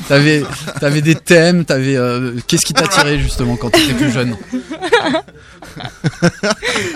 T'avais, 0.08 0.44
t'avais 0.80 1.02
des 1.02 1.16
thèmes, 1.16 1.66
t'avais. 1.66 1.96
euh, 1.98 2.34
Qu'est-ce 2.48 2.66
qui 2.66 2.74
t'attirait 2.74 3.18
justement 3.20 3.56
quand 3.56 3.72
t'étais 3.72 3.94
plus 3.94 4.12
jeune? 4.12 4.36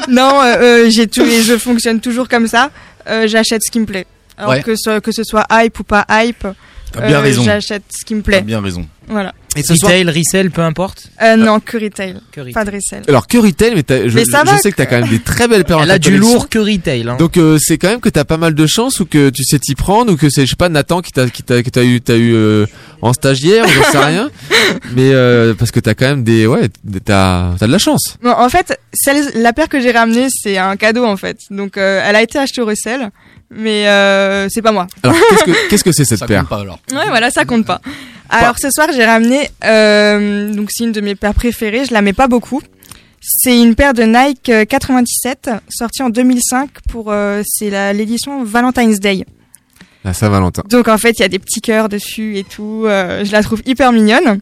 Non, 0.10 0.42
euh, 0.42 0.56
euh, 0.86 0.90
j'ai 0.90 1.08
tout, 1.08 1.24
et 1.24 1.42
je 1.42 1.58
fonctionne 1.58 2.00
toujours 2.00 2.28
comme 2.28 2.48
ça. 2.48 2.70
Euh, 3.08 3.28
j'achète 3.28 3.62
ce 3.66 3.72
qui 3.72 3.80
me 3.80 3.86
plaît. 3.86 4.06
Alors 4.38 4.52
Ouais. 4.52 4.62
que, 4.64 4.74
ce, 4.78 5.00
que 5.00 5.12
ce 5.12 5.24
soit 5.24 5.46
hype 5.52 5.80
ou 5.80 5.84
pas 5.84 6.06
hype, 6.10 6.48
T'as 6.92 7.08
bien 7.08 7.18
euh, 7.18 7.22
raison. 7.22 7.44
j'achète 7.44 7.84
ce 7.90 8.04
qui 8.06 8.16
me 8.16 8.22
plaît. 8.22 8.38
T'as 8.38 8.44
bien 8.44 8.62
raison. 8.62 8.86
Voilà. 9.08 9.34
Et 9.56 9.62
retail, 9.62 10.04
resell, 10.08 10.52
peu 10.52 10.62
importe. 10.62 11.08
Euh, 11.24 11.36
non, 11.36 11.60
que 11.60 11.78
retail. 11.78 12.16
Que 12.32 12.42
retail. 12.42 12.54
Pas 12.54 12.66
de 12.66 12.70
resell. 12.72 13.02
Alors 13.08 13.26
que 13.26 13.38
retail, 13.40 13.74
mais, 13.74 13.82
t'as- 13.82 14.08
je, 14.08 14.14
Mais 14.14 14.24
ça 14.26 14.44
je 14.46 14.52
va, 14.52 14.58
sais 14.60 14.72
que 14.72 14.76
t'as 14.78 14.86
quand 14.86 15.00
même 15.00 15.10
des 15.10 15.20
très 15.20 15.48
belles 15.48 15.64
paires 15.66 15.80
en 15.80 15.84
Elle 15.84 15.90
a 15.92 15.94
ta 15.96 16.10
du 16.10 16.18
lourd 16.18 16.48
que 16.50 16.60
retail. 16.60 17.08
Hein. 17.10 17.16
Donc 17.18 17.38
euh, 17.38 17.58
c'est 17.60 17.80
quand 17.80 17.90
même 17.90 18.00
que 18.02 18.10
t'as 18.10 18.24
pas 18.26 18.38
mal 18.38 18.54
de 18.54 18.68
chance 18.68 19.00
ou 19.00 19.06
que 19.06 19.32
tu 19.32 19.44
sais 19.44 19.58
t'y 19.58 19.74
prendre 19.74 20.14
ou 20.14 20.18
que 20.18 20.30
c'est 20.30 20.44
je 20.46 20.52
sais 20.52 20.56
pas 20.56 20.70
Nathan 20.70 21.02
qui 21.02 21.12
t'a 21.12 21.28
qui 21.30 21.42
t'a 21.42 21.64
que 21.64 21.70
t'as 21.72 21.84
eu 21.84 22.00
t'as 22.02 22.18
eu 22.18 22.34
euh, 22.36 22.68
en 23.02 23.14
stagiaire 23.14 23.66
ou 23.66 23.70
j'en 23.70 23.84
sais 23.92 23.98
rien 23.98 24.30
mais 24.96 25.12
euh, 25.14 25.56
parce 25.56 25.72
que 25.72 25.80
t'as 25.80 25.96
quand 25.96 26.06
même 26.08 26.24
des 26.24 26.46
ouais 26.46 26.70
t'as 27.04 27.56
t'as 27.60 27.66
de 27.68 27.72
la 27.72 27.80
chance 27.80 28.18
Bon, 28.22 28.30
en 28.32 28.50
fait, 28.50 28.80
celle, 28.94 29.24
la 29.42 29.54
paire 29.54 29.70
que 29.70 29.80
j'ai 29.80 29.92
ramenée, 29.92 30.28
c'est 30.30 30.58
un 30.58 30.76
cadeau 30.76 31.06
en 31.06 31.18
fait. 31.18 31.38
Donc, 31.50 31.78
euh, 31.78 32.02
elle 32.06 32.16
a 32.16 32.22
été 32.22 32.38
achetée 32.38 32.62
au 32.62 32.66
resell, 32.66 33.10
mais 33.52 33.88
euh, 33.88 34.48
c'est 34.50 34.62
pas 34.62 34.72
moi. 34.72 34.88
alors 35.04 35.16
qu'est-ce 35.30 35.44
que 35.44 35.70
qu'est-ce 35.70 35.84
que 35.84 35.92
c'est 35.92 36.06
cette 36.06 36.20
Ça 36.20 36.28
paire 36.28 36.42
compte 36.42 36.50
pas 36.50 36.62
alors. 36.62 36.80
Ouais, 36.92 37.08
voilà, 37.10 37.30
ça 37.32 37.46
compte 37.46 37.66
pas. 37.66 37.82
Alors, 38.32 38.60
ce 38.60 38.70
soir, 38.70 38.88
j'ai 38.94 39.04
ramené, 39.06 39.50
euh, 39.66 40.54
donc 40.54 40.70
c'est 40.72 40.84
une 40.84 40.92
de 40.92 41.02
mes 41.02 41.16
paires 41.16 41.34
préférées. 41.34 41.86
Je 41.86 41.94
la 41.94 42.02
mets 42.04 42.14
pas 42.14 42.28
beaucoup. 42.28 42.62
C'est 43.22 43.60
une 43.60 43.74
paire 43.76 43.94
de 43.94 44.04
Nike 44.04 44.50
euh, 44.50 44.66
97, 44.66 45.50
sortie 45.68 46.04
en 46.04 46.10
2005 46.10 46.70
pour, 46.90 47.12
euh, 47.12 47.42
c'est 47.46 47.70
la- 47.72 47.92
l'édition 47.92 48.44
Valentine's 48.44 49.00
Day. 49.00 49.26
la 50.06 50.14
Saint-Valentin 50.14 50.62
Donc 50.70 50.88
en 50.88 50.98
fait, 50.98 51.12
il 51.18 51.22
y 51.22 51.26
a 51.26 51.28
des 51.28 51.40
petits 51.40 51.60
cœurs 51.60 51.90
dessus 51.90 52.38
et 52.38 52.44
tout. 52.44 52.84
euh, 52.86 53.26
je 53.26 53.32
la 53.32 53.42
trouve 53.44 53.62
hyper 53.66 53.92
mignonne. 53.92 54.40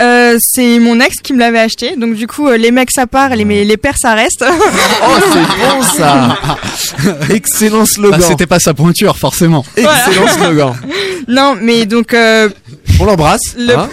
Euh, 0.00 0.36
c'est 0.40 0.80
mon 0.80 0.98
ex 0.98 1.16
qui 1.22 1.32
me 1.34 1.38
l'avait 1.38 1.60
acheté. 1.60 1.94
Donc 1.96 2.14
du 2.14 2.26
coup, 2.26 2.48
euh, 2.48 2.56
les 2.56 2.70
mecs 2.72 2.90
ça 2.90 3.06
part, 3.06 3.36
les, 3.36 3.44
mais 3.44 3.62
les 3.64 3.76
pères 3.76 3.96
ça 3.96 4.14
reste. 4.14 4.44
oh 4.44 5.16
c'est 5.32 5.38
bon 5.68 5.82
ça 5.82 6.36
excellent 7.30 7.84
slogan 7.86 8.18
Bah, 8.18 8.26
c'était 8.28 8.46
pas 8.46 8.58
sa 8.58 8.74
pointure, 8.74 9.16
forcément. 9.16 9.64
excellent 9.76 10.26
slogan 10.28 10.74
non, 11.28 11.56
mais 11.60 11.86
donc 11.86 12.12
euh, 12.12 12.48
on 12.98 13.04
l'embrasse 13.04 13.54
Le- 13.56 13.76
hein 13.78 13.88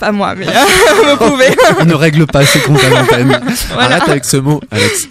pas 0.00 0.12
moi, 0.12 0.34
mais 0.34 0.46
vous 0.46 1.16
pouvez. 1.30 1.48
On 1.78 1.84
ne 1.84 1.94
règle 1.94 2.26
pas 2.26 2.44
ses 2.46 2.60
comptes 2.60 2.82
à 2.82 2.88
l'antenne. 2.88 3.40
Voilà. 3.74 3.96
arrête 3.96 4.08
avec 4.08 4.24
ce 4.24 4.38
mot 4.38 4.60
Alex 4.70 5.08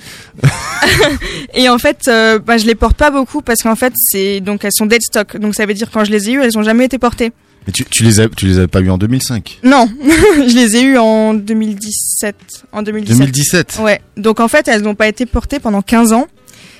Et 1.53 1.69
en 1.69 1.77
fait, 1.77 1.99
euh, 2.07 2.39
bah, 2.39 2.57
je 2.57 2.65
les 2.65 2.75
porte 2.75 2.97
pas 2.97 3.11
beaucoup 3.11 3.41
parce 3.41 3.61
qu'en 3.61 3.75
fait, 3.75 3.93
c'est 3.95 4.39
donc 4.41 4.63
elles 4.65 4.73
sont 4.73 4.85
dead 4.85 5.01
stock. 5.01 5.37
Donc 5.37 5.55
ça 5.55 5.65
veut 5.65 5.73
dire 5.73 5.89
quand 5.93 6.03
je 6.05 6.11
les 6.11 6.29
ai 6.29 6.33
eues, 6.33 6.41
elles 6.43 6.57
ont 6.57 6.63
jamais 6.63 6.85
été 6.85 6.97
portées. 6.97 7.31
Mais 7.67 7.73
tu, 7.73 7.83
tu 7.85 8.03
les 8.03 8.19
as, 8.19 8.27
tu 8.29 8.45
les 8.47 8.57
avais 8.57 8.67
pas 8.67 8.79
eu 8.81 8.89
en 8.89 8.97
2005 8.97 9.59
Non, 9.63 9.87
je 10.37 10.55
les 10.55 10.75
ai 10.77 10.81
eues 10.83 10.97
en 10.97 11.33
2017. 11.33 12.35
En 12.71 12.81
2017. 12.83 13.17
2017 13.19 13.79
Ouais. 13.81 14.01
Donc 14.17 14.39
en 14.39 14.47
fait, 14.47 14.67
elles 14.67 14.81
n'ont 14.81 14.95
pas 14.95 15.07
été 15.07 15.25
portées 15.25 15.59
pendant 15.59 15.81
15 15.81 16.13
ans. 16.13 16.27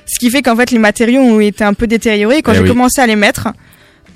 Ce 0.06 0.18
qui 0.20 0.32
fait 0.32 0.42
qu'en 0.42 0.56
fait, 0.56 0.72
les 0.72 0.80
matériaux 0.80 1.22
ont 1.22 1.40
été 1.40 1.64
un 1.64 1.74
peu 1.74 1.86
détériorés. 1.86 2.38
Et 2.38 2.42
quand 2.42 2.54
Eh 2.54 2.56
j'ai 2.56 2.62
oui. 2.64 2.70
commencé 2.70 3.00
à 3.00 3.06
les 3.08 3.16
mettre, 3.16 3.50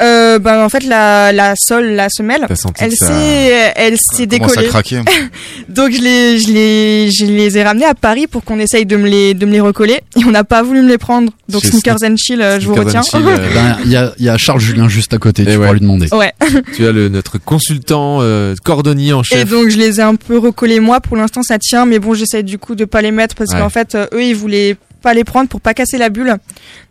euh, 0.01 0.39
ben 0.39 0.63
en 0.63 0.69
fait, 0.69 0.83
la, 0.83 1.31
la 1.31 1.53
sole, 1.57 1.85
la 1.91 2.07
semelle, 2.09 2.41
elle 2.79 2.89
que 2.89 2.95
ça- 2.95 3.07
s'est, 3.07 3.73
elle 3.75 3.95
s'est 3.97 4.25
décollée. 4.25 4.69
Donc 5.69 5.91
je 5.91 6.01
les, 6.01 6.39
je 6.39 6.47
les, 6.51 7.11
je 7.11 7.25
les 7.25 7.57
ai 7.57 7.63
ramenés 7.63 7.85
à 7.85 7.93
Paris 7.93 8.27
pour 8.27 8.43
qu'on 8.43 8.59
essaye 8.59 8.85
de 8.85 8.95
me 8.95 9.07
les, 9.07 9.33
de 9.33 9.45
me 9.45 9.51
les 9.51 9.59
recoller. 9.61 10.01
Et 10.19 10.25
on 10.25 10.31
n'a 10.31 10.43
pas 10.43 10.63
voulu 10.63 10.81
me 10.81 10.89
les 10.89 10.97
prendre. 10.97 11.31
Donc 11.49 11.63
Sneakers 11.63 11.97
and 12.03 12.15
Chill, 12.17 12.41
euh, 12.41 12.59
je 12.59 12.67
vous 12.67 12.73
Sneakers 12.75 13.03
retiens. 13.03 13.19
Euh, 13.21 13.37
Eh 13.49 13.53
ben, 13.53 13.77
Il 13.85 13.91
y, 13.91 13.95
a, 13.95 14.13
il 14.17 14.25
y 14.25 14.29
a 14.29 14.37
Charles 14.37 14.59
Julien 14.61 14.87
juste 14.89 15.13
à 15.13 15.17
côté, 15.17 15.43
tu 15.45 15.51
Eh 15.51 15.55
pourras 15.55 15.67
ouais. 15.67 15.73
lui 15.73 15.81
demander. 15.81 16.07
ouais. 16.13 16.33
tu 16.75 16.85
as 16.87 16.91
le 16.91 17.09
notre 17.09 17.37
consultant 17.37 18.19
euh, 18.21 18.55
cordonnier 18.63 19.13
en 19.13 19.21
Et 19.21 19.25
chef 19.25 19.49
donc 19.49 19.69
je 19.69 19.77
les 19.77 19.99
ai 19.99 20.03
un 20.03 20.15
peu 20.15 20.37
recollés 20.37 20.79
moi. 20.79 20.99
Pour 21.01 21.17
l'instant 21.17 21.43
ça 21.43 21.57
tient, 21.59 21.85
mais 21.85 21.99
bon 21.99 22.13
j'essaie 22.13 22.43
du 22.43 22.57
coup 22.57 22.75
de 22.75 22.85
pas 22.85 23.01
les 23.01 23.11
mettre 23.11 23.35
parce 23.35 23.51
Ouais. 23.51 23.59
qu'en 23.59 23.69
fait 23.69 23.95
euh, 23.95 24.07
eux 24.13 24.23
ils 24.23 24.35
voulaient 24.35 24.75
pas 25.01 25.13
les 25.13 25.23
prendre 25.23 25.49
pour 25.49 25.59
pas 25.61 25.73
casser 25.73 25.97
la 25.97 26.09
bulle. 26.09 26.35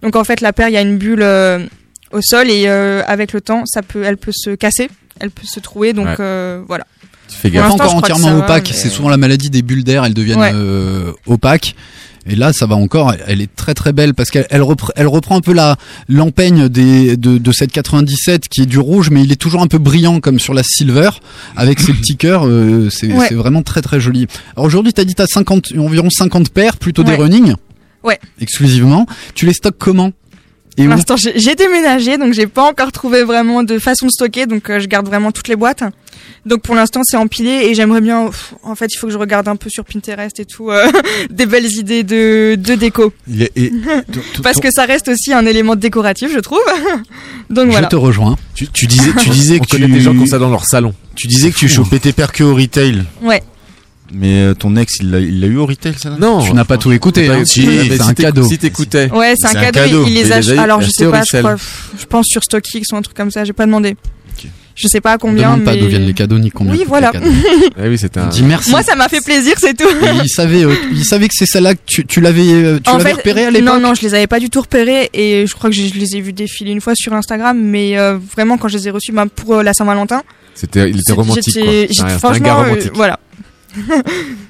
Donc 0.02 0.16
en 0.16 0.24
fait 0.24 0.40
la 0.40 0.52
paire 0.52 0.68
il 0.68 0.74
y 0.74 0.76
a 0.76 0.82
une 0.82 0.98
bulle 0.98 1.22
euh, 1.22 1.58
au 2.12 2.20
sol 2.22 2.50
et 2.50 2.64
euh, 2.66 3.02
avec 3.06 3.32
le 3.32 3.40
temps 3.40 3.64
ça 3.66 3.82
peut, 3.82 4.02
elle 4.04 4.16
peut 4.16 4.32
se 4.34 4.50
casser, 4.50 4.88
elle 5.20 5.30
peut 5.30 5.46
se 5.46 5.60
trouer. 5.60 5.92
Donc 5.92 6.06
Ouais. 6.06 6.16
euh, 6.20 6.62
voilà. 6.66 6.86
tu 7.28 7.36
fais 7.36 7.50
gaffe 7.50 7.68
Pas 7.68 7.72
encore 7.74 7.94
entièrement 7.96 8.38
opaque, 8.38 8.68
mais- 8.70 8.76
c'est 8.76 8.88
souvent 8.90 9.08
la 9.08 9.16
maladie 9.16 9.50
des 9.50 9.62
bulles 9.62 9.84
d'air, 9.84 10.04
elles 10.04 10.14
deviennent 10.14 10.38
Ouais. 10.40 10.52
euh, 10.54 11.12
opaques. 11.26 11.74
Et 12.24 12.36
là, 12.36 12.52
ça 12.52 12.66
va 12.66 12.76
encore. 12.76 13.12
Elle 13.26 13.40
est 13.40 13.52
très 13.56 13.74
très 13.74 13.92
belle 13.92 14.14
parce 14.14 14.30
qu'elle 14.30 14.46
elle 14.48 14.60
repre- 14.60 14.92
elle 14.94 15.08
reprend 15.08 15.36
un 15.38 15.40
peu 15.40 15.52
la 15.52 15.76
l'empeigne 16.08 16.68
des 16.68 17.16
de, 17.16 17.36
de 17.36 17.52
cette 17.52 17.72
97 17.72 18.48
qui 18.48 18.62
est 18.62 18.66
du 18.66 18.78
rouge, 18.78 19.10
mais 19.10 19.24
il 19.24 19.32
est 19.32 19.36
toujours 19.36 19.60
un 19.60 19.66
peu 19.66 19.78
brillant 19.78 20.20
comme 20.20 20.38
sur 20.38 20.54
la 20.54 20.62
silver 20.62 21.10
avec 21.56 21.80
ses 21.80 21.92
petits 21.92 22.16
cœurs. 22.16 22.46
euh, 22.46 22.88
c'est 22.90 23.12
Ouais. 23.12 23.26
c'est 23.28 23.34
vraiment 23.34 23.62
très 23.62 23.82
très 23.82 23.98
joli. 24.00 24.28
Alors 24.54 24.66
aujourd'hui, 24.66 24.92
t'as 24.92 25.02
dit 25.02 25.16
t'as 25.16 25.26
50 25.26 25.72
environ 25.76 26.10
50 26.10 26.50
paires, 26.50 26.76
plutôt 26.76 27.02
des 27.02 27.16
running. 27.16 27.54
Ouais. 28.04 28.20
Exclusivement. 28.40 29.06
Tu 29.34 29.46
les 29.46 29.52
stockes 29.52 29.78
comment? 29.78 30.12
Et 30.78 30.84
Pour 30.84 30.94
l'instant, 30.94 31.16
j'ai 31.16 31.54
déménagé, 31.54 32.16
donc 32.16 32.32
j'ai 32.32 32.46
pas 32.46 32.62
encore 32.62 32.92
trouvé 32.92 33.24
vraiment 33.24 33.62
de 33.62 33.78
façon 33.78 34.06
de 34.06 34.10
stocker, 34.10 34.46
donc 34.46 34.70
euh, 34.70 34.80
je 34.80 34.86
garde 34.86 35.06
vraiment 35.06 35.30
toutes 35.30 35.48
les 35.48 35.56
boîtes. 35.56 35.82
Donc 36.46 36.62
pour 36.62 36.74
l'instant, 36.74 37.02
c'est 37.04 37.16
empilé 37.18 37.50
et 37.66 37.74
j'aimerais 37.74 38.00
bien. 38.00 38.26
pff, 38.26 38.54
en 38.62 38.74
fait, 38.74 38.86
il 38.92 38.96
faut 38.98 39.06
que 39.06 39.12
je 39.12 39.18
regarde 39.18 39.48
un 39.48 39.56
peu 39.56 39.68
sur 39.70 39.84
Pinterest 39.84 40.40
et 40.40 40.44
tout, 40.46 40.70
euh, 40.70 40.86
des 41.30 41.44
belles 41.46 41.70
idées 41.70 42.02
de, 42.04 42.56
de 42.58 42.74
déco, 42.74 43.12
Il 43.28 43.42
est- 43.42 43.52
et- 43.56 43.72
parce 44.42 44.60
que 44.60 44.68
ça 44.70 44.84
reste 44.86 45.08
aussi 45.08 45.32
un 45.32 45.44
élément 45.44 45.76
décoratif, 45.76 46.30
je 46.32 46.40
trouve. 46.40 46.60
donc 47.50 47.68
voilà. 47.70 47.86
Je 47.86 47.90
te 47.90 47.96
rejoins. 47.96 48.36
tu, 48.54 48.66
tu 48.68 48.86
disais, 48.86 49.12
tu 49.20 49.28
disais 49.30 49.58
on 49.60 49.64
que 49.64 49.70
connaît 49.70 49.86
tu, 49.86 49.92
des 49.92 50.00
gens 50.00 50.12
qui 50.14 50.20
ont 50.20 50.26
ça 50.26 50.38
dans 50.38 50.50
leur 50.50 50.64
salon 50.64 50.94
tu 51.14 51.26
disais 51.26 51.50
que 51.50 51.56
tu 51.58 51.68
chopais 51.68 51.98
tes 51.98 52.14
au 52.42 52.54
retail. 52.54 53.04
Ouais. 53.20 53.42
Mais 54.14 54.42
euh, 54.42 54.54
ton 54.54 54.76
ex, 54.76 54.98
il 55.00 55.10
l'a 55.10 55.20
il 55.20 55.40
l'a 55.40 55.46
eu 55.46 55.56
au 55.56 55.66
retail, 55.66 55.94
ça 55.98 56.10
Non. 56.10 56.40
Tu 56.44 56.52
n'as 56.52 56.64
pas 56.64 56.76
tout 56.78 56.92
écouté, 56.92 57.26
Pas 57.28 57.34
hein. 57.36 57.44
Si, 57.44 57.66
c'est 57.88 58.00
un 58.02 58.12
cadeau. 58.14 58.42
Si 58.46 58.58
t'écoutais. 58.58 59.10
Ouais, 59.10 59.34
c'est 59.36 59.46
un, 59.46 59.50
un 59.60 59.70
cadeau. 59.70 59.80
cadeau. 59.80 60.04
Il, 60.06 60.10
il 60.10 60.14
les 60.14 60.32
achète. 60.32 60.58
Alors, 60.58 60.80
je 60.82 60.90
sais 60.90 61.06
pas, 61.06 61.22
je, 61.30 61.38
crois, 61.38 61.56
je 61.98 62.04
pense 62.06 62.26
sur 62.26 62.42
StockX 62.44 62.82
ou 62.92 62.96
un 62.96 63.02
truc 63.02 63.16
comme 63.16 63.30
ça. 63.30 63.44
J'ai 63.44 63.52
pas 63.54 63.66
demandé. 63.66 63.96
Je 64.74 64.88
sais 64.88 65.02
pas 65.02 65.12
à 65.12 65.18
combien. 65.18 65.50
Demande 65.50 65.64
pas 65.64 65.74
mais... 65.74 65.80
d'où 65.80 65.86
viennent 65.86 66.06
les 66.06 66.14
cadeaux 66.14 66.38
ni 66.38 66.50
combien. 66.50 66.72
Oui, 66.72 66.84
voilà. 66.88 67.12
Eh 67.84 67.88
oui, 67.88 67.98
c'était 67.98 68.20
un. 68.20 68.28
Dis 68.28 68.42
merci. 68.42 68.70
Moi, 68.70 68.82
ça 68.82 68.96
m'a 68.96 69.06
fait 69.10 69.20
plaisir, 69.22 69.54
c'est 69.58 69.76
tout. 69.76 69.84
Il 70.22 70.28
savait, 70.30 70.64
euh, 70.64 70.74
il 70.92 71.04
savait 71.04 71.28
que 71.28 71.34
c'est 71.36 71.44
celle-là 71.44 71.74
que 71.74 71.80
tu, 71.84 72.06
tu 72.06 72.22
l'avais, 72.22 72.40
euh, 72.50 72.78
tu 72.82 72.88
En 72.90 72.96
l'avais 72.96 73.10
fait, 73.10 73.16
repéré 73.16 73.44
à 73.46 73.50
l'époque. 73.50 73.68
Non, 73.68 73.80
non, 73.80 73.94
je 73.94 74.00
les 74.00 74.14
avais 74.14 74.26
pas 74.26 74.40
du 74.40 74.48
tout 74.48 74.62
repérés 74.62 75.10
et 75.12 75.46
je 75.46 75.54
crois 75.54 75.68
que 75.68 75.76
je, 75.76 75.82
je 75.88 75.94
les 75.94 76.16
ai 76.16 76.20
vus 76.22 76.32
défiler 76.32 76.72
une 76.72 76.80
fois 76.80 76.94
sur 76.94 77.12
Instagram, 77.12 77.58
mais 77.62 77.98
euh, 77.98 78.16
vraiment 78.34 78.56
quand 78.56 78.68
je 78.68 78.78
les 78.78 78.88
ai 78.88 78.90
reçus 78.90 79.12
bah, 79.12 79.26
pour 79.34 79.56
euh, 79.56 79.62
la 79.62 79.74
Saint-Valentin. 79.74 80.22
C'était, 80.54 80.88
il 80.88 81.00
était 81.00 81.12
romantique. 81.12 81.44
quoi. 81.44 81.52
j'étais- 81.62 81.86
C'est 81.88 81.94
j'étais- 81.94 82.02
un- 82.02 82.08
gars 82.08 82.18
franchement, 82.18 82.48
euh, 82.60 82.62
romantique. 82.64 82.92
voilà. 82.94 83.20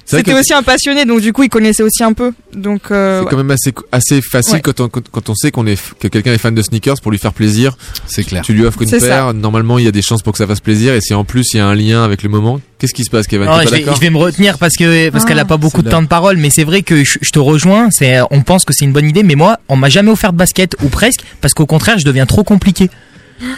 C'était 0.05 0.31
que 0.31 0.39
aussi 0.39 0.53
un 0.53 0.63
passionné, 0.63 1.05
donc 1.05 1.21
du 1.21 1.31
coup 1.33 1.43
il 1.43 1.49
connaissait 1.49 1.83
aussi 1.83 2.03
un 2.03 2.13
peu. 2.13 2.33
Donc 2.53 2.83
euh, 2.91 3.19
C'est 3.19 3.25
ouais. 3.25 3.29
quand 3.31 3.37
même 3.37 3.51
assez, 3.51 3.73
assez 3.91 4.21
facile 4.21 4.55
Ouais. 4.55 4.61
quand, 4.61 4.79
on, 4.81 4.89
quand, 4.89 5.09
quand 5.09 5.29
on 5.29 5.35
sait 5.35 5.51
qu'on 5.51 5.65
est, 5.65 5.79
que 5.99 6.07
quelqu'un 6.07 6.33
est 6.33 6.37
fan 6.37 6.53
de 6.53 6.61
sneakers 6.61 6.99
pour 7.01 7.11
lui 7.11 7.17
faire 7.17 7.33
plaisir. 7.33 7.77
C'est 8.07 8.23
clair. 8.23 8.43
Tu 8.43 8.53
lui 8.53 8.65
offres 8.65 8.81
une 8.81 8.89
C'est 8.89 8.99
paire, 8.99 9.27
ça. 9.27 9.33
normalement 9.33 9.79
il 9.79 9.85
y 9.85 9.87
a 9.87 9.91
des 9.91 10.01
chances 10.01 10.21
pour 10.21 10.33
que 10.33 10.37
ça 10.37 10.47
fasse 10.47 10.59
plaisir 10.59 10.93
et 10.93 11.01
si 11.01 11.13
en 11.13 11.23
plus 11.23 11.53
il 11.53 11.57
y 11.57 11.59
a 11.59 11.67
un 11.67 11.75
lien 11.75 12.03
avec 12.03 12.21
le 12.23 12.29
moment, 12.29 12.59
qu'est-ce 12.79 12.93
qui 12.93 13.03
se 13.03 13.09
passe 13.09 13.27
Kevin? 13.27 13.47
Oh, 13.49 13.59
je, 13.63 13.69
vais, 13.69 13.79
d'accord? 13.79 13.95
je 13.95 14.01
vais 14.01 14.09
me 14.09 14.17
retenir 14.17 14.57
parce 14.57 14.75
que 14.75 15.09
parce 15.09 15.23
Ah. 15.23 15.27
qu'elle 15.27 15.39
a 15.39 15.45
pas 15.45 15.57
beaucoup 15.57 15.77
C'est 15.77 15.83
de 15.83 15.87
là. 15.89 15.91
temps 15.97 16.01
de 16.03 16.07
parole, 16.07 16.37
mais 16.37 16.49
c'est 16.49 16.63
vrai 16.65 16.81
que 16.83 17.03
je, 17.03 17.17
je 17.21 17.29
te 17.31 17.39
rejoins. 17.39 17.89
C'est 17.91 18.19
on 18.31 18.41
pense 18.41 18.65
que 18.65 18.73
c'est 18.73 18.85
une 18.85 18.93
bonne 18.93 19.07
idée, 19.09 19.23
mais 19.23 19.35
moi 19.35 19.57
on 19.69 19.75
m'a 19.77 19.89
jamais 19.89 20.11
offert 20.11 20.33
de 20.33 20.37
basket 20.37 20.75
ou 20.83 20.89
presque 20.89 21.21
parce 21.41 21.53
qu'au 21.53 21.65
contraire 21.65 21.97
je 21.97 22.05
deviens 22.05 22.25
trop 22.25 22.43
compliqué. 22.43 22.89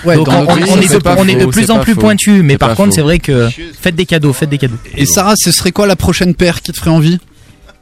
Ouais, 0.04 0.16
Donc 0.16 0.28
on, 0.30 0.58
est 0.58 0.92
de, 0.92 0.98
pas 1.00 1.16
on 1.18 1.28
est 1.28 1.36
de 1.36 1.44
faux, 1.44 1.50
plus 1.52 1.70
en 1.72 1.80
plus 1.80 1.94
faux. 1.94 2.02
pointu, 2.02 2.42
mais 2.44 2.58
par 2.58 2.76
contre 2.76 2.94
c'est 2.94 3.02
vrai 3.02 3.20
que 3.20 3.50
faites 3.80 3.96
des 3.96 4.06
cadeaux, 4.06 4.34
faites 4.34 4.50
des 4.50 4.58
cadeaux. 4.58 4.78
Et 4.96 5.06
Sarah, 5.06 5.34
ce 5.38 5.52
serait 5.52 5.72
quoi 5.72 5.86
la 5.88 5.96
prochaine 5.96 6.34
paire 6.36 6.62
qui 6.62 6.72
te 6.72 6.78
ferait 6.78 6.90
envie? 6.92 7.20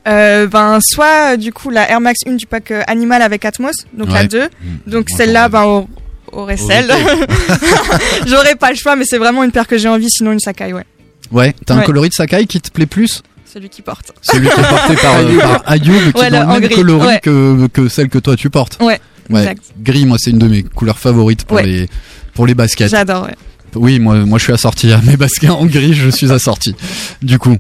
Euh, 0.07 0.47
ben 0.47 0.79
soit 0.81 1.33
euh, 1.33 1.37
du 1.37 1.53
coup 1.53 1.69
la 1.69 1.89
Air 1.89 2.01
Max 2.01 2.19
1 2.27 2.33
du 2.33 2.45
pack 2.45 2.71
euh, 2.71 2.81
Animal 2.87 3.21
avec 3.21 3.45
Atmos, 3.45 3.71
donc 3.93 4.09
la 4.09 4.21
Ouais. 4.23 4.27
2. 4.27 4.41
Mmh. 4.43 4.47
Donc 4.91 5.07
celle-là 5.09 5.47
ben 5.47 5.63
au, 5.63 5.87
au 6.33 6.45
resell. 6.45 6.91
J'aurais 8.27 8.55
pas 8.55 8.69
le 8.71 8.75
choix, 8.75 8.95
mais 8.95 9.05
c'est 9.05 9.17
vraiment 9.17 9.43
une 9.43 9.51
paire 9.51 9.67
que 9.67 9.77
j'ai 9.77 9.87
envie, 9.87 10.09
sinon 10.09 10.31
une 10.31 10.39
Sakai, 10.39 10.73
ouais. 10.73 10.83
Ouais, 11.31 11.53
t'as 11.65 11.75
un 11.75 11.81
coloris 11.81 12.09
de 12.09 12.13
Sakai 12.13 12.45
qui 12.45 12.59
te 12.61 12.69
plaît 12.71 12.85
plus? 12.85 13.21
Celui 13.51 13.69
qui 13.69 13.81
porte. 13.81 14.11
Celui 14.21 14.49
qui 14.49 14.59
est 14.59 14.63
porté 14.69 14.95
par, 14.95 15.15
euh, 15.19 15.37
par 15.39 15.63
Ayoub, 15.67 16.11
qui 16.13 16.19
Ouais, 16.19 16.27
est 16.27 16.29
le- 16.31 16.37
dans 16.37 16.41
le 16.41 16.59
même 16.59 16.61
gris, 16.61 16.75
coloris 16.75 17.07
ouais. 17.07 17.19
que, 17.21 17.67
que 17.67 17.87
celle 17.87 18.09
que 18.09 18.17
toi 18.17 18.35
tu 18.35 18.49
portes. 18.49 18.79
Ouais. 18.81 18.99
Ouais, 19.29 19.41
Exact. 19.41 19.61
gris, 19.81 20.05
moi 20.05 20.17
c'est 20.19 20.31
une 20.31 20.39
de 20.39 20.47
mes 20.47 20.63
couleurs 20.63 20.99
favorites 20.99 21.45
pour 21.45 21.57
Ouais. 21.57 21.65
les 21.65 21.89
pour 22.33 22.45
les 22.47 22.53
baskets. 22.55 22.89
J'adore, 22.89 23.23
ouais. 23.25 23.35
Oui, 23.75 23.99
moi 23.99 24.25
moi 24.25 24.37
je 24.37 24.43
suis 24.45 24.53
assorti 24.53 24.91
à 24.91 25.01
mes 25.01 25.17
baskets 25.17 25.49
en 25.49 25.65
gris, 25.65 25.93
je 25.93 26.09
suis 26.09 26.31
assorti. 26.31 26.75
Du 27.21 27.39
coup, 27.39 27.57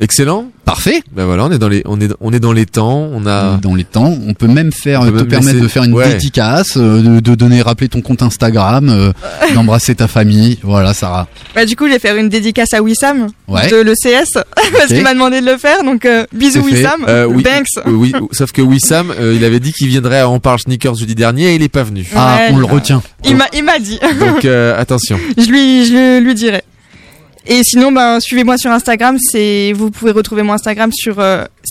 Excellent. 0.00 0.50
parfait. 0.64 1.02
Ben 1.12 1.26
voilà, 1.26 1.44
on 1.44 1.50
est 1.52 1.58
dans 1.58 1.68
les, 1.68 1.82
on 1.84 2.00
est, 2.00 2.08
on 2.20 2.32
est 2.32 2.40
dans 2.40 2.52
les 2.52 2.64
temps. 2.66 3.08
On 3.12 3.26
a. 3.26 3.58
Dans 3.58 3.74
les 3.74 3.84
temps, 3.84 4.16
on 4.26 4.34
peut 4.34 4.46
même 4.46 4.72
faire 4.72 5.00
peut 5.02 5.06
te 5.10 5.12
même 5.16 5.26
permettre 5.28 5.52
laisser- 5.54 5.60
de 5.60 5.68
faire 5.68 5.84
une 5.84 5.92
ouais. 5.94 6.08
dédicace, 6.12 6.76
euh, 6.76 7.02
de, 7.02 7.20
de 7.20 7.34
donner 7.34 7.60
rappeler 7.62 7.88
ton 7.88 8.00
compte 8.00 8.22
Instagram, 8.22 8.88
euh, 8.88 9.12
d'embrasser 9.54 9.94
ta 9.94 10.08
famille. 10.08 10.58
Voilà, 10.62 10.94
Sarah. 10.94 11.28
Bah 11.54 11.66
du 11.66 11.76
coup, 11.76 11.86
je 11.86 11.92
vais 11.92 11.98
faire 11.98 12.16
une 12.16 12.28
dédicace 12.28 12.72
à 12.72 12.82
Wissam 12.82 13.28
Ouais. 13.48 13.68
de 13.68 13.76
l'ECS 13.76 14.32
parce 14.72 14.86
qu'il 14.86 15.02
m'a 15.02 15.12
demandé 15.14 15.40
de 15.40 15.46
le 15.46 15.56
faire. 15.58 15.82
Donc 15.84 16.06
euh, 16.06 16.24
bisous. 16.32 16.62
Wissam, 16.64 17.04
Euh, 17.08 17.24
oui, 17.26 17.42
thanks. 17.42 17.66
euh, 17.86 17.90
oui, 17.90 18.12
sauf 18.32 18.52
que 18.52 18.62
Wissam, 18.62 19.12
euh, 19.18 19.34
il 19.36 19.44
avait 19.44 19.60
dit 19.60 19.72
qu'il 19.72 19.88
viendrait 19.88 20.20
à 20.20 20.28
On 20.30 20.38
parle 20.40 20.58
sneakers 20.60 20.94
jeudi 20.94 21.14
dernier 21.14 21.52
et 21.52 21.54
il 21.56 21.62
est 21.62 21.68
pas 21.68 21.82
venu. 21.82 22.06
Ah, 22.14 22.36
Ouais, 22.38 22.48
on 22.52 22.58
le 22.58 22.64
retient. 22.66 23.02
Il 23.24 23.36
m'a 23.36 23.46
il 23.52 23.64
m'a 23.64 23.78
dit. 23.78 23.98
Donc 24.20 24.44
euh, 24.44 24.80
attention. 24.80 25.18
je 25.36 25.50
lui 25.50 25.84
je 25.86 25.92
le- 25.92 26.20
lui 26.24 26.34
dirai. 26.34 26.62
Et 27.46 27.62
sinon, 27.64 27.90
ben 27.90 28.20
suivez-moi 28.20 28.58
sur 28.58 28.70
Instagram. 28.70 29.18
C'est 29.18 29.72
vous 29.74 29.90
pouvez 29.90 30.12
retrouver 30.12 30.42
mon 30.42 30.52
Instagram 30.52 30.90
sur 30.92 31.20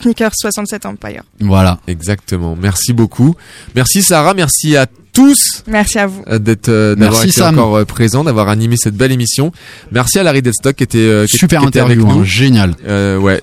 euh, 0.05 0.11
sneakers67 0.11 0.85
Empire. 0.87 1.23
Voilà. 1.39 1.79
Exactement. 1.87 2.55
Merci 2.59 2.93
beaucoup. 2.93 3.35
Merci 3.75 4.01
Sarah. 4.03 4.33
Merci 4.33 4.75
à 4.77 4.85
tous 5.11 5.63
Merci 5.67 5.97
à 5.97 6.05
vous. 6.05 6.21
euh, 6.29 6.37
d'être 6.37 6.69
euh, 6.69 6.93
d'avoir 6.95 7.13
Merci, 7.23 7.29
été 7.29 7.39
Sam. 7.41 7.57
encore 7.57 7.75
euh, 7.77 7.83
présent, 7.83 8.23
d'avoir 8.23 8.47
animé 8.47 8.75
cette 8.77 8.93
belle 8.95 9.11
émission. 9.11 9.51
Merci 9.91 10.19
à 10.19 10.23
Larry 10.23 10.43
Deadstock 10.43 10.75
qui 10.75 10.83
était 10.83 10.97
euh, 10.99 11.25
qui- 11.25 11.37
Super 11.37 11.61
qui 11.61 11.67
était 11.67 11.79
interview, 11.79 12.05
avec 12.05 12.19
hein, 12.19 12.23
génial. 12.23 12.75
Euh, 12.87 13.17
ouais, 13.17 13.41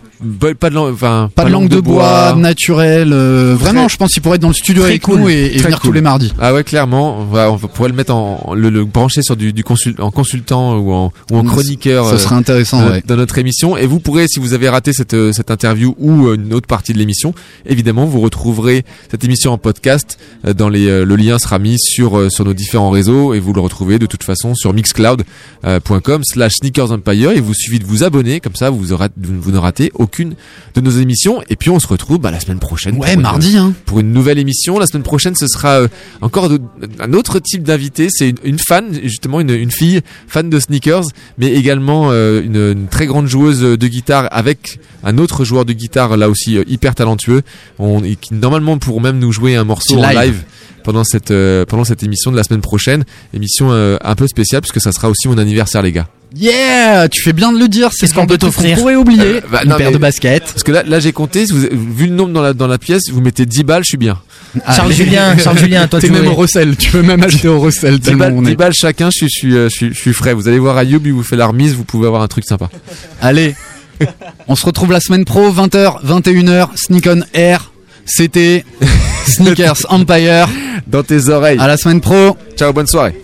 pas 0.54 0.70
de 0.70 0.76
langue, 0.76 0.94
enfin 0.94 1.28
Pas 1.34 1.44
de 1.44 1.50
langue 1.50 1.68
de 1.68 1.80
bois, 1.80 2.34
naturel. 2.36 3.12
euh, 3.12 3.56
vraiment, 3.58 3.86
Très- 3.86 3.88
je 3.94 3.96
pense 3.96 4.12
qu'il 4.12 4.22
pourrait 4.22 4.36
être 4.36 4.42
dans 4.42 4.48
le 4.48 4.54
studio 4.54 4.84
avec 4.84 5.02
cool, 5.02 5.20
nous 5.20 5.28
et, 5.28 5.50
et 5.54 5.58
venir 5.58 5.80
cool. 5.80 5.90
tous 5.90 5.92
les 5.92 6.00
mardis. 6.02 6.32
Ah 6.40 6.54
ouais, 6.54 6.62
clairement, 6.62 7.18
on, 7.18 7.24
va, 7.24 7.50
on 7.50 7.56
va- 7.56 7.66
pourrait 7.68 7.90
le 7.90 7.96
mettre 7.96 8.14
en 8.14 8.54
le, 8.54 8.70
le 8.70 8.84
brancher 8.84 9.22
sur 9.22 9.36
du, 9.36 9.52
du 9.52 9.64
consul, 9.64 9.96
en 9.98 10.12
consultant 10.12 10.78
ou 10.78 10.92
en, 10.92 11.12
ou 11.32 11.36
en 11.36 11.42
Mm, 11.42 11.48
chroniqueur. 11.48 12.06
ça 12.08 12.14
euh, 12.14 12.18
serait 12.18 12.36
intéressant, 12.36 12.80
dans, 12.80 12.90
ouais. 12.92 13.02
dans 13.04 13.16
notre 13.16 13.36
émission. 13.38 13.76
Et 13.76 13.86
vous 13.86 13.98
pourrez, 13.98 14.28
si 14.28 14.38
vous 14.38 14.54
avez 14.54 14.68
raté 14.68 14.92
cette, 14.92 15.32
cette 15.32 15.50
interview 15.50 15.96
ou 15.98 16.35
une 16.36 16.54
autre 16.54 16.66
partie 16.68 16.92
de 16.92 16.98
l'émission, 16.98 17.34
évidemment, 17.66 18.04
vous 18.06 18.20
retrouverez 18.20 18.84
cette 19.10 19.24
émission 19.24 19.52
en 19.52 19.58
podcast. 19.58 20.18
euh, 20.46 20.54
Dans 20.54 20.68
les, 20.68 20.86
euh, 20.88 21.04
le 21.04 21.16
lien 21.16 21.38
sera 21.38 21.58
mis 21.58 21.78
sur 21.78 22.18
euh, 22.18 22.30
sur 22.30 22.44
nos 22.44 22.54
différents 22.54 22.90
réseaux 22.90 23.34
et 23.34 23.40
vous 23.40 23.52
le 23.52 23.60
retrouvez 23.60 23.98
de 23.98 24.06
toute 24.06 24.22
façon 24.22 24.54
sur 24.54 24.72
mixcloud.com 24.72 26.22
slash 26.24 26.52
sneakers 26.60 26.92
empire 26.92 27.30
et 27.32 27.40
vous 27.40 27.54
suffit 27.54 27.78
de 27.78 27.84
vous 27.84 28.04
abonner 28.04 28.40
comme 28.40 28.54
ça 28.54 28.70
vous 28.70 28.92
aurez, 28.92 29.08
vous, 29.16 29.40
vous 29.40 29.50
ne 29.50 29.58
ratez 29.58 29.90
aucune 29.94 30.34
de 30.74 30.80
nos 30.80 30.90
émissions 30.90 31.42
et 31.48 31.56
puis 31.56 31.70
on 31.70 31.80
se 31.80 31.86
retrouve 31.86 32.18
bah, 32.18 32.30
la 32.30 32.40
semaine 32.40 32.58
prochaine 32.58 32.96
Ouais, 32.96 33.14
pour 33.14 33.22
mardi, 33.22 33.52
une, 33.52 33.58
hein. 33.58 33.72
pour 33.86 34.00
une 34.00 34.12
nouvelle 34.12 34.38
émission 34.38 34.78
la 34.78 34.86
semaine 34.86 35.02
prochaine 35.02 35.34
ce 35.34 35.46
sera 35.48 35.80
euh, 35.80 35.88
encore 36.20 36.48
de- 36.48 36.60
un 37.00 37.12
autre 37.12 37.38
type 37.38 37.62
d'invité 37.62 38.08
c'est 38.10 38.28
une, 38.30 38.36
une 38.44 38.58
fan 38.58 38.86
justement 39.04 39.40
une, 39.40 39.50
une 39.50 39.70
fille 39.70 40.00
fan 40.28 40.48
de 40.50 40.60
sneakers 40.60 41.04
mais 41.38 41.52
également 41.52 42.08
euh, 42.10 42.42
une, 42.42 42.56
une 42.56 42.88
très 42.88 43.06
grande 43.06 43.26
joueuse 43.26 43.60
de 43.60 43.86
guitare 43.88 44.28
avec 44.30 44.78
un 45.04 45.18
autre 45.18 45.44
joueur 45.44 45.64
de 45.64 45.72
guitare 45.72 46.16
là 46.16 46.25
aussi 46.28 46.56
euh, 46.58 46.64
hyper 46.66 46.94
talentueux 46.94 47.42
on, 47.78 48.02
et 48.04 48.16
qui 48.16 48.34
normalement 48.34 48.78
pourront 48.78 49.00
même 49.00 49.18
nous 49.18 49.32
jouer 49.32 49.56
un 49.56 49.64
morceau 49.64 49.98
en 49.98 50.08
live. 50.08 50.18
live 50.20 50.42
pendant 50.84 51.02
cette 51.04 51.30
euh, 51.32 51.64
pendant 51.64 51.84
cette 51.84 52.02
émission 52.02 52.30
de 52.30 52.36
la 52.36 52.44
semaine 52.44 52.60
prochaine 52.60 53.04
émission 53.34 53.68
euh, 53.72 53.96
un 54.04 54.14
peu 54.14 54.26
spéciale 54.28 54.60
puisque 54.62 54.80
ça 54.80 54.92
sera 54.92 55.08
aussi 55.10 55.26
mon 55.28 55.38
anniversaire 55.38 55.82
les 55.82 55.92
gars 55.92 56.08
Yeah, 56.38 57.08
tu 57.08 57.22
fais 57.22 57.32
bien 57.32 57.50
de 57.52 57.58
le 57.58 57.68
dire. 57.68 57.90
C'est 57.92 58.06
ce 58.08 58.12
qu'on 58.12 58.26
peut 58.26 58.36
t'offrir. 58.36 58.76
pourrait 58.76 58.96
oublier. 58.96 59.22
Euh, 59.36 59.40
bah, 59.50 59.60
une 59.62 59.70
non, 59.70 59.76
paire 59.76 59.86
mais- 59.88 59.94
de 59.94 59.98
baskets. 59.98 60.42
parce 60.42 60.64
que 60.64 60.72
là 60.72 60.82
là 60.82 60.98
j'ai 61.00 61.12
compté 61.12 61.44
vous, 61.46 61.60
vu 61.72 62.06
le 62.08 62.12
nombre 62.12 62.32
dans 62.32 62.42
la 62.42 62.52
dans 62.52 62.66
la 62.66 62.78
pièce 62.78 63.04
vous 63.10 63.20
mettez 63.22 63.46
10 63.46 63.62
balles 63.62 63.84
je 63.84 63.88
suis 63.90 63.96
bien 63.96 64.18
Charles 64.66 64.86
Allez. 64.92 64.94
Julien, 65.04 65.38
Charles 65.38 65.58
Julien, 65.58 65.86
toi 65.86 66.00
T'es 66.00 66.08
tu 66.08 66.12
même 66.12 66.24
es- 66.24 66.28
au 66.28 66.34
recel. 66.34 66.76
Tu 66.76 66.90
peux 66.90 67.02
même 67.02 67.22
acheter 67.22 67.48
au 67.48 67.60
recel 67.60 67.94
10 67.98 68.00
tellement 68.00 68.24
balles, 68.24 68.32
on 68.34 68.42
10 68.42 68.50
est. 68.50 68.56
balles 68.56 68.72
chacun 68.74 69.08
je 69.10 69.16
suis, 69.18 69.28
je, 69.28 69.38
suis, 69.38 69.50
je, 69.52 69.68
suis, 69.68 69.88
je 69.94 69.98
suis 69.98 70.12
frais 70.12 70.34
vous 70.34 70.46
allez 70.48 70.58
voir 70.58 70.76
Ayoub 70.76 71.00
il 71.06 71.12
vous 71.12 71.22
fait 71.22 71.36
la 71.36 71.46
remise 71.46 71.74
vous 71.74 71.84
pouvez 71.84 72.06
avoir 72.08 72.20
un 72.22 72.28
truc 72.28 72.44
sympa 72.44 72.68
Allez, 73.22 73.54
on 74.48 74.54
se 74.54 74.66
retrouve 74.66 74.92
la 74.92 75.00
semaine 75.00 75.24
pro, 75.24 75.50
20h, 75.50 76.04
21h, 76.04 76.68
Sneak 76.76 77.06
on 77.10 77.20
Air. 77.34 77.72
C'était 78.04 78.64
Sneakers 79.26 79.86
Empire. 79.88 80.48
dans 80.86 81.02
tes 81.02 81.28
oreilles 81.28 81.58
À 81.58 81.66
la 81.66 81.76
semaine 81.76 82.00
pro. 82.00 82.36
ciao 82.56 82.72
bonne 82.72 82.86
soirée 82.86 83.14